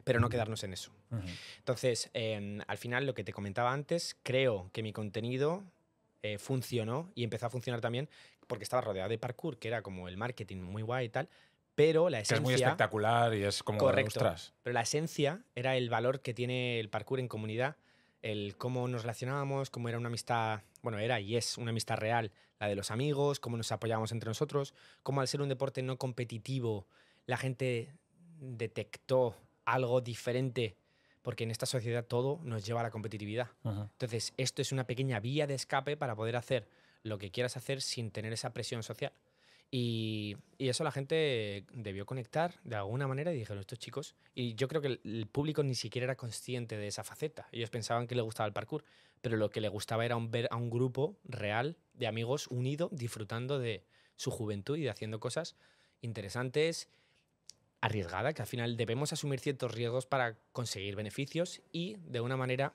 pero 0.04 0.20
no 0.20 0.30
quedarnos 0.30 0.64
en 0.64 0.74
eso. 0.74 0.92
Ujú. 1.12 1.22
Entonces, 1.60 2.10
em, 2.14 2.62
al 2.68 2.78
final, 2.78 3.06
lo 3.06 3.14
que 3.14 3.24
te 3.24 3.34
comentaba 3.34 3.72
antes, 3.74 4.18
creo 4.24 4.70
que 4.74 4.84
mi 4.84 4.94
contenido 4.94 5.64
eh, 6.22 6.38
funcionó 6.38 7.12
y 7.16 7.24
empezó 7.24 7.48
a 7.48 7.50
funcionar 7.50 7.82
también 7.82 8.10
porque 8.48 8.64
estaba 8.64 8.82
rodeado 8.82 9.10
de 9.10 9.18
parkour, 9.18 9.58
que 9.58 9.68
era 9.68 9.82
como 9.82 10.08
el 10.08 10.18
marketing 10.18 10.58
muy 10.58 10.82
guay 10.82 11.08
y 11.08 11.10
tal, 11.10 11.30
pero 11.76 12.10
la 12.10 12.20
Que 12.20 12.24
es 12.24 12.32
esencia... 12.32 12.44
muy 12.44 12.54
espectacular 12.54 13.34
y 13.34 13.44
es 13.44 13.64
como, 13.64 13.80
Correcto. 13.80 14.34
Pero 14.62 14.74
la 14.74 14.82
esencia 14.82 15.42
era 15.56 15.76
el 15.76 15.90
valor 15.90 16.22
que 16.22 16.34
tiene 16.34 16.80
el 16.80 16.90
parkour 16.90 17.20
en 17.20 17.28
comunidad, 17.28 17.78
el 18.24 18.56
cómo 18.58 18.88
nos 18.88 19.04
relacionábamos, 19.04 19.70
cómo 19.70 19.90
era 19.90 20.00
una 20.00 20.08
amistad, 20.08 20.62
bueno, 20.82 20.98
era 20.98 21.20
y 21.20 21.36
es 21.36 21.58
una 21.58 21.70
amistad 21.70 21.98
real, 21.98 22.32
la 22.60 22.68
de 22.68 22.76
los 22.76 22.90
amigos, 22.90 23.40
cómo 23.40 23.58
nos 23.58 23.72
apoyábamos 23.72 24.12
entre 24.12 24.30
nosotros, 24.30 24.74
cómo 25.04 25.22
al 25.22 25.28
ser 25.28 25.42
un 25.42 25.50
deporte 25.50 25.84
no 25.84 25.98
competitivo, 25.98 26.88
la 27.26 27.38
gente 27.38 27.94
detectó 28.40 29.36
algo 29.66 30.02
diferente, 30.02 30.78
porque 31.22 31.44
en 31.44 31.52
esta 31.52 31.66
sociedad 31.66 32.06
todo 32.06 32.40
nos 32.44 32.66
lleva 32.66 32.80
a 32.80 32.84
la 32.84 32.92
competitividad. 32.92 33.50
Entonces, 33.64 34.34
esto 34.38 34.62
es 34.62 34.72
una 34.72 34.86
pequeña 34.86 35.20
vía 35.20 35.46
de 35.46 35.54
escape 35.54 35.98
para 35.98 36.16
poder 36.16 36.36
hacer 36.36 36.68
lo 37.04 37.18
que 37.18 37.32
quieras 37.32 37.58
hacer 37.58 37.82
sin 37.82 38.12
tener 38.12 38.32
esa 38.34 38.54
presión 38.54 38.84
social. 38.84 39.12
Y, 39.72 40.38
eso 40.60 40.86
la 40.86 40.92
gente 40.92 41.66
debió 41.74 42.06
conectar 42.06 42.56
de 42.64 42.78
alguna 42.78 43.06
manera 43.06 43.34
y 43.34 43.38
dijeron, 43.38 43.60
estos 43.60 43.80
chicos, 43.80 44.16
y 44.34 44.56
yo 44.56 44.70
creo 44.70 44.82
que 44.82 45.00
el, 45.04 45.28
público 45.30 45.62
ni 45.62 45.76
siquiera 45.76 46.06
era 46.06 46.16
consciente 46.16 46.78
de 46.78 46.88
esa 46.88 47.04
faceta. 47.04 47.50
Ellos 47.52 47.70
pensaban 47.70 48.08
que 48.08 48.16
le 48.16 48.22
gustaba 48.22 48.48
el 48.48 48.54
parkour, 48.54 48.86
pero 49.22 49.36
lo 49.36 49.50
que 49.50 49.60
le 49.60 49.68
gustaba 49.68 50.06
era 50.06 50.18
ver 50.20 50.48
a 50.52 50.56
un 50.56 50.70
grupo 50.70 51.18
real 51.26 51.76
de 51.94 52.08
amigos 52.08 52.48
unido, 52.48 52.90
disfrutando 52.94 53.60
de 53.60 53.84
su 54.16 54.32
juventud 54.32 54.78
y 54.78 54.84
de 54.84 54.90
haciendo 54.90 55.20
cosas 55.20 55.56
interesantes, 56.02 56.88
arriesgadas, 57.82 58.34
que 58.34 58.42
al 58.42 58.48
final 58.48 58.78
debemos 58.78 59.12
asumir 59.12 59.42
ciertos 59.42 59.74
riesgos 59.74 60.06
para 60.06 60.38
conseguir 60.54 60.96
beneficios 60.96 61.62
y 61.74 61.98
de 62.06 62.22
una 62.22 62.38
manera, 62.38 62.74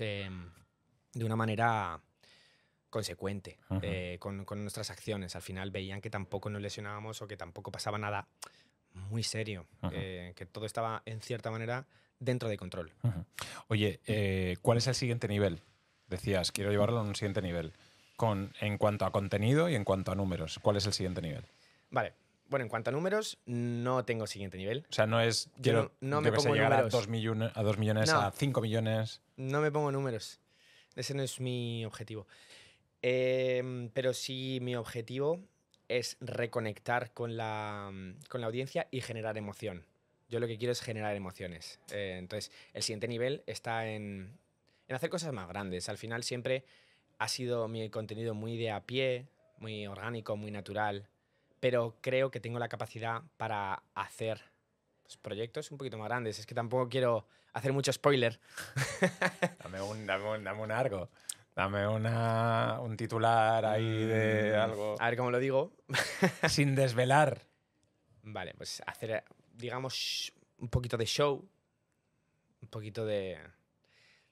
em, 0.00 0.50
de 1.12 1.24
una 1.24 1.36
manera 1.36 2.00
consecuente 2.90 3.58
eh, 3.82 4.16
con, 4.20 4.44
con 4.44 4.62
nuestras 4.62 4.90
acciones. 4.90 5.36
Al 5.36 5.42
final 5.42 5.70
veían 5.70 6.00
que 6.00 6.10
tampoco 6.10 6.50
nos 6.50 6.62
lesionábamos 6.62 7.20
o 7.22 7.26
que 7.28 7.36
tampoco 7.36 7.70
pasaba 7.72 7.98
nada 7.98 8.28
muy 8.94 9.22
serio, 9.22 9.66
eh, 9.92 10.32
que 10.36 10.46
todo 10.46 10.64
estaba 10.66 11.02
en 11.04 11.20
cierta 11.20 11.50
manera 11.50 11.86
dentro 12.18 12.48
de 12.48 12.56
control. 12.56 12.92
Oye, 13.68 14.00
eh, 14.06 14.56
¿cuál 14.62 14.78
es 14.78 14.86
el 14.86 14.94
siguiente 14.94 15.28
nivel? 15.28 15.60
Decías, 16.08 16.52
quiero 16.52 16.70
llevarlo 16.70 16.98
a 17.00 17.02
un 17.02 17.14
siguiente 17.14 17.42
nivel. 17.42 17.72
Con, 18.16 18.54
en 18.60 18.78
cuanto 18.78 19.04
a 19.04 19.12
contenido 19.12 19.68
y 19.68 19.74
en 19.74 19.84
cuanto 19.84 20.12
a 20.12 20.14
números, 20.14 20.58
¿cuál 20.62 20.76
es 20.76 20.86
el 20.86 20.94
siguiente 20.94 21.20
nivel? 21.20 21.44
Vale, 21.90 22.14
bueno, 22.48 22.62
en 22.62 22.70
cuanto 22.70 22.88
a 22.88 22.92
números, 22.94 23.36
no 23.44 24.04
tengo 24.06 24.26
siguiente 24.26 24.56
nivel. 24.56 24.86
O 24.88 24.92
sea, 24.94 25.06
no 25.06 25.20
es 25.20 25.46
Yo 25.56 25.62
quiero 25.62 25.82
no- 26.00 26.20
no 26.20 26.20
me 26.22 26.32
pongo 26.32 26.54
llegar 26.54 26.72
a 26.72 26.76
números. 26.76 26.92
2 26.92 27.08
millones, 27.08 27.52
a, 27.54 27.62
dos 27.62 27.76
millones 27.76 28.08
No. 28.10 28.20
a 28.20 28.30
5 28.30 28.62
millones. 28.62 29.20
No 29.36 29.60
me 29.60 29.70
pongo 29.70 29.92
números. 29.92 30.40
Ese 30.94 31.12
no 31.12 31.22
es 31.22 31.38
mi 31.40 31.84
objetivo. 31.84 32.26
Em, 33.08 33.88
pero 33.90 34.12
sí 34.12 34.58
mi 34.60 34.74
objetivo 34.74 35.38
es 35.86 36.16
reconectar 36.18 37.12
con 37.12 37.36
la, 37.36 37.92
con 38.28 38.40
la 38.40 38.48
audiencia 38.48 38.88
y 38.90 39.00
generar 39.00 39.38
emoción. 39.38 39.86
Yo 40.28 40.40
lo 40.40 40.48
que 40.48 40.58
quiero 40.58 40.72
es 40.72 40.80
generar 40.80 41.14
emociones. 41.14 41.78
Eh, 41.92 42.16
entonces, 42.18 42.50
el 42.72 42.82
siguiente 42.82 43.06
nivel 43.06 43.44
está 43.46 43.86
en, 43.86 44.36
en 44.88 44.96
hacer 44.96 45.08
cosas 45.08 45.32
más 45.32 45.46
grandes. 45.46 45.88
Al 45.88 45.98
final 45.98 46.24
siempre 46.24 46.64
ha 47.18 47.28
sido 47.28 47.68
mi 47.68 47.88
contenido 47.90 48.34
muy 48.34 48.56
de 48.56 48.72
a 48.72 48.84
pie, 48.86 49.28
muy 49.58 49.86
orgánico, 49.86 50.36
muy 50.36 50.50
natural, 50.50 51.08
pero 51.60 51.98
creo 52.00 52.32
que 52.32 52.40
tengo 52.40 52.58
la 52.58 52.68
capacidad 52.68 53.22
para 53.36 53.84
hacer 53.94 54.40
pues, 55.04 55.16
proyectos 55.16 55.70
un 55.70 55.78
poquito 55.78 55.96
más 55.96 56.08
grandes. 56.08 56.40
Es 56.40 56.46
que 56.46 56.56
tampoco 56.56 56.88
quiero 56.88 57.28
hacer 57.52 57.72
mucho 57.72 57.92
spoiler, 57.92 58.40
Dame 59.62 59.80
un, 59.80 60.06
dame 60.06 60.24
un, 60.28 60.42
dame 60.42 60.60
un 60.60 60.72
algo. 60.72 61.08
Dame 61.56 61.88
una, 61.88 62.78
un 62.82 62.96
titular 62.98 63.64
ahí 63.64 64.04
de 64.04 64.52
Mm, 64.54 64.60
algo. 64.60 64.94
A 65.00 65.06
ver 65.08 65.16
cómo 65.16 65.30
lo 65.30 65.38
digo. 65.38 65.72
Sin 66.48 66.74
desvelar. 66.74 67.40
Vale, 68.22 68.52
pues 68.54 68.82
hacer, 68.86 69.24
digamos, 69.54 70.32
un 70.58 70.68
poquito 70.68 70.98
de 70.98 71.06
show, 71.06 71.48
un 72.60 72.68
poquito 72.68 73.06
de. 73.06 73.38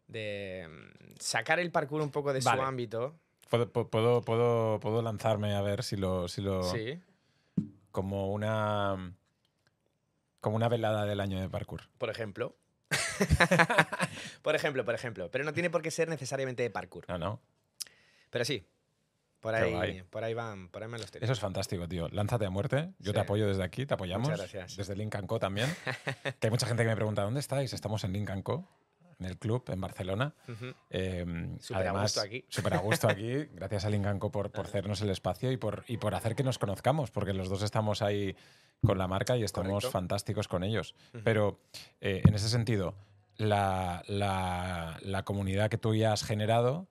de 0.06 0.66
mm, 0.68 1.14
sacar 1.18 1.58
el 1.60 1.70
parkour 1.70 2.02
un 2.02 2.10
poco 2.10 2.32
de 2.34 2.40
Vale. 2.40 2.60
su 2.60 2.66
ámbito. 2.66 3.18
Puedo, 3.48 3.72
pu- 3.72 3.88
puedo, 3.88 4.20
puedo, 4.20 4.78
puedo 4.80 5.00
lanzarme 5.00 5.54
a 5.54 5.62
ver 5.62 5.82
si 5.82 5.96
lo. 5.96 6.28
Si 6.28 6.42
lo 6.42 6.62
Sí, 6.62 7.00
Como 7.90 8.32
una. 8.32 9.14
Como 10.40 10.56
una 10.56 10.68
velada 10.68 11.06
del 11.06 11.20
año 11.20 11.40
de 11.40 11.48
parkour. 11.48 11.88
por 11.96 12.10
ejemplo. 12.10 12.54
por 14.42 14.54
ejemplo, 14.54 14.84
por 14.84 14.94
ejemplo. 14.94 15.30
Pero 15.30 15.44
no 15.44 15.52
tiene 15.52 15.70
por 15.70 15.82
qué 15.82 15.90
ser 15.90 16.08
necesariamente 16.08 16.62
de 16.62 16.70
parkour. 16.70 17.04
No, 17.08 17.18
no. 17.18 17.40
Pero 18.30 18.44
sí. 18.44 18.66
Por 19.40 19.54
ahí, 19.54 20.02
por 20.08 20.24
ahí 20.24 20.32
van, 20.32 20.68
por 20.70 20.82
ahí 20.82 20.88
van 20.90 21.00
los. 21.02 21.14
Eso 21.14 21.32
es 21.32 21.38
fantástico, 21.40 21.86
tío. 21.86 22.08
Lánzate 22.08 22.46
a 22.46 22.50
muerte. 22.50 22.94
Yo 22.98 23.10
Sí. 23.10 23.14
te 23.14 23.20
apoyo 23.20 23.46
desde 23.46 23.62
aquí, 23.62 23.84
te 23.84 23.92
apoyamos. 23.92 24.30
Muchas 24.30 24.50
gracias. 24.50 24.76
Desde 24.76 24.96
Link 24.96 25.14
Co 25.26 25.38
también. 25.38 25.68
que 26.40 26.46
hay 26.46 26.50
mucha 26.50 26.66
gente 26.66 26.82
que 26.82 26.88
me 26.88 26.96
pregunta, 26.96 27.22
¿dónde 27.22 27.40
estáis? 27.40 27.74
Estamos 27.74 28.02
en 28.04 28.14
Link 28.14 28.30
Co, 28.42 28.66
en 29.18 29.26
el 29.26 29.38
club, 29.38 29.64
en 29.68 29.80
Barcelona. 29.80 30.34
Ujú. 30.48 30.66
Eh, 30.90 31.56
Súper 31.60 31.76
a 31.76 31.90
además, 31.90 32.02
gusto 32.14 32.20
aquí. 32.20 32.44
Súper 32.48 32.74
a 32.74 32.78
gusto 32.78 33.08
aquí. 33.08 33.32
Gracias 33.52 33.84
a 33.84 33.90
Link 33.90 34.06
Co 34.18 34.30
por, 34.30 34.50
por 34.50 34.66
hacernos 34.66 35.00
el 35.00 35.10
espacio 35.10 35.50
y 35.52 35.56
por, 35.56 35.84
y 35.88 35.96
por 35.98 36.14
hacer 36.14 36.34
que 36.34 36.42
nos 36.42 36.58
conozcamos, 36.58 37.10
porque 37.10 37.32
los 37.32 37.48
dos 37.48 37.62
estamos 37.62 38.02
ahí 38.02 38.36
con 38.84 38.98
la 38.98 39.06
marca 39.08 39.36
y 39.36 39.42
estamos 39.44 39.70
Correcto. 39.70 39.90
fantásticos 39.90 40.48
con 40.48 40.62
ellos. 40.64 40.94
Pero 41.24 41.60
eh, 42.00 42.22
en 42.24 42.34
ese 42.34 42.48
sentido, 42.48 42.94
la, 43.36 44.02
la- 44.06 44.98
la 45.02 45.24
comunidad 45.24 45.70
que 45.70 45.78
tú 45.78 45.94
ya 45.94 46.12
has 46.12 46.22
generado, 46.24 46.86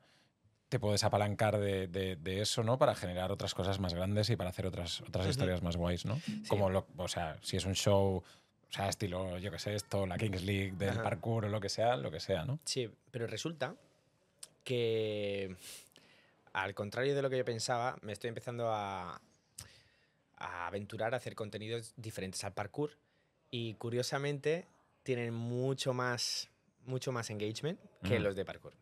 te 0.70 0.80
puedes 0.80 1.04
apalancar 1.04 1.60
de, 1.60 1.88
de- 1.88 2.16
de 2.16 2.42
eso, 2.42 2.64
¿no? 2.64 2.80
Para 2.80 2.96
generar 2.96 3.32
otras 3.32 3.54
cosas 3.54 3.80
más 3.80 3.94
grandes 3.94 4.30
y 4.32 4.36
para 4.36 4.50
hacer 4.50 4.66
otras, 4.66 5.02
otras 5.02 5.28
historias 5.28 5.62
más 5.62 5.78
guays, 5.78 6.04
¿no? 6.06 6.20
Como, 6.48 6.70
lo, 6.72 6.88
o 6.98 7.08
sea, 7.08 7.38
si 7.44 7.58
es 7.58 7.66
un 7.66 7.76
show, 7.76 8.24
o 8.74 8.76
sea, 8.76 8.90
estilo, 8.90 9.38
yo 9.38 9.52
qué 9.52 9.60
sé, 9.60 9.76
esto, 9.76 10.08
la 10.08 10.18
Kings 10.18 10.42
League 10.42 10.72
del 10.72 10.90
Ajá. 10.90 11.04
parkour 11.04 11.46
o 11.46 11.50
lo 11.50 11.62
que 11.62 11.70
sea, 11.70 11.96
lo 11.96 12.10
que 12.10 12.20
sea, 12.20 12.44
¿no? 12.44 12.58
Sí, 12.66 12.90
pero 13.12 13.28
resulta 13.28 13.76
que, 14.64 15.56
al 16.54 16.74
contrario 16.74 17.14
de 17.16 17.22
lo 17.22 17.30
que 17.30 17.38
yo 17.38 17.46
pensaba, 17.46 17.98
me 18.02 18.14
estoy 18.14 18.30
empezando 18.30 18.72
a, 18.72 19.22
a 20.38 20.68
aventurar 20.68 21.14
a 21.14 21.18
hacer 21.18 21.36
contenidos 21.36 21.94
diferentes 21.98 22.44
al 22.44 22.54
parkour 22.54 22.98
y 23.52 23.76
curiosamente 23.76 24.66
tienen 25.04 25.36
mucho 25.36 25.94
más, 25.94 26.50
mucho 26.86 27.12
más 27.12 27.30
engagement 27.30 27.80
que 28.04 28.20
Mm. 28.20 28.24
los 28.24 28.36
de 28.36 28.44
parkour. 28.46 28.74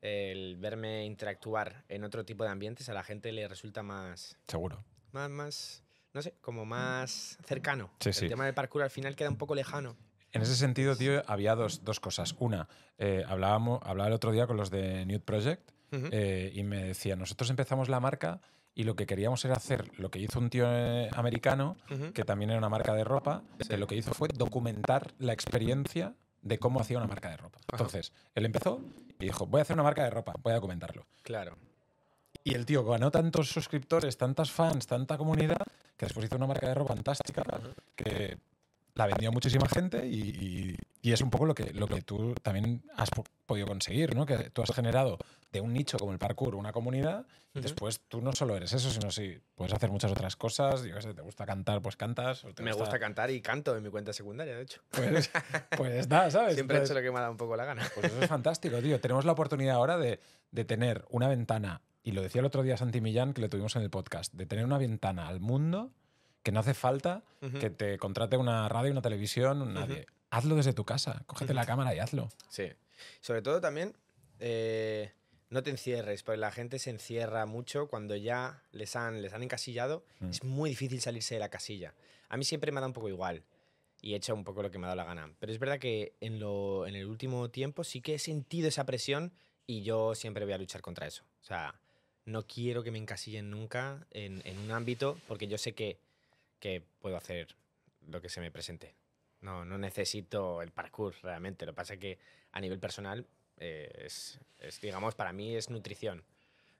El 0.00 0.56
verme 0.56 1.04
interactuar 1.04 1.84
en 1.88 2.02
otro 2.02 2.24
tipo 2.24 2.42
de 2.42 2.50
ambientes 2.50 2.88
a 2.88 2.94
la 2.94 3.04
gente 3.04 3.30
le 3.30 3.46
resulta 3.46 3.84
más, 3.84 4.36
Seguro. 4.48 4.84
más, 5.12 5.30
más 5.30 5.83
no 6.14 6.22
sé, 6.22 6.34
como 6.40 6.64
más 6.64 7.36
cercano. 7.44 7.90
Sí, 8.00 8.10
el 8.10 8.14
sí. 8.14 8.28
tema 8.28 8.44
del 8.46 8.54
parkour 8.54 8.82
al 8.82 8.90
final 8.90 9.14
queda 9.16 9.28
un 9.28 9.36
poco 9.36 9.54
lejano. 9.54 9.96
En 10.32 10.42
ese 10.42 10.56
sentido, 10.56 10.96
tío, 10.96 11.22
había 11.26 11.54
dos, 11.54 11.84
dos 11.84 12.00
cosas. 12.00 12.34
Una, 12.38 12.68
eh, 12.98 13.24
hablábamos, 13.28 13.80
hablaba 13.84 14.08
el 14.08 14.14
otro 14.14 14.32
día 14.32 14.46
con 14.46 14.56
los 14.56 14.70
de 14.70 15.04
Nude 15.06 15.20
Project 15.20 15.70
eh, 15.92 16.50
y 16.54 16.62
me 16.64 16.82
decía, 16.82 17.14
nosotros 17.14 17.50
empezamos 17.50 17.88
la 17.88 18.00
marca 18.00 18.40
y 18.74 18.82
lo 18.82 18.96
que 18.96 19.06
queríamos 19.06 19.44
era 19.44 19.54
hacer 19.54 19.96
lo 19.98 20.10
que 20.10 20.18
hizo 20.18 20.40
un 20.40 20.50
tío 20.50 20.64
eh, 20.68 21.08
americano, 21.14 21.76
que 22.12 22.24
también 22.24 22.50
era 22.50 22.58
una 22.58 22.68
marca 22.68 22.94
de 22.94 23.04
ropa, 23.04 23.42
Sí. 23.60 23.68
que 23.68 23.76
lo 23.76 23.86
que 23.86 23.94
hizo 23.94 24.12
fue 24.12 24.26
documentar 24.34 25.14
la 25.20 25.32
experiencia 25.32 26.14
de 26.42 26.58
cómo 26.58 26.80
hacía 26.80 26.98
una 26.98 27.06
marca 27.06 27.30
de 27.30 27.36
ropa. 27.36 27.60
Entonces, 27.70 28.12
él 28.34 28.44
empezó 28.44 28.80
y 29.20 29.26
dijo, 29.26 29.46
voy 29.46 29.60
a 29.60 29.62
hacer 29.62 29.74
una 29.74 29.84
marca 29.84 30.02
de 30.02 30.10
ropa, 30.10 30.34
voy 30.42 30.50
a 30.50 30.56
documentarlo. 30.56 31.06
Claro. 31.22 31.56
Y 32.42 32.54
el 32.54 32.66
tío 32.66 32.84
ganó 32.84 33.12
tantos 33.12 33.48
suscriptores, 33.50 34.18
tantas 34.18 34.50
fans, 34.50 34.88
tanta 34.88 35.16
comunidad, 35.16 35.56
que 36.04 36.08
después 36.08 36.26
hizo 36.26 36.36
una 36.36 36.46
marca 36.46 36.68
de 36.68 36.74
ropa 36.74 36.94
fantástica, 36.94 37.42
que 37.96 38.36
la 38.94 39.06
vendió 39.06 39.28
a 39.30 39.32
muchísima 39.32 39.68
gente 39.68 40.06
y, 40.06 40.20
y- 40.20 40.76
y 41.02 41.12
es 41.12 41.20
un 41.20 41.28
poco 41.30 41.44
lo 41.46 41.54
que, 41.54 41.72
lo 41.74 41.86
que 41.88 42.00
tú 42.02 42.34
también 42.42 42.82
has 42.96 43.10
po- 43.10 43.24
podido 43.44 43.66
conseguir, 43.66 44.14
¿no? 44.14 44.24
Que 44.24 44.50
tú 44.50 44.62
has 44.62 44.72
generado 44.74 45.18
de 45.52 45.60
un 45.60 45.72
nicho 45.72 45.98
como 45.98 46.12
el 46.12 46.18
parkour 46.18 46.54
una 46.54 46.72
comunidad 46.72 47.26
y 47.54 47.58
Ujú. 47.58 47.62
después 47.62 48.00
tú 48.08 48.20
no 48.22 48.32
solo 48.32 48.56
eres 48.56 48.72
eso, 48.72 48.90
sino 48.90 49.10
si 49.10 49.38
puedes 49.54 49.72
hacer 49.74 49.90
muchas 49.90 50.12
otras 50.12 50.36
cosas, 50.36 50.82
yo 50.84 50.94
qué 50.94 51.02
sé, 51.02 51.12
te 51.14 51.22
gusta 51.22 51.44
cantar, 51.44 51.82
pues 51.82 51.96
cantas. 51.96 52.44
o 52.44 52.54
te 52.54 52.62
Me 52.62 52.72
gusta 52.72 52.98
cantar 52.98 53.30
y 53.30 53.40
canto 53.40 53.76
en 53.76 53.82
mi 53.82 53.90
cuenta 53.90 54.12
secundaria, 54.12 54.56
de 54.56 54.62
hecho. 54.62 54.80
Pues, 54.90 55.30
pues 55.76 55.92
está, 55.94 56.30
¿sabes? 56.30 56.54
Siempre 56.54 56.76
he 56.76 56.78
Entonces- 56.78 56.90
hecho 56.90 56.94
lo 56.94 57.02
que 57.04 57.10
me 57.10 57.18
ha 57.18 57.22
dado 57.22 57.32
un 57.32 57.38
poco 57.38 57.56
la 57.56 57.64
gana. 57.64 57.82
pues 57.94 58.06
eso 58.12 58.22
es 58.22 58.28
fantástico, 58.28 58.80
tío. 58.80 59.00
Tenemos 59.00 59.24
la 59.24 59.32
oportunidad 59.32 59.74
ahora 59.76 59.98
de, 59.98 60.20
de 60.52 60.64
tener 60.64 61.04
una 61.10 61.28
ventana, 61.28 61.80
y 62.04 62.12
lo 62.12 62.22
decía 62.22 62.40
el 62.40 62.44
otro 62.46 62.62
día 62.62 62.76
Santi 62.76 63.00
Millán, 63.00 63.32
que 63.32 63.40
lo 63.40 63.48
tuvimos 63.48 63.74
en 63.76 63.82
el 63.82 63.90
podcast, 63.90 64.32
de 64.34 64.46
tener 64.46 64.64
una 64.64 64.78
ventana 64.78 65.26
al 65.26 65.40
mundo 65.40 65.90
que 66.42 66.52
no 66.52 66.60
hace 66.60 66.74
falta 66.74 67.24
Ujú. 67.42 67.58
que 67.58 67.70
te 67.70 67.98
contrate 67.98 68.36
una 68.36 68.68
radio, 68.68 68.92
una 68.92 69.02
televisión, 69.02 69.72
nadie. 69.72 70.06
Hazlo 70.30 70.54
desde 70.56 70.74
tu 70.74 70.84
casa, 70.84 71.22
cógete 71.26 71.54
la 71.54 71.64
cámara 71.64 71.94
y 71.94 71.98
hazlo. 71.98 72.28
Sí. 72.50 72.70
Sobre 73.20 73.40
todo 73.40 73.60
también, 73.60 73.96
eh, 74.40 75.12
no 75.48 75.62
te 75.62 75.70
encierres, 75.70 76.22
porque 76.22 76.38
la 76.38 76.50
gente 76.50 76.78
se 76.78 76.90
encierra 76.90 77.46
mucho 77.46 77.88
cuando 77.88 78.14
ya 78.16 78.62
les 78.72 78.94
han, 78.96 79.22
les 79.22 79.32
han 79.32 79.42
encasillado. 79.42 80.04
Mm. 80.20 80.28
Es 80.30 80.44
muy 80.44 80.70
difícil 80.70 81.00
salirse 81.00 81.34
de 81.34 81.40
la 81.40 81.48
casilla. 81.48 81.94
A 82.28 82.36
mí 82.36 82.44
siempre 82.44 82.72
me 82.72 82.80
da 82.80 82.86
un 82.86 82.92
poco 82.92 83.08
igual 83.08 83.44
y 84.02 84.12
he 84.12 84.16
hecho 84.16 84.34
un 84.34 84.44
poco 84.44 84.62
lo 84.62 84.70
que 84.70 84.78
me 84.78 84.86
ha 84.86 84.88
dado 84.88 84.96
la 84.96 85.04
gana. 85.04 85.32
Pero 85.38 85.52
es 85.52 85.58
verdad 85.58 85.78
que 85.78 86.14
en, 86.20 86.40
lo, 86.40 86.86
en 86.86 86.96
el 86.96 87.06
último 87.06 87.50
tiempo 87.50 87.84
sí 87.84 88.02
que 88.02 88.14
he 88.14 88.18
sentido 88.18 88.68
esa 88.68 88.84
presión 88.84 89.32
y 89.66 89.82
yo 89.82 90.14
siempre 90.14 90.44
voy 90.44 90.52
a 90.52 90.58
luchar 90.58 90.82
contra 90.82 91.06
eso. 91.06 91.24
O 91.40 91.44
sea, 91.44 91.80
no 92.26 92.46
quiero 92.46 92.82
que 92.82 92.90
me 92.90 92.98
encasillen 92.98 93.50
nunca 93.50 94.06
en, 94.10 94.40
en 94.46 94.58
un 94.58 94.70
ámbito 94.72 95.18
porque 95.28 95.46
yo 95.46 95.58
sé 95.58 95.74
que, 95.74 95.98
que 96.60 96.82
puedo 97.00 97.16
hacer 97.16 97.54
lo 98.08 98.20
que 98.20 98.28
se 98.28 98.40
me 98.40 98.50
presente. 98.50 98.94
No, 99.40 99.64
no 99.64 99.76
necesito 99.78 100.62
el 100.62 100.70
parkour 100.70 101.14
realmente. 101.22 101.66
Lo 101.66 101.72
que 101.72 101.76
pasa 101.76 101.94
es 101.94 102.00
que 102.00 102.18
a 102.52 102.60
nivel 102.60 102.78
personal 102.78 103.26
eh, 103.58 103.90
es, 104.06 104.38
es, 104.58 104.80
digamos, 104.80 105.14
para 105.14 105.32
mí 105.32 105.54
es 105.54 105.68
nutrición. 105.68 106.24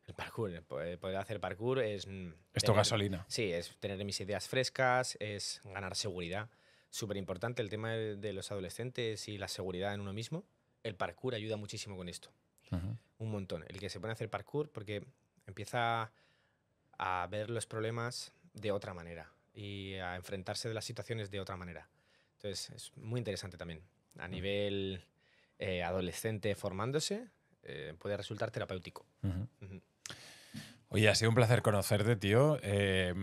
El 0.06 0.14
parkour, 0.14 0.62
poder 0.64 1.16
hacer 1.16 1.40
parkour 1.40 1.78
es... 1.80 2.06
mm, 2.06 2.28
Es 2.54 2.62
tu 2.62 2.66
tener- 2.68 2.76
gasolina. 2.76 3.24
Sí, 3.28 3.52
es 3.52 3.74
tener 3.80 4.02
mis 4.04 4.20
ideas 4.20 4.48
frescas, 4.48 5.16
es 5.20 5.60
ganar 5.64 5.94
seguridad. 5.96 6.48
Súper 6.90 7.16
importante 7.16 7.60
el 7.62 7.68
tema 7.70 7.92
de, 7.92 8.16
de 8.16 8.32
los 8.32 8.50
adolescentes 8.52 9.28
y 9.28 9.36
la 9.38 9.48
seguridad 9.48 9.92
en 9.94 10.00
uno 10.00 10.12
mismo. 10.12 10.44
El 10.82 10.94
parkour 10.94 11.34
ayuda 11.34 11.56
muchísimo 11.56 11.96
con 11.96 12.08
esto. 12.08 12.30
Ujú. 12.70 12.96
Un 13.18 13.30
montón. 13.30 13.64
El 13.68 13.78
que 13.80 13.88
se 13.90 13.98
pone 14.00 14.10
a 14.10 14.14
hacer 14.14 14.28
parkour 14.30 14.68
porque 14.70 15.04
empieza 15.46 16.12
a 16.98 17.26
ver 17.30 17.50
los 17.50 17.66
problemas 17.66 18.32
de 18.52 18.72
otra 18.72 18.94
manera 18.94 19.30
y 19.52 19.94
a 19.94 20.16
enfrentarse 20.16 20.68
de 20.68 20.74
las 20.74 20.84
situaciones 20.84 21.30
de 21.30 21.40
otra 21.40 21.56
manera. 21.56 21.88
Entonces 22.36 22.70
es 22.70 22.96
muy 22.96 23.18
interesante 23.18 23.56
también. 23.56 23.82
A 24.18 24.28
nivel 24.28 25.04
eh, 25.58 25.82
adolescente 25.82 26.54
formándose, 26.54 27.28
eh, 27.62 27.94
puede 27.98 28.16
resultar 28.16 28.50
terapéutico. 28.50 29.06
Oye, 30.88 31.08
ha 31.08 31.14
sido 31.14 31.30
un 31.30 31.34
placer 31.34 31.62
conocerte, 31.62 32.16
tío. 32.16 32.58
Eh, 32.62 33.14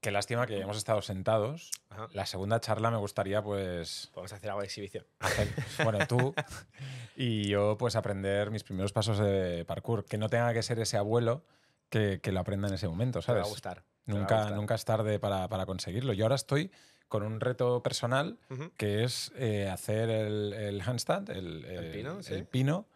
qué 0.00 0.10
lástima 0.10 0.46
que 0.46 0.60
hemos 0.60 0.76
estado 0.76 1.02
sentados. 1.02 1.70
Ajá. 1.90 2.08
La 2.12 2.24
segunda 2.24 2.60
charla 2.60 2.90
me 2.90 2.96
gustaría, 2.98 3.42
pues, 3.42 4.10
Podemos 4.14 4.32
hacer 4.32 4.50
algo 4.50 4.60
de 4.60 4.66
exhibición. 4.66 5.04
hacer, 5.18 5.48
bueno, 5.84 6.06
tú 6.06 6.34
y 7.16 7.48
yo, 7.48 7.76
pues 7.76 7.96
aprender 7.96 8.50
mis 8.50 8.64
primeros 8.64 8.92
pasos 8.92 9.18
de 9.18 9.64
parkour. 9.66 10.04
Que 10.04 10.16
no 10.16 10.28
tenga 10.28 10.54
que 10.54 10.62
ser 10.62 10.78
ese 10.78 10.96
abuelo 10.96 11.44
que, 11.90 12.20
que 12.20 12.32
lo 12.32 12.40
aprenda 12.40 12.68
en 12.68 12.74
ese 12.74 12.88
momento, 12.88 13.20
Te 13.20 13.32
va 13.32 13.38
¿sabes? 13.38 13.46
a 13.46 13.48
gustar. 13.48 13.74
te 14.04 14.12
va 14.12 14.18
a 14.18 14.20
Nunca, 14.20 14.36
gustar. 14.38 14.56
nunca 14.56 14.74
es 14.74 14.84
tarde 14.84 15.18
para, 15.18 15.48
para 15.48 15.66
conseguirlo. 15.66 16.12
Yo 16.12 16.24
ahora 16.24 16.34
estoy 16.36 16.70
con 17.08 17.22
un 17.22 17.40
reto 17.40 17.82
personal 17.82 18.38
que 18.76 19.04
es 19.04 19.32
eh, 19.36 19.68
hacer 19.68 20.10
el, 20.10 20.52
el 20.52 20.80
handstand, 20.82 21.30
el, 21.30 21.64
El 21.64 21.90
pino, 21.90 22.22
sí. 22.22 22.34
el 22.34 22.44
pino, 22.46 22.86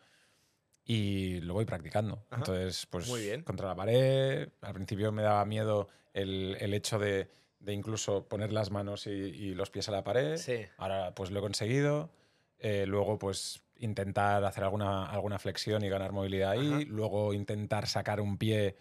y 0.84 1.40
lo 1.40 1.54
voy 1.54 1.64
practicando. 1.64 2.24
Ajá. 2.30 2.36
Entonces, 2.42 2.86
pues 2.90 3.08
Muy 3.08 3.22
bien. 3.22 3.42
contra 3.42 3.68
la 3.68 3.74
pared, 3.76 4.48
al 4.60 4.74
principio 4.74 5.12
me 5.12 5.22
daba 5.22 5.44
miedo 5.44 5.88
el, 6.12 6.56
el 6.60 6.74
hecho 6.74 6.98
de, 6.98 7.30
de 7.60 7.72
incluso 7.72 8.28
poner 8.28 8.52
las 8.52 8.70
manos 8.70 9.06
y, 9.06 9.10
y 9.10 9.54
los 9.54 9.70
pies 9.70 9.88
a 9.88 9.92
la 9.92 10.04
pared. 10.04 10.36
Sí. 10.36 10.56
Ahora 10.76 11.14
pues 11.14 11.30
lo 11.30 11.38
he 11.38 11.42
conseguido. 11.42 12.10
Eh, 12.58 12.84
luego 12.86 13.18
pues 13.18 13.62
intentar 13.82 14.44
hacer 14.44 14.64
alguna, 14.64 15.06
alguna 15.06 15.38
flexión 15.38 15.84
y 15.84 15.88
ganar 15.88 16.12
movilidad 16.12 16.52
ahí. 16.52 16.72
Ajá. 16.72 16.80
Luego 16.88 17.34
intentar 17.34 17.86
sacar 17.88 18.20
un 18.20 18.38
pie 18.38 18.76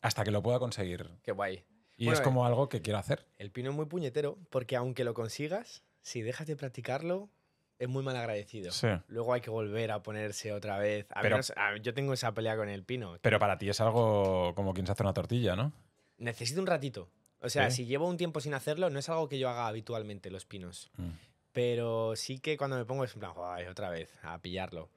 hasta 0.00 0.24
que 0.24 0.30
lo 0.30 0.42
pueda 0.42 0.58
conseguir. 0.58 1.10
Qué 1.22 1.32
guay. 1.32 1.64
Y 1.96 2.06
Bueno, 2.06 2.14
es 2.14 2.20
eh, 2.20 2.24
como 2.24 2.44
algo 2.44 2.68
que 2.68 2.82
quiero 2.82 2.98
hacer. 2.98 3.26
El 3.38 3.50
pino 3.50 3.70
es 3.70 3.76
muy 3.76 3.86
puñetero 3.86 4.38
porque 4.50 4.76
aunque 4.76 5.04
lo 5.04 5.14
consigas, 5.14 5.84
si 6.00 6.22
dejas 6.22 6.46
de 6.46 6.56
practicarlo, 6.56 7.30
es 7.78 7.88
muy 7.88 8.02
mal 8.02 8.16
agradecido. 8.16 8.70
Sí. 8.72 8.88
Luego 9.08 9.32
hay 9.34 9.40
que 9.40 9.50
volver 9.50 9.90
a 9.92 10.02
ponerse 10.02 10.52
otra 10.52 10.78
vez. 10.78 11.06
A 11.10 11.20
Pero- 11.22 11.36
menos, 11.36 11.52
a- 11.56 11.76
yo 11.78 11.94
tengo 11.94 12.12
esa 12.12 12.32
pelea 12.34 12.56
con 12.56 12.68
el 12.68 12.84
pino. 12.84 13.16
Pero 13.22 13.38
para 13.38 13.58
ti 13.58 13.68
es 13.68 13.80
algo 13.80 14.54
como 14.54 14.74
quien 14.74 14.86
se 14.86 14.92
hace 14.92 15.02
una 15.02 15.14
tortilla, 15.14 15.54
¿no? 15.56 15.72
Necesito 16.18 16.60
un 16.60 16.66
ratito. 16.66 17.10
O 17.40 17.48
sea, 17.48 17.70
si 17.70 17.86
llevo 17.86 18.08
un 18.08 18.16
tiempo 18.16 18.40
sin 18.40 18.54
hacerlo, 18.54 18.88
no 18.88 19.00
es 19.00 19.08
algo 19.08 19.28
que 19.28 19.36
yo 19.38 19.48
haga 19.48 19.66
habitualmente, 19.66 20.30
los 20.30 20.46
pinos. 20.46 20.92
Mm. 20.96 21.10
Pero 21.52 22.16
sí 22.16 22.38
que 22.38 22.56
cuando 22.56 22.76
me 22.76 22.84
pongo 22.84 23.04
es 23.04 23.12
en 23.14 23.20
plan, 23.20 23.32
"Joder, 23.34 23.68
otra 23.68 23.90
vez, 23.90 24.08
a 24.22 24.38
pillarlo. 24.40 24.88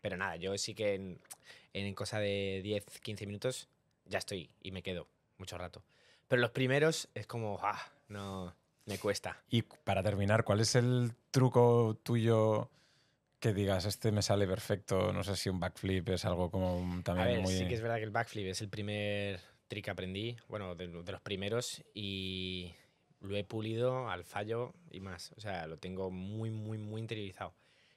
Pero 0.00 0.16
nada, 0.16 0.36
yo 0.36 0.56
sí 0.58 0.74
que 0.74 0.94
en, 0.94 1.20
en 1.72 1.94
cosa 1.94 2.18
de 2.20 2.60
10, 2.62 2.84
15 3.00 3.26
minutos 3.26 3.68
ya 4.06 4.18
estoy 4.18 4.50
y 4.62 4.70
me 4.70 4.82
quedo 4.82 5.08
mucho 5.38 5.56
rato. 5.58 5.82
Pero 6.28 6.40
los 6.42 6.50
primeros 6.50 7.08
es 7.14 7.26
como, 7.26 7.58
ah, 7.62 7.80
no, 8.08 8.54
me 8.86 8.98
cuesta. 8.98 9.42
Y 9.48 9.62
para 9.62 10.02
terminar, 10.02 10.44
¿cuál 10.44 10.60
es 10.60 10.74
el 10.74 11.12
truco 11.30 11.98
tuyo 12.02 12.70
que 13.40 13.52
digas, 13.52 13.84
este 13.86 14.12
me 14.12 14.22
sale 14.22 14.46
perfecto? 14.46 15.12
No 15.12 15.24
sé 15.24 15.36
si 15.36 15.48
un 15.48 15.58
backflip 15.60 16.08
es 16.10 16.24
algo 16.24 16.50
como 16.50 16.76
un- 16.78 17.00
A 17.00 17.02
también 17.04 17.28
ver, 17.30 17.40
muy... 17.42 17.54
sí 17.54 17.66
que 17.66 17.74
es 17.74 17.80
verdad 17.80 17.96
que 17.96 18.04
el 18.04 18.10
backflip 18.10 18.46
es 18.46 18.60
el 18.60 18.68
primer 18.68 19.40
trick 19.68 19.86
que 19.86 19.90
aprendí, 19.90 20.36
bueno, 20.48 20.74
de, 20.74 20.86
de 20.88 21.12
los 21.12 21.20
primeros, 21.22 21.82
y 21.94 22.74
lo 23.24 23.36
he 23.36 23.44
pulido 23.44 24.08
al 24.10 24.24
fallo 24.24 24.74
y 24.90 25.00
más. 25.00 25.32
O 25.36 25.40
sea, 25.40 25.66
lo 25.66 25.78
tengo 25.78 26.10
muy, 26.10 26.50
muy, 26.50 26.78
muy 26.78 27.00
interiorizado. 27.00 27.54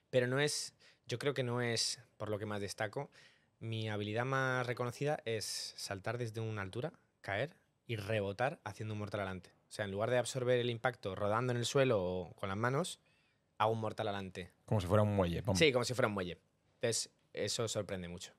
Pero 0.10 0.28
no 0.28 0.40
es, 0.40 0.74
yo 1.06 1.20
creo 1.20 1.34
que 1.34 1.44
no 1.44 1.62
es 1.62 2.00
por 2.18 2.30
lo 2.30 2.40
que 2.40 2.46
más 2.46 2.62
destaco. 2.62 3.12
Mi 3.60 3.90
habilidad 3.90 4.26
más 4.26 4.66
reconocida 4.66 5.20
es 5.26 5.74
saltar 5.78 6.18
desde 6.18 6.42
una 6.42 6.62
altura, 6.62 6.94
caer 7.22 7.56
y 7.86 7.96
rebotar 7.98 8.60
haciendo 8.64 8.94
un 8.94 9.00
mortal 9.00 9.22
adelante. 9.22 9.52
O 9.70 9.72
sea, 9.72 9.86
en 9.86 9.92
lugar 9.92 10.10
de 10.10 10.18
absorber 10.18 10.60
el 10.60 10.70
impacto 10.70 11.14
rodando 11.16 11.52
en 11.52 11.58
el 11.58 11.66
suelo 11.66 12.02
o 12.02 12.34
con 12.36 12.50
las 12.50 12.58
manos, 12.58 13.00
hago 13.58 13.74
un 13.74 13.82
mortal 13.82 14.08
adelante. 14.08 14.52
Como 14.66 14.80
si 14.80 14.88
fuera 14.88 15.04
un 15.04 15.16
muelle. 15.16 15.44
pum. 15.44 15.56
Sí, 15.56 15.72
como 15.74 15.84
si 15.84 15.94
fuera 15.94 16.08
un 16.08 16.14
muelle. 16.14 16.40
Entonces, 16.76 17.12
eso 17.34 17.68
sorprende 17.68 18.08
mucho 18.08 18.34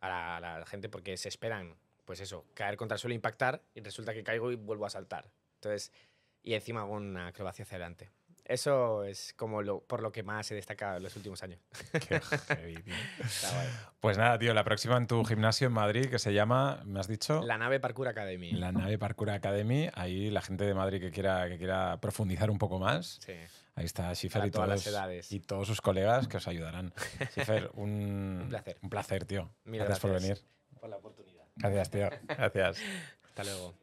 a 0.00 0.08
la, 0.08 0.36
a 0.38 0.58
la 0.58 0.66
gente 0.66 0.88
porque 0.88 1.16
se 1.16 1.28
esperan, 1.28 1.76
pues 2.04 2.20
eso, 2.20 2.46
caer 2.54 2.76
contra 2.76 2.96
el 2.96 2.98
suelo, 3.00 3.14
impactar 3.14 3.62
y 3.74 3.80
resulta 3.80 4.12
que 4.12 4.24
caigo 4.24 4.50
y 4.50 4.56
vuelvo 4.56 4.86
a 4.86 4.90
saltar. 4.90 5.30
Entonces, 5.60 5.92
y 6.42 6.54
encima 6.54 6.80
hago 6.80 6.94
una 6.94 7.28
acrobacia 7.28 7.64
hacia 7.64 7.76
adelante. 7.76 8.08
Eso 8.46 9.04
es 9.04 9.32
como 9.34 9.62
lo, 9.62 9.80
por 9.84 10.00
lo 10.02 10.10
que 10.10 10.24
más 10.24 10.46
se 10.46 10.54
destaca 10.56 10.96
en 10.96 11.02
los 11.04 11.14
últimos 11.14 11.40
años. 11.44 11.60
Qué 12.08 12.20
heavy, 12.20 12.82
tío. 12.82 12.94
Está 13.20 13.52
guay. 13.52 13.68
Pues 14.00 14.18
nada, 14.18 14.38
tío, 14.38 14.52
la 14.54 14.64
próxima 14.64 14.96
en 14.96 15.06
tu 15.06 15.22
gimnasio 15.24 15.68
en 15.68 15.72
Madrid, 15.74 16.06
que 16.10 16.18
se 16.18 16.32
llama, 16.32 16.82
me 16.84 16.98
has 16.98 17.06
dicho, 17.06 17.42
La 17.44 17.58
nave 17.58 17.78
Parkour 17.78 18.08
Academy. 18.08 18.52
la 18.52 18.72
nave 18.72 18.98
Parkour 18.98 19.30
Academy. 19.30 19.88
Ahí 19.94 20.30
la 20.30 20.40
gente 20.40 20.64
de 20.64 20.74
Madrid 20.74 21.00
que 21.00 21.10
quiera, 21.12 21.48
que 21.48 21.58
quiera 21.58 22.00
profundizar 22.00 22.50
un 22.50 22.58
poco 22.58 22.80
más. 22.80 23.20
Sí. 23.24 23.34
Ahí 23.76 23.84
está 23.84 24.12
Schiffer 24.14 24.46
y 24.46 24.50
todas 24.50 24.66
todos, 24.68 24.84
las 24.84 24.86
edades. 24.86 25.30
y 25.32 25.38
todos 25.40 25.68
sus 25.68 25.80
colegas 25.80 26.26
que 26.26 26.38
os 26.38 26.48
ayudarán. 26.48 26.92
Schiffer, 27.32 27.70
un, 27.74 28.40
Un 28.42 28.48
placer. 28.48 28.78
Un 28.82 28.90
placer, 28.90 29.24
tío. 29.26 29.50
Mil 29.64 29.78
gracias 29.80 30.00
por 30.00 30.10
gracias. 30.10 30.40
venir. 30.40 30.80
Por 30.80 30.90
la 30.90 30.96
oportunidad. 30.96 31.44
Gracias, 31.54 31.90
tío. 31.90 32.08
Gracias. 32.26 32.78
Hasta 33.28 33.44
luego. 33.44 33.80